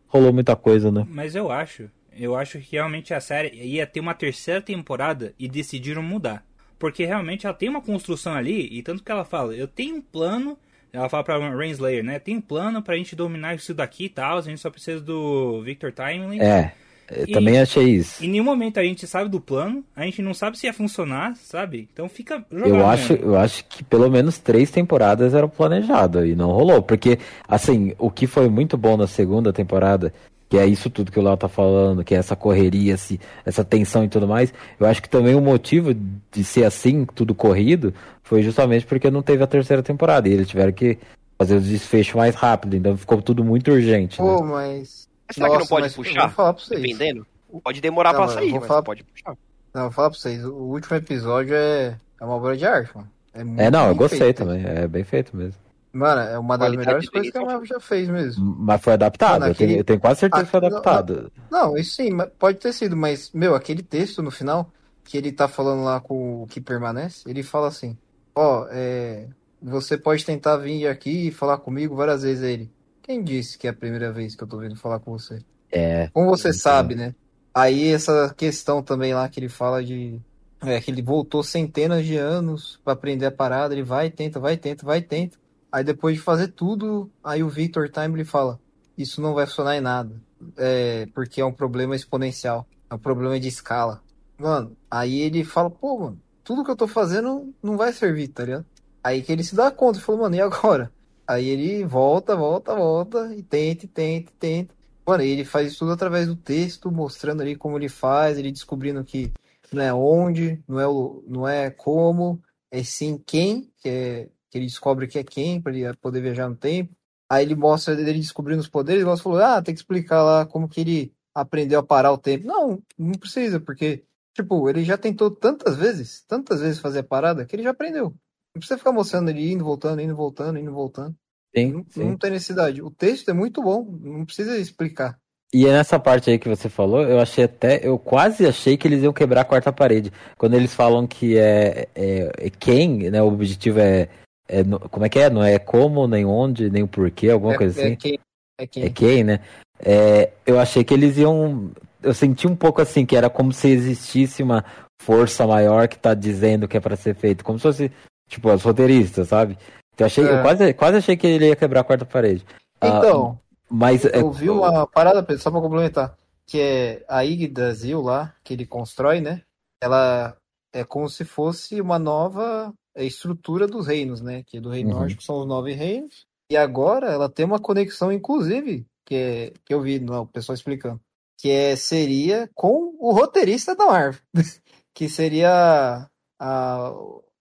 rolou 0.09 0.33
muita 0.33 0.57
coisa, 0.57 0.91
né? 0.91 1.05
Mas 1.09 1.35
eu 1.35 1.51
acho. 1.51 1.91
Eu 2.16 2.35
acho 2.35 2.59
que 2.59 2.72
realmente 2.72 3.12
a 3.12 3.20
série 3.20 3.51
ia 3.55 3.87
ter 3.87 4.01
uma 4.01 4.14
terceira 4.14 4.61
temporada 4.62 5.35
e 5.39 5.47
decidiram 5.49 6.03
mudar. 6.03 6.43
Porque 6.79 7.05
realmente 7.05 7.47
ela 7.47 7.55
tem 7.55 7.68
uma 7.68 7.81
construção 7.81 8.35
ali, 8.35 8.68
e 8.70 8.83
tanto 8.83 9.03
que 9.03 9.11
ela 9.11 9.24
fala, 9.24 9.55
eu 9.55 9.66
tenho 9.66 9.97
um 9.97 10.01
plano. 10.01 10.57
Ela 10.93 11.09
fala 11.09 11.22
pra 11.24 11.39
Rainslayer, 11.39 12.03
né? 12.03 12.18
Tem 12.18 12.37
um 12.37 12.41
plano 12.41 12.81
pra 12.81 12.97
gente 12.97 13.14
dominar 13.14 13.55
isso 13.55 13.74
daqui 13.74 14.07
e 14.07 14.09
tal. 14.09 14.39
A 14.39 14.41
gente 14.41 14.59
só 14.61 14.70
precisa 14.70 15.01
do 15.01 15.61
Victor 15.62 15.93
Timely. 15.93 16.41
É, 16.41 16.72
eu 17.11 17.24
E- 17.26 17.33
também 17.33 17.59
achei 17.61 17.85
isso. 17.85 18.24
Em 18.24 18.29
nenhum 18.29 18.45
momento 18.45 18.79
a 18.81 18.83
gente 18.83 19.07
sabe 19.07 19.29
do 19.29 19.39
plano, 19.41 19.85
a 19.95 20.05
gente 20.05 20.22
não 20.22 20.33
sabe 20.33 20.59
se 20.59 20.66
ia 20.66 20.72
funcionar, 20.72 21.37
sabe? 21.37 21.89
Então 21.93 22.09
fica 22.09 22.43
Eu 22.51 22.87
acho, 22.87 23.12
eu 23.12 23.37
acho 23.37 23.64
que 23.66 23.85
pelo 23.85 24.11
menos 24.11 24.39
três 24.39 24.70
temporadas 24.70 25.35
eram 25.35 25.49
planejadas 25.49 26.26
e 26.26 26.35
não 26.35 26.51
rolou. 26.53 26.83
Porque, 26.83 27.18
assim, 27.47 27.95
o 27.99 28.11
que 28.11 28.26
foi 28.26 28.49
muito 28.49 28.76
bom 28.79 28.97
na 28.97 29.07
segunda 29.07 29.53
temporada, 29.53 30.12
que 30.49 30.57
é 30.57 30.64
isso 30.66 30.88
tudo 30.88 31.12
que 31.12 31.18
o 31.18 31.22
Léo 31.22 31.36
tá 31.36 31.49
falando, 31.49 32.03
que 32.03 32.14
é 32.14 32.18
essa 32.18 32.34
correria, 32.34 32.94
esse, 32.94 33.20
essa 33.44 33.62
tensão 33.64 34.03
e 34.05 34.09
tudo 34.09 34.26
mais, 34.26 34.53
eu 34.80 34.86
acho 34.86 35.03
que 35.03 35.09
também 35.09 35.34
o 35.34 35.40
motivo 35.40 35.92
de 35.94 36.42
ser 36.44 36.64
assim, 36.64 37.05
tudo 37.14 37.34
corrido, 37.34 37.92
foi 38.22 38.42
justamente 38.42 38.86
porque 38.86 39.11
não 39.11 39.22
teve 39.22 39.42
a 39.42 39.46
terceira 39.46 39.82
temporada. 39.82 40.28
E 40.28 40.32
eles 40.32 40.49
tiveram 40.49 40.72
que 40.72 40.99
fazer 41.38 41.57
o 41.57 41.61
desfecho 41.61 42.16
mais 42.16 42.34
rápido, 42.34 42.76
então 42.76 42.96
ficou 42.96 43.20
tudo 43.22 43.44
muito 43.44 43.70
urgente. 43.70 44.20
né? 44.20 44.26
Pô, 44.26 44.42
mas. 44.42 45.07
Será 45.30 45.46
que 45.46 45.53
não 45.53 45.59
Nossa, 45.61 45.68
pode 45.68 45.82
mas 45.82 45.94
puxar? 45.94 46.20
Vou 46.26 46.30
falar 46.30 46.55
pra 46.55 46.64
vocês. 46.64 46.80
Dependendo. 46.80 47.26
Pode 47.62 47.80
demorar 47.80 48.12
Não, 48.14 48.20
pra 48.20 48.28
sair, 48.28 48.53
mas 48.53 48.66
falar- 48.66 48.82
pode 48.82 49.05
puxar. 49.05 49.36
Não, 49.74 49.82
vou 49.82 49.90
falar 49.90 50.11
pra 50.11 50.18
vocês. 50.18 50.42
O 50.44 50.53
último 50.55 50.96
episódio 50.96 51.55
é, 51.55 51.94
é 52.20 52.24
uma 52.24 52.34
obra 52.36 52.57
de 52.57 52.64
arte, 52.66 52.90
mano. 52.94 53.09
É, 53.34 53.44
muito 53.44 53.61
É, 53.61 53.70
não, 53.70 53.88
eu 53.88 53.94
gostei 53.94 54.18
feito. 54.18 54.38
também, 54.44 54.64
é 54.66 54.88
bem 54.88 55.05
feito 55.05 55.36
mesmo. 55.36 55.61
Mano, 55.99 56.20
é 56.22 56.38
uma 56.38 56.57
das 56.57 56.70
melhores 56.76 57.09
coisas 57.09 57.30
que 57.32 57.38
a. 57.38 57.42
Marvel 57.44 57.64
já 57.66 57.80
fez 57.80 58.09
mesmo. 58.09 58.55
Mas 58.59 58.80
foi 58.80 58.92
adaptado, 58.92 59.40
Mano, 59.40 59.53
eu, 59.53 59.55
tenho, 59.55 59.70
aquele- 59.70 59.80
eu 59.80 59.84
tenho 59.84 60.01
quase 60.01 60.20
certeza 60.20 60.44
que 60.44 60.51
foi 60.51 60.59
Ah, 60.59 60.70
não, 60.70 60.76
adaptado. 60.76 61.32
Não, 61.51 61.76
isso 61.76 61.96
sim, 61.96 62.11
pode 62.38 62.59
ter 62.59 62.72
sido, 62.72 62.96
mas, 62.96 63.32
meu, 63.32 63.55
aquele 63.55 63.82
texto 63.82 64.22
no 64.22 64.30
final, 64.30 64.72
que 65.05 65.16
ele 65.16 65.32
tá 65.32 65.49
falando 65.49 65.82
lá 65.84 66.01
com 66.01 66.42
o 66.42 66.46
que 66.46 66.61
permanece, 66.61 67.28
ele 67.28 67.42
fala 67.42 67.68
assim, 67.68 67.96
ó, 68.34 68.66
é, 68.70 69.28
você 69.61 69.96
pode 69.99 70.24
tentar 70.24 70.57
vir 70.59 70.86
aqui 70.86 71.28
e 71.28 71.32
falar 71.32 71.59
comigo 71.59 71.96
várias 71.96 72.22
vezes 72.22 72.44
a 72.44 72.49
ele. 72.49 72.70
Quem 73.03 73.22
disse 73.24 73.57
que 73.59 73.66
é 73.66 73.70
a 73.70 73.74
primeira 73.74 74.12
vez 74.12 74.34
que 74.36 74.42
eu 74.44 74.49
tô 74.49 74.59
vindo 74.59 74.76
falar 74.76 75.01
com 75.01 75.11
você? 75.12 75.42
É, 75.70 76.09
Como 76.12 76.28
você 76.28 76.49
Então. 76.49 76.61
sabe, 76.61 76.94
né? 76.94 77.14
Aí 77.55 77.88
essa 77.92 78.32
questão 78.34 78.82
também 78.82 79.14
lá 79.14 79.28
que 79.28 79.40
ele 79.40 79.49
fala 79.49 79.82
de. 79.84 80.20
É, 80.61 80.80
que 80.80 80.90
ele 80.90 81.03
voltou 81.03 81.42
centenas 81.42 82.05
de 82.05 82.16
anos 82.16 82.80
pra 82.84 82.92
aprender 82.92 83.26
a 83.26 83.30
parada, 83.32 83.74
ele 83.74 83.82
vai, 83.82 84.11
tenta, 84.11 84.40
vai, 84.40 84.57
tenta, 84.57 84.84
vai, 84.84 85.01
tenta. 85.01 85.38
Aí 85.71 85.85
depois 85.85 86.16
de 86.16 86.23
fazer 86.23 86.49
tudo, 86.49 87.11
aí 87.23 87.43
o 87.43 87.49
Victor 87.49 87.89
Time 87.89 88.14
ele 88.14 88.25
fala: 88.25 88.59
Isso 88.97 89.21
não 89.21 89.35
vai 89.35 89.47
funcionar 89.47 89.77
em 89.77 89.81
nada. 89.81 90.21
É, 90.57 91.07
porque 91.14 91.41
é 91.41 91.45
um 91.45 91.53
problema 91.53 91.97
exponencial. 91.97 92.66
É 92.91 92.95
um 92.95 92.99
problema 92.99 93.39
de 93.39 93.49
escala. 93.49 94.03
Mano, 94.39 94.77
aí 94.89 95.21
ele 95.21 95.45
fala, 95.45 95.69
pô, 95.69 95.99
mano, 95.99 96.21
tudo 96.45 96.64
que 96.64 96.71
eu 96.71 96.77
tô 96.77 96.87
fazendo 96.87 97.53
não 97.62 97.77
vai 97.77 97.93
servir, 97.93 98.29
tá 98.29 98.45
ligado? 98.45 98.66
Aí 99.03 99.21
que 99.21 99.33
ele 99.33 99.43
se 99.43 99.55
dá 99.55 99.71
conta 99.71 99.99
e 99.99 100.03
falou, 100.03 100.23
mano, 100.23 100.37
e 100.37 100.41
agora? 100.41 100.93
Aí 101.27 101.49
ele 101.49 101.85
volta, 101.85 102.37
volta, 102.37 102.75
volta, 102.75 103.35
e 103.35 103.43
tenta, 103.43 103.87
tenta, 103.89 104.33
tenta. 104.39 104.75
Mano, 105.07 105.23
ele 105.23 105.45
faz 105.45 105.77
tudo 105.77 105.93
através 105.93 106.27
do 106.27 106.37
texto, 106.37 106.91
mostrando 106.91 107.43
ali 107.43 107.57
como 107.57 107.77
ele 107.77 107.89
faz, 107.89 108.39
ele 108.39 108.53
descobrindo 108.53 109.05
que 109.05 109.33
não 109.73 109.83
é 109.83 109.93
onde, 109.93 110.62
não 110.66 110.81
é, 110.81 110.87
o, 110.87 111.23
não 111.27 111.49
é 111.49 111.71
como, 111.71 112.41
é 112.71 112.83
sim 112.83 113.21
quem, 113.27 113.71
que, 113.79 113.89
é, 113.89 114.29
que 114.51 114.59
ele 114.59 114.66
descobre 114.66 115.07
que 115.07 115.18
é 115.18 115.24
quem, 115.24 115.61
para 115.61 115.72
ele 115.72 115.94
poder 115.96 116.20
viajar 116.20 116.49
no 116.49 116.57
tempo. 116.57 116.94
Aí 117.30 117.44
ele 117.44 117.55
mostra 117.55 117.94
ele 117.94 118.14
descobrindo 118.14 118.61
os 118.61 118.68
poderes, 118.68 119.03
e 119.03 119.22
falou, 119.22 119.38
ah, 119.38 119.61
tem 119.61 119.74
que 119.74 119.80
explicar 119.80 120.22
lá 120.22 120.46
como 120.46 120.68
que 120.68 120.80
ele 120.80 121.12
aprendeu 121.34 121.80
a 121.80 121.82
parar 121.82 122.12
o 122.12 122.18
tempo. 122.18 122.46
Não, 122.46 122.82
não 122.99 123.12
precisa, 123.12 123.61
porque, 123.61 124.05
tipo, 124.34 124.68
ele 124.68 124.82
já 124.82 124.96
tentou 124.96 125.30
tantas 125.30 125.76
vezes, 125.76 126.24
tantas 126.26 126.61
vezes 126.61 126.80
fazer 126.80 127.01
a 127.01 127.05
parada, 127.05 127.44
que 127.44 127.55
ele 127.55 127.62
já 127.62 127.70
aprendeu. 127.70 128.14
Não 128.55 128.61
precisa 128.61 128.78
ficar 128.78 128.92
mostrando 128.92 129.28
ele 129.28 129.53
indo, 129.53 129.64
voltando, 129.64 130.01
indo, 130.01 130.16
voltando, 130.16 130.59
indo, 130.59 130.72
voltando. 130.72 131.14
Sim, 131.55 131.72
Não, 131.72 131.86
sim. 131.88 132.05
não 132.05 132.16
tem 132.16 132.30
necessidade. 132.30 132.82
O 132.82 132.90
texto 132.90 133.30
é 133.30 133.34
muito 133.34 133.62
bom, 133.62 133.84
não 134.01 134.24
precisa 134.24 134.57
explicar. 134.59 135.18
E 135.53 135.66
é 135.66 135.72
nessa 135.72 135.99
parte 135.99 136.30
aí 136.30 136.38
que 136.38 136.49
você 136.49 136.68
falou, 136.68 137.03
eu 137.03 137.18
achei 137.20 137.44
até, 137.44 137.86
eu 137.86 137.99
quase 137.99 138.46
achei 138.46 138.76
que 138.76 138.86
eles 138.86 139.03
iam 139.03 139.14
quebrar 139.14 139.42
a 139.42 139.46
quarta 139.46 139.72
parede. 139.72 140.12
Quando 140.36 140.55
eles 140.55 140.74
falam 140.74 141.07
que 141.07 141.38
é, 141.38 141.88
é, 141.94 142.30
é 142.36 142.51
quem, 142.51 143.11
né? 143.11 143.22
O 143.22 143.28
objetivo 143.28 143.80
é, 143.80 144.11
é 144.49 144.64
como 144.90 145.05
é 145.05 145.09
que 145.09 145.18
é? 145.18 145.28
Não 145.28 145.44
é 145.44 145.59
como, 145.59 146.09
nem 146.09 146.24
onde, 146.24 146.70
nem 146.70 146.82
o 146.82 146.88
porquê, 146.88 147.30
alguma 147.30 147.55
é, 147.55 147.57
coisa 147.59 147.80
é 147.80 147.84
assim. 147.84 147.96
quem, 147.96 148.18
é 148.59 148.66
quem. 148.66 148.84
É 148.84 148.90
quem, 148.90 149.24
né? 149.24 149.40
É, 149.78 150.32
eu 150.46 150.59
achei 150.59 150.82
que 150.82 150.94
eles 150.94 151.18
iam. 151.18 151.70
Eu 152.03 152.14
senti 152.14 152.46
um 152.46 152.57
pouco 152.57 152.80
assim, 152.80 153.05
que 153.05 153.16
era 153.16 153.28
como 153.28 153.53
se 153.53 153.68
existisse 153.68 154.42
uma 154.42 154.64
força 155.01 155.46
maior 155.46 155.86
que 155.86 155.99
tá 155.99 156.14
dizendo 156.14 156.66
que 156.66 156.76
é 156.76 156.80
pra 156.80 156.96
ser 156.96 157.14
feito. 157.14 157.44
Como 157.44 157.59
se 157.59 157.62
fosse, 157.62 157.92
tipo, 158.28 158.53
os 158.53 158.62
roteiristas, 158.62 159.28
sabe? 159.28 159.59
Então, 159.94 160.05
eu, 160.05 160.07
achei, 160.07 160.24
eu 160.24 160.36
É. 160.38 160.42
quase, 160.42 160.74
quase 160.74 160.96
achei 160.99 161.16
que 161.16 161.26
ele 161.26 161.49
ia 161.49 161.57
quebrar 161.57 161.80
a 161.80 161.84
quarta 161.84 162.05
parede. 162.05 162.44
Ah, 162.80 162.88
Então, 162.99 163.38
mas 163.68 164.05
é, 164.05 164.20
eu 164.20 164.30
vi 164.32 164.49
uma 164.49 164.86
parada, 164.86 165.22
Pedro, 165.22 165.42
só 165.42 165.51
pra 165.51 165.61
complementar, 165.61 166.16
que 166.46 166.61
é 166.61 167.05
a 167.09 167.20
Yggdrasil 167.22 168.01
lá, 168.01 168.34
que 168.42 168.55
ele 168.55 168.64
constrói, 168.64 169.20
né? 169.20 169.42
Ela 169.82 170.36
é 170.72 170.84
como 170.84 171.09
se 171.09 171.24
fosse 171.24 171.80
uma 171.80 171.99
nova 171.99 172.72
é, 172.99 173.05
estrutura 173.05 173.66
dos 173.66 173.86
reinos, 173.86 174.20
né? 174.20 174.42
Que 174.44 174.61
do 174.61 174.70
reino 174.70 174.90
Uhum. 174.90 174.99
nórdico 174.99 175.22
são 175.22 175.40
os 175.40 175.46
nove 175.46 175.72
reinos. 175.72 176.26
E 176.51 176.57
agora 176.57 177.07
ela 177.11 177.28
tem 177.28 177.44
uma 177.46 177.61
conexão, 177.61 178.11
inclusive, 178.11 178.86
que, 179.07 179.14
é, 179.14 179.53
que 179.64 179.72
eu 179.72 179.80
vi 179.80 180.05
o 180.05 180.26
pessoal 180.26 180.55
explicando, 180.55 181.01
que 181.38 181.51
é, 181.51 181.76
seria 181.76 182.51
com 182.55 182.96
o 182.99 183.12
roteirista 183.12 183.74
da 183.76 183.86
Marvel, 183.86 184.20
que 184.94 185.09
seria 185.09 186.09
a, 186.40 186.92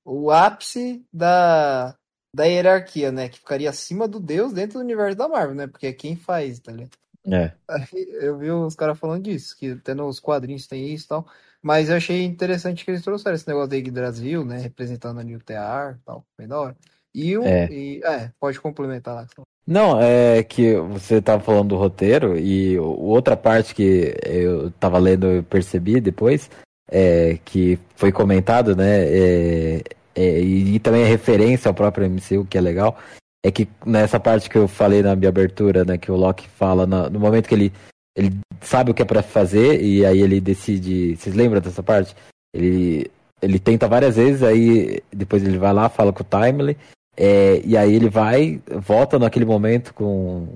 o 0.05 0.29
ápice 0.31 1.03
da, 1.11 1.95
da 2.35 2.43
hierarquia, 2.45 3.11
né? 3.11 3.29
Que 3.29 3.39
ficaria 3.39 3.69
acima 3.69 4.07
do 4.07 4.19
Deus 4.19 4.53
dentro 4.53 4.77
do 4.79 4.83
universo 4.83 5.17
da 5.17 5.27
Marvel, 5.27 5.55
né? 5.55 5.67
Porque 5.67 5.87
é 5.87 5.93
quem 5.93 6.15
faz, 6.15 6.59
tá 6.59 6.71
ligado? 6.71 6.91
é. 7.31 7.51
Aí 7.69 8.07
eu 8.21 8.37
vi 8.37 8.51
os 8.51 8.75
caras 8.75 8.97
falando 8.99 9.23
disso, 9.23 9.55
que 9.57 9.71
até 9.71 9.93
nos 9.93 10.19
quadrinhos 10.19 10.67
tem 10.67 10.93
isso 10.93 11.05
e 11.05 11.07
tal. 11.09 11.27
Mas 11.67 11.89
eu 11.89 11.97
achei 11.97 12.23
interessante 12.23 12.85
que 12.85 12.91
eles 12.91 13.01
trouxeram 13.01 13.35
esse 13.35 13.45
negócio 13.45 13.69
da 13.69 13.75
Yggdrasil, 13.75 14.45
né? 14.45 14.57
Representando 14.57 15.19
ali 15.19 15.35
o 15.35 15.39
Tear 15.39 15.97
e 15.99 16.05
tal. 16.05 16.23
Bem 16.37 16.47
da 16.47 16.57
hora. 16.61 16.77
E, 17.13 17.37
o, 17.37 17.43
É. 17.43 17.67
e 17.69 18.01
é, 18.05 18.31
pode 18.39 18.57
complementar 18.61 19.13
lá. 19.13 19.27
Não, 19.67 19.99
é 20.01 20.41
que 20.43 20.77
você 20.77 21.21
tava 21.21 21.43
falando 21.43 21.67
do 21.67 21.75
roteiro 21.75 22.39
e 22.39 22.79
outra 22.79 23.35
parte 23.35 23.75
que 23.75 24.15
eu 24.25 24.71
tava 24.79 24.97
lendo 24.97 25.27
e 25.27 25.41
percebi 25.41 25.99
depois, 25.99 26.49
é, 26.89 27.37
que 27.43 27.77
foi 27.97 28.13
comentado, 28.13 28.73
né, 28.73 29.03
é, 29.03 29.81
é, 30.15 30.39
e, 30.39 30.79
também 30.79 31.01
é 31.01 31.05
referência 31.05 31.67
ao 31.67 31.75
próprio 31.75 32.09
MCU, 32.09 32.45
que 32.45 32.57
é 32.57 32.61
legal, 32.61 32.97
é 33.43 33.51
que 33.51 33.67
nessa 33.85 34.21
parte 34.21 34.49
que 34.49 34.57
eu 34.57 34.69
falei 34.69 35.03
na 35.03 35.17
minha 35.17 35.27
abertura, 35.27 35.83
né, 35.83 35.97
que 35.97 36.09
o 36.09 36.15
Loki 36.15 36.47
fala 36.47 36.85
no 36.85 37.19
momento 37.19 37.49
que 37.49 37.55
ele, 37.55 37.73
ele 38.17 38.39
sabe 38.61 38.89
o 38.89 38.93
que 38.93 39.03
é 39.03 39.05
pra 39.05 39.21
fazer 39.21 39.79
e 39.79 40.03
aí 40.03 40.19
ele 40.19 40.41
decide, 40.41 41.15
vocês 41.15 41.35
lembram 41.35 41.61
dessa 41.61 41.83
parte? 41.83 42.15
Ele, 42.51 43.11
ele 43.39 43.59
tenta 43.59 43.87
várias 43.87 44.15
vezes, 44.15 44.41
aí 44.41 45.03
depois 45.13 45.43
ele 45.43 45.59
vai 45.59 45.71
lá, 45.71 45.87
fala 45.87 46.11
com 46.11 46.23
o 46.23 46.25
Timely, 46.25 46.75
é, 47.15 47.61
e 47.63 47.77
aí 47.77 47.93
ele 47.93 48.09
vai, 48.09 48.59
volta 48.81 49.19
naquele 49.19 49.45
momento 49.45 49.93
com 49.93 50.47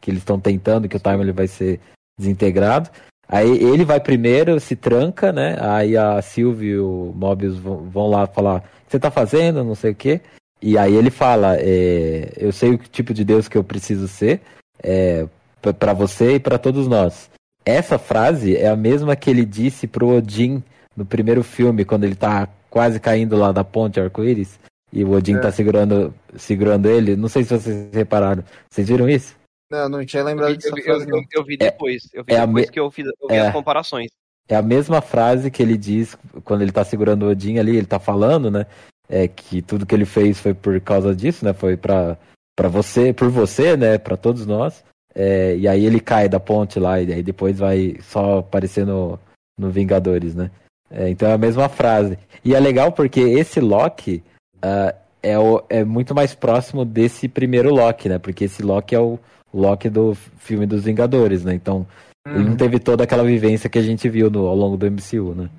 que 0.00 0.12
eles 0.12 0.20
estão 0.20 0.38
tentando, 0.38 0.88
que 0.88 0.96
o 0.96 1.00
Timely 1.00 1.32
vai 1.32 1.48
ser 1.48 1.80
desintegrado. 2.16 2.88
Aí 3.28 3.50
ele 3.50 3.84
vai 3.84 4.00
primeiro, 4.00 4.58
se 4.60 4.76
tranca, 4.76 5.32
né? 5.32 5.56
Aí 5.60 5.96
a 5.96 6.22
Sylvie 6.22 6.70
e 6.70 6.78
o 6.78 7.12
Mobius 7.14 7.58
vão, 7.58 7.78
vão 7.90 8.08
lá 8.08 8.26
falar: 8.26 8.58
o 8.58 8.60
que 8.60 8.92
você 8.92 8.98
tá 8.98 9.10
fazendo? 9.10 9.62
Não 9.62 9.74
sei 9.74 9.90
o 9.90 9.94
quê. 9.94 10.20
E 10.62 10.78
aí 10.78 10.94
ele 10.94 11.10
fala: 11.10 11.56
é, 11.58 12.32
eu 12.38 12.52
sei 12.52 12.70
o 12.70 12.78
tipo 12.78 13.12
de 13.12 13.24
Deus 13.24 13.46
que 13.46 13.58
eu 13.58 13.62
preciso 13.62 14.08
ser 14.08 14.40
é, 14.82 15.26
p- 15.62 15.72
pra 15.72 15.92
você 15.92 16.34
e 16.34 16.40
pra 16.40 16.58
todos 16.58 16.86
nós. 16.88 17.30
Essa 17.64 17.98
frase 17.98 18.56
é 18.56 18.68
a 18.68 18.76
mesma 18.76 19.14
que 19.16 19.28
ele 19.28 19.44
disse 19.44 19.86
pro 19.86 20.08
Odin 20.16 20.62
no 20.96 21.04
primeiro 21.04 21.42
filme, 21.42 21.84
quando 21.84 22.04
ele 22.04 22.14
tá 22.14 22.48
quase 22.70 22.98
caindo 22.98 23.36
lá 23.36 23.52
da 23.52 23.62
ponte 23.64 24.00
arco-íris. 24.00 24.58
E 24.92 25.04
o 25.04 25.10
Odin 25.12 25.36
É. 25.36 25.40
tá 25.40 25.52
segurando, 25.52 26.14
segurando 26.36 26.88
ele. 26.88 27.14
Não 27.14 27.28
sei 27.28 27.44
se 27.44 27.50
vocês 27.58 27.90
repararam. 27.92 28.42
Vocês 28.70 28.88
viram 28.88 29.08
isso? 29.08 29.36
Não, 29.70 29.86
não 29.88 30.04
tinha 30.06 30.24
lembrado 30.24 30.54
dessa 30.56 30.68
eu, 30.70 30.82
frase, 30.82 31.06
eu, 31.10 31.16
eu, 31.18 31.22
eu 31.34 31.44
vi 31.44 31.58
depois. 31.58 32.08
Eu 32.14 32.24
vi 32.24 32.32
é 32.32 32.38
a 32.38 32.46
depois 32.46 32.66
me- 32.66 32.72
que 32.72 32.80
eu, 32.80 32.90
fiz, 32.90 33.04
eu 33.06 33.28
vi 33.28 33.34
é. 33.34 33.48
as 33.48 33.52
comparações. 33.52 34.08
É 34.48 34.56
a 34.56 34.62
mesma 34.62 35.02
frase 35.02 35.50
que 35.50 35.62
ele 35.62 35.76
diz 35.76 36.16
quando 36.42 36.62
ele 36.62 36.72
tá 36.72 36.82
segurando 36.84 37.24
o 37.26 37.28
Odin 37.30 37.58
ali, 37.58 37.76
ele 37.76 37.86
tá 37.86 37.98
falando, 37.98 38.50
né? 38.50 38.64
É 39.06 39.28
que 39.28 39.60
tudo 39.60 39.84
que 39.84 39.94
ele 39.94 40.06
fez 40.06 40.40
foi 40.40 40.54
por 40.54 40.80
causa 40.80 41.14
disso, 41.14 41.44
né? 41.44 41.52
Foi 41.52 41.76
pra, 41.76 42.16
pra 42.56 42.68
você, 42.68 43.12
por 43.12 43.28
você, 43.28 43.76
né? 43.76 43.98
Pra 43.98 44.16
todos 44.16 44.46
nós. 44.46 44.82
É, 45.20 45.56
e 45.56 45.66
aí 45.66 45.84
ele 45.84 45.98
cai 45.98 46.28
da 46.28 46.38
ponte 46.38 46.78
lá, 46.78 47.00
e 47.00 47.12
aí 47.12 47.24
depois 47.24 47.58
vai 47.58 47.96
só 48.02 48.38
aparecer 48.38 48.86
no, 48.86 49.18
no 49.58 49.68
Vingadores, 49.68 50.32
né? 50.32 50.48
É, 50.88 51.08
então 51.08 51.28
é 51.28 51.32
a 51.32 51.38
mesma 51.38 51.68
frase. 51.68 52.16
E 52.44 52.54
é 52.54 52.60
legal 52.60 52.92
porque 52.92 53.20
esse 53.20 53.58
Loki 53.60 54.22
ah, 54.62 54.94
é, 55.20 55.36
o, 55.36 55.60
é 55.68 55.84
muito 55.84 56.14
mais 56.14 56.34
próximo 56.34 56.84
desse 56.84 57.28
primeiro 57.28 57.74
Loki, 57.74 58.08
né? 58.08 58.18
Porque 58.18 58.44
esse 58.44 58.62
Loki 58.62 58.94
é 58.94 59.00
o 59.00 59.18
Loki 59.52 59.90
do 59.90 60.14
filme 60.14 60.66
dos 60.66 60.84
Vingadores, 60.84 61.44
né? 61.44 61.52
Então 61.52 61.84
ele 62.26 62.44
não 62.44 62.56
teve 62.56 62.78
toda 62.78 63.04
aquela 63.04 63.24
vivência 63.24 63.68
que 63.70 63.78
a 63.78 63.82
gente 63.82 64.08
viu 64.08 64.30
no- 64.30 64.46
ao 64.46 64.54
longo 64.54 64.76
do 64.76 64.86
MCU, 64.86 65.34
né? 65.34 65.50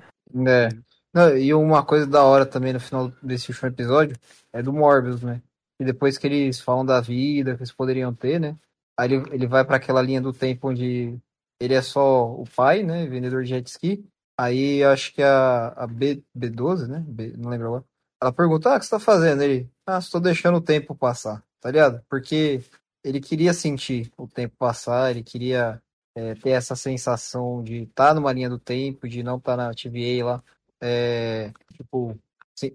É. 0.46 0.68
Não, 1.12 1.36
e 1.36 1.52
uma 1.52 1.82
coisa 1.82 2.06
da 2.06 2.22
hora 2.22 2.46
também 2.46 2.72
no 2.72 2.78
final 2.80 3.12
desse 3.22 3.50
último 3.50 3.68
episódio 3.68 4.16
é 4.52 4.62
do 4.62 4.72
Morbius, 4.72 5.22
né? 5.22 5.42
E 5.80 5.84
depois 5.84 6.16
que 6.16 6.26
eles 6.26 6.60
falam 6.60 6.84
da 6.84 7.00
vida 7.00 7.56
que 7.56 7.62
eles 7.62 7.72
poderiam 7.72 8.14
ter, 8.14 8.38
né? 8.38 8.54
Aí 9.00 9.10
ele, 9.14 9.34
ele 9.34 9.46
vai 9.46 9.64
pra 9.64 9.76
aquela 9.76 10.02
linha 10.02 10.20
do 10.20 10.30
tempo 10.30 10.68
onde 10.68 11.18
ele 11.58 11.72
é 11.72 11.80
só 11.80 12.30
o 12.34 12.44
pai, 12.54 12.82
né? 12.82 13.06
Vendedor 13.06 13.42
de 13.42 13.48
jet 13.48 13.66
ski. 13.66 14.04
Aí 14.38 14.84
acho 14.84 15.14
que 15.14 15.22
a, 15.22 15.68
a 15.68 15.86
B, 15.86 16.22
B12, 16.36 16.86
né? 16.86 17.02
B- 17.08 17.32
não 17.38 17.48
lembro 17.48 17.68
agora. 17.68 17.84
Ela 18.22 18.30
pergunta: 18.30 18.68
Ah, 18.70 18.76
o 18.76 18.78
que 18.78 18.84
você 18.84 18.90
tá 18.90 19.00
fazendo? 19.00 19.42
Ele, 19.42 19.70
ah, 19.86 19.96
estou 19.98 20.20
deixando 20.20 20.58
o 20.58 20.60
tempo 20.60 20.94
passar, 20.94 21.42
tá 21.62 21.70
ligado? 21.70 22.04
Porque 22.10 22.60
ele 23.02 23.20
queria 23.20 23.54
sentir 23.54 24.12
o 24.18 24.28
tempo 24.28 24.54
passar, 24.58 25.10
ele 25.10 25.22
queria 25.22 25.80
é, 26.14 26.34
ter 26.34 26.50
essa 26.50 26.76
sensação 26.76 27.62
de 27.62 27.84
estar 27.84 28.14
numa 28.14 28.32
linha 28.34 28.50
do 28.50 28.58
tempo, 28.58 29.08
de 29.08 29.22
não 29.22 29.38
estar 29.38 29.56
na 29.56 29.72
TVA 29.72 30.24
lá, 30.26 30.44
é, 30.82 31.52
tipo, 31.72 32.18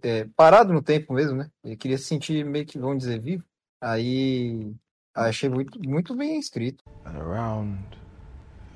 é, 0.02 0.26
parado 0.36 0.74
no 0.74 0.82
tempo 0.82 1.14
mesmo, 1.14 1.38
né? 1.38 1.52
Ele 1.64 1.78
queria 1.78 2.00
se 2.00 2.06
sentir 2.06 2.44
meio 2.44 2.66
que, 2.66 2.80
vamos 2.80 2.98
dizer, 2.98 3.20
vivo. 3.20 3.46
Aí 3.80 4.74
achei 5.16 5.50
muito, 5.50 5.80
muito 5.82 6.16
bem 6.16 6.38
escrito. 6.40 6.84
And 7.06 7.18
around 7.20 7.78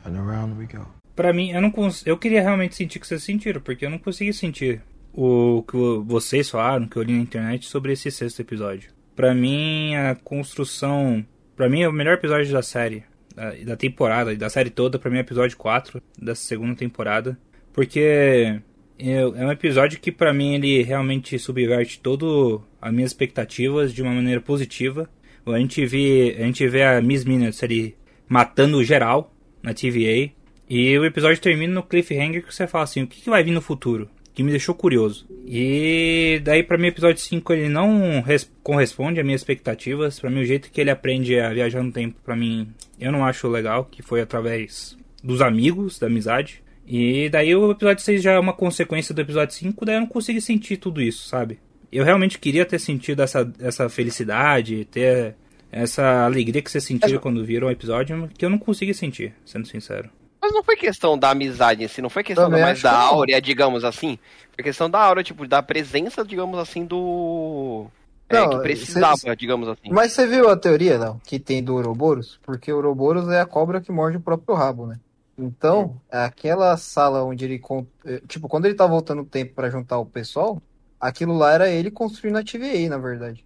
and 0.06 0.18
around 0.18 0.58
we 0.58 0.66
go. 0.66 0.86
Pra 1.16 1.34
mim, 1.34 1.52
eu 1.52 1.62
não 1.62 1.70
cons... 1.70 2.04
eu 2.06 2.18
queria 2.18 2.42
realmente 2.42 2.76
sentir 2.76 2.98
o 2.98 3.02
que 3.02 3.08
vocês 3.08 3.24
sentiram, 3.24 3.60
porque 3.62 3.86
eu 3.86 3.90
não 3.90 3.98
consegui 4.00 4.32
sentir 4.34 4.82
o 5.14 5.64
que 5.64 5.76
vocês 6.06 6.50
falaram, 6.50 6.88
que 6.88 6.96
eu 6.96 7.04
li 7.04 7.14
na 7.14 7.20
internet 7.22 7.66
sobre 7.66 7.92
esse 7.92 8.10
sexto 8.10 8.40
episódio. 8.42 8.92
Pra 9.16 9.34
mim, 9.36 9.96
a 9.96 10.16
construção, 10.16 11.26
Pra 11.58 11.68
mim 11.68 11.82
é 11.82 11.90
o 11.90 11.92
melhor 11.92 12.14
episódio 12.14 12.54
da 12.54 12.62
série, 12.62 13.04
da, 13.36 13.52
da 13.52 13.76
temporada, 13.76 14.34
da 14.34 14.50
série 14.50 14.70
toda, 14.70 14.98
pra 14.98 15.12
mim 15.12 15.18
é 15.18 15.20
o 15.20 15.24
episódio 15.24 15.58
4 15.58 16.02
da 16.18 16.34
segunda 16.34 16.74
temporada, 16.74 17.38
porque 17.74 18.62
eu- 18.98 19.36
é 19.36 19.46
um 19.46 19.52
episódio 19.52 20.00
que 20.00 20.10
pra 20.10 20.34
mim 20.34 20.54
ele 20.56 20.82
realmente 20.84 21.38
subverte 21.38 22.00
todo 22.00 22.64
as 22.82 22.94
minhas 22.94 23.12
expectativas 23.12 23.94
de 23.94 24.02
uma 24.02 24.14
maneira 24.14 24.40
positiva. 24.40 25.10
A 25.52 25.60
gente 25.60 25.86
vê, 25.86 26.36
a 26.40 26.44
gente 26.44 26.68
vê 26.68 26.84
a 26.84 27.02
Miss 27.02 27.24
Minutes 27.26 27.64
ali 27.64 27.96
matando 28.28 28.84
geral 28.84 29.34
na 29.64 29.74
TVA. 29.74 30.32
E 30.70 30.98
o 30.98 31.06
episódio 31.06 31.42
termina 31.42 31.74
no 31.74 31.84
cliffhanger 31.84 32.46
que 32.46 32.54
você 32.54 32.68
fala 32.68 32.84
assim, 32.84 33.02
o 33.04 33.08
que, 33.08 33.22
que 33.22 33.30
vai 33.30 33.44
vir 33.44 33.52
no 33.52 33.62
futuro? 33.62 34.08
Que 34.34 34.44
me 34.44 34.52
deixou 34.52 34.76
curioso. 34.76 35.28
E 35.46 36.40
daí 36.44 36.62
pra 36.64 36.78
mim 36.78 36.86
o 36.86 36.90
episódio 36.90 37.22
5 37.22 37.52
ele 37.54 37.68
não 37.70 38.22
res- 38.22 38.50
corresponde 38.62 39.20
às 39.20 39.26
minhas 39.26 39.42
expectativas. 39.42 40.20
Pra 40.20 40.30
mim 40.30 40.42
o 40.42 40.46
jeito 40.46 40.70
que 40.72 40.80
ele 40.80 40.92
aprende 40.92 41.40
a 41.40 41.52
viajar 41.54 41.82
no 41.84 41.92
tempo, 41.92 42.16
pra 42.24 42.36
mim, 42.36 42.68
eu 43.00 43.12
não 43.12 43.26
acho 43.26 43.48
legal, 43.48 43.86
que 43.86 44.02
foi 44.04 44.22
através 44.22 44.96
dos 45.24 45.42
amigos, 45.42 45.98
da 46.00 46.08
amizade. 46.08 46.64
E 46.88 47.30
daí 47.30 47.56
o 47.56 47.72
episódio 47.72 48.04
6 48.04 48.22
já 48.22 48.34
é 48.34 48.40
uma 48.40 48.54
consequência 48.54 49.14
do 49.14 49.22
episódio 49.22 49.54
5, 49.56 49.84
daí 49.86 49.96
eu 49.96 50.02
não 50.02 50.08
consegui 50.08 50.40
sentir 50.42 50.78
tudo 50.78 51.02
isso, 51.02 51.28
sabe? 51.28 51.60
Eu 51.92 52.04
realmente 52.04 52.38
queria 52.40 52.66
ter 52.66 52.80
sentido 52.80 53.22
essa, 53.22 53.52
essa 53.60 53.90
felicidade, 53.90 54.86
ter 54.86 55.36
essa 55.72 56.26
alegria 56.26 56.62
que 56.62 56.70
você 56.72 56.80
sentiu 56.82 57.20
quando 57.20 57.44
viram 57.46 57.68
o 57.68 57.72
episódio, 57.72 58.30
que 58.38 58.46
eu 58.46 58.50
não 58.50 58.58
consegui 58.58 58.94
sentir, 58.94 59.34
sendo 59.46 59.68
sincero. 59.68 60.10
Mas 60.42 60.52
Mas 60.52 60.54
não 60.54 60.64
foi 60.64 60.76
questão 60.78 61.18
da 61.18 61.32
amizade 61.32 61.84
em 61.84 61.88
si, 61.88 62.02
não 62.02 62.10
foi 62.10 62.24
questão 62.24 62.46
Também 62.46 62.62
mais 62.64 62.82
da 62.82 62.90
que 62.92 62.96
não. 62.96 63.04
áurea, 63.04 63.42
digamos 63.42 63.84
assim. 63.84 64.18
Foi 64.56 64.64
questão 64.64 64.90
da 64.90 65.00
áurea, 65.00 65.24
tipo, 65.24 65.48
da 65.48 65.62
presença, 65.62 66.24
digamos 66.24 66.58
assim, 66.60 66.86
do. 66.86 67.88
É, 68.30 68.36
Não, 68.40 68.50
que 68.52 68.60
precisava, 68.60 69.18
cê- 69.18 69.36
digamos 69.36 69.68
assim. 69.68 69.90
Mas 69.92 70.12
você 70.14 70.26
viu 70.28 70.48
a 70.50 70.56
teoria, 70.56 70.98
não, 71.00 71.20
que 71.26 71.40
tem 71.40 71.64
do 71.64 71.76
Ouroboros? 71.76 72.40
Porque 72.44 72.72
o 72.72 72.76
Ouroboros 72.78 73.28
é 73.30 73.40
a 73.42 73.46
cobra 73.46 73.82
que 73.82 73.92
morde 73.92 74.18
o 74.18 74.22
próprio 74.22 74.56
rabo, 74.56 74.86
né? 74.86 74.98
Então, 75.38 76.00
aquela 76.12 76.76
sala 76.78 77.24
onde 77.24 77.46
ele... 77.46 77.62
eh, 78.06 78.22
Tipo, 78.28 78.48
quando 78.48 78.66
ele 78.66 78.76
tá 78.76 78.86
voltando 78.86 79.22
o 79.22 79.26
tempo 79.26 79.54
pra 79.56 79.70
juntar 79.70 79.98
o 79.98 80.06
pessoal, 80.06 80.62
aquilo 81.00 81.38
lá 81.38 81.54
era 81.54 81.70
ele 81.70 81.92
construindo 81.92 82.38
a 82.38 82.44
TVA, 82.44 82.90
na 82.90 82.98
verdade. 82.98 83.46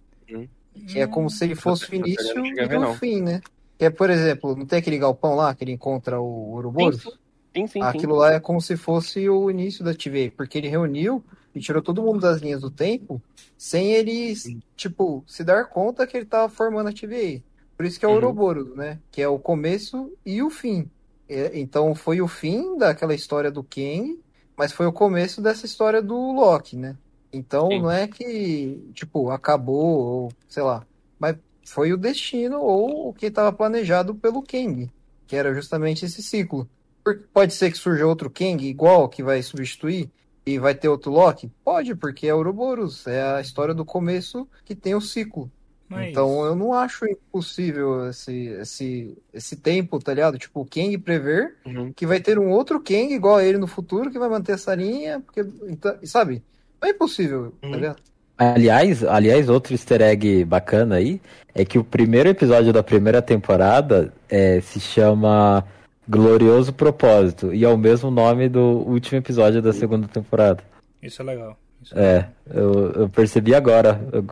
Que 0.86 1.00
é 1.00 1.06
como 1.06 1.30
se 1.30 1.44
ele 1.44 1.54
fosse 1.54 1.90
o 1.90 1.94
início 1.94 2.44
e 2.44 2.76
o 2.76 2.94
fim, 2.94 3.22
né? 3.22 3.40
Que 3.78 3.86
é, 3.86 3.90
por 3.90 4.10
exemplo, 4.10 4.56
não 4.56 4.66
tem 4.66 4.78
aquele 4.78 4.98
galpão 4.98 5.34
lá 5.34 5.54
que 5.54 5.64
ele 5.64 5.72
encontra 5.72 6.20
o 6.20 6.52
Ouroboros? 6.52 7.02
Sim, 7.02 7.10
Sim, 7.54 7.66
sim. 7.68 7.82
Aquilo 7.82 8.16
lá 8.16 8.32
é 8.32 8.40
como 8.40 8.60
se 8.60 8.76
fosse 8.76 9.28
o 9.28 9.48
início 9.48 9.84
da 9.84 9.94
TVA, 9.94 10.32
porque 10.36 10.58
ele 10.58 10.68
reuniu 10.68 11.24
e 11.54 11.60
tirou 11.60 11.80
todo 11.80 12.02
mundo 12.02 12.20
das 12.20 12.40
linhas 12.40 12.60
do 12.60 12.70
tempo 12.70 13.22
sem 13.56 13.92
ele, 13.92 14.34
tipo, 14.76 15.22
se 15.26 15.44
dar 15.44 15.66
conta 15.68 16.04
que 16.06 16.16
ele 16.16 16.26
tava 16.26 16.48
formando 16.48 16.88
a 16.88 16.92
TVA. 16.92 17.40
Por 17.76 17.86
isso 17.86 17.98
que 17.98 18.04
é 18.04 18.08
o 18.08 18.10
Uhum. 18.10 18.16
Ouroboros, 18.16 18.74
né? 18.74 19.00
Que 19.12 19.22
é 19.22 19.28
o 19.28 19.38
começo 19.38 20.12
e 20.26 20.42
o 20.42 20.50
fim. 20.50 20.90
É, 21.28 21.58
então 21.58 21.94
foi 21.94 22.20
o 22.20 22.26
fim 22.28 22.76
daquela 22.76 23.14
história 23.14 23.50
do 23.50 23.62
Kang, 23.62 24.20
mas 24.56 24.72
foi 24.72 24.86
o 24.86 24.92
começo 24.92 25.40
dessa 25.40 25.64
história 25.64 26.02
do 26.02 26.32
Loki, 26.32 26.76
né? 26.76 26.96
Então 27.36 27.68
Sim. 27.68 27.82
não 27.82 27.90
é 27.90 28.06
que, 28.06 28.90
tipo, 28.94 29.30
acabou, 29.30 29.84
ou 29.98 30.32
sei 30.48 30.62
lá. 30.62 30.86
Mas 31.18 31.36
foi 31.66 31.92
o 31.92 31.96
destino 31.96 32.60
ou 32.60 33.08
o 33.08 33.12
que 33.14 33.26
estava 33.26 33.52
planejado 33.52 34.14
pelo 34.14 34.42
Kang, 34.42 34.90
que 35.26 35.36
era 35.36 35.54
justamente 35.54 36.04
esse 36.04 36.22
ciclo. 36.22 36.68
Por- 37.02 37.20
Pode 37.32 37.52
ser 37.54 37.70
que 37.70 37.78
surja 37.78 38.06
outro 38.06 38.30
Kang 38.30 38.64
igual 38.66 39.08
que 39.08 39.22
vai 39.22 39.42
substituir 39.42 40.08
e 40.46 40.58
vai 40.58 40.74
ter 40.74 40.88
outro 40.88 41.10
Loki? 41.10 41.50
Pode, 41.64 41.94
porque 41.94 42.26
é 42.26 42.34
Ouroboros, 42.34 43.06
é 43.06 43.22
a 43.22 43.40
história 43.40 43.74
do 43.74 43.84
começo 43.84 44.46
que 44.64 44.74
tem 44.74 44.94
o 44.94 45.00
ciclo. 45.00 45.50
Mas- 45.88 46.10
Então 46.10 46.44
eu 46.46 46.54
não 46.54 46.72
acho 46.72 47.04
impossível 47.06 48.08
esse, 48.08 48.46
esse, 48.48 49.18
esse 49.32 49.56
tempo, 49.56 49.98
tá 49.98 50.14
ligado? 50.14 50.38
Tipo, 50.38 50.60
o 50.62 50.66
Kang 50.66 50.96
prever 50.98 51.56
Uhum. 51.66 51.92
que 51.92 52.06
vai 52.06 52.20
ter 52.20 52.38
um 52.38 52.50
outro 52.50 52.80
Kang 52.80 53.12
igual 53.12 53.36
a 53.36 53.44
ele 53.44 53.58
no 53.58 53.66
futuro 53.66 54.10
que 54.10 54.18
vai 54.18 54.28
manter 54.28 54.52
essa 54.52 54.74
linha, 54.74 55.20
porque, 55.20 55.40
então, 55.68 55.94
sabe? 56.04 56.42
Não 56.84 56.90
é 56.90 56.92
impossível, 56.92 57.50
tá 57.62 57.66
Uhum. 57.66 57.74
ligado? 57.74 57.96
Aliás, 58.36 59.02
aliás, 59.02 59.48
outro 59.48 59.72
easter 59.72 60.02
egg 60.02 60.44
bacana 60.44 60.96
aí 60.96 61.18
é 61.54 61.64
que 61.64 61.78
o 61.78 61.84
primeiro 61.84 62.28
episódio 62.28 62.74
da 62.74 62.82
primeira 62.82 63.22
temporada 63.22 64.12
é, 64.28 64.60
se 64.60 64.78
chama 64.80 65.64
Glorioso 66.06 66.70
Propósito 66.74 67.54
e 67.54 67.64
é 67.64 67.68
o 67.68 67.78
mesmo 67.78 68.10
nome 68.10 68.48
do 68.50 68.60
último 68.60 69.16
episódio 69.18 69.62
da 69.62 69.72
segunda 69.72 70.06
temporada. 70.08 70.62
Isso 71.00 71.22
é 71.22 71.24
legal. 71.24 71.56
Isso 71.82 71.98
É, 71.98 72.28
eu, 72.52 72.90
eu 72.92 73.08
percebi 73.08 73.54
agora. 73.54 73.98
Eu- 74.12 74.24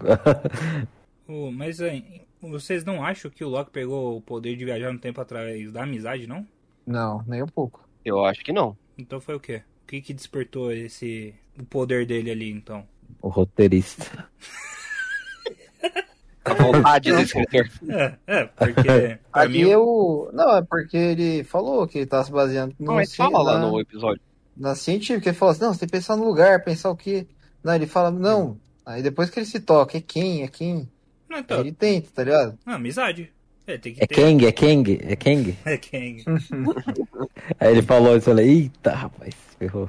O- 1.28 1.50
mas 1.50 1.80
é, 1.80 2.02
vocês 2.42 2.84
não 2.84 3.02
acham 3.02 3.30
que 3.30 3.42
o 3.44 3.48
Loki 3.48 3.70
pegou 3.70 4.18
o 4.18 4.20
poder 4.20 4.56
de 4.56 4.64
viajar 4.66 4.92
no 4.92 4.98
tempo 4.98 5.20
através 5.22 5.72
da 5.72 5.84
amizade, 5.84 6.26
não? 6.26 6.46
Não, 6.86 7.22
nem 7.26 7.42
um 7.42 7.46
pouco. 7.46 7.88
Eu 8.04 8.24
acho 8.26 8.44
que 8.44 8.52
não. 8.52 8.76
Então 8.98 9.20
foi 9.20 9.36
o 9.36 9.40
quê? 9.40 9.62
O 9.84 9.86
que 9.86 10.00
que 10.02 10.12
despertou 10.12 10.72
esse 10.72 11.32
o 11.58 11.64
poder 11.64 12.06
dele 12.06 12.30
ali, 12.30 12.50
então? 12.50 12.86
o 13.20 13.28
roteirista. 13.28 14.28
A 16.44 16.54
vontade 16.54 17.12
do 17.12 17.20
escritor. 17.20 17.68
É, 17.88 18.14
é, 18.26 18.44
porque 18.46 19.18
Ali 19.32 19.64
mim, 19.64 19.70
eu. 19.70 20.28
Não, 20.32 20.56
é 20.56 20.62
porque 20.62 20.96
ele 20.96 21.44
falou 21.44 21.86
que 21.86 21.98
ele 21.98 22.06
tá 22.06 22.22
se 22.24 22.32
baseando 22.32 22.74
Não, 22.80 22.94
no 22.94 22.96
mas 22.96 23.14
fala 23.14 23.40
lá 23.42 23.58
na, 23.60 23.62
no 23.70 23.80
episódio. 23.80 24.20
na 24.56 24.74
científica. 24.74 25.28
Ele 25.28 25.36
falou 25.36 25.52
assim: 25.52 25.62
não, 25.62 25.72
você 25.72 25.80
tem 25.80 25.88
que 25.88 25.92
pensar 25.92 26.16
no 26.16 26.24
lugar, 26.24 26.64
pensar 26.64 26.90
o 26.90 26.96
quê? 26.96 27.26
Não, 27.62 27.74
ele 27.74 27.86
fala, 27.86 28.10
não. 28.10 28.58
Aí 28.84 29.02
depois 29.02 29.30
que 29.30 29.38
ele 29.38 29.46
se 29.46 29.60
toca, 29.60 29.96
é 29.96 30.00
quem, 30.00 30.42
é 30.42 30.48
quem. 30.48 30.88
não, 31.28 31.36
Aí 31.36 31.42
então, 31.42 31.60
ele 31.60 31.72
tenta, 31.72 32.08
tá 32.12 32.24
ligado? 32.24 32.58
não, 32.66 32.74
amizade. 32.74 33.30
É, 33.64 33.78
tem 33.78 33.94
que 33.94 34.02
É 34.02 34.06
ter. 34.08 34.08
Kang, 34.08 34.44
é 34.44 34.50
Kang, 34.50 34.98
é 35.00 35.14
Kang. 35.14 35.56
É 35.64 35.76
Kang. 35.78 36.24
Aí 37.60 37.70
ele 37.70 37.82
falou 37.82 38.16
isso, 38.16 38.28
eu 38.30 38.34
falei, 38.34 38.48
eita, 38.50 38.92
rapaz, 38.92 39.34
ferrou. 39.58 39.88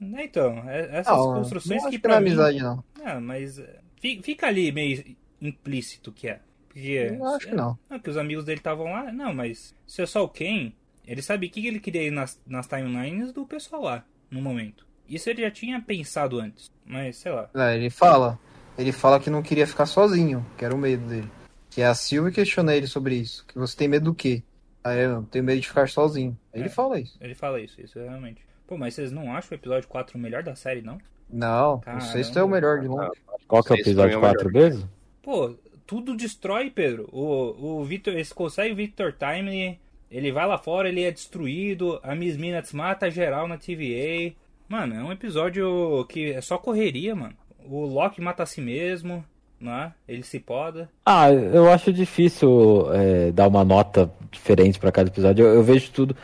É, 0.00 0.24
Então, 0.24 0.68
é- 0.68 0.98
essas 0.98 1.16
Não, 1.16 1.34
construções 1.34 1.82
não 1.82 1.90
que 1.90 1.96
não 1.96 1.98
é 1.98 2.00
pra 2.00 2.20
mim... 2.20 2.26
amizade, 2.28 2.58
não. 2.60 2.84
Ah, 3.04 3.20
mas 3.20 3.58
é, 3.58 3.80
fi- 4.00 4.20
fica 4.22 4.46
ali 4.46 4.70
meio 4.72 5.16
implícito 5.40 6.12
que 6.12 6.28
é. 6.28 6.40
Porque, 6.68 6.88
Eu 7.18 7.24
acho 7.26 7.46
que 7.48 7.54
não. 7.54 7.78
Não, 7.88 7.98
que 8.00 8.10
os 8.10 8.16
amigos 8.16 8.44
dele 8.44 8.58
estavam 8.58 8.86
lá. 8.92 9.12
Não, 9.12 9.32
mas 9.32 9.74
se 9.86 10.02
é 10.02 10.06
só 10.06 10.24
o 10.24 10.28
Ken, 10.28 10.72
ele 11.06 11.22
sabia 11.22 11.48
o 11.48 11.52
que 11.52 11.66
ele 11.66 11.78
queria 11.78 12.02
ir 12.02 12.10
nas, 12.10 12.40
nas 12.46 12.66
timelines 12.66 13.32
do 13.32 13.46
pessoal 13.46 13.82
lá, 13.82 14.04
no 14.30 14.42
momento. 14.42 14.84
Isso 15.08 15.30
ele 15.30 15.42
já 15.42 15.50
tinha 15.50 15.80
pensado 15.80 16.40
antes. 16.40 16.70
Mas, 16.84 17.16
sei 17.18 17.30
lá. 17.30 17.48
Não, 17.54 17.70
ele 17.70 17.90
fala. 17.90 18.38
Ele 18.76 18.90
fala 18.90 19.20
que 19.20 19.30
não 19.30 19.42
queria 19.42 19.66
ficar 19.68 19.86
sozinho, 19.86 20.44
que 20.58 20.64
era 20.64 20.74
o 20.74 20.78
medo 20.78 21.06
dele. 21.06 21.30
Que 21.70 21.82
a 21.82 21.94
Sylvie 21.94 22.32
questiona 22.32 22.74
ele 22.74 22.86
sobre 22.88 23.14
isso. 23.16 23.44
Que 23.46 23.56
você 23.56 23.76
tem 23.76 23.86
medo 23.86 24.06
do 24.06 24.14
quê? 24.14 24.42
Aí 24.82 25.00
eu 25.00 25.22
tenho 25.24 25.44
medo 25.44 25.60
de 25.60 25.68
ficar 25.68 25.88
sozinho. 25.88 26.36
Aí 26.52 26.60
ele 26.60 26.68
É. 26.68 26.72
fala 26.72 26.98
isso. 26.98 27.16
Ele 27.20 27.34
fala 27.34 27.60
isso, 27.60 27.80
isso 27.80 27.98
é 27.98 28.08
realmente. 28.08 28.42
Pô, 28.66 28.76
mas 28.76 28.94
vocês 28.94 29.12
não 29.12 29.34
acham 29.34 29.50
o 29.52 29.54
episódio 29.54 29.88
4 29.88 30.16
o 30.16 30.20
melhor 30.20 30.42
da 30.42 30.54
série, 30.54 30.80
não? 30.80 30.98
Não, 31.30 31.80
Caramba. 31.80 32.04
o 32.04 32.06
sexto 32.06 32.38
é 32.38 32.42
o 32.42 32.48
melhor 32.48 32.80
de 32.80 32.88
longe. 32.88 33.10
Qual 33.46 33.62
que 33.62 33.72
é 33.72 33.76
o 33.76 33.78
Esse 33.78 33.90
episódio 33.90 34.12
foi 34.12 34.18
o 34.18 34.32
4 34.32 34.52
mesmo? 34.52 34.90
Pô, 35.22 35.54
tudo 35.86 36.16
destrói, 36.16 36.70
Pedro. 36.70 37.08
O, 37.12 37.80
o 37.80 37.84
Victor, 37.84 38.14
eles 38.14 38.32
conseguem 38.32 38.72
o 38.72 38.76
Victor 38.76 39.12
Time, 39.12 39.78
ele 40.10 40.32
vai 40.32 40.46
lá 40.46 40.58
fora, 40.58 40.88
ele 40.88 41.02
é 41.02 41.10
destruído, 41.10 41.98
a 42.02 42.14
Miss 42.14 42.36
Minutes 42.36 42.72
mata 42.72 43.10
geral 43.10 43.48
na 43.48 43.58
TVA. 43.58 44.34
Mano, 44.68 44.94
é 44.94 45.02
um 45.02 45.12
episódio 45.12 46.06
que 46.08 46.32
é 46.32 46.40
só 46.40 46.56
correria, 46.56 47.14
mano. 47.14 47.34
O 47.66 47.84
Loki 47.84 48.20
mata 48.20 48.42
a 48.42 48.46
si 48.46 48.60
mesmo, 48.60 49.24
né? 49.60 49.92
Ele 50.06 50.22
se 50.22 50.38
poda. 50.38 50.88
Ah, 51.04 51.32
eu 51.32 51.70
acho 51.70 51.92
difícil 51.92 52.86
é, 52.92 53.32
dar 53.32 53.48
uma 53.48 53.64
nota 53.64 54.10
diferente 54.30 54.78
pra 54.78 54.92
cada 54.92 55.08
episódio. 55.08 55.44
Eu, 55.44 55.54
eu 55.54 55.62
vejo 55.62 55.90
tudo. 55.90 56.16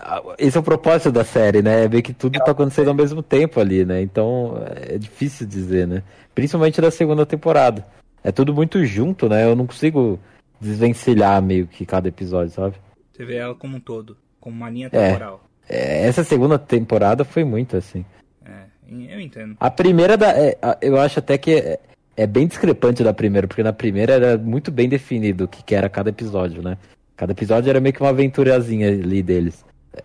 Ah, 0.00 0.22
Esse 0.38 0.56
é 0.56 0.60
o 0.60 0.62
propósito 0.62 1.10
da 1.12 1.24
série, 1.24 1.62
né? 1.62 1.84
É 1.84 1.88
ver 1.88 2.02
que 2.02 2.12
tudo 2.12 2.38
tá 2.38 2.50
acontecendo 2.52 2.88
ao 2.88 2.94
mesmo 2.94 3.22
tempo 3.22 3.60
ali, 3.60 3.84
né? 3.84 4.00
Então 4.02 4.62
é 4.88 4.98
difícil 4.98 5.46
dizer, 5.46 5.86
né? 5.86 6.02
Principalmente 6.34 6.80
da 6.80 6.90
segunda 6.90 7.24
temporada. 7.26 7.84
É 8.22 8.32
tudo 8.32 8.52
muito 8.54 8.84
junto, 8.84 9.28
né? 9.28 9.44
Eu 9.44 9.54
não 9.56 9.66
consigo 9.66 10.18
desvencilhar 10.60 11.40
meio 11.42 11.66
que 11.66 11.86
cada 11.86 12.08
episódio, 12.08 12.52
sabe? 12.52 12.76
Você 13.12 13.24
vê 13.24 13.36
ela 13.36 13.54
como 13.54 13.76
um 13.76 13.80
todo, 13.80 14.16
como 14.40 14.56
uma 14.56 14.70
linha 14.70 14.88
É. 14.92 15.08
temporal. 15.08 15.44
É, 15.68 16.06
essa 16.06 16.24
segunda 16.24 16.58
temporada 16.58 17.24
foi 17.24 17.44
muito 17.44 17.76
assim. 17.76 18.04
É, 18.44 18.64
eu 19.14 19.20
entendo. 19.20 19.56
A 19.60 19.70
primeira, 19.70 20.16
da, 20.16 20.30
é, 20.32 20.56
eu 20.80 20.98
acho 20.98 21.18
até 21.18 21.36
que 21.36 21.52
é, 21.54 21.78
é 22.16 22.26
bem 22.26 22.46
discrepante 22.46 23.04
da 23.04 23.12
primeira, 23.12 23.46
porque 23.46 23.62
na 23.62 23.72
primeira 23.72 24.14
era 24.14 24.38
muito 24.38 24.70
bem 24.70 24.88
definido 24.88 25.44
o 25.44 25.48
que, 25.48 25.62
que 25.62 25.74
era 25.74 25.88
cada 25.88 26.10
episódio, 26.10 26.62
né? 26.62 26.78
Cada 27.16 27.32
episódio 27.32 27.68
era 27.68 27.80
meio 27.80 27.92
que 27.92 28.00
uma 28.00 28.10
aventurazinha 28.10 28.88
ali 28.88 29.22
deles. 29.22 29.64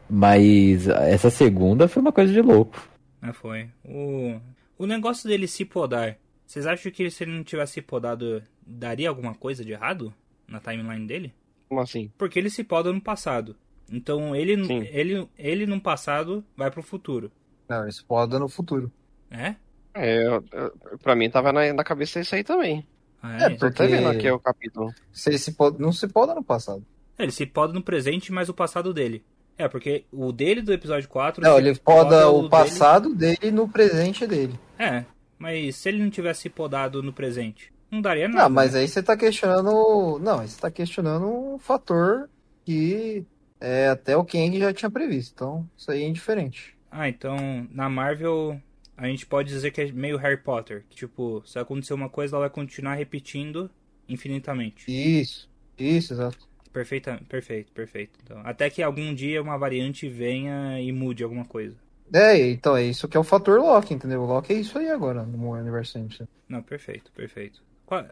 Mas 0.09 0.87
essa 0.87 1.29
segunda 1.29 1.87
foi 1.87 2.01
uma 2.01 2.11
coisa 2.11 2.31
de 2.31 2.41
louco. 2.41 2.87
É, 3.21 3.31
foi. 3.33 3.69
O, 3.85 4.39
o 4.77 4.85
negócio 4.85 5.27
dele 5.29 5.47
se 5.47 5.63
podar. 5.65 6.17
Vocês 6.45 6.65
acham 6.67 6.91
que 6.91 7.09
se 7.09 7.23
ele 7.23 7.31
não 7.31 7.43
tivesse 7.43 7.73
se 7.73 7.81
podado, 7.81 8.43
daria 8.65 9.09
alguma 9.09 9.33
coisa 9.33 9.63
de 9.63 9.71
errado 9.71 10.13
na 10.47 10.59
timeline 10.59 11.07
dele? 11.07 11.33
Como 11.69 11.81
assim? 11.81 12.11
Porque 12.17 12.37
ele 12.37 12.49
se 12.49 12.63
poda 12.63 12.91
no 12.91 13.01
passado. 13.01 13.55
Então 13.91 14.35
ele, 14.35 14.63
Sim. 14.65 14.87
ele, 14.91 15.27
ele 15.37 15.65
no 15.65 15.79
passado 15.79 16.43
vai 16.55 16.69
pro 16.69 16.83
futuro. 16.83 17.31
Não, 17.67 17.87
isso 17.87 18.05
pode 18.05 18.37
no 18.37 18.47
futuro. 18.49 18.91
É? 19.31 19.55
É, 19.93 20.27
eu- 20.27 20.43
eu- 20.51 20.97
pra 21.01 21.15
mim 21.15 21.29
tava 21.29 21.51
na, 21.53 21.71
na 21.73 21.83
cabeça 21.83 22.19
isso 22.19 22.35
aí 22.35 22.43
também. 22.43 22.85
Ah, 23.21 23.43
É, 23.43 23.45
é. 23.45 23.49
porque- 23.51 23.71
Tá 23.77 23.85
vendo 23.85 24.09
aqui 24.09 24.29
o 24.29 24.39
capítulo. 24.39 24.93
Se 25.11 25.29
ele 25.29 25.37
se 25.37 25.53
pode, 25.53 25.79
não 25.81 25.91
se 25.91 26.07
pode 26.07 26.33
no 26.33 26.43
passado. 26.43 26.85
Ele 27.17 27.31
se 27.31 27.45
poda 27.45 27.71
no 27.73 27.81
presente, 27.81 28.31
mas 28.31 28.49
o 28.49 28.53
passado 28.53 28.93
dele. 28.93 29.23
É, 29.57 29.67
porque 29.67 30.05
o 30.11 30.31
dele 30.31 30.61
do 30.61 30.73
episódio 30.73 31.07
4. 31.09 31.41
Não, 31.43 31.57
ele 31.57 31.75
poda 31.75 32.29
o 32.29 32.37
dele- 32.39 32.49
passado 32.49 33.13
dele 33.13 33.51
no 33.51 33.67
presente 33.69 34.25
dele. 34.25 34.59
É, 34.79 35.05
mas 35.37 35.75
se 35.75 35.89
ele 35.89 36.01
não 36.01 36.09
tivesse 36.09 36.41
se 36.41 36.49
podado 36.49 37.03
no 37.03 37.13
presente, 37.13 37.71
não 37.91 38.01
daria 38.01 38.27
nada. 38.27 38.43
Não, 38.43 38.49
mas 38.49 38.73
né? 38.73 38.79
aí 38.81 38.87
você 38.87 39.03
tá 39.03 39.15
questionando. 39.15 40.19
Não, 40.19 40.39
aí 40.39 40.47
você 40.47 40.59
tá 40.59 40.71
questionando 40.71 41.27
um 41.27 41.59
fator 41.59 42.29
que 42.65 43.23
é, 43.61 43.89
até 43.89 44.17
o 44.17 44.25
Kang 44.25 44.57
já 44.59 44.73
tinha 44.73 44.89
previsto. 44.89 45.33
Então, 45.35 45.69
isso 45.77 45.91
aí 45.91 46.03
é 46.03 46.07
indiferente. 46.07 46.75
Ah, 46.91 47.07
então 47.07 47.35
na 47.71 47.89
Marvel 47.89 48.59
a 48.95 49.07
gente 49.07 49.25
pode 49.25 49.49
dizer 49.49 49.71
que 49.71 49.81
é 49.81 49.91
meio 49.91 50.17
Harry 50.17 50.37
Potter. 50.37 50.83
Que 50.89 50.95
tipo, 50.95 51.43
se 51.45 51.57
acontecer 51.59 51.93
uma 51.93 52.09
coisa, 52.09 52.35
ela 52.35 52.45
vai 52.47 52.49
continuar 52.49 52.95
repetindo 52.95 53.69
infinitamente. 54.07 54.85
Isso, 54.87 55.49
isso, 55.77 56.13
exato. 56.13 56.47
Perfeita, 56.73 57.19
perfeito, 57.29 57.71
perfeito. 57.71 58.19
Então, 58.23 58.41
até 58.43 58.69
que 58.69 58.81
algum 58.81 59.13
dia 59.13 59.41
uma 59.41 59.57
variante 59.57 60.09
venha 60.09 60.81
e 60.81 60.91
mude 60.91 61.23
alguma 61.23 61.45
coisa. 61.45 61.75
É, 62.11 62.37
então 62.49 62.75
é 62.75 62.83
isso 62.83 63.07
que 63.07 63.15
é 63.15 63.19
o 63.19 63.23
fator 63.23 63.59
Loki, 63.59 63.93
entendeu? 63.93 64.21
O 64.21 64.25
Loki 64.25 64.53
é 64.53 64.57
isso 64.57 64.77
aí 64.77 64.89
agora 64.89 65.23
no 65.23 65.51
universo 65.51 65.97
MC. 65.99 66.23
Não, 66.49 66.61
perfeito, 66.61 67.11
perfeito. 67.15 67.61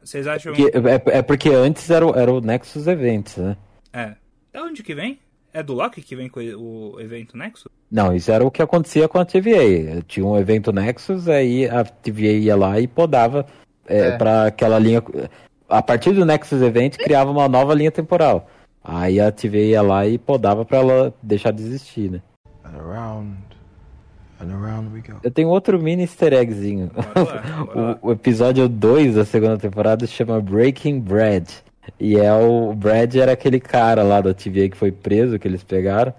Vocês 0.03 0.27
acham. 0.27 0.53
Porque- 0.53 0.71
é, 1.11 1.17
é 1.17 1.21
porque 1.23 1.49
antes 1.49 1.89
era 1.89 2.05
o, 2.05 2.15
era 2.15 2.31
o 2.31 2.39
Nexus 2.39 2.85
Events, 2.87 3.37
né? 3.37 3.57
É. 3.91 4.13
Da 4.53 4.63
onde 4.63 4.83
que 4.83 4.93
vem 4.93 5.19
É 5.53 5.61
do 5.61 5.73
Loki 5.73 6.01
que 6.01 6.15
vem 6.15 6.29
com 6.29 6.39
o 6.39 6.97
evento 6.99 7.35
Nexus? 7.35 7.67
Não, 7.91 8.15
isso 8.15 8.31
era 8.31 8.45
o 8.45 8.49
que 8.51 8.61
acontecia 8.61 9.07
com 9.09 9.17
a 9.19 9.25
TVA. 9.25 10.01
Tinha 10.07 10.25
um 10.25 10.37
evento 10.37 10.71
Nexus, 10.71 11.27
aí 11.27 11.67
a 11.67 11.83
TVA 11.83 12.31
ia 12.39 12.55
lá 12.55 12.79
e 12.79 12.87
podava 12.87 13.45
é, 13.85 13.97
É. 14.09 14.17
para 14.17 14.45
aquela 14.45 14.79
linha. 14.79 15.03
A 15.71 15.81
partir 15.81 16.11
do 16.11 16.25
Nexus 16.25 16.61
Event 16.61 16.97
criava 16.97 17.31
uma 17.31 17.47
nova 17.47 17.73
linha 17.73 17.91
temporal. 17.91 18.47
Aí 18.83 19.19
a 19.19 19.31
TVA 19.31 19.57
ia 19.57 19.81
lá 19.81 20.05
e 20.05 20.17
podava 20.17 20.65
pra 20.65 20.79
ela 20.79 21.13
deixar 21.23 21.51
de 21.51 21.63
existir, 21.63 22.11
né? 22.11 22.21
And 22.65 22.77
around 22.77 23.37
and 24.41 24.53
around 24.53 24.93
we 24.93 25.01
go. 25.01 25.19
Eu 25.23 25.31
tenho 25.31 25.47
outro 25.47 25.81
mini 25.81 26.03
easter 26.03 26.33
eggzinho. 26.33 26.91
Bora 26.93 27.23
lá, 27.23 27.63
bora 27.63 27.81
lá. 27.81 27.99
O, 28.01 28.09
o 28.09 28.11
episódio 28.11 28.67
2 28.67 29.15
da 29.15 29.23
segunda 29.23 29.57
temporada 29.57 30.05
se 30.05 30.13
chama 30.13 30.41
Breaking 30.41 30.99
Bread. 30.99 31.47
E 31.99 32.17
é 32.17 32.33
o 32.33 32.73
Brad 32.73 33.15
era 33.15 33.31
aquele 33.31 33.59
cara 33.59 34.03
lá 34.03 34.21
da 34.21 34.33
TVA 34.33 34.69
que 34.69 34.77
foi 34.77 34.91
preso, 34.91 35.39
que 35.39 35.47
eles 35.47 35.63
pegaram. 35.63 36.13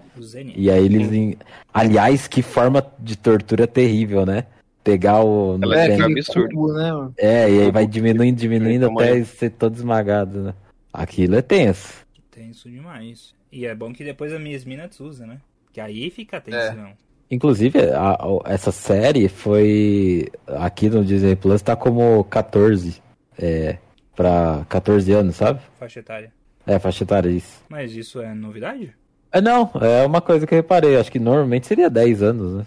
E 0.55 0.69
aí 0.69 0.85
eles. 0.85 1.37
Aliás, 1.73 2.27
que 2.27 2.41
forma 2.41 2.85
de 2.99 3.17
tortura 3.17 3.67
terrível, 3.67 4.25
né? 4.25 4.45
Pegar 4.83 5.23
o. 5.23 5.57
Ela 5.61 5.79
É, 5.81 5.89
é 5.97 6.01
absurdo. 6.01 6.49
cubo, 6.55 6.73
né, 6.73 6.91
mano? 6.91 7.13
É, 7.17 7.49
e 7.49 7.61
aí 7.61 7.71
vai 7.71 7.87
diminuindo, 7.87 8.37
diminuindo 8.37 8.85
Então, 8.85 8.99
até 8.99 9.23
ser 9.23 9.49
todo 9.51 9.75
esmagado, 9.75 10.43
né? 10.43 10.53
Aquilo 10.91 11.35
é 11.35 11.41
tenso. 11.41 12.05
Tenso 12.29 12.69
demais. 12.69 13.33
E 13.51 13.65
é 13.65 13.73
bom 13.73 13.93
que 13.93 14.03
depois 14.03 14.33
a 14.33 14.39
Miss 14.39 14.65
Minutes 14.65 14.99
usa, 14.99 15.25
né? 15.25 15.37
Que 15.71 15.79
aí 15.79 16.09
fica 16.09 16.41
tenso, 16.41 16.57
É. 16.57 16.73
não. 16.73 16.89
Inclusive, 17.31 17.79
a- 17.91 18.11
a- 18.15 18.51
essa 18.53 18.71
série 18.71 19.27
foi. 19.29 20.27
Aqui 20.47 20.89
no 20.89 21.03
Disney 21.03 21.35
Plus 21.35 21.61
tá 21.61 21.75
como 21.75 22.23
14. 22.25 23.01
É. 23.39 23.77
Pra 24.15 24.63
14 24.69 25.11
anos, 25.11 25.35
sabe? 25.37 25.59
Faixa 25.79 25.99
etária. 25.99 26.31
É, 26.67 26.77
faixa 26.77 27.03
etária, 27.03 27.29
isso. 27.29 27.63
Mas 27.69 27.93
isso 27.93 28.21
é 28.21 28.31
novidade? 28.33 28.93
É, 29.31 29.41
não, 29.41 29.71
é 29.81 30.05
uma 30.05 30.21
coisa 30.21 30.45
que 30.45 30.53
eu 30.53 30.57
reparei. 30.57 30.95
Acho 30.97 31.11
que 31.11 31.17
normalmente 31.19 31.65
seria 31.65 31.89
10 31.89 32.21
anos, 32.21 32.57
né? 32.57 32.65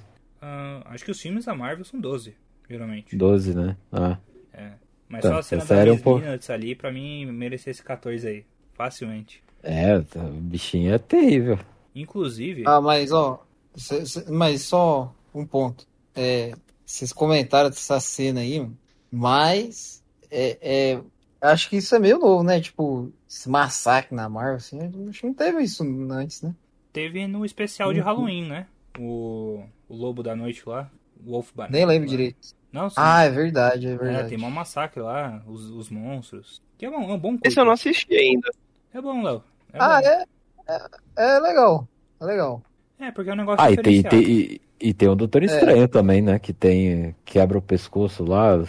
Ah, 0.48 0.82
acho 0.86 1.04
que 1.04 1.10
os 1.10 1.20
filmes 1.20 1.44
da 1.44 1.54
Marvel 1.54 1.84
são 1.84 1.98
12, 1.98 2.36
geralmente. 2.70 3.16
12, 3.16 3.54
né? 3.54 3.76
Ah. 3.90 4.16
É. 4.52 4.72
Mas 5.08 5.22
Tá, 5.22 5.30
só 5.32 5.38
a 5.38 5.42
cena 5.42 5.64
da 5.64 5.76
era 5.76 5.90
um 5.90 5.94
Miss 5.94 6.02
pouco- 6.02 6.20
Minutes 6.24 6.50
ali, 6.50 6.74
pra 6.74 6.92
mim, 6.92 7.26
merecia 7.26 7.70
esse 7.70 7.82
14 7.82 8.26
aí. 8.28 8.44
Facilmente. 8.74 9.42
É, 9.62 9.98
tá, 10.00 10.20
o 10.20 10.30
bichinho 10.32 10.92
é 10.94 10.98
terrível. 10.98 11.58
Inclusive, 11.94 12.62
Ah, 12.66 12.80
mas 12.80 13.10
ó, 13.10 13.44
cê- 13.74 14.04
cê- 14.06 14.30
mas 14.30 14.62
só 14.62 15.12
um 15.34 15.44
ponto. 15.46 15.86
É, 16.14 16.52
vocês 16.84 17.12
comentaram 17.12 17.70
dessa 17.70 17.98
cena 17.98 18.40
aí, 18.40 18.60
mano, 18.60 18.76
mas 19.10 20.02
é, 20.30 20.58
é, 20.60 21.00
acho 21.40 21.68
que 21.70 21.76
isso 21.78 21.94
é 21.94 21.98
meio 21.98 22.18
novo, 22.18 22.42
né? 22.44 22.60
Tipo, 22.60 23.10
esse 23.28 23.48
massacre 23.48 24.14
na 24.14 24.28
Marvel, 24.28 24.56
assim, 24.56 24.78
acho 25.08 25.20
que 25.20 25.26
não 25.26 25.34
teve 25.34 25.62
isso 25.62 25.82
antes, 26.12 26.42
né? 26.42 26.54
teve 26.92 27.26
no 27.26 27.44
especial 27.44 27.88
Uhum. 27.88 27.94
de 27.94 28.00
Halloween, 28.00 28.48
né? 28.48 28.66
O, 28.98 29.64
o 29.88 29.94
Lobo 29.96 30.22
da 30.22 30.34
Noite 30.36 30.62
lá, 30.66 30.90
o 31.24 31.30
Wolf 31.32 31.52
Banana. 31.54 31.76
Nem 31.76 31.86
lembro 31.86 32.08
lá. 32.08 32.16
direito. 32.16 32.54
Não, 32.72 32.88
sim. 32.90 32.96
Ah, 32.98 33.22
é 33.24 33.30
verdade, 33.30 33.86
é 33.86 33.92
É, 33.92 33.96
verdade. 33.96 34.28
tem 34.28 34.38
um 34.42 34.50
massacre 34.50 35.00
lá, 35.00 35.42
os, 35.46 35.70
os 35.70 35.88
monstros. 35.90 36.60
Que 36.76 36.86
é 36.86 36.90
bom, 36.90 37.02
é 37.10 37.14
um 37.14 37.18
bom 37.18 37.30
Esse 37.34 37.40
curto. 37.42 37.60
eu 37.60 37.64
não 37.64 37.72
assisti 37.72 38.14
ainda. 38.14 38.50
É 38.92 39.00
bom, 39.00 39.22
Léo. 39.22 39.42
É 39.72 39.78
Ah, 39.78 40.00
bom. 40.00 40.08
é, 40.08 40.24
é, 40.68 41.36
é 41.36 41.38
legal, 41.40 41.88
é 42.20 42.24
legal. 42.24 42.62
É, 42.98 43.10
porque 43.10 43.30
é 43.30 43.32
um 43.32 43.36
negócio 43.36 43.64
Ah, 43.64 43.70
e 43.70 43.76
tem, 43.76 44.02
diferenciado. 44.02 44.24
tem- 44.24 44.60
e, 44.80 44.88
e 44.88 44.94
tem 44.94 45.08
o 45.08 45.14
Doutor 45.14 45.42
Estranho 45.42 45.86
também, 45.88 46.20
né? 46.22 46.38
Que 46.38 46.52
tem. 46.52 47.14
Quebra 47.24 47.58
o 47.58 47.62
pescoço 47.62 48.24
lá. 48.24 48.62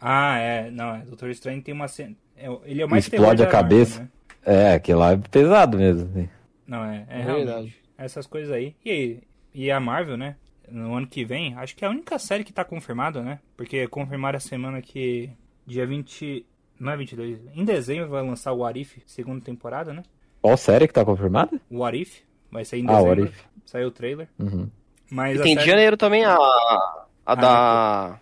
Ah, 0.00 0.38
é. 0.38 0.70
Não, 0.70 0.94
é. 0.96 0.98
Doutor 1.02 1.30
Estranho 1.30 1.62
tem 1.62 1.74
uma 1.74 1.88
cena... 1.88 2.14
é, 2.36 2.46
ele 2.64 2.82
é 2.82 2.84
o 2.84 2.88
mais 2.90 3.04
Explode 3.04 3.42
a 3.42 3.46
Marvel, 3.46 3.48
cabeça. 3.50 4.00
né? 4.00 4.08
É, 4.44 4.74
aquele 4.74 4.98
lá 4.98 5.12
é 5.12 5.16
pesado 5.16 5.78
mesmo. 5.78 6.08
né? 6.14 6.28
Não, 6.66 6.84
é, 6.84 7.06
é, 7.08 7.20
É 7.20 7.22
realmente. 7.22 7.44
verdade. 7.46 7.76
Essas 7.98 8.26
coisas 8.26 8.52
aí. 8.52 8.74
E, 8.84 8.90
aí, 8.90 9.20
e 9.54 9.70
a 9.70 9.78
Marvel, 9.80 10.16
né? 10.16 10.36
No 10.70 10.94
ano 10.96 11.06
que 11.06 11.24
vem, 11.24 11.54
acho 11.56 11.76
que 11.76 11.84
é 11.84 11.88
a 11.88 11.90
única 11.90 12.18
série 12.18 12.44
que 12.44 12.52
tá 12.52 12.64
confirmada, 12.64 13.20
né? 13.22 13.38
Porque 13.56 13.86
confirmaram 13.88 14.36
a 14.36 14.40
semana 14.40 14.80
que 14.80 15.30
dia 15.66 15.86
20. 15.86 16.46
Não 16.80 16.92
é 16.92 16.96
22. 16.96 17.38
Em 17.54 17.64
dezembro 17.64 18.08
vai 18.08 18.22
lançar 18.22 18.52
o 18.52 18.58
What 18.58 18.80
If, 18.80 18.96
segunda 19.06 19.44
temporada, 19.44 19.92
né? 19.92 20.02
Qual 20.40 20.56
série 20.56 20.88
que 20.88 20.94
tá 20.94 21.04
confirmada? 21.04 21.60
O 21.70 21.78
What 21.78 22.00
If. 22.00 22.20
Vai 22.50 22.64
sair 22.64 22.80
em 22.80 22.86
Ah, 22.88 22.96
dezembro. 22.96 23.20
What 23.22 23.32
If. 23.34 23.44
Saiu 23.66 23.88
o 23.88 23.90
trailer. 23.90 24.28
Uhum. 24.38 24.68
Mas 25.10 25.36
E 25.36 25.40
a 25.40 25.42
tem 25.42 25.54
de 25.54 25.60
série... 25.60 25.70
janeiro 25.70 25.96
também 25.96 26.24
a, 26.24 26.36
a 27.26 27.34
da. 27.34 28.18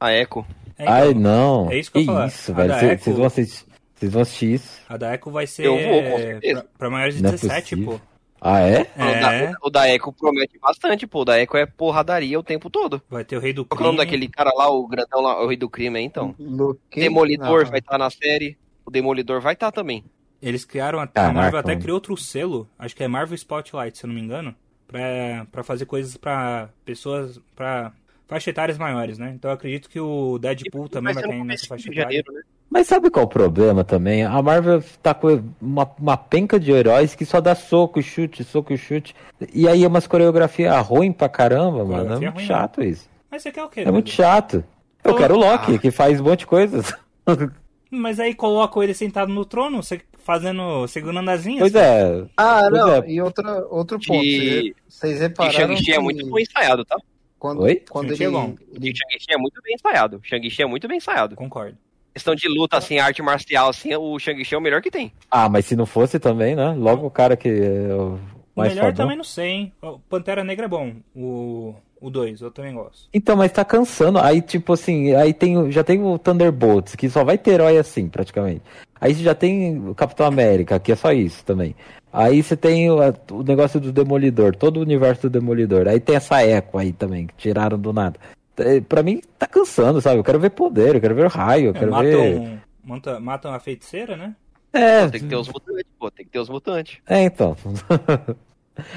A 0.00 0.12
Echo. 0.12 0.44
É, 0.78 0.82
então, 0.82 0.94
Ai, 0.94 1.14
não. 1.14 1.70
é 1.70 1.78
isso 1.78 1.90
que 1.92 1.98
eu 1.98 2.02
ia 2.02 2.06
falar. 2.06 2.26
isso, 2.26 2.52
A 2.52 2.54
velho. 2.54 2.74
Vocês 2.74 2.92
Echo- 3.06 3.12
vão 3.14 3.26
assistir. 3.26 3.66
Vocês 3.94 4.12
vão 4.12 4.22
assistir 4.22 4.54
isso? 4.54 4.80
A 4.88 4.96
da 4.96 5.14
Echo 5.14 5.30
vai 5.30 5.46
ser 5.46 5.66
Eu 5.66 5.72
vou, 5.78 6.02
com 6.02 6.18
certeza. 6.18 6.60
pra, 6.62 6.70
pra 6.78 6.90
maiores 6.90 7.16
de 7.16 7.22
Não 7.22 7.28
é 7.30 7.32
17, 7.32 7.76
possível. 7.76 7.92
pô. 7.98 8.15
Ah, 8.40 8.60
é? 8.60 8.82
O, 8.82 9.20
da, 9.20 9.34
É, 9.34 9.52
o 9.62 9.70
da 9.70 9.88
Echo 9.94 10.12
promete 10.12 10.58
bastante, 10.58 11.06
pô. 11.06 11.20
O 11.20 11.24
da 11.24 11.40
Echo 11.40 11.56
é 11.56 11.66
porradaria 11.66 12.38
o 12.38 12.42
tempo 12.42 12.68
todo. 12.70 13.02
vai 13.08 13.24
ter 13.24 13.36
o 13.36 13.40
Rei 13.40 13.52
do 13.52 13.64
Qual 13.64 13.76
que 13.78 13.82
é 13.82 13.86
o 13.86 13.88
Crime. 13.90 13.96
nome 13.96 13.98
daquele 14.06 14.28
cara 14.28 14.50
lá, 14.54 14.68
o 14.70 14.86
grandão 14.86 15.20
lá, 15.20 15.42
o 15.42 15.46
rei 15.48 15.56
do 15.56 15.68
crime 15.68 15.98
aí, 15.98 16.04
então? 16.04 16.34
Luke- 16.38 17.00
Demolidor 17.00 17.64
Não, 17.64 17.70
vai 17.70 17.78
estar 17.80 17.98
na 17.98 18.10
série. 18.10 18.56
O 18.84 18.90
Demolidor 18.90 19.40
vai 19.40 19.54
estar 19.54 19.72
também. 19.72 20.04
Eles 20.40 20.64
criaram, 20.64 21.00
a, 21.00 21.06
Caraca, 21.06 21.30
a 21.30 21.34
Marvel 21.42 21.60
até 21.60 21.74
criou 21.76 21.94
outro 21.96 22.16
selo, 22.16 22.68
acho 22.78 22.94
que 22.94 23.02
é 23.02 23.08
Marvel 23.08 23.34
Spotlight, 23.34 23.96
se 23.98 24.04
eu 24.04 24.08
não 24.08 24.14
me 24.14 24.20
engano, 24.20 24.54
pra, 24.86 25.46
pra 25.50 25.64
fazer 25.64 25.86
coisas 25.86 26.16
pra 26.16 26.68
pessoas, 26.84 27.40
pra 27.56 27.90
faixa 28.28 28.50
etárias 28.50 28.76
maiores, 28.78 29.18
né? 29.18 29.32
Então 29.34 29.50
eu 29.50 29.54
acredito 29.54 29.88
que 29.88 29.98
o 29.98 30.38
Deadpool 30.38 30.88
também 30.88 31.14
vai 31.14 31.22
cair 31.22 31.42
nessa 31.42 31.66
faixa 31.66 31.86
etária. 31.88 32.02
janeiro, 32.02 32.32
né? 32.32 32.42
Mas 32.76 32.88
sabe 32.88 33.08
qual 33.08 33.22
é 33.22 33.26
o 33.26 33.28
problema 33.30 33.82
também? 33.84 34.22
A 34.22 34.42
Marvel 34.42 34.84
tá 35.02 35.14
com 35.14 35.42
uma, 35.62 35.90
uma 35.98 36.14
penca 36.14 36.60
de 36.60 36.70
heróis 36.70 37.14
que 37.14 37.24
só 37.24 37.40
dá 37.40 37.54
soco, 37.54 38.02
chute, 38.02 38.44
soco, 38.44 38.76
chute. 38.76 39.14
E 39.54 39.66
aí 39.66 39.82
é 39.82 39.88
umas 39.88 40.06
coreografias 40.06 40.86
ruim 40.86 41.10
pra 41.10 41.26
caramba, 41.26 41.86
mano. 41.86 42.12
É 42.12 42.18
muito 42.18 42.34
ruim, 42.34 42.44
chato 42.44 42.82
isso. 42.84 43.08
Mas 43.30 43.40
você 43.42 43.50
quer 43.50 43.64
o 43.64 43.70
quê? 43.70 43.80
É 43.80 43.90
muito 43.90 44.10
chato. 44.10 44.62
Eu 45.02 45.16
quero 45.16 45.36
o 45.36 45.38
Loki, 45.38 45.78
que 45.78 45.90
faz 45.90 46.20
um 46.20 46.24
monte 46.24 46.40
de 46.40 46.46
coisas. 46.48 46.92
Mas 47.90 48.20
aí 48.20 48.34
coloca 48.34 48.78
ele 48.84 48.92
sentado 48.92 49.32
no 49.32 49.46
trono, 49.46 49.80
fazendo, 50.18 50.86
segurando 50.86 51.30
as 51.30 51.46
linhas. 51.46 51.60
Pois 51.60 51.74
é. 51.74 52.26
Ah, 52.36 52.66
Pois 52.68 52.72
não, 52.78 52.92
é. 52.92 53.04
e 53.10 53.22
outra, 53.22 53.64
outro 53.70 53.98
ponto. 54.06 54.22
E- 54.22 54.74
Vocês 54.86 55.16
E 55.18 55.22
repararam 55.22 55.54
Shang-Chi 55.54 55.92
é 55.92 55.94
que 55.94 56.00
muito 56.02 56.30
bem 56.30 56.42
ensaiado, 56.42 56.84
tá? 56.84 56.96
quando, 57.38 57.62
Oi? 57.62 57.82
quando 57.88 58.08
Shang-Chi 58.08 58.22
é 58.22 58.26
ele, 58.26 58.34
bom. 58.36 58.54
ele- 58.74 58.90
E 58.90 58.94
Shang-Chi 58.94 59.26
é 59.30 59.38
muito 59.38 59.62
bem 59.62 59.74
ensaiado. 59.76 60.20
Shang-Chi 60.22 60.62
é 60.62 60.66
muito 60.66 60.86
bem 60.86 60.98
ensaiado. 60.98 61.34
Concordo. 61.36 61.78
Questão 62.16 62.34
de 62.34 62.48
luta, 62.48 62.78
assim, 62.78 62.98
arte 62.98 63.20
marcial, 63.20 63.68
assim, 63.68 63.94
o 63.94 64.18
Shang-Chi 64.18 64.54
é 64.54 64.56
o 64.56 64.60
melhor 64.62 64.80
que 64.80 64.90
tem. 64.90 65.12
Ah, 65.30 65.50
mas 65.50 65.66
se 65.66 65.76
não 65.76 65.84
fosse 65.84 66.18
também, 66.18 66.56
né? 66.56 66.70
Logo 66.74 67.06
o 67.06 67.10
cara 67.10 67.36
que 67.36 67.46
é 67.46 67.92
o 67.94 68.14
O 68.14 68.20
mais 68.56 68.70
melhor 68.72 68.86
fodão. 68.86 69.04
também 69.04 69.18
não 69.18 69.22
sei, 69.24 69.48
hein? 69.50 69.72
O 69.82 69.98
Pantera 69.98 70.42
Negra 70.42 70.64
é 70.64 70.68
bom. 70.68 70.94
O 71.14 71.74
2, 72.10 72.40
eu 72.40 72.50
também 72.50 72.72
gosto. 72.72 73.06
Então, 73.12 73.36
mas 73.36 73.52
tá 73.52 73.66
cansando. 73.66 74.18
Aí, 74.18 74.40
tipo 74.40 74.72
assim, 74.72 75.12
aí 75.14 75.34
tem, 75.34 75.58
o- 75.58 75.70
já 75.70 75.84
tem 75.84 76.02
o 76.02 76.18
Thunderbolts, 76.18 76.94
que 76.96 77.10
só 77.10 77.22
vai 77.22 77.36
ter 77.36 77.50
herói 77.50 77.76
assim, 77.76 78.08
praticamente. 78.08 78.62
Aí 78.98 79.14
você 79.14 79.22
já 79.22 79.34
tem 79.34 79.76
o 79.86 79.94
Capitão 79.94 80.24
América, 80.24 80.78
que 80.80 80.92
é 80.92 80.96
só 80.96 81.12
isso 81.12 81.44
também. 81.44 81.74
Aí 82.10 82.42
você 82.42 82.56
tem 82.56 82.90
o, 82.90 82.96
o 83.32 83.42
negócio 83.42 83.78
do 83.78 83.92
Demolidor, 83.92 84.56
todo 84.56 84.78
o 84.78 84.80
universo 84.82 85.28
do 85.28 85.38
Demolidor. 85.38 85.86
Aí 85.86 86.00
tem 86.00 86.16
essa 86.16 86.42
Echo 86.46 86.78
aí 86.78 86.94
também, 86.94 87.26
que 87.26 87.34
tiraram 87.36 87.78
do 87.78 87.92
nada. 87.92 88.18
É, 88.58 88.80
Pra 88.80 89.02
mim, 89.02 89.20
tá 89.38 89.46
cansando, 89.46 90.00
sabe? 90.00 90.18
Eu 90.18 90.24
quero 90.24 90.40
ver 90.40 90.50
poder, 90.50 90.94
eu 90.94 91.00
quero 91.00 91.14
ver 91.14 91.28
raio, 91.28 91.66
eu 91.66 91.70
É, 91.70 91.78
quero 91.78 91.94
ver... 91.96 92.16
matam, 92.40 92.58
mata- 92.84 93.20
matam 93.20 93.52
a 93.54 93.58
feiticeira, 93.60 94.16
né? 94.16 94.34
É, 94.72 95.08
Tem 95.08 95.20
que 95.20 95.26
ter 95.28 95.36
os 95.36 95.48
mutantes, 95.48 95.84
pô, 95.98 96.10
tem 96.10 96.26
que 96.26 96.32
ter 96.32 96.38
os 96.38 96.48
mutantes. 96.48 96.98
É, 97.06 97.22
então. 97.22 97.56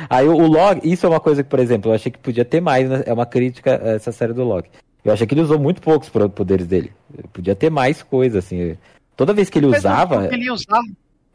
Aí 0.09 0.27
o, 0.27 0.45
Log, 0.45 0.81
isso 0.83 1.05
é 1.05 1.09
uma 1.09 1.21
coisa 1.21 1.41
que, 1.43 1.49
por 1.49 1.59
exemplo, 1.59 1.89
eu 1.91 1.95
achei 1.95 2.11
que 2.11 2.19
podia 2.19 2.43
ter 2.43 2.59
mais, 2.59 2.89
né? 2.89 3.03
É 3.05 3.13
uma 3.13 3.25
crítica 3.25 3.81
a 3.81 3.89
essa 3.91 4.11
série 4.11 4.33
do 4.33 4.43
Log. 4.43 4.67
Eu 5.05 5.13
achei 5.13 5.25
que 5.25 5.33
ele 5.33 5.41
usou 5.41 5.57
muito 5.57 5.81
poucos 5.81 6.09
poderes 6.09 6.67
dele. 6.67 6.91
Podia 7.31 7.55
ter 7.55 7.69
mais 7.69 8.03
coisa, 8.03 8.39
assim. 8.39 8.75
Toda 9.15 9.33
vez 9.33 9.49
que 9.49 9.57
ele 9.57 9.67
Mas 9.67 9.79
usava. 9.79 10.27
ele 10.33 10.51
usar. 10.51 10.81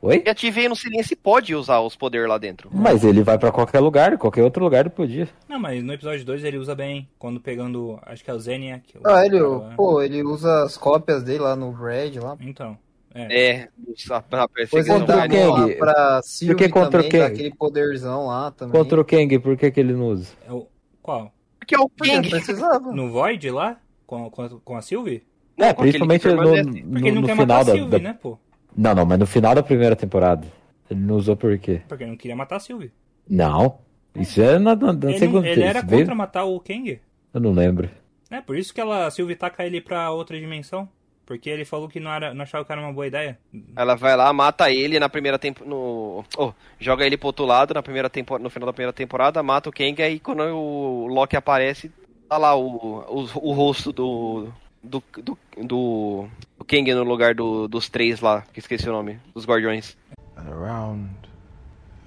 Oi? 0.07 0.23
E 0.27 0.69
não 0.69 0.75
sei 0.75 0.91
nem 0.91 1.03
se 1.03 1.17
pode 1.17 1.55
usar 1.55 1.81
os 1.81 1.97
poderes 1.97 2.29
lá 2.29 2.37
dentro. 2.39 2.69
Mas 2.73 3.03
ele 3.05 3.23
vai 3.23 3.39
pra 3.39 3.51
qualquer 3.51 3.81
lugar, 3.81 4.19
qualquer 4.19 4.43
outro 4.43 4.63
lugar 4.63 4.81
ele 4.81 4.91
podia. 4.91 5.29
Não, 5.49 5.59
mas 5.59 5.83
no 5.83 5.93
episódio 5.93 6.25
2 6.25 6.45
ele 6.45 6.59
usa 6.59 6.75
bem. 6.75 7.09
Quando 7.19 7.41
pegando. 7.41 7.99
Acho 8.03 8.23
que 8.23 8.31
é 8.31 8.35
o 8.35 8.39
Zeniac. 8.39 8.97
o 8.99 9.09
Ah, 9.09 9.25
ele, 9.25 9.41
lá. 9.41 9.73
pô, 9.77 10.03
ele 10.03 10.23
usa 10.23 10.65
as 10.65 10.77
cópias 10.77 11.23
dele 11.23 11.39
lá 11.41 11.57
no 11.57 11.73
Red 11.73 12.19
lá. 12.21 12.37
Então. 12.41 12.77
É. 13.15 13.53
É, 13.61 13.69
a, 14.11 14.17
a 14.17 14.21
Depois 14.21 14.49
perseguição 14.71 14.97
ele 14.97 15.07
Contra 15.07 15.17
o 15.17 15.29
Kang. 15.29 15.39
lá 15.71 15.77
pra 15.79 16.21
Sylvie 16.25 16.57
que 16.57 16.69
contra 16.69 16.89
o 16.89 16.91
também, 17.05 17.09
Kang? 17.11 17.19
dá 17.23 17.27
aquele 17.29 17.55
poderzão 17.55 18.27
lá 18.27 18.51
também. 18.51 18.73
Contra 18.81 19.01
o 19.01 19.05
Kang, 19.05 19.39
por 19.39 19.57
que, 19.57 19.71
que 19.71 19.79
ele 19.81 19.93
não 19.93 20.09
usa? 20.09 20.33
É 20.47 20.53
o... 20.53 20.67
Qual? 21.01 21.33
Porque 21.61 21.77
é 21.77 21.79
o 21.79 21.83
não 21.83 21.91
Kang. 22.07 22.29
precisava. 22.29 22.93
No 22.93 23.11
Void 23.13 23.49
lá? 23.51 23.79
Com, 24.07 24.29
com, 24.31 24.43
a- 24.43 24.51
com 24.65 24.77
a 24.77 24.83
Sylvie? 24.83 25.23
Não, 25.57 25.67
é, 25.67 25.71
aquele 25.71 25.93
principalmente 25.93 26.27
no, 26.27 26.35
no, 26.35 26.57
ele 26.57 27.13
não 27.13 27.21
no 27.21 27.27
quer 27.29 27.33
final 27.35 27.47
matar 27.47 27.61
a 27.61 27.63
da, 27.63 27.73
Sylvie, 27.73 27.91
da- 27.91 27.99
né, 28.01 28.19
pô? 28.21 28.37
Não, 28.77 28.95
não, 28.95 29.05
mas 29.07 29.19
no 29.19 29.27
final 29.27 29.55
da 29.55 29.63
primeira 29.63 29.95
temporada. 29.97 30.47
Ele 30.91 31.01
não 31.01 31.17
usou 31.17 31.37
por 31.37 31.57
quê? 31.59 31.81
Porque 31.89 32.05
ele 32.05 32.11
não 32.11 32.17
queria 32.19 32.37
matar 32.37 32.57
a 32.57 32.61
Sylvie. 32.61 32.93
Não. 33.29 33.79
Isso 34.15 34.41
é 34.43 34.59
na, 34.59 34.77
na, 34.77 34.93
na 34.93 35.11
Ele, 35.11 35.13
não- 35.13 35.19
segunda. 35.19 35.49
ele 35.49 35.63
era 35.63 35.81
veio- 35.83 36.03
contra 36.03 36.15
matar 36.15 36.45
o 36.45 36.61
Kang. 36.61 37.01
Eu 37.33 37.41
não 37.41 37.53
lembro. 37.53 37.89
É, 38.31 38.41
por 38.41 38.57
isso 38.57 38.73
que 38.75 38.81
ela, 38.81 39.07
a 39.07 39.11
Sylvie 39.11 39.35
taca 39.35 39.65
ele 39.65 39.81
pra 39.81 40.11
outra 40.11 40.39
dimensão. 40.39 40.89
Porque 41.27 41.49
ele 41.49 41.65
falou 41.65 41.89
que 41.89 41.99
não, 41.99 42.13
era, 42.13 42.35
não 42.35 42.43
achava 42.43 42.67
que 42.67 42.71
era 42.71 42.81
uma 42.83 42.93
boa 42.93 43.07
ideia. 43.07 43.39
Ela 43.75 43.95
vai 43.95 44.15
lá, 44.15 44.31
mata 44.31 44.71
ele 44.71 44.99
na 45.01 45.09
primeira 45.09 45.39
temporada. 45.39 45.71
No... 45.75 46.23
Oh, 46.37 46.53
joga 46.79 47.07
ele 47.07 47.17
pro 47.17 47.29
outro 47.29 47.47
lado 47.47 47.73
na 47.73 47.83
primeira 47.83 48.11
tempo... 48.11 48.39
no 48.39 48.51
final 48.51 48.67
da 48.67 48.73
primeira 48.75 48.93
temporada, 48.93 49.43
mata 49.43 49.71
o 49.71 49.73
Kang, 49.73 50.03
aí 50.03 50.21
quando 50.21 50.43
o 50.43 51.07
Loki 51.07 51.35
aparece, 51.35 51.91
tá 52.29 52.37
lá 52.37 52.55
o, 52.55 52.67
o, 53.09 53.21
o 53.37 53.53
rosto 53.53 53.91
do. 53.91 54.53
Do, 54.85 55.03
do, 55.17 55.39
do, 55.65 56.29
do 56.59 56.65
Kang 56.67 56.93
no 56.95 57.05
lugar 57.05 57.35
do, 57.35 57.67
dos 57.67 57.89
três 57.89 58.21
lá, 58.21 58.43
que 58.53 58.61
esqueci 58.61 58.89
o 58.89 58.93
nome, 58.93 59.19
dos 59.35 59.47
Guardiões. 59.47 59.97
And 60.37 60.49
around 60.49 61.11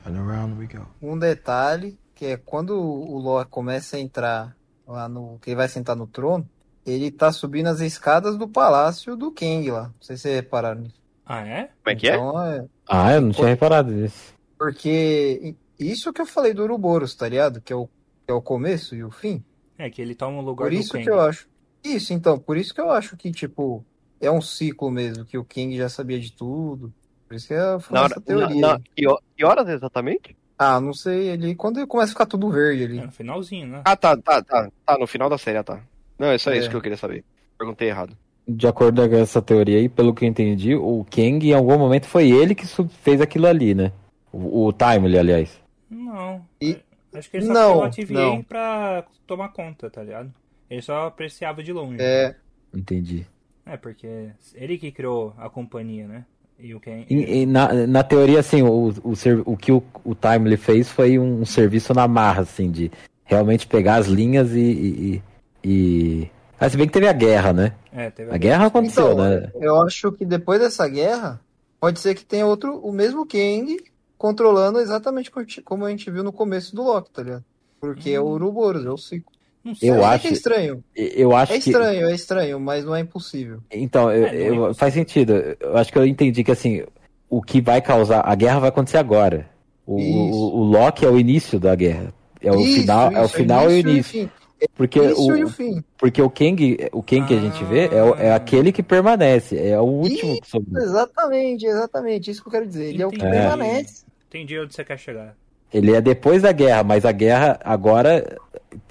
and 0.05 0.17
around 0.17 0.59
we 0.59 0.67
go. 0.67 0.85
Um 1.01 1.17
detalhe 1.17 1.97
que 2.13 2.25
é 2.27 2.37
quando 2.37 2.79
o 2.79 3.17
Loki 3.17 3.49
começa 3.49 3.97
a 3.97 3.99
entrar 3.99 4.55
lá 4.87 5.09
no. 5.09 5.39
que 5.41 5.49
ele 5.49 5.57
vai 5.57 5.67
sentar 5.67 5.95
no 5.95 6.07
trono, 6.07 6.47
ele 6.85 7.11
tá 7.11 7.31
subindo 7.31 7.67
as 7.67 7.79
escadas 7.79 8.37
do 8.37 8.47
palácio 8.47 9.15
do 9.15 9.31
Kang 9.31 9.69
lá. 9.69 9.83
Não 9.83 9.93
sei 10.01 10.15
se 10.15 10.23
vocês 10.23 10.35
repararam 10.35 10.81
nisso. 10.81 11.01
Ah, 11.25 11.45
é? 11.45 11.69
Como 11.83 11.93
é 11.93 11.95
que 11.95 12.07
é? 12.07 12.15
Então, 12.15 12.41
é. 12.43 12.65
Ah, 12.87 13.13
eu 13.13 13.21
não 13.21 13.31
tinha 13.31 13.47
reparado 13.47 13.91
nisso. 13.91 14.33
Porque 14.57 15.55
isso 15.77 16.13
que 16.13 16.21
eu 16.21 16.25
falei 16.25 16.53
do 16.53 16.63
Uroboros, 16.63 17.13
tá 17.13 17.27
ligado? 17.27 17.59
Que 17.61 17.73
é 17.73 17.75
o, 17.75 17.87
que 17.87 18.31
é 18.31 18.33
o 18.33 18.41
começo 18.41 18.95
e 18.95 19.03
o 19.03 19.11
fim. 19.11 19.43
É, 19.77 19.89
que 19.89 20.01
ele 20.01 20.15
toma 20.15 20.39
o 20.39 20.41
lugar 20.41 20.65
Por 20.69 20.73
do 20.73 20.79
isso 20.79 20.93
Kang. 20.93 21.03
que 21.03 21.09
eu 21.09 21.19
acho. 21.19 21.47
Isso, 21.83 22.13
então, 22.13 22.37
por 22.37 22.57
isso 22.57 22.73
que 22.73 22.81
eu 22.81 22.89
acho 22.91 23.15
que, 23.15 23.31
tipo, 23.31 23.83
é 24.19 24.29
um 24.31 24.41
ciclo 24.41 24.89
mesmo, 24.91 25.23
que 25.25 25.37
o 25.37 25.43
King 25.45 25.77
já 25.77 25.87
sabia 25.89 26.19
de 26.19 26.31
tudo. 26.31 26.93
Por 27.27 27.35
isso 27.35 27.47
que 27.47 27.53
é 27.53 27.79
foi 27.79 27.93
Na 27.97 28.05
essa 28.05 28.13
hora, 28.15 28.21
teoria. 28.21 28.49
na, 28.61 28.73
na- 28.73 28.79
que, 28.95 29.07
ho- 29.07 29.19
que 29.35 29.45
horas 29.45 29.67
exatamente? 29.69 30.35
Ah, 30.57 30.79
não 30.81 30.93
sei, 30.93 31.29
ele. 31.29 31.53
Quando 31.55 31.77
ele 31.77 31.85
começa 31.87 32.09
a 32.09 32.13
ficar 32.13 32.25
tudo 32.25 32.49
verde 32.49 32.83
ali. 32.83 32.97
É, 32.99 33.05
no 33.05 33.11
finalzinho, 33.11 33.67
né? 33.67 33.81
Ah, 33.85 33.95
tá, 33.95 34.17
tá, 34.17 34.41
tá. 34.41 34.69
Tá, 34.85 34.97
no 34.97 35.05
final 35.05 35.29
da 35.29 35.37
série, 35.37 35.57
ah, 35.59 35.63
tá. 35.63 35.81
Não, 36.17 36.27
é 36.27 36.37
só 36.37 36.51
É. 36.51 36.57
isso 36.57 36.69
que 36.69 36.75
eu 36.75 36.81
queria 36.81 36.97
saber. 36.97 37.23
Perguntei 37.57 37.89
errado. 37.89 38.17
De 38.47 38.65
acordo 38.65 39.07
com 39.07 39.15
essa 39.15 39.41
teoria 39.41 39.77
aí, 39.77 39.87
pelo 39.89 40.13
que 40.15 40.25
eu 40.25 40.29
entendi, 40.29 40.73
o 40.73 41.05
Kang 41.11 41.47
em 41.47 41.53
algum 41.53 41.77
momento 41.77 42.05
foi 42.07 42.31
ele 42.31 42.55
que 42.55 42.65
fez 43.03 43.19
aquilo 43.21 43.45
ali, 43.45 43.75
né? 43.75 43.91
O, 44.31 44.67
o 44.67 44.73
Timely, 44.73 45.19
aliás. 45.19 45.61
Não. 45.89 46.43
E- 46.61 46.77
Acho 47.13 47.29
que 47.31 47.37
ele 47.37 47.45
só 47.47 47.53
Não, 47.53 47.69
criou 47.71 47.83
a 47.83 47.89
TVA 47.89 48.13
não. 48.13 48.43
pra 48.43 49.03
tomar 49.25 49.49
conta, 49.49 49.89
tá 49.89 50.01
ligado? 50.03 50.33
Ele 50.69 50.81
só 50.81 51.07
apreciava 51.07 51.63
de 51.63 51.71
longe. 51.71 52.01
É, 52.01 52.35
Entendi. 52.73 53.25
É, 53.65 53.75
porque 53.75 54.29
ele 54.53 54.77
que 54.77 54.91
criou 54.91 55.33
a 55.37 55.49
companhia, 55.49 56.07
né? 56.07 56.25
E 56.59 56.73
o 56.73 56.79
Kang. 56.79 57.05
E, 57.09 57.41
e 57.41 57.45
na, 57.45 57.71
na 57.85 58.03
teoria, 58.03 58.39
assim, 58.39 58.61
o, 58.63 58.89
o, 59.03 59.13
o 59.45 59.57
que 59.57 59.71
o, 59.71 59.83
o 60.03 60.15
Timely 60.15 60.57
fez 60.57 60.89
foi 60.89 61.19
um, 61.19 61.45
serviço 61.45 61.93
na 61.93 62.07
marra, 62.07 62.41
assim, 62.41 62.71
de 62.71 62.91
realmente 63.25 63.67
pegar 63.67 63.97
as 63.97 64.07
linhas 64.07 64.53
e. 64.53 64.59
e, 64.59 65.21
e- 65.63 66.31
Ah, 66.59 66.69
se 66.69 66.77
bem 66.77 66.87
que 66.87 66.93
teve 66.93 67.07
a 67.07 67.13
guerra, 67.13 67.53
né? 67.53 67.75
É, 67.91 68.09
teve 68.09 68.33
A 68.33 68.37
guerra 68.37 68.67
aconteceu, 68.67 69.11
então, 69.11 69.17
né? 69.29 69.51
eu 69.55 69.81
acho 69.83 70.11
que 70.13 70.25
depois 70.25 70.59
dessa 70.59 70.87
guerra, 70.87 71.39
pode 71.79 71.99
ser 71.99 72.15
que 72.15 72.25
tenha 72.25 72.45
outro, 72.47 72.79
o 72.79 72.91
mesmo 72.91 73.25
Kang 73.27 73.77
controlando 74.17 74.79
exatamente 74.79 75.29
co- 75.29 75.41
como 75.63 75.85
a 75.85 75.91
gente 75.91 76.09
viu 76.09 76.23
no 76.23 76.33
começo 76.33 76.75
do 76.75 76.81
Loki, 76.83 77.11
tá 77.11 77.21
ligado? 77.21 77.45
Porque 77.79 78.09
é 78.09 78.19
o 78.19 78.25
Uroboros, 78.29 78.83
é 78.85 78.89
o 78.89 78.97
ciclo. 78.97 79.36
Não 79.67 79.75
sei. 79.75 79.89
Eu 79.89 80.05
acho- 80.05 80.27
é 80.27 80.31
estranho. 80.31 80.83
Eu 80.95 81.35
acho 81.35 81.53
É 81.53 81.59
que. 81.59 81.69
estranho, 81.69 82.07
é 82.07 82.15
estranho, 82.15 82.59
mas 82.59 82.85
não 82.85 82.95
é 82.95 83.01
impossível. 83.01 83.59
Então, 83.71 84.11
eu- 84.11 84.25
É, 84.25 84.29
é 84.29 84.39
eu- 84.41 84.53
impossível. 84.53 84.73
faz 84.75 84.93
sentido. 84.93 85.33
Eu 85.59 85.77
acho 85.77 85.91
que 85.91 85.97
eu 85.97 86.05
entendi 86.05 86.43
que 86.43 86.51
assim, 86.51 86.83
o 87.29 87.41
que 87.41 87.59
vai 87.61 87.81
causar. 87.81 88.21
A 88.25 88.33
guerra 88.35 88.59
vai 88.59 88.69
acontecer 88.69 88.97
agora. 88.97 89.49
O, 89.85 89.99
Isso. 89.99 90.09
o, 90.37 90.59
o 90.59 90.63
Loki 90.63 91.05
é 91.05 91.09
o 91.09 91.19
início 91.19 91.59
da 91.59 91.75
guerra. 91.75 92.13
É 92.41 92.51
o 92.51 92.59
Isso, 92.59 92.81
final, 92.81 93.11
é 93.11 93.21
o 93.21 93.25
isso, 93.25 93.33
final 93.33 93.63
e 93.63 93.67
o 93.67 93.71
início 93.79 93.89
início. 93.91 94.21
fim. 94.21 94.29
Porque 94.75 94.97
Início 94.99 95.37
e 95.37 95.43
o 95.43 95.47
o, 95.47 95.49
fim. 95.51 95.83
porque 95.99 96.19
o 96.21 96.29
Kang, 96.31 96.77
o 96.91 97.03
Kang 97.03 97.27
que 97.27 97.33
a 97.35 97.39
gente 97.39 97.63
vê 97.65 97.87
é, 97.89 98.25
é 98.25 98.31
Ah. 98.31 98.35
aquele 98.37 98.71
que 98.71 98.81
permanece. 98.81 99.55
É 99.57 99.79
o 99.79 99.83
último 99.83 100.41
que 100.41 100.47
sobrou. 100.49 100.81
Exatamente, 100.83 101.65
exatamente. 101.65 102.31
Isso 102.31 102.41
que 102.41 102.47
eu 102.47 102.51
quero 102.51 102.65
dizer. 102.67 102.85
Ele 102.89 103.03
é 103.03 103.05
o 103.05 103.09
que 103.11 103.17
Entendi. 103.17 103.31
permanece. 103.33 104.03
Entendi 104.29 104.59
onde 104.59 104.73
você 104.73 104.83
quer 104.83 104.97
chegar. 104.97 105.35
Ele 105.73 105.93
é 105.93 106.01
depois 106.01 106.41
da 106.41 106.51
guerra, 106.51 106.83
mas 106.83 107.05
a 107.05 107.11
guerra 107.11 107.59
agora 107.63 108.37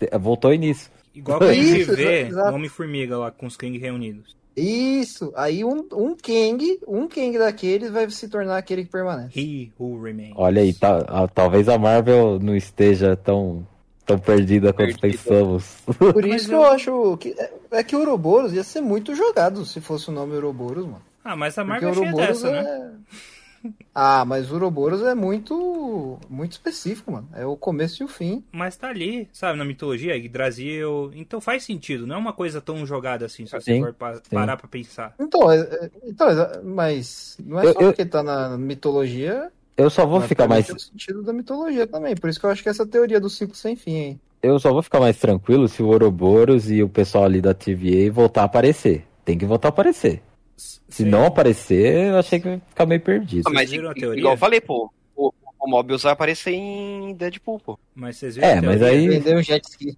eh, 0.00 0.18
voltou 0.18 0.48
ao 0.50 0.54
início. 0.54 0.90
Igual 1.14 1.38
que 1.38 1.44
a 1.46 1.52
gente 1.54 1.80
Isso, 1.80 1.96
vê 1.96 2.26
exato. 2.26 2.54
Homem-Formiga 2.54 3.16
lá 3.18 3.30
com 3.30 3.46
os 3.46 3.56
Kang 3.56 3.76
reunidos. 3.78 4.36
Isso. 4.54 5.32
Aí 5.36 5.64
um, 5.64 5.86
um 5.94 6.14
Kang, 6.16 6.78
um 6.86 7.08
Kang 7.08 7.38
daqueles 7.38 7.90
vai 7.90 8.08
se 8.10 8.28
tornar 8.28 8.58
aquele 8.58 8.84
que 8.84 8.90
permanece. 8.90 9.38
He 9.38 9.70
who 9.78 10.02
remains. 10.02 10.34
Olha 10.36 10.60
aí, 10.62 10.72
tá- 10.74 11.04
a- 11.08 11.28
talvez 11.28 11.68
a 11.68 11.78
Marvel 11.78 12.38
não 12.40 12.54
esteja 12.56 13.16
tão, 13.16 13.66
tão 14.04 14.18
perdida 14.18 14.72
quanto 14.72 14.98
Perdida. 14.98 15.22
pensamos. 15.24 15.76
Por 15.98 16.24
Mas 16.26 16.42
isso 16.42 16.48
que 16.50 16.54
eu- 16.54 16.64
acho 16.64 17.16
que 17.18 17.34
é, 17.38 17.50
é 17.70 17.82
que 17.82 17.96
o 17.96 18.00
Ouroboros 18.00 18.52
ia 18.52 18.64
ser 18.64 18.80
muito 18.82 19.14
jogado 19.14 19.64
se 19.64 19.80
fosse 19.80 20.08
o 20.10 20.12
nome 20.12 20.34
Ouroboros, 20.34 20.84
mano. 20.84 21.02
Ah, 21.24 21.34
mas 21.34 21.58
a 21.58 21.64
Porque 21.64 21.84
Marvel 21.86 22.04
é 22.04 22.12
cheia 22.12 22.26
dessa, 22.28 22.48
é... 22.48 22.90
Ah, 23.94 24.24
mas 24.24 24.50
o 24.50 24.54
Ouroboros 24.54 25.02
é 25.02 25.14
muito 25.14 26.18
muito 26.28 26.52
específico, 26.52 27.12
mano. 27.12 27.28
É 27.34 27.44
o 27.46 27.56
começo 27.56 28.02
e 28.02 28.04
o 28.04 28.08
fim. 28.08 28.44
Mas 28.52 28.76
tá 28.76 28.88
ali, 28.88 29.28
sabe, 29.32 29.58
na 29.58 29.64
mitologia, 29.64 30.16
Yggdrasil. 30.16 31.10
Então 31.14 31.40
faz 31.40 31.64
sentido, 31.64 32.06
não 32.06 32.16
é 32.16 32.18
uma 32.18 32.32
coisa 32.32 32.60
tão 32.60 32.84
jogada 32.86 33.26
assim, 33.26 33.46
se 33.46 33.52
você 33.52 33.74
Sim, 33.74 33.80
for 33.80 33.92
pa- 33.94 34.14
sim. 34.16 34.20
parar 34.30 34.56
pra 34.56 34.68
pensar. 34.68 35.14
Então, 35.18 35.50
é- 35.50 35.60
é- 35.60 35.90
então 36.06 36.28
é- 36.28 36.60
mas 36.62 37.36
não 37.44 37.60
é 37.60 37.66
Eu- 37.66 37.72
só 37.72 37.80
eu- 37.80 37.86
porque 37.88 38.04
tá 38.04 38.22
na 38.22 38.56
mitologia, 38.58 39.50
Eu 39.76 39.90
só 39.90 40.06
vou 40.06 40.20
mas 40.20 40.28
ficar 40.28 40.48
mais. 40.48 40.66
tem 40.66 40.76
o 40.76 40.78
sentido 40.78 41.22
da 41.22 41.32
mitologia 41.32 41.86
também. 41.86 42.14
Por 42.16 42.30
isso 42.30 42.40
que 42.40 42.46
eu 42.46 42.50
acho 42.50 42.62
que 42.62 42.68
essa 42.68 42.86
teoria 42.86 43.20
do 43.20 43.28
ciclo 43.28 43.54
sem 43.54 43.76
fim, 43.76 43.94
hein? 43.94 44.20
Eu 44.42 44.58
só 44.58 44.72
vou 44.72 44.82
ficar 44.82 45.00
mais 45.00 45.18
tranquilo 45.18 45.66
se 45.66 45.82
o 45.82 45.86
Ouroboros 45.88 46.70
e 46.70 46.82
o 46.82 46.88
pessoal 46.88 47.24
ali 47.24 47.40
da 47.40 47.52
TVA 47.52 48.10
voltar 48.12 48.42
a 48.42 48.44
aparecer. 48.44 49.04
Tem 49.24 49.36
que 49.36 49.44
voltar 49.44 49.68
a 49.68 49.70
aparecer. 49.70 50.22
Se 50.56 50.80
Sim. 50.88 51.04
não 51.04 51.26
aparecer, 51.26 52.08
eu 52.10 52.18
achei 52.18 52.40
que 52.40 52.48
vai 52.48 52.60
ficar 52.68 52.86
meio 52.86 53.00
perdido. 53.00 53.44
Ah, 53.46 53.50
mas 53.52 53.70
viram 53.70 53.90
a 53.90 53.94
teoria? 53.94 54.18
igual 54.20 54.34
eu 54.34 54.38
falei, 54.38 54.60
pô, 54.60 54.90
o, 55.14 55.32
o 55.60 55.68
Mobius 55.68 56.02
vai 56.02 56.12
aparecer 56.12 56.52
em 56.52 57.12
Deadpool, 57.14 57.60
pô. 57.60 57.78
Mas 57.94 58.16
vocês 58.16 58.36
viram 58.36 58.48
É, 58.48 58.58
a 58.58 58.62
mas 58.62 58.82
aí- 58.82 59.08
Vendeu 59.08 59.36
um 59.38 59.42
jet 59.42 59.64
ski. 59.68 59.96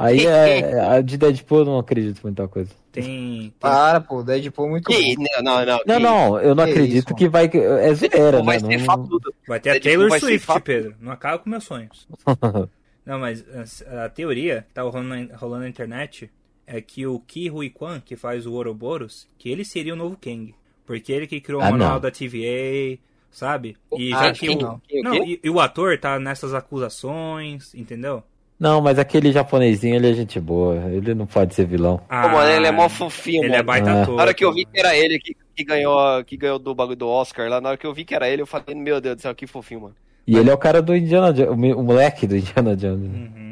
Aí 0.00 0.24
é. 0.26 0.80
A 0.80 1.00
de 1.00 1.16
Deadpool 1.16 1.58
eu 1.60 1.64
não 1.64 1.78
acredito 1.78 2.18
em 2.18 2.22
muita 2.24 2.46
coisa. 2.48 2.70
tem, 2.92 3.04
tem- 3.04 3.54
Para, 3.60 4.00
pô, 4.00 4.22
Deadpool 4.22 4.66
é 4.66 4.70
muito 4.70 4.90
Que, 4.90 5.16
bom. 5.16 5.24
não, 5.42 5.42
não, 5.42 5.66
não. 5.66 5.80
Não, 5.86 5.96
que- 5.96 6.02
não, 6.02 6.40
eu 6.40 6.54
não 6.54 6.64
que 6.64 6.70
acredito 6.72 7.06
isso, 7.08 7.14
que 7.14 7.28
vai. 7.28 7.46
É 7.46 7.94
zoeira, 7.94 8.08
Deadpool 8.08 8.38
né? 8.38 8.42
vai 8.44 8.60
Não- 8.60 8.70
ser 8.70 9.08
tudo. 9.08 9.34
Vai 9.46 9.60
ter 9.60 9.70
a 9.70 9.80
Taylor 9.80 10.08
vai 10.08 10.20
Swift. 10.20 10.60
Pedro. 10.62 10.94
Não 11.00 11.12
acaba 11.12 11.38
com 11.38 11.50
meus 11.50 11.64
sonhos. 11.64 12.06
Não, 13.06 13.18
mas 13.18 13.42
a, 13.86 14.04
a 14.04 14.08
teoria 14.10 14.66
que 14.68 14.74
tá 14.74 14.82
rolando 14.82 15.08
na, 15.08 15.36
rolando 15.36 15.62
na 15.62 15.68
internet 15.70 16.30
é 16.68 16.80
que 16.80 17.06
o 17.06 17.18
Ki 17.20 17.48
Rui 17.48 17.70
Kwan, 17.70 18.00
que 18.04 18.14
faz 18.16 18.46
o 18.46 18.52
Ouroboros, 18.52 19.26
que 19.38 19.48
ele 19.50 19.64
seria 19.64 19.94
o 19.94 19.96
novo 19.96 20.16
Kang. 20.20 20.54
Porque 20.86 21.12
ele 21.12 21.26
que 21.26 21.40
criou 21.40 21.60
o 21.60 21.64
Ah, 21.64 21.70
manual 21.70 21.92
não. 21.94 22.00
da 22.00 22.10
TVA, 22.10 22.98
sabe? 23.30 23.76
E 23.96 24.12
Ah, 24.14 24.24
já 24.24 24.32
que 24.32 24.48
o, 24.50 24.56
não? 24.58 24.80
Não, 25.02 25.14
e, 25.24 25.40
e 25.42 25.50
o 25.50 25.60
ator 25.60 25.98
tá 25.98 26.18
nessas 26.18 26.52
acusações, 26.54 27.74
entendeu? 27.74 28.22
Não, 28.58 28.80
mas 28.80 28.98
aquele 28.98 29.30
japonesinho, 29.30 29.94
ele 29.94 30.10
é 30.10 30.14
gente 30.14 30.40
boa. 30.40 30.76
Ele 30.90 31.14
não 31.14 31.26
pode 31.26 31.54
ser 31.54 31.64
vilão. 31.64 32.00
Ah, 32.08 32.22
Pô, 32.28 32.34
mano, 32.36 32.50
ele 32.50 32.66
é 32.66 32.72
mó 32.72 32.88
fofinho, 32.88 33.42
Ele 33.42 33.50
mano. 33.50 33.60
é 33.60 33.62
baita 33.62 33.90
Ah. 33.90 34.02
ator. 34.02 34.16
Na 34.16 34.22
hora 34.22 34.34
que 34.34 34.44
eu 34.44 34.52
vi 34.52 34.64
que 34.64 34.80
era 34.80 34.96
ele 34.96 35.18
que, 35.20 35.36
que 35.54 35.64
ganhou, 35.64 36.24
que 36.24 36.36
ganhou 36.36 36.58
do 36.58 36.74
bagulho 36.74 36.96
do 36.96 37.08
Oscar 37.08 37.48
lá, 37.48 37.60
na 37.60 37.68
hora 37.70 37.78
que 37.78 37.86
eu 37.86 37.94
vi 37.94 38.04
que 38.04 38.14
era 38.14 38.28
ele, 38.28 38.42
eu 38.42 38.46
falei, 38.46 38.74
meu 38.74 39.00
Deus 39.00 39.16
do 39.16 39.22
céu, 39.22 39.34
que 39.34 39.46
fofinho, 39.46 39.82
mano. 39.82 39.94
E 40.26 40.36
ele 40.36 40.50
é 40.50 40.52
o 40.54 40.58
cara 40.58 40.82
do 40.82 40.94
Indiana 40.94 41.32
Jones, 41.32 41.50
o 41.76 41.82
moleque 41.82 42.26
do 42.26 42.36
Indiana 42.36 42.76
Jones. 42.76 43.08
Uhum. 43.10 43.47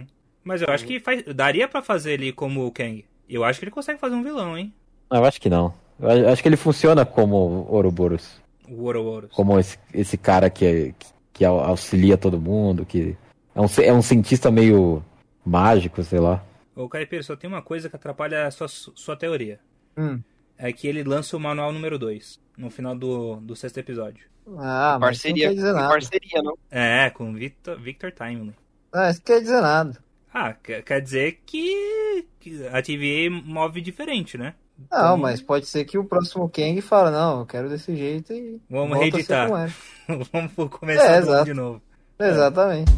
Mas 0.46 0.62
eu 0.62 0.68
acho 0.72 0.86
que 0.86 1.00
faz, 1.00 1.24
daria 1.34 1.66
pra 1.66 1.82
fazer 1.82 2.12
ele 2.12 2.32
como 2.32 2.64
o 2.64 2.70
Kang. 2.70 3.04
Eu 3.28 3.42
acho 3.42 3.58
que 3.58 3.64
ele 3.64 3.72
consegue 3.72 3.98
fazer 3.98 4.14
um 4.14 4.22
vilão, 4.22 4.56
hein? 4.56 4.72
Eu 5.10 5.24
acho 5.24 5.40
que 5.40 5.50
não. 5.50 5.74
Eu 5.98 6.28
acho 6.28 6.40
que 6.40 6.48
ele 6.48 6.56
funciona 6.56 7.04
como 7.04 7.66
Ouroboros. 7.68 8.40
O 8.68 8.84
Ouroboros. 8.84 9.32
Como 9.32 9.58
esse, 9.58 9.76
esse 9.92 10.16
cara 10.16 10.48
que, 10.48 10.64
é- 10.64 10.94
que 11.32 11.44
au- 11.44 11.58
auxilia 11.58 12.16
todo 12.16 12.40
mundo, 12.40 12.86
que 12.86 13.16
é 13.56 13.60
um, 13.60 13.66
é 13.82 13.92
um 13.92 14.00
cientista 14.02 14.48
meio 14.48 15.02
mágico, 15.44 16.00
sei 16.04 16.20
lá. 16.20 16.44
Ô, 16.76 16.88
Caipira, 16.88 17.24
só 17.24 17.34
tem 17.34 17.48
uma 17.50 17.62
coisa 17.62 17.88
que 17.90 17.96
atrapalha 17.96 18.46
a 18.46 18.50
sua, 18.52 18.68
sua 18.68 19.16
teoria. 19.16 19.58
Hum. 19.98 20.20
É 20.56 20.72
que 20.72 20.86
ele 20.86 21.02
lança 21.02 21.36
o 21.36 21.40
manual 21.40 21.72
número 21.72 21.98
2, 21.98 22.38
no 22.56 22.70
final 22.70 22.94
do, 22.94 23.36
do 23.36 23.56
sexto 23.56 23.78
episódio. 23.78 24.26
Ah, 24.58 24.96
mas 25.00 25.16
isso 25.16 25.26
não 25.26 25.34
parceria, 25.34 25.48
quer 25.48 25.54
dizer 25.56 25.72
nada. 25.72 25.88
parceria, 25.88 26.42
não. 26.42 26.56
É, 26.70 27.10
com 27.10 27.34
Victor, 27.34 27.80
Victor 27.80 28.12
Timely. 28.12 28.54
Ah, 28.92 29.10
isso 29.10 29.18
não 29.20 29.24
quer 29.24 29.40
dizer 29.40 29.60
nada. 29.60 30.05
Ah, 30.38 30.52
quer, 30.52 31.00
dizer 31.00 31.40
que, 31.46 32.26
a 32.70 32.82
TVA 32.82 33.30
move 33.42 33.80
diferente, 33.80 34.36
né? 34.36 34.52
Não, 34.78 34.98
Então- 34.98 35.16
mas 35.16 35.40
pode 35.40 35.64
ser 35.64 35.86
que 35.86 35.96
o 35.96 36.04
próximo 36.04 36.46
Kang 36.50 36.78
fala, 36.82 37.10
não, 37.10 37.40
eu 37.40 37.46
quero 37.46 37.70
desse 37.70 37.96
jeito 37.96 38.34
e 38.34 38.60
Vamos 38.68 38.98
reeditar. 38.98 39.48
Vamos 40.30 40.70
começar 40.70 41.04
É, 41.04 41.20
tudo 41.20 41.30
exato. 41.30 41.44
de 41.46 41.54
novo. 41.54 41.82
Exatamente. 42.20 42.92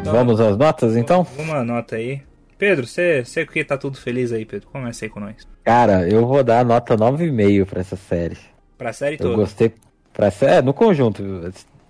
Então, 0.00 0.12
Vamos 0.12 0.40
às 0.40 0.56
notas, 0.56 0.96
então? 0.96 1.26
Uma 1.38 1.62
nota 1.62 1.96
aí. 1.96 2.22
Pedro, 2.58 2.86
você 2.86 3.24
você 3.24 3.46
que 3.46 3.64
tá 3.64 3.78
tudo 3.78 3.96
feliz 3.98 4.32
aí, 4.32 4.44
Pedro. 4.44 4.68
Começa 4.68 5.04
aí 5.04 5.08
com 5.10 5.20
nós. 5.20 5.46
Cara, 5.64 6.08
eu 6.08 6.26
vou 6.26 6.42
dar 6.42 6.64
nota 6.64 6.96
9,5 6.96 7.64
pra 7.66 7.80
essa 7.80 7.96
série. 7.96 8.36
Pra 8.80 8.94
série 8.94 9.16
Eu 9.16 9.18
toda. 9.18 9.36
gostei 9.36 9.74
pra 10.10 10.30
série, 10.30 10.54
é, 10.54 10.62
no 10.62 10.72
conjunto, 10.72 11.22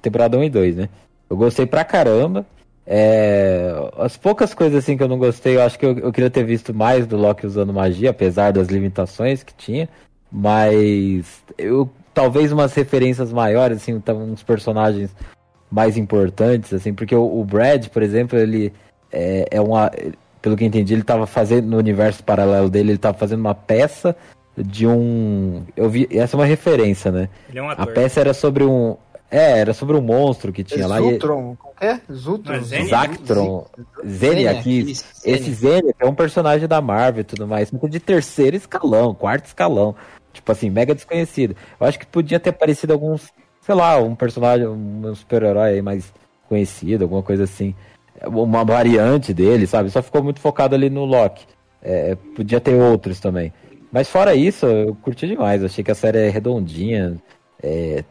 temporada 0.03 0.36
1 0.36 0.43
e 0.43 0.51
2, 0.51 0.76
né? 0.76 0.88
Eu 1.30 1.36
gostei 1.36 1.64
pra 1.64 1.84
caramba. 1.84 2.45
É, 2.84 3.72
as 3.97 4.16
poucas 4.16 4.53
coisas 4.53 4.82
assim 4.82 4.97
que 4.97 5.03
eu 5.05 5.07
não 5.07 5.16
gostei, 5.16 5.55
eu 5.55 5.62
acho 5.62 5.78
que 5.78 5.86
eu, 5.86 5.97
eu 5.97 6.12
queria 6.12 6.28
ter 6.28 6.43
visto 6.43 6.74
mais 6.74 7.07
do 7.07 7.16
Loki 7.16 7.47
usando 7.47 7.72
magia, 7.72 8.11
apesar 8.11 8.53
das 8.53 8.66
limitações 8.66 9.45
que 9.45 9.55
tinha. 9.55 9.88
Mas 10.32 11.45
eu 11.57 11.88
talvez 12.12 12.51
umas 12.51 12.74
referências 12.74 13.32
maiores, 13.32 13.76
assim, 13.76 13.93
então, 13.93 14.20
uns 14.24 14.43
personagens 14.43 15.14
mais 15.70 15.97
importantes, 15.97 16.74
assim, 16.74 16.93
porque 16.93 17.14
o, 17.14 17.41
o 17.41 17.45
Brad, 17.45 17.86
por 17.86 18.03
exemplo, 18.03 18.36
ele 18.36 18.72
é, 19.12 19.47
é 19.49 19.61
uma. 19.61 19.93
Pelo 20.43 20.57
que 20.57 20.64
eu 20.64 20.68
entendi, 20.68 20.93
ele 20.95 21.03
estava 21.03 21.24
fazendo 21.24 21.68
no 21.68 21.78
universo 21.78 22.24
paralelo 22.24 22.68
dele, 22.68 22.88
ele 22.88 22.97
estava 22.97 23.16
fazendo 23.16 23.38
uma 23.38 23.55
peça 23.55 24.16
de 24.62 24.86
um. 24.86 25.62
Eu 25.76 25.88
vi. 25.88 26.06
Essa 26.11 26.36
é 26.36 26.38
uma 26.38 26.46
referência, 26.46 27.11
né? 27.11 27.28
Ele 27.48 27.58
é 27.58 27.62
um 27.62 27.68
A 27.68 27.72
ator. 27.72 27.92
peça 27.94 28.20
era 28.20 28.32
sobre 28.34 28.64
um. 28.64 28.96
É, 29.30 29.61
era 29.61 29.72
sobre 29.72 29.96
um 29.96 30.00
monstro 30.00 30.52
que 30.52 30.64
tinha 30.64 30.86
lá. 30.88 31.00
e- 31.00 31.04
Zultron, 31.11 31.56
que 31.78 31.86
é? 31.86 32.00
Zultron. 32.12 32.61
Zactron, 32.88 33.66
Zeniac, 34.04 34.68
Esse 35.24 35.52
Zeniac. 35.54 35.94
É 36.00 36.06
um 36.06 36.14
personagem 36.14 36.66
da 36.66 36.80
Marvel 36.80 37.20
e 37.20 37.24
tudo 37.24 37.46
mais, 37.46 37.70
mas 37.70 37.90
de 37.90 38.00
terceiro 38.00 38.56
escalão, 38.56 39.14
quarto 39.14 39.46
escalão. 39.46 39.94
Tipo 40.32 40.50
assim, 40.52 40.68
mega 40.70 40.94
desconhecido. 40.94 41.54
Eu 41.80 41.86
acho 41.86 41.98
que 41.98 42.06
podia 42.06 42.40
ter 42.40 42.50
aparecido 42.50 42.92
alguns, 42.92 43.28
sei 43.61 43.74
lá, 43.74 43.96
um 43.98 44.14
personagem, 44.16 44.66
um 44.66 45.14
super-herói 45.14 45.74
aí 45.74 45.82
mais 45.82 46.12
conhecido, 46.48 47.04
alguma 47.04 47.22
coisa 47.22 47.44
assim. 47.44 47.74
Uma 48.26 48.64
variante 48.64 49.32
dele, 49.32 49.66
sabe? 49.66 49.90
Só 49.90 50.02
ficou 50.02 50.22
muito 50.22 50.40
focado 50.40 50.74
ali 50.74 50.90
no 50.90 51.04
Loki. 51.04 51.46
É, 51.82 52.16
podia 52.36 52.61
ter 52.61 52.74
outros 52.74 53.18
também. 53.20 53.52
Mas 53.93 54.09
fora 54.09 54.34
isso, 54.34 54.66
eu 54.66 54.95
curti 54.97 55.26
demais. 55.26 55.64
Achei 55.64 55.82
que 55.82 55.91
a 55.91 55.95
série 55.95 56.18
é 56.18 56.28
redondinha. 56.28 57.20
É, 57.62 58.05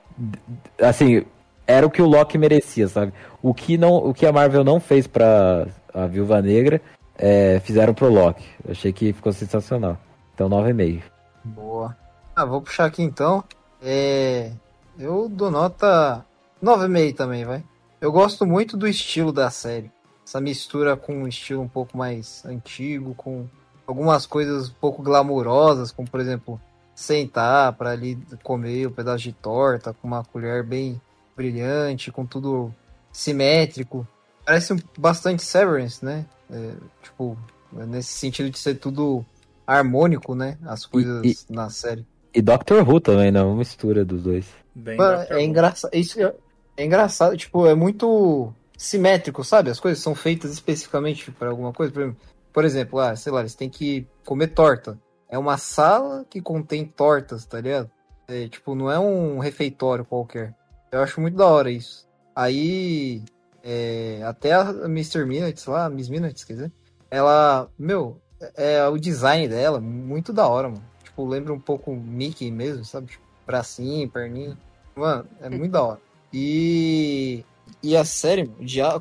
assim, 0.81 1.25
era 1.65 1.85
o 1.85 1.89
que 1.89 2.01
o 2.01 2.07
Loki 2.07 2.37
merecia, 2.37 2.87
sabe? 2.87 3.13
O 3.41 3.53
que, 3.53 3.77
não, 3.77 3.95
o 3.95 4.13
que 4.13 4.25
a 4.25 4.31
Marvel 4.31 4.63
não 4.63 4.79
fez 4.79 5.07
pra 5.07 5.67
a 5.93 6.05
Viúva 6.05 6.41
Negra, 6.41 6.81
é, 7.17 7.59
fizeram 7.63 7.93
pro 7.93 8.11
Loki. 8.11 8.45
Achei 8.67 8.93
que 8.93 9.13
ficou 9.13 9.33
sensacional. 9.33 9.97
Então, 10.33 10.49
9,5. 10.49 11.01
Boa. 11.43 11.95
Ah, 12.35 12.45
vou 12.45 12.61
puxar 12.61 12.85
aqui 12.85 13.01
então. 13.01 13.43
É, 13.81 14.51
eu 14.97 15.27
dou 15.29 15.49
nota 15.51 16.25
9,5 16.63 17.15
também, 17.15 17.45
vai. 17.45 17.63
Eu 17.99 18.11
gosto 18.11 18.45
muito 18.45 18.77
do 18.77 18.87
estilo 18.87 19.31
da 19.31 19.49
série. 19.49 19.91
Essa 20.25 20.39
mistura 20.39 20.95
com 20.95 21.23
um 21.23 21.27
estilo 21.27 21.61
um 21.61 21.67
pouco 21.67 21.97
mais 21.97 22.45
antigo, 22.45 23.13
com 23.15 23.47
algumas 23.89 24.25
coisas 24.27 24.69
um 24.69 24.73
pouco 24.79 25.01
glamourosas, 25.01 25.91
como 25.91 26.07
por 26.07 26.19
exemplo, 26.19 26.61
sentar 26.93 27.73
para 27.73 27.89
ali 27.89 28.17
comer 28.43 28.87
um 28.87 28.91
pedaço 28.91 29.23
de 29.23 29.33
torta 29.33 29.93
com 29.93 30.07
uma 30.07 30.23
colher 30.23 30.63
bem 30.63 31.01
brilhante, 31.35 32.11
com 32.11 32.25
tudo 32.25 32.73
simétrico. 33.11 34.07
Parece 34.45 34.73
um- 34.73 34.79
bastante 34.97 35.43
Severance, 35.43 36.03
né? 36.05 36.25
É, 36.51 36.71
tipo, 37.01 37.37
nesse 37.71 38.13
sentido 38.13 38.49
de 38.49 38.59
ser 38.59 38.75
tudo 38.75 39.25
harmônico, 39.65 40.35
né? 40.35 40.57
As 40.65 40.85
coisas 40.85 41.45
na 41.49 41.69
série. 41.69 42.05
E 42.33 42.41
Doctor 42.41 42.87
Who 42.87 42.99
também, 42.99 43.31
né? 43.31 43.41
Uma 43.41 43.55
mistura 43.55 44.05
dos 44.05 44.23
dois. 44.23 44.45
Bem 44.75 44.97
Mano, 44.97 45.25
é 45.29 45.43
engraçado. 45.43 45.93
Isso 45.95 46.21
é, 46.21 46.33
é 46.77 46.85
engraçado, 46.85 47.35
tipo, 47.35 47.65
é 47.65 47.73
muito 47.73 48.53
simétrico, 48.77 49.43
sabe? 49.43 49.69
As 49.69 49.79
coisas 49.79 50.01
são 50.01 50.13
feitas 50.15 50.51
especificamente 50.51 51.31
para 51.31 51.49
alguma 51.49 51.73
coisa. 51.73 51.91
Por 51.91 52.01
exemplo, 52.03 52.17
por 52.53 52.65
exemplo, 52.65 52.99
ah, 52.99 53.15
sei 53.15 53.31
lá, 53.31 53.41
eles 53.41 53.55
têm 53.55 53.69
que 53.69 54.07
comer 54.25 54.47
torta. 54.47 54.99
É 55.29 55.37
uma 55.37 55.57
sala 55.57 56.25
que 56.29 56.41
contém 56.41 56.85
tortas, 56.85 57.45
tá 57.45 57.61
ligado? 57.61 57.89
É, 58.27 58.47
tipo, 58.47 58.75
não 58.75 58.91
é 58.91 58.99
um 58.99 59.39
refeitório 59.39 60.05
qualquer. 60.05 60.55
Eu 60.91 61.01
acho 61.01 61.21
muito 61.21 61.37
da 61.37 61.47
hora 61.47 61.69
isso. 61.69 62.07
Aí, 62.35 63.23
é, 63.63 64.21
até 64.23 64.53
a 64.53 64.69
Mr. 64.85 65.25
Minutes 65.25 65.65
lá, 65.65 65.89
Miss 65.89 66.09
Minutes, 66.09 66.43
quer 66.43 66.53
dizer, 66.53 66.71
ela, 67.11 67.69
meu, 67.77 68.19
é 68.55 68.87
o 68.87 68.97
design 68.97 69.47
dela, 69.47 69.79
muito 69.79 70.31
da 70.31 70.47
hora, 70.47 70.69
mano. 70.69 70.83
Tipo, 71.03 71.25
lembra 71.25 71.53
um 71.53 71.59
pouco 71.59 71.95
Mickey 71.95 72.51
mesmo, 72.51 72.85
sabe? 72.85 73.07
Tipo, 73.07 73.23
bracinho, 73.45 74.09
perninha. 74.09 74.57
Mano, 74.95 75.25
é 75.41 75.49
muito 75.49 75.71
da 75.71 75.83
hora. 75.83 76.01
E, 76.31 77.43
e 77.81 77.95
a 77.97 78.05
série, 78.05 78.47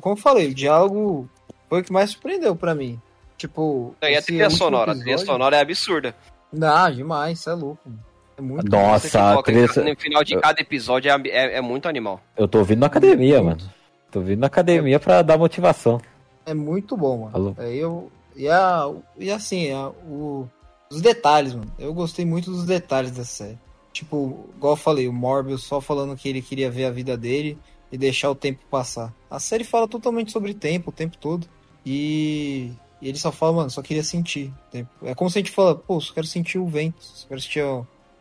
como 0.01 0.13
eu 0.13 0.19
falei, 0.19 0.49
o 0.49 0.55
diálogo 0.55 1.29
foi 1.67 1.81
o 1.81 1.83
que 1.83 1.93
mais 1.93 2.11
surpreendeu 2.11 2.55
pra 2.55 2.75
mim. 2.75 2.99
Tipo, 3.39 3.95
E 4.01 4.15
a 4.15 4.21
trilha 4.21 4.49
sonora? 4.49 4.91
A 4.91 4.95
trilha 4.95 5.11
episódio- 5.11 5.25
sonora 5.31 5.55
é 5.57 5.61
absurda. 5.61 6.13
Não, 6.51 6.91
demais, 6.91 7.39
isso 7.39 7.49
é 7.49 7.53
louco. 7.53 7.79
mano. 7.85 7.99
É 8.37 8.41
muito 8.41 8.69
Nossa, 8.69 9.33
a 9.39 9.41
trilha- 9.43 9.67
No 9.67 9.95
final 9.99 10.23
de 10.23 10.37
cada 10.39 10.61
episódio 10.61 11.09
é, 11.09 11.15
é- 11.29 11.57
é 11.57 11.61
muito 11.61 11.87
animal. 11.87 12.21
Eu 12.37 12.47
tô 12.47 12.59
ouvindo 12.59 12.79
na 12.81 12.87
academia, 12.87 13.41
mano. 13.41 13.59
Tô 14.11 14.19
ouvindo 14.19 14.39
na 14.39 14.47
academia 14.47 14.99
pra 14.99 15.21
dar 15.21 15.37
motivação. 15.37 16.01
É 16.45 16.53
muito 16.53 16.95
bom, 16.97 17.17
mano. 17.23 17.31
Alô? 17.33 17.55
É, 17.57 17.73
eu, 17.73 18.11
e, 18.35 18.47
a, 18.49 18.89
e 19.17 19.31
assim, 19.31 19.71
a- 19.71 19.89
o, 19.89 20.47
os 20.91 21.01
detalhes, 21.01 21.53
mano. 21.53 21.71
Eu 21.79 21.93
gostei 21.93 22.25
muito 22.25 22.51
dos 22.51 22.65
detalhes 22.65 23.11
da 23.11 23.23
série. 23.23 23.57
Tipo, 23.93 24.49
igual 24.57 24.73
eu 24.73 24.77
falei, 24.77 25.07
o 25.07 25.13
Morbius 25.13 25.63
só 25.63 25.79
falando 25.81 26.15
que 26.15 26.27
ele 26.27 26.41
queria 26.41 26.69
ver 26.69 26.85
a 26.85 26.91
vida 26.91 27.15
dele 27.17 27.57
e 27.91 27.97
deixar 27.97 28.29
o 28.29 28.35
tempo 28.35 28.59
passar. 28.69 29.13
A 29.29 29.39
série 29.39 29.63
fala 29.63 29.87
totalmente 29.87 30.31
sobre 30.31 30.53
tempo, 30.53 30.89
o 30.89 30.93
tempo 30.93 31.17
todo. 31.17 31.47
E, 31.85 32.71
e 33.01 33.07
ele 33.07 33.17
só 33.17 33.31
fala, 33.31 33.53
mano, 33.53 33.69
só 33.69 33.81
queria 33.81 34.03
sentir 34.03 34.53
tempo. 34.71 34.89
É 35.03 35.15
como 35.15 35.29
se 35.29 35.37
a 35.37 35.41
gente 35.41 35.51
fala, 35.51 35.75
pô, 35.75 35.99
só 36.01 36.13
quero 36.13 36.27
sentir 36.27 36.57
o 36.57 36.67
vento, 36.67 37.01
só 37.01 37.27
quero 37.27 37.41
sentir 37.41 37.63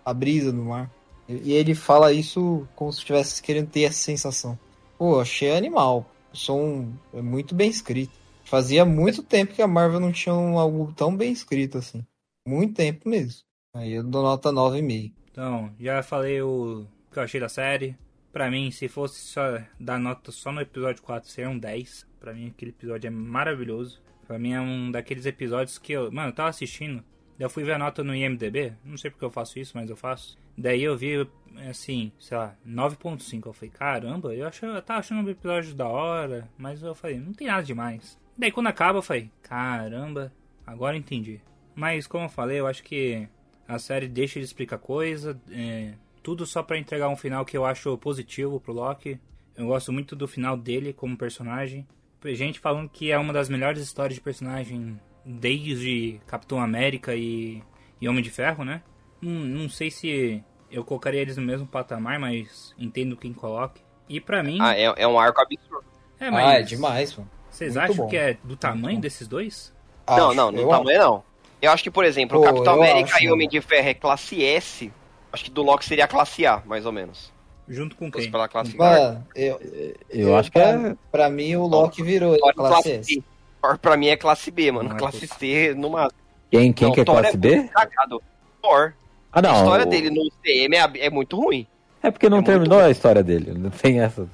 a, 0.05 0.15
brisa 0.15 0.53
no 0.53 0.67
mar. 0.67 0.91
E, 1.29 1.51
e 1.51 1.53
ele 1.53 1.75
fala 1.75 2.13
isso 2.13 2.67
como 2.77 2.93
se 2.93 3.01
estivesse 3.01 3.43
querendo 3.43 3.69
ter 3.69 3.83
essa 3.83 3.99
sensação. 3.99 4.59
Pô, 4.97 5.21
achei 5.21 5.57
animal. 5.57 6.07
O 6.33 6.37
som 6.37 6.93
é 7.13 7.21
muito 7.21 7.55
bem 7.55 7.69
escrito. 7.69 8.13
Fazia 8.45 8.85
muito 8.85 9.23
tempo 9.23 9.53
que 9.53 9.63
a 9.63 9.67
Marvel 9.67 10.01
não 10.01 10.13
tinha 10.13 10.35
um, 10.35 10.59
algo 10.59 10.93
tão 10.97 11.15
bem 11.15 11.33
escrito 11.33 11.79
assim. 11.79 12.05
Muito 12.47 12.75
tempo 12.75 13.09
mesmo. 13.09 13.43
Aí 13.75 13.93
eu 13.93 14.03
dou 14.03 14.23
nota 14.23 14.51
9,5. 14.51 15.13
Então, 15.31 15.73
já 15.79 16.03
falei 16.03 16.41
o 16.41 16.87
que 17.13 17.19
eu 17.19 17.23
achei 17.23 17.41
da 17.41 17.49
série. 17.49 17.97
Pra 18.33 18.51
mim, 18.51 18.71
se 18.71 18.89
fosse 18.89 19.21
só 19.21 19.61
dar 19.79 19.99
nota 19.99 20.31
só 20.31 20.53
no 20.53 20.61
episódio 20.61 21.03
4, 21.03 21.29
seria 21.29 21.51
um 21.51 21.59
10. 21.59 22.07
Pra 22.19 22.33
mim, 22.33 22.49
aquele 22.49 22.71
episódio 22.71 23.09
é 23.09 23.11
maravilhoso. 23.11 24.01
Pra 24.29 24.39
mim, 24.39 24.53
é 24.53 24.61
um 24.61 24.91
daqueles 24.91 25.25
episódios 25.25 25.79
que 25.79 25.91
eu. 25.91 26.13
Mano, 26.13 26.29
eu 26.29 26.35
tava 26.35 26.51
assistindo. 26.51 27.03
daí 27.39 27.47
Eu 27.47 27.49
fui 27.51 27.65
ver 27.65 27.73
a 27.73 27.79
nota 27.79 28.05
no 28.05 28.15
IMDB. 28.15 28.75
Não 28.85 28.99
sei 28.99 29.11
porque 29.11 29.25
eu 29.25 29.31
faço 29.31 29.59
isso, 29.59 29.73
mas 29.75 29.89
eu 29.89 29.97
faço. 29.97 30.37
Daí 30.57 30.83
eu 30.83 30.95
vi, 30.99 31.27
assim, 31.69 32.13
sei 32.21 32.37
lá, 32.37 32.55
9.5. 32.67 33.47
Eu 33.47 33.53
falei, 33.55 33.71
caramba, 33.71 34.35
eu, 34.35 34.47
achei, 34.47 34.69
eu 34.69 34.83
tava 34.83 35.01
achando 35.01 35.27
o 35.27 35.31
episódio 35.31 35.75
da 35.75 35.89
hora. 35.89 36.47
Mas 36.59 36.83
eu 36.83 36.95
falei, 36.95 37.19
não 37.19 37.33
tem 37.33 37.47
nada 37.47 37.63
demais. 37.63 38.21
Daí 38.37 38.53
quando 38.53 38.67
acaba, 38.67 38.99
eu 38.99 39.03
falei, 39.03 39.31
caramba, 39.43 40.31
agora 40.67 40.95
entendi. 40.95 41.41
Mas 41.75 42.07
como 42.07 42.27
eu 42.27 42.29
falei, 42.29 42.61
eu 42.61 42.67
acho 42.67 42.83
que 42.83 43.27
a 43.67 43.79
série 43.79 44.09
deixa 44.09 44.39
de 44.39 44.45
explicar 44.45 44.77
coisa, 44.79 45.41
é, 45.51 45.95
tudo 46.23 46.45
só 46.45 46.63
pra 46.63 46.77
entregar 46.77 47.09
um 47.09 47.17
final 47.17 47.47
que 47.47 47.57
eu 47.57 47.65
acho 47.65 47.97
positivo 47.97 48.61
pro 48.61 48.75
Loki. 48.75 49.19
Eu 49.57 49.69
gosto 49.69 49.91
muito 49.91 50.15
do 50.15 50.29
final 50.29 50.55
dele 50.55 50.93
como 50.93 51.17
personagem. 51.17 51.87
Tem 52.21 52.35
Gente 52.35 52.59
falando 52.59 52.89
que 52.89 53.11
é 53.13 53.19
uma 53.19 53.33
das 53.33 53.49
melhores 53.49 53.81
histórias 53.81 54.15
de 54.15 54.21
personagem 54.21 55.01
desde 55.25 56.21
Capitão 56.27 56.61
América 56.61 57.15
e, 57.15 57.63
e 58.01 58.09
Homem 58.09 58.23
de 58.23 58.31
Ferro, 58.31 58.65
né? 58.65 58.83
Não, 59.21 59.33
não 59.33 59.69
sei 59.69 59.91
se 59.91 60.43
eu 60.71 60.85
colocaria 60.85 61.21
eles 61.21 61.37
no 61.37 61.43
mesmo 61.43 61.67
patamar, 61.67 62.19
mas 62.19 62.75
entendo 62.79 63.17
quem 63.17 63.33
coloque. 63.33 63.83
E 64.09 64.21
pra 64.21 64.43
mim. 64.43 64.59
Ah, 64.61 64.77
é, 64.77 64.93
é 64.97 65.07
um 65.07 65.19
arco 65.19 65.41
absurdo. 65.41 65.85
é, 66.19 66.31
mas 66.31 66.47
Ah, 66.47 66.55
é 66.55 66.63
demais, 66.63 67.15
mano. 67.17 67.31
Vocês 67.51 67.75
Muito 67.75 67.85
acham 67.93 68.05
bom. 68.05 68.11
que 68.11 68.17
é 68.17 68.37
do 68.43 68.57
tamanho 68.57 69.01
desses 69.01 69.27
dois? 69.29 69.75
não, 70.09 70.29
Acho, 70.29 70.35
não, 70.37 70.51
no 70.53 70.61
eu 70.61 70.69
tamanho 70.69 70.99
não. 71.01 71.25
Eu 71.61 71.73
acho 71.73 71.83
que, 71.83 71.91
por 71.91 72.05
exemplo, 72.05 72.39
o 72.39 72.41
Pô, 72.41 72.47
Capitão 72.47 72.75
América 72.75 73.15
acho, 73.17 73.25
e 73.25 73.31
Homem 73.33 73.49
de 73.49 73.61
Ferro 73.61 73.89
é 73.89 73.95
classe 73.95 74.45
S. 74.45 74.93
Acho 75.33 75.45
que 75.45 75.51
do 75.51 75.63
Loki 75.63 75.85
seria 75.85 76.05
a 76.05 76.09
classe 76.09 76.47
A, 76.47 76.63
mais 76.65 76.87
ou 76.87 76.93
menos. 76.93 77.33
Junto 77.69 77.97
com 77.97 78.11
quem? 78.11 78.31
pela 78.31 78.49
classificar. 78.49 78.99
Mano, 79.01 79.27
eu, 79.35 79.61
Eu 80.09 80.37
acho 80.37 80.51
que 80.51 80.59
pra, 80.59 80.71
é. 80.71 80.97
pra 81.13 81.29
mim 81.31 81.55
o 81.57 81.67
Loki 81.67 82.03
virou 82.03 82.31
ele, 82.33 82.41
Thor 82.41 82.51
é 82.51 82.55
classe. 82.55 83.25
Thor 83.61 83.79
pra 83.79 83.97
mim 83.97 84.09
é 84.09 84.17
classe 84.17 84.51
B, 84.51 84.73
mano. 84.73 84.89
Não 84.89 84.97
é 84.97 84.99
classe 84.99 85.27
classe- 85.27 85.39
C 85.39 85.75
numa. 85.75 86.11
Quem, 86.51 86.73
quem 86.73 86.89
Não, 86.89 86.95
que 86.95 87.01
é 87.01 87.05
Thor 87.05 87.21
classe 87.21 87.35
é 87.35 87.39
B? 87.39 87.69
cagado. 87.69 88.23
Thor. 88.63 88.95
Ah, 89.31 89.43
não. 89.43 89.51
a 89.51 89.59
história 89.59 89.85
o- 89.87 89.89
dele 89.89 90.11
no 90.11 90.31
CM 90.43 90.75
é, 90.77 91.07
é 91.07 91.11
muito 91.11 91.37
ruim. 91.37 91.67
É 92.03 92.11
porque 92.11 92.29
não 92.31 92.39
é 92.39 92.43
terminou 92.43 92.79
a 92.81 92.91
história 92.91 93.23
dele. 93.23 93.53
Não 93.53 93.71
tem 93.71 94.01
essa. 94.01 94.27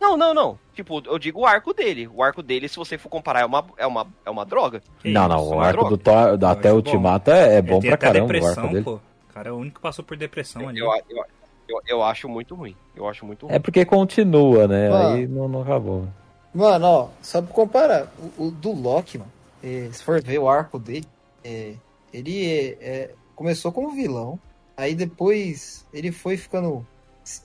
Não, 0.00 0.16
não, 0.16 0.34
não. 0.34 0.58
Tipo, 0.74 1.00
eu 1.06 1.18
digo 1.18 1.40
o 1.42 1.46
arco 1.46 1.72
dele. 1.72 2.08
O 2.12 2.22
arco 2.22 2.42
dele, 2.42 2.68
se 2.68 2.76
você 2.76 2.98
for 2.98 3.08
comparar, 3.08 3.40
é 3.42 3.44
uma, 3.44 3.64
é 3.76 3.86
uma, 3.86 4.06
é 4.26 4.30
uma 4.30 4.44
droga. 4.44 4.82
Que 5.00 5.10
não, 5.12 5.28
não. 5.28 5.40
isso? 5.44 5.54
O 5.54 5.60
arco 5.60 5.88
do 5.90 5.98
Thor 5.98 6.44
até 6.44 6.68
acho 6.68 6.72
o 6.72 6.76
Ultimato 6.76 7.30
é, 7.30 7.56
é 7.58 7.62
bom 7.62 7.78
pra 7.80 7.96
caramba 7.96 8.32
o 8.38 8.46
arco 8.46 8.68
dele. 8.68 8.82
pô. 8.82 8.94
O 8.94 9.32
cara 9.34 9.48
é 9.50 9.52
o 9.52 9.56
único 9.56 9.76
que 9.76 9.80
passou 9.82 10.04
por 10.04 10.16
depressão 10.16 10.68
ali. 10.68 10.80
Eu, 10.80 10.86
eu, 11.08 11.24
eu, 11.68 11.80
eu 11.86 12.02
acho 12.02 12.28
muito 12.28 12.54
ruim. 12.54 12.76
Eu 12.94 13.08
acho 13.08 13.24
muito 13.24 13.46
ruim. 13.46 13.54
É 13.54 13.58
porque 13.58 13.84
continua, 13.84 14.66
né? 14.68 14.90
Ah. 14.90 15.14
Aí 15.14 15.26
não, 15.26 15.48
não 15.48 15.62
acabou. 15.62 16.06
Mano, 16.54 16.86
ó, 16.86 17.08
só 17.22 17.40
pra 17.40 17.54
comparar, 17.54 18.12
o, 18.38 18.46
o 18.46 18.50
do 18.50 18.72
Loki, 18.72 19.18
mano, 19.18 19.32
é, 19.62 19.88
se 19.90 20.02
for 20.02 20.22
ver 20.22 20.38
o 20.38 20.48
arco 20.48 20.78
dele, 20.78 21.06
é, 21.42 21.74
ele 22.12 22.44
é, 22.46 22.78
é, 22.80 23.10
começou 23.34 23.72
como 23.72 23.92
vilão, 23.92 24.38
aí 24.76 24.94
depois 24.94 25.86
ele 25.92 26.12
foi 26.12 26.36
ficando. 26.36 26.86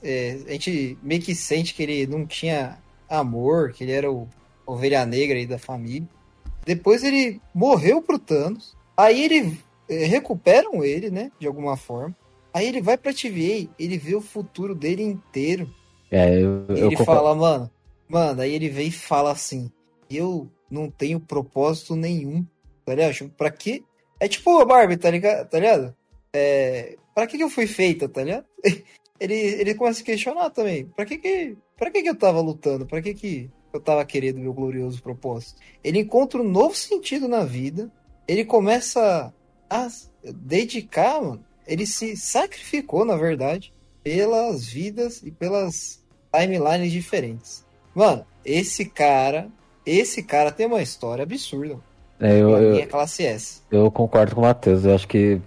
é, 0.03 0.39
a 0.47 0.51
gente 0.51 0.97
meio 1.01 1.21
que 1.21 1.33
sente 1.33 1.73
que 1.73 1.83
ele 1.83 2.05
não 2.05 2.25
tinha 2.25 2.77
amor, 3.09 3.71
que 3.71 3.85
ele 3.85 3.93
era 3.93 4.11
o, 4.11 4.27
ovelha 4.67 5.05
negra 5.05 5.37
aí 5.37 5.47
da 5.47 5.57
família. 5.57 6.07
Depois 6.65 7.01
ele 7.03 7.41
morreu 7.55 8.01
pro 8.01 8.19
Thanos. 8.19 8.75
Aí 8.95 9.23
ele 9.23 9.57
eh, 9.87 10.05
recuperam 10.05 10.83
ele, 10.83 11.09
né? 11.09 11.31
De 11.39 11.47
alguma 11.47 11.77
forma. 11.77 12.13
Aí 12.57 12.67
ele 12.67 12.81
vai 12.81 12.97
pra 12.97 13.13
TVA, 13.13 13.69
ele 13.77 13.99
vê 13.99 14.15
o 14.15 14.21
futuro 14.21 14.73
dele 14.73 15.03
inteiro. 15.03 15.71
É, 16.09 16.41
eu, 16.41 16.65
eu 16.69 16.87
ele 16.87 16.95
concordo. 16.95 17.05
fala, 17.05 17.35
mano, 17.35 17.71
mano, 18.09 18.41
aí 18.41 18.51
ele 18.51 18.67
vem 18.67 18.87
e 18.87 18.91
fala 18.91 19.31
assim: 19.31 19.71
Eu 20.09 20.49
não 20.67 20.89
tenho 20.89 21.19
propósito 21.19 21.95
nenhum. 21.95 22.43
Tá 22.83 22.95
ligado? 22.95 23.13
Tipo, 23.13 23.29
pra 23.29 23.51
quê? 23.51 23.83
É 24.19 24.27
tipo 24.27 24.57
a 24.57 24.65
Barbie, 24.65 24.97
tá 24.97 25.11
ligado? 25.11 25.47
Tá 25.47 25.59
ligado? 25.59 25.95
É, 26.33 26.97
pra 27.13 27.27
que, 27.27 27.37
que 27.37 27.43
eu 27.43 27.49
fui 27.49 27.67
feita, 27.67 28.09
tá 28.09 28.23
ligado? 28.23 28.45
Ele, 29.19 29.33
ele 29.33 29.73
começa 29.73 30.03
a 30.03 30.05
questionar 30.05 30.51
também. 30.51 30.85
Pra 30.85 31.03
que 31.03 31.17
que, 31.17 31.57
pra 31.75 31.89
que 31.89 32.03
que 32.03 32.09
eu 32.09 32.15
tava 32.15 32.39
lutando? 32.39 32.85
Pra 32.85 33.01
que 33.01 33.15
que 33.15 33.49
eu 33.73 33.79
tava 33.79 34.05
querendo 34.05 34.39
meu 34.39 34.53
glorioso 34.53 35.01
propósito? 35.01 35.59
Ele 35.83 35.97
encontra 35.97 36.39
um 36.39 36.47
novo 36.47 36.75
sentido 36.75 37.27
na 37.27 37.43
vida. 37.43 37.91
Ele 38.27 38.45
começa 38.45 39.33
a 39.67 39.87
dedicar, 40.23 41.19
mano. 41.19 41.43
Ele 41.67 41.85
se 41.85 42.15
sacrificou, 42.15 43.03
na 43.05 43.15
verdade, 43.15 43.73
pelas 44.03 44.65
vidas 44.65 45.21
e 45.23 45.31
pelas 45.31 45.99
timelines 46.31 46.91
diferentes. 46.91 47.65
Mano, 47.93 48.25
esse 48.45 48.85
cara, 48.85 49.47
esse 49.85 50.23
cara 50.23 50.51
tem 50.51 50.65
uma 50.67 50.81
história 50.81 51.23
absurda. 51.23 51.77
É, 52.19 52.31
eu, 52.41 52.49
eu- 52.49 52.75
é 52.77 52.85
classe 52.85 53.23
S. 53.25 53.61
Eu 53.69 53.91
concordo 53.91 54.33
com 54.33 54.41
o 54.41 54.43
Matheus. 54.45 54.85
Eu 54.85 54.95
acho 54.95 55.07
que 55.07 55.39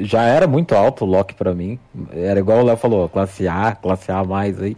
já 0.00 0.22
era 0.24 0.46
muito 0.46 0.74
alto 0.74 1.04
o 1.04 1.08
Loki 1.08 1.34
pra 1.34 1.52
mim. 1.54 1.78
Era 2.12 2.38
igual 2.38 2.60
o 2.60 2.64
Léo 2.64 2.76
falou, 2.76 3.08
classe 3.08 3.48
A, 3.48 3.72
classe 3.74 4.12
A 4.12 4.22
mais 4.22 4.60
aí. 4.60 4.76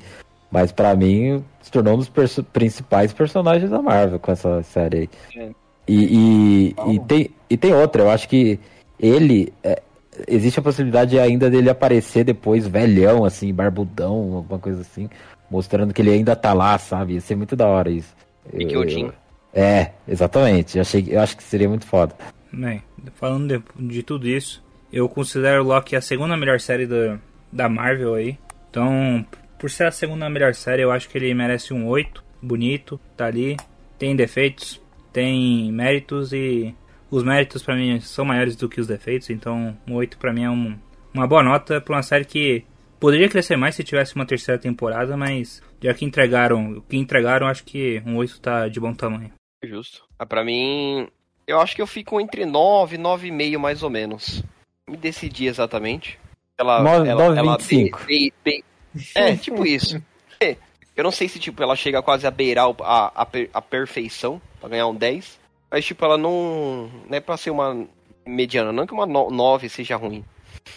Mas 0.51 0.71
pra 0.73 0.95
mim 0.95 1.45
se 1.61 1.71
tornou 1.71 1.95
um 1.95 1.99
dos 1.99 2.09
perso- 2.09 2.45
principais 2.45 3.13
personagens 3.13 3.71
da 3.71 3.83
Marvel 3.83 4.19
com 4.21 4.31
essa 4.33 4.63
série 4.63 4.97
aí. 4.99 5.11
É. 5.43 5.51
E, 5.87 6.69
e, 6.71 6.75
Bom. 6.75 6.93
e 6.93 6.99
tem, 7.01 7.31
e 7.51 7.57
tem 7.59 7.75
outra, 7.75 8.03
eu 8.05 8.11
acho 8.11 8.27
que 8.29 8.59
ele. 8.99 9.53
é, 9.63 9.83
existe 10.29 10.59
a 10.59 10.63
possibilidade 10.63 11.19
ainda 11.19 11.51
dele 11.51 11.71
aparecer 11.71 12.25
depois 12.25 12.67
velhão, 12.67 13.25
assim, 13.25 13.53
barbudão, 13.53 14.35
alguma 14.37 14.59
coisa 14.59 14.81
assim. 14.81 15.09
Mostrando 15.51 15.93
que 15.95 16.01
ele 16.03 16.11
ainda 16.11 16.35
tá 16.35 16.53
lá, 16.53 16.77
sabe? 16.79 17.15
Ia 17.15 17.21
ser 17.21 17.37
muito 17.37 17.55
da 17.55 17.67
hora 17.67 17.91
isso. 17.91 18.15
Mickey 18.53 18.75
Eu- 18.75 18.81
Odin. 18.81 19.11
É, 19.53 19.93
exatamente. 20.09 20.77
Eu, 20.77 20.83
achei, 20.83 21.05
eu 21.09 21.21
acho 21.21 21.37
que 21.37 21.43
seria 21.43 21.69
muito 21.69 21.87
foda. 21.87 22.15
Bem, 22.53 22.83
falando 23.15 23.63
de, 23.77 23.87
de 23.89 24.03
tudo 24.03 24.27
isso, 24.27 24.63
eu 24.93 25.09
considero 25.09 25.63
Loki 25.63 25.95
a 25.95 26.01
segunda 26.01 26.37
melhor 26.37 26.59
série 26.61 26.87
da, 26.87 27.19
da 27.53 27.69
Marvel 27.69 28.15
aí. 28.15 28.37
Então, 28.71 29.25
por 29.59 29.71
ser 29.71 29.87
a 29.87 29.91
segunda 29.93 30.29
melhor 30.29 30.55
série, 30.55 30.83
eu 30.83 30.91
acho 30.91 31.09
que 31.09 31.17
ele 31.19 31.33
merece 31.35 31.73
um 31.73 31.87
8. 31.87 32.25
Bonito, 32.43 32.99
tá 33.17 33.27
ali. 33.27 33.57
Tem 33.99 34.15
defeitos, 34.17 34.81
tem 35.13 35.71
méritos 35.73 36.33
e 36.33 36.75
os 37.15 37.23
méritos 37.23 37.63
pra 37.63 37.77
mim 37.77 38.01
são 38.01 38.25
maiores 38.25 38.57
do 38.57 38.69
que 38.69 38.81
os 38.81 38.87
defeitos. 38.87 39.31
Então, 39.31 39.77
um 39.87 39.95
8 39.95 40.19
pra 40.19 40.33
mim 40.33 40.45
é 40.45 40.51
um- 40.51 40.79
uma 41.13 41.27
boa 41.27 41.43
nota 41.43 41.81
pra 41.81 41.97
uma 41.97 42.03
série 42.03 42.25
que 42.25 42.65
poderia 42.99 43.29
crescer 43.29 43.57
mais 43.57 43.75
se 43.75 43.85
tivesse 43.85 44.15
uma 44.15 44.27
terceira 44.27 44.61
temporada, 44.61 45.17
mas 45.17 45.63
já 45.83 45.93
que 45.95 46.05
entregaram 46.05 46.73
o 46.79 46.83
que 46.83 46.97
entregaram, 46.97 47.47
acho 47.47 47.65
que 47.65 48.03
um 48.07 48.17
8 48.17 48.41
tá 48.41 48.69
de 48.69 48.81
bom 48.81 48.93
tamanho. 48.95 49.31
Justo. 49.63 50.03
Ah, 50.19 50.27
pra 50.27 50.45
mim, 50.45 51.07
eu 51.47 51.61
acho 51.61 51.75
que 51.77 51.83
eu 51.83 51.87
fico 51.87 52.21
entre 52.21 52.45
9 52.45 52.97
e 52.97 52.99
9,5 52.99 53.59
mais 53.59 53.83
ou 53.83 53.91
menos. 53.91 54.43
Me 54.89 54.97
decidi 54.97 55.47
exatamente. 55.47 56.19
Ela, 56.59 56.83
Nove- 56.83 57.09
ela, 57.09 57.25
nove, 57.25 57.39
ela 57.39 57.53
vinte 57.57 57.61
e 57.61 57.65
cinco. 57.65 57.99
be- 58.07 58.33
be- 58.45 58.65
be- 58.93 59.05
É, 59.15 59.35
tipo 59.37 59.67
isso. 59.67 60.01
É, 60.41 60.57
Eu 60.97 61.03
não 61.03 61.11
sei 61.11 61.27
se, 61.29 61.41
tipo, 61.41 61.61
ela 61.61 61.75
chega 61.75 62.01
quase 62.03 62.25
a 62.25 62.31
beirar 62.31 62.67
a, 62.83 63.23
a, 63.23 63.27
a 63.55 63.61
perfeição 63.63 64.41
pra 64.61 64.69
ganhar 64.69 64.87
um 64.87 64.95
10. 64.95 65.41
Mas, 65.71 65.85
tipo, 65.85 66.05
ela 66.05 66.17
não. 66.19 66.91
Não 67.09 67.17
é 67.17 67.21
pra 67.21 67.37
ser 67.37 67.51
uma 67.51 67.87
mediana. 68.27 68.73
Não 68.73 68.87
que 68.87 68.93
uma 68.95 69.07
9 69.07 69.69
seja 69.69 69.97
ruim. 69.97 70.25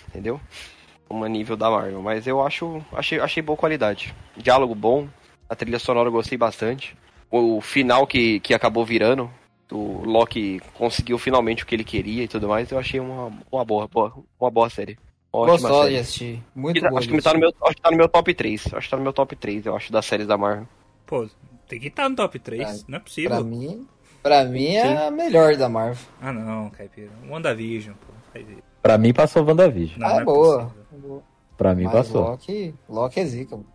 Entendeu? 0.10 0.40
Uma 1.10 1.30
nível 1.30 1.56
da 1.56 1.70
Marvel. 1.70 2.02
Mas 2.02 2.26
eu 2.28 2.42
acho. 2.42 2.82
Achei, 2.92 3.20
achei 3.20 3.42
boa 3.44 3.58
qualidade. 3.58 4.14
Diálogo 4.36 4.74
bom. 4.76 5.08
A 5.50 5.56
trilha 5.56 5.80
sonora 5.80 6.08
eu 6.10 6.12
gostei 6.14 6.38
bastante. 6.38 6.96
O 7.32 7.62
final 7.62 8.06
que, 8.08 8.40
que 8.42 8.54
acabou 8.54 8.86
virando. 8.86 9.30
O 9.72 10.04
Loki 10.06 10.62
conseguiu 10.76 11.18
finalmente 11.18 11.64
o 11.64 11.66
que 11.68 11.76
ele 11.76 11.84
queria 11.84 12.24
e 12.24 12.28
tudo 12.28 12.48
mais. 12.48 12.72
Eu 12.72 12.80
achei 12.80 13.00
uma, 13.00 13.32
uma, 13.52 13.66
boa, 13.66 13.88
boa, 13.88 14.14
uma 14.40 14.50
boa 14.50 14.70
série. 14.70 14.98
Ótima 15.32 15.58
Gostosa 15.70 15.90
de 15.90 15.98
assistir. 15.98 16.44
Muito 16.56 16.80
tá- 16.82 16.88
boa 16.90 17.00
acho, 17.00 17.10
que 17.10 17.22
tá 17.22 17.34
no 17.34 17.40
meu, 17.40 17.54
acho 17.64 17.76
que 17.76 17.82
tá 17.82 17.92
no 17.92 17.98
meu 17.98 18.08
top 18.08 18.34
3. 18.34 18.74
Acho 18.74 18.88
que 18.88 18.90
tá 18.90 18.98
no 18.98 19.04
meu 19.04 19.12
top 19.14 19.36
3, 19.36 19.66
eu 19.66 19.76
acho, 19.76 19.92
das 19.92 20.06
séries 20.06 20.26
da 20.26 20.38
Marvel. 20.38 20.68
Pô, 21.06 21.28
tem 21.68 21.80
que 21.82 21.88
estar 21.88 22.08
no 22.10 22.16
top 22.16 22.40
3, 22.40 22.64
Pra- 22.64 22.72
não 22.72 22.96
é 22.96 23.00
Pra 23.00 23.00
possível. 23.02 23.44
mim, 23.44 23.86
pra 24.28 24.44
mim 24.46 24.68
é 24.76 25.08
a 25.08 25.12
melhor 25.12 25.56
da 25.56 25.70
Marvel. 25.70 26.06
Ah 26.22 26.32
não, 26.34 26.70
Caipira. 26.70 27.10
WandaVision, 27.30 27.94
pô. 27.96 28.14
Faz 28.34 28.48
isso. 28.50 28.62
Pra 28.82 28.98
mim 28.98 29.14
passou 29.14 29.44
WandaVision. 29.46 30.00
Não, 30.00 30.08
ah, 30.08 30.14
não 30.14 30.20
é 30.20 30.24
boa. 30.26 30.72
possível. 30.90 31.24
Pra 31.58 31.74
mim 31.76 31.84
Mas 31.86 31.94
passou. 31.94 32.22
Loki, 32.22 32.76
Loki 32.88 33.20
é 33.20 33.26
zica. 33.26 33.56
mano. 33.58 33.68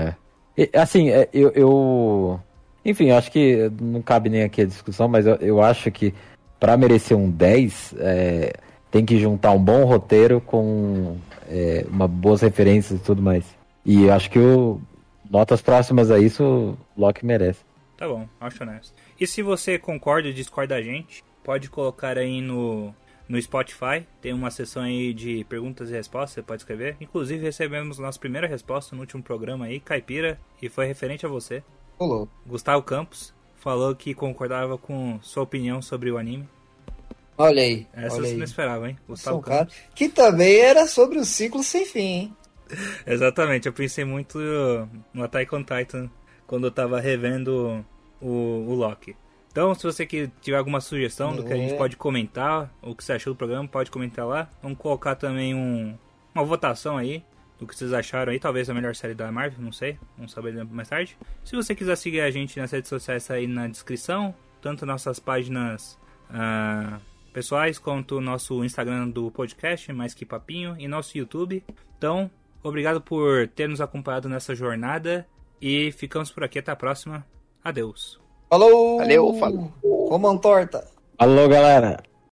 É. 0.00 0.14
E, 0.56 0.70
assim, 0.76 1.08
é, 1.10 1.28
eu, 1.32 1.50
eu- 1.52 2.40
Enfim, 2.84 3.06
eu 3.10 3.16
acho 3.16 3.30
que 3.30 3.70
não 3.80 4.02
cabe 4.02 4.28
nem 4.28 4.42
aqui 4.42 4.60
a 4.62 4.66
discussão, 4.66 5.08
mas 5.08 5.26
eu, 5.26 5.36
eu 5.36 5.62
acho 5.62 5.90
que 5.90 6.14
pra 6.58 6.76
merecer 6.76 7.16
um 7.16 7.30
10, 7.30 7.94
é, 7.98 8.52
tem 8.90 9.04
que 9.04 9.18
juntar 9.18 9.52
um 9.52 9.62
bom 9.62 9.84
roteiro 9.84 10.40
com 10.40 11.16
é, 11.48 11.84
uma 11.90 12.06
boas 12.08 12.40
referências 12.42 13.00
e 13.00 13.02
tudo 13.02 13.22
mais. 13.22 13.44
E 13.84 14.04
eu 14.04 14.12
acho 14.12 14.30
que 14.30 14.38
o 14.38 14.80
notas 15.30 15.62
próximas 15.62 16.10
a 16.10 16.18
isso, 16.18 16.42
o 16.44 17.00
Loki 17.00 17.24
merece. 17.24 17.60
Tá 17.96 18.06
bom, 18.08 18.26
acho 18.40 18.62
honesto. 18.62 18.92
E 19.20 19.26
se 19.26 19.42
você 19.42 19.78
concorda 19.78 20.28
ou 20.28 20.34
discorda 20.34 20.74
da 20.74 20.82
gente, 20.82 21.22
pode 21.44 21.68
colocar 21.68 22.16
aí 22.16 22.40
no, 22.40 22.94
no 23.28 23.40
Spotify. 23.40 24.06
Tem 24.20 24.32
uma 24.32 24.50
seção 24.50 24.82
aí 24.82 25.12
de 25.12 25.44
perguntas 25.44 25.90
e 25.90 25.92
respostas, 25.92 26.32
você 26.32 26.42
pode 26.42 26.62
escrever. 26.62 26.96
Inclusive, 27.00 27.44
recebemos 27.44 27.98
nossa 27.98 28.18
primeira 28.18 28.46
resposta 28.46 28.96
no 28.96 29.02
último 29.02 29.22
programa 29.22 29.66
aí, 29.66 29.78
Caipira, 29.78 30.40
e 30.62 30.70
foi 30.70 30.86
referente 30.86 31.26
a 31.26 31.28
você. 31.28 31.62
Louco. 32.00 32.32
Gustavo 32.46 32.82
Campos 32.82 33.34
falou 33.56 33.94
que 33.94 34.14
concordava 34.14 34.78
com 34.78 35.18
sua 35.20 35.42
opinião 35.42 35.82
sobre 35.82 36.10
o 36.10 36.16
anime. 36.16 36.48
Olha 37.36 37.62
aí. 37.62 37.86
Essa 37.92 38.16
olha 38.16 38.24
você 38.24 38.32
aí. 38.32 38.36
não 38.38 38.44
esperava, 38.44 38.88
hein? 38.88 38.98
Gustavo 39.06 39.38
um 39.38 39.42
cara 39.42 39.66
Campos. 39.66 39.76
que 39.94 40.08
também 40.08 40.56
era 40.60 40.86
sobre 40.86 41.18
o 41.18 41.24
ciclo 41.26 41.62
sem 41.62 41.84
fim, 41.84 42.00
hein? 42.00 42.36
Exatamente, 43.06 43.66
eu 43.66 43.72
pensei 43.72 44.04
muito 44.04 44.38
no 45.12 45.22
Attack 45.24 45.54
on 45.54 45.62
Titan 45.62 46.10
quando 46.46 46.68
eu 46.68 46.70
tava 46.70 47.00
revendo 47.00 47.84
o, 48.20 48.66
o 48.68 48.74
Loki. 48.74 49.16
Então, 49.50 49.74
se 49.74 49.82
você 49.82 50.06
que 50.06 50.30
tiver 50.40 50.56
alguma 50.56 50.80
sugestão 50.80 51.34
do 51.34 51.42
que 51.42 51.52
a 51.52 51.56
gente 51.56 51.74
É. 51.74 51.76
pode 51.76 51.96
comentar, 51.96 52.72
o 52.80 52.94
que 52.94 53.02
você 53.02 53.14
achou 53.14 53.32
do 53.32 53.36
programa, 53.36 53.66
pode 53.66 53.90
comentar 53.90 54.26
lá. 54.26 54.48
Vamos 54.62 54.78
colocar 54.78 55.16
também 55.16 55.54
um, 55.54 55.96
uma 56.32 56.44
votação 56.44 56.96
aí 56.96 57.24
do 57.58 57.66
que 57.66 57.74
vocês 57.74 57.92
acharam 57.92 58.32
aí. 58.32 58.38
Talvez 58.38 58.70
a 58.70 58.74
melhor 58.74 58.94
série 58.94 59.12
da 59.14 59.30
Marvel, 59.32 59.60
não 59.60 59.72
sei. 59.72 59.98
Vamos 60.16 60.30
saber 60.32 60.52
mais 60.66 60.88
tarde. 60.88 61.18
Se 61.44 61.56
você 61.56 61.74
quiser 61.74 61.96
seguir 61.96 62.20
a 62.20 62.30
gente 62.30 62.58
nas 62.60 62.70
redes 62.70 62.88
sociais 62.88 63.26
tá 63.26 63.34
aí 63.34 63.48
na 63.48 63.66
descrição, 63.66 64.32
tanto 64.62 64.86
nossas 64.86 65.18
páginas 65.18 65.98
ah, 66.30 67.00
pessoais 67.32 67.76
quanto 67.76 68.18
o 68.18 68.20
nosso 68.20 68.64
Instagram 68.64 69.08
do 69.08 69.32
podcast, 69.32 69.92
mais 69.92 70.14
que 70.14 70.24
papinho, 70.24 70.76
e 70.78 70.86
nosso 70.86 71.18
YouTube. 71.18 71.64
Então, 71.98 72.30
obrigado 72.62 73.00
por 73.00 73.48
ter 73.48 73.68
nos 73.68 73.80
acompanhado 73.80 74.28
nessa 74.28 74.54
jornada 74.54 75.26
e 75.60 75.90
ficamos 75.90 76.30
por 76.30 76.44
aqui 76.44 76.60
até 76.60 76.70
a 76.70 76.76
próxima. 76.76 77.26
Adeus. 77.64 78.19
Falou! 78.50 78.98
Valeu, 78.98 79.32
falou. 79.38 79.70
Comam 80.08 80.36
torta. 80.36 80.84
Alô, 81.16 81.46
galera! 81.48 82.02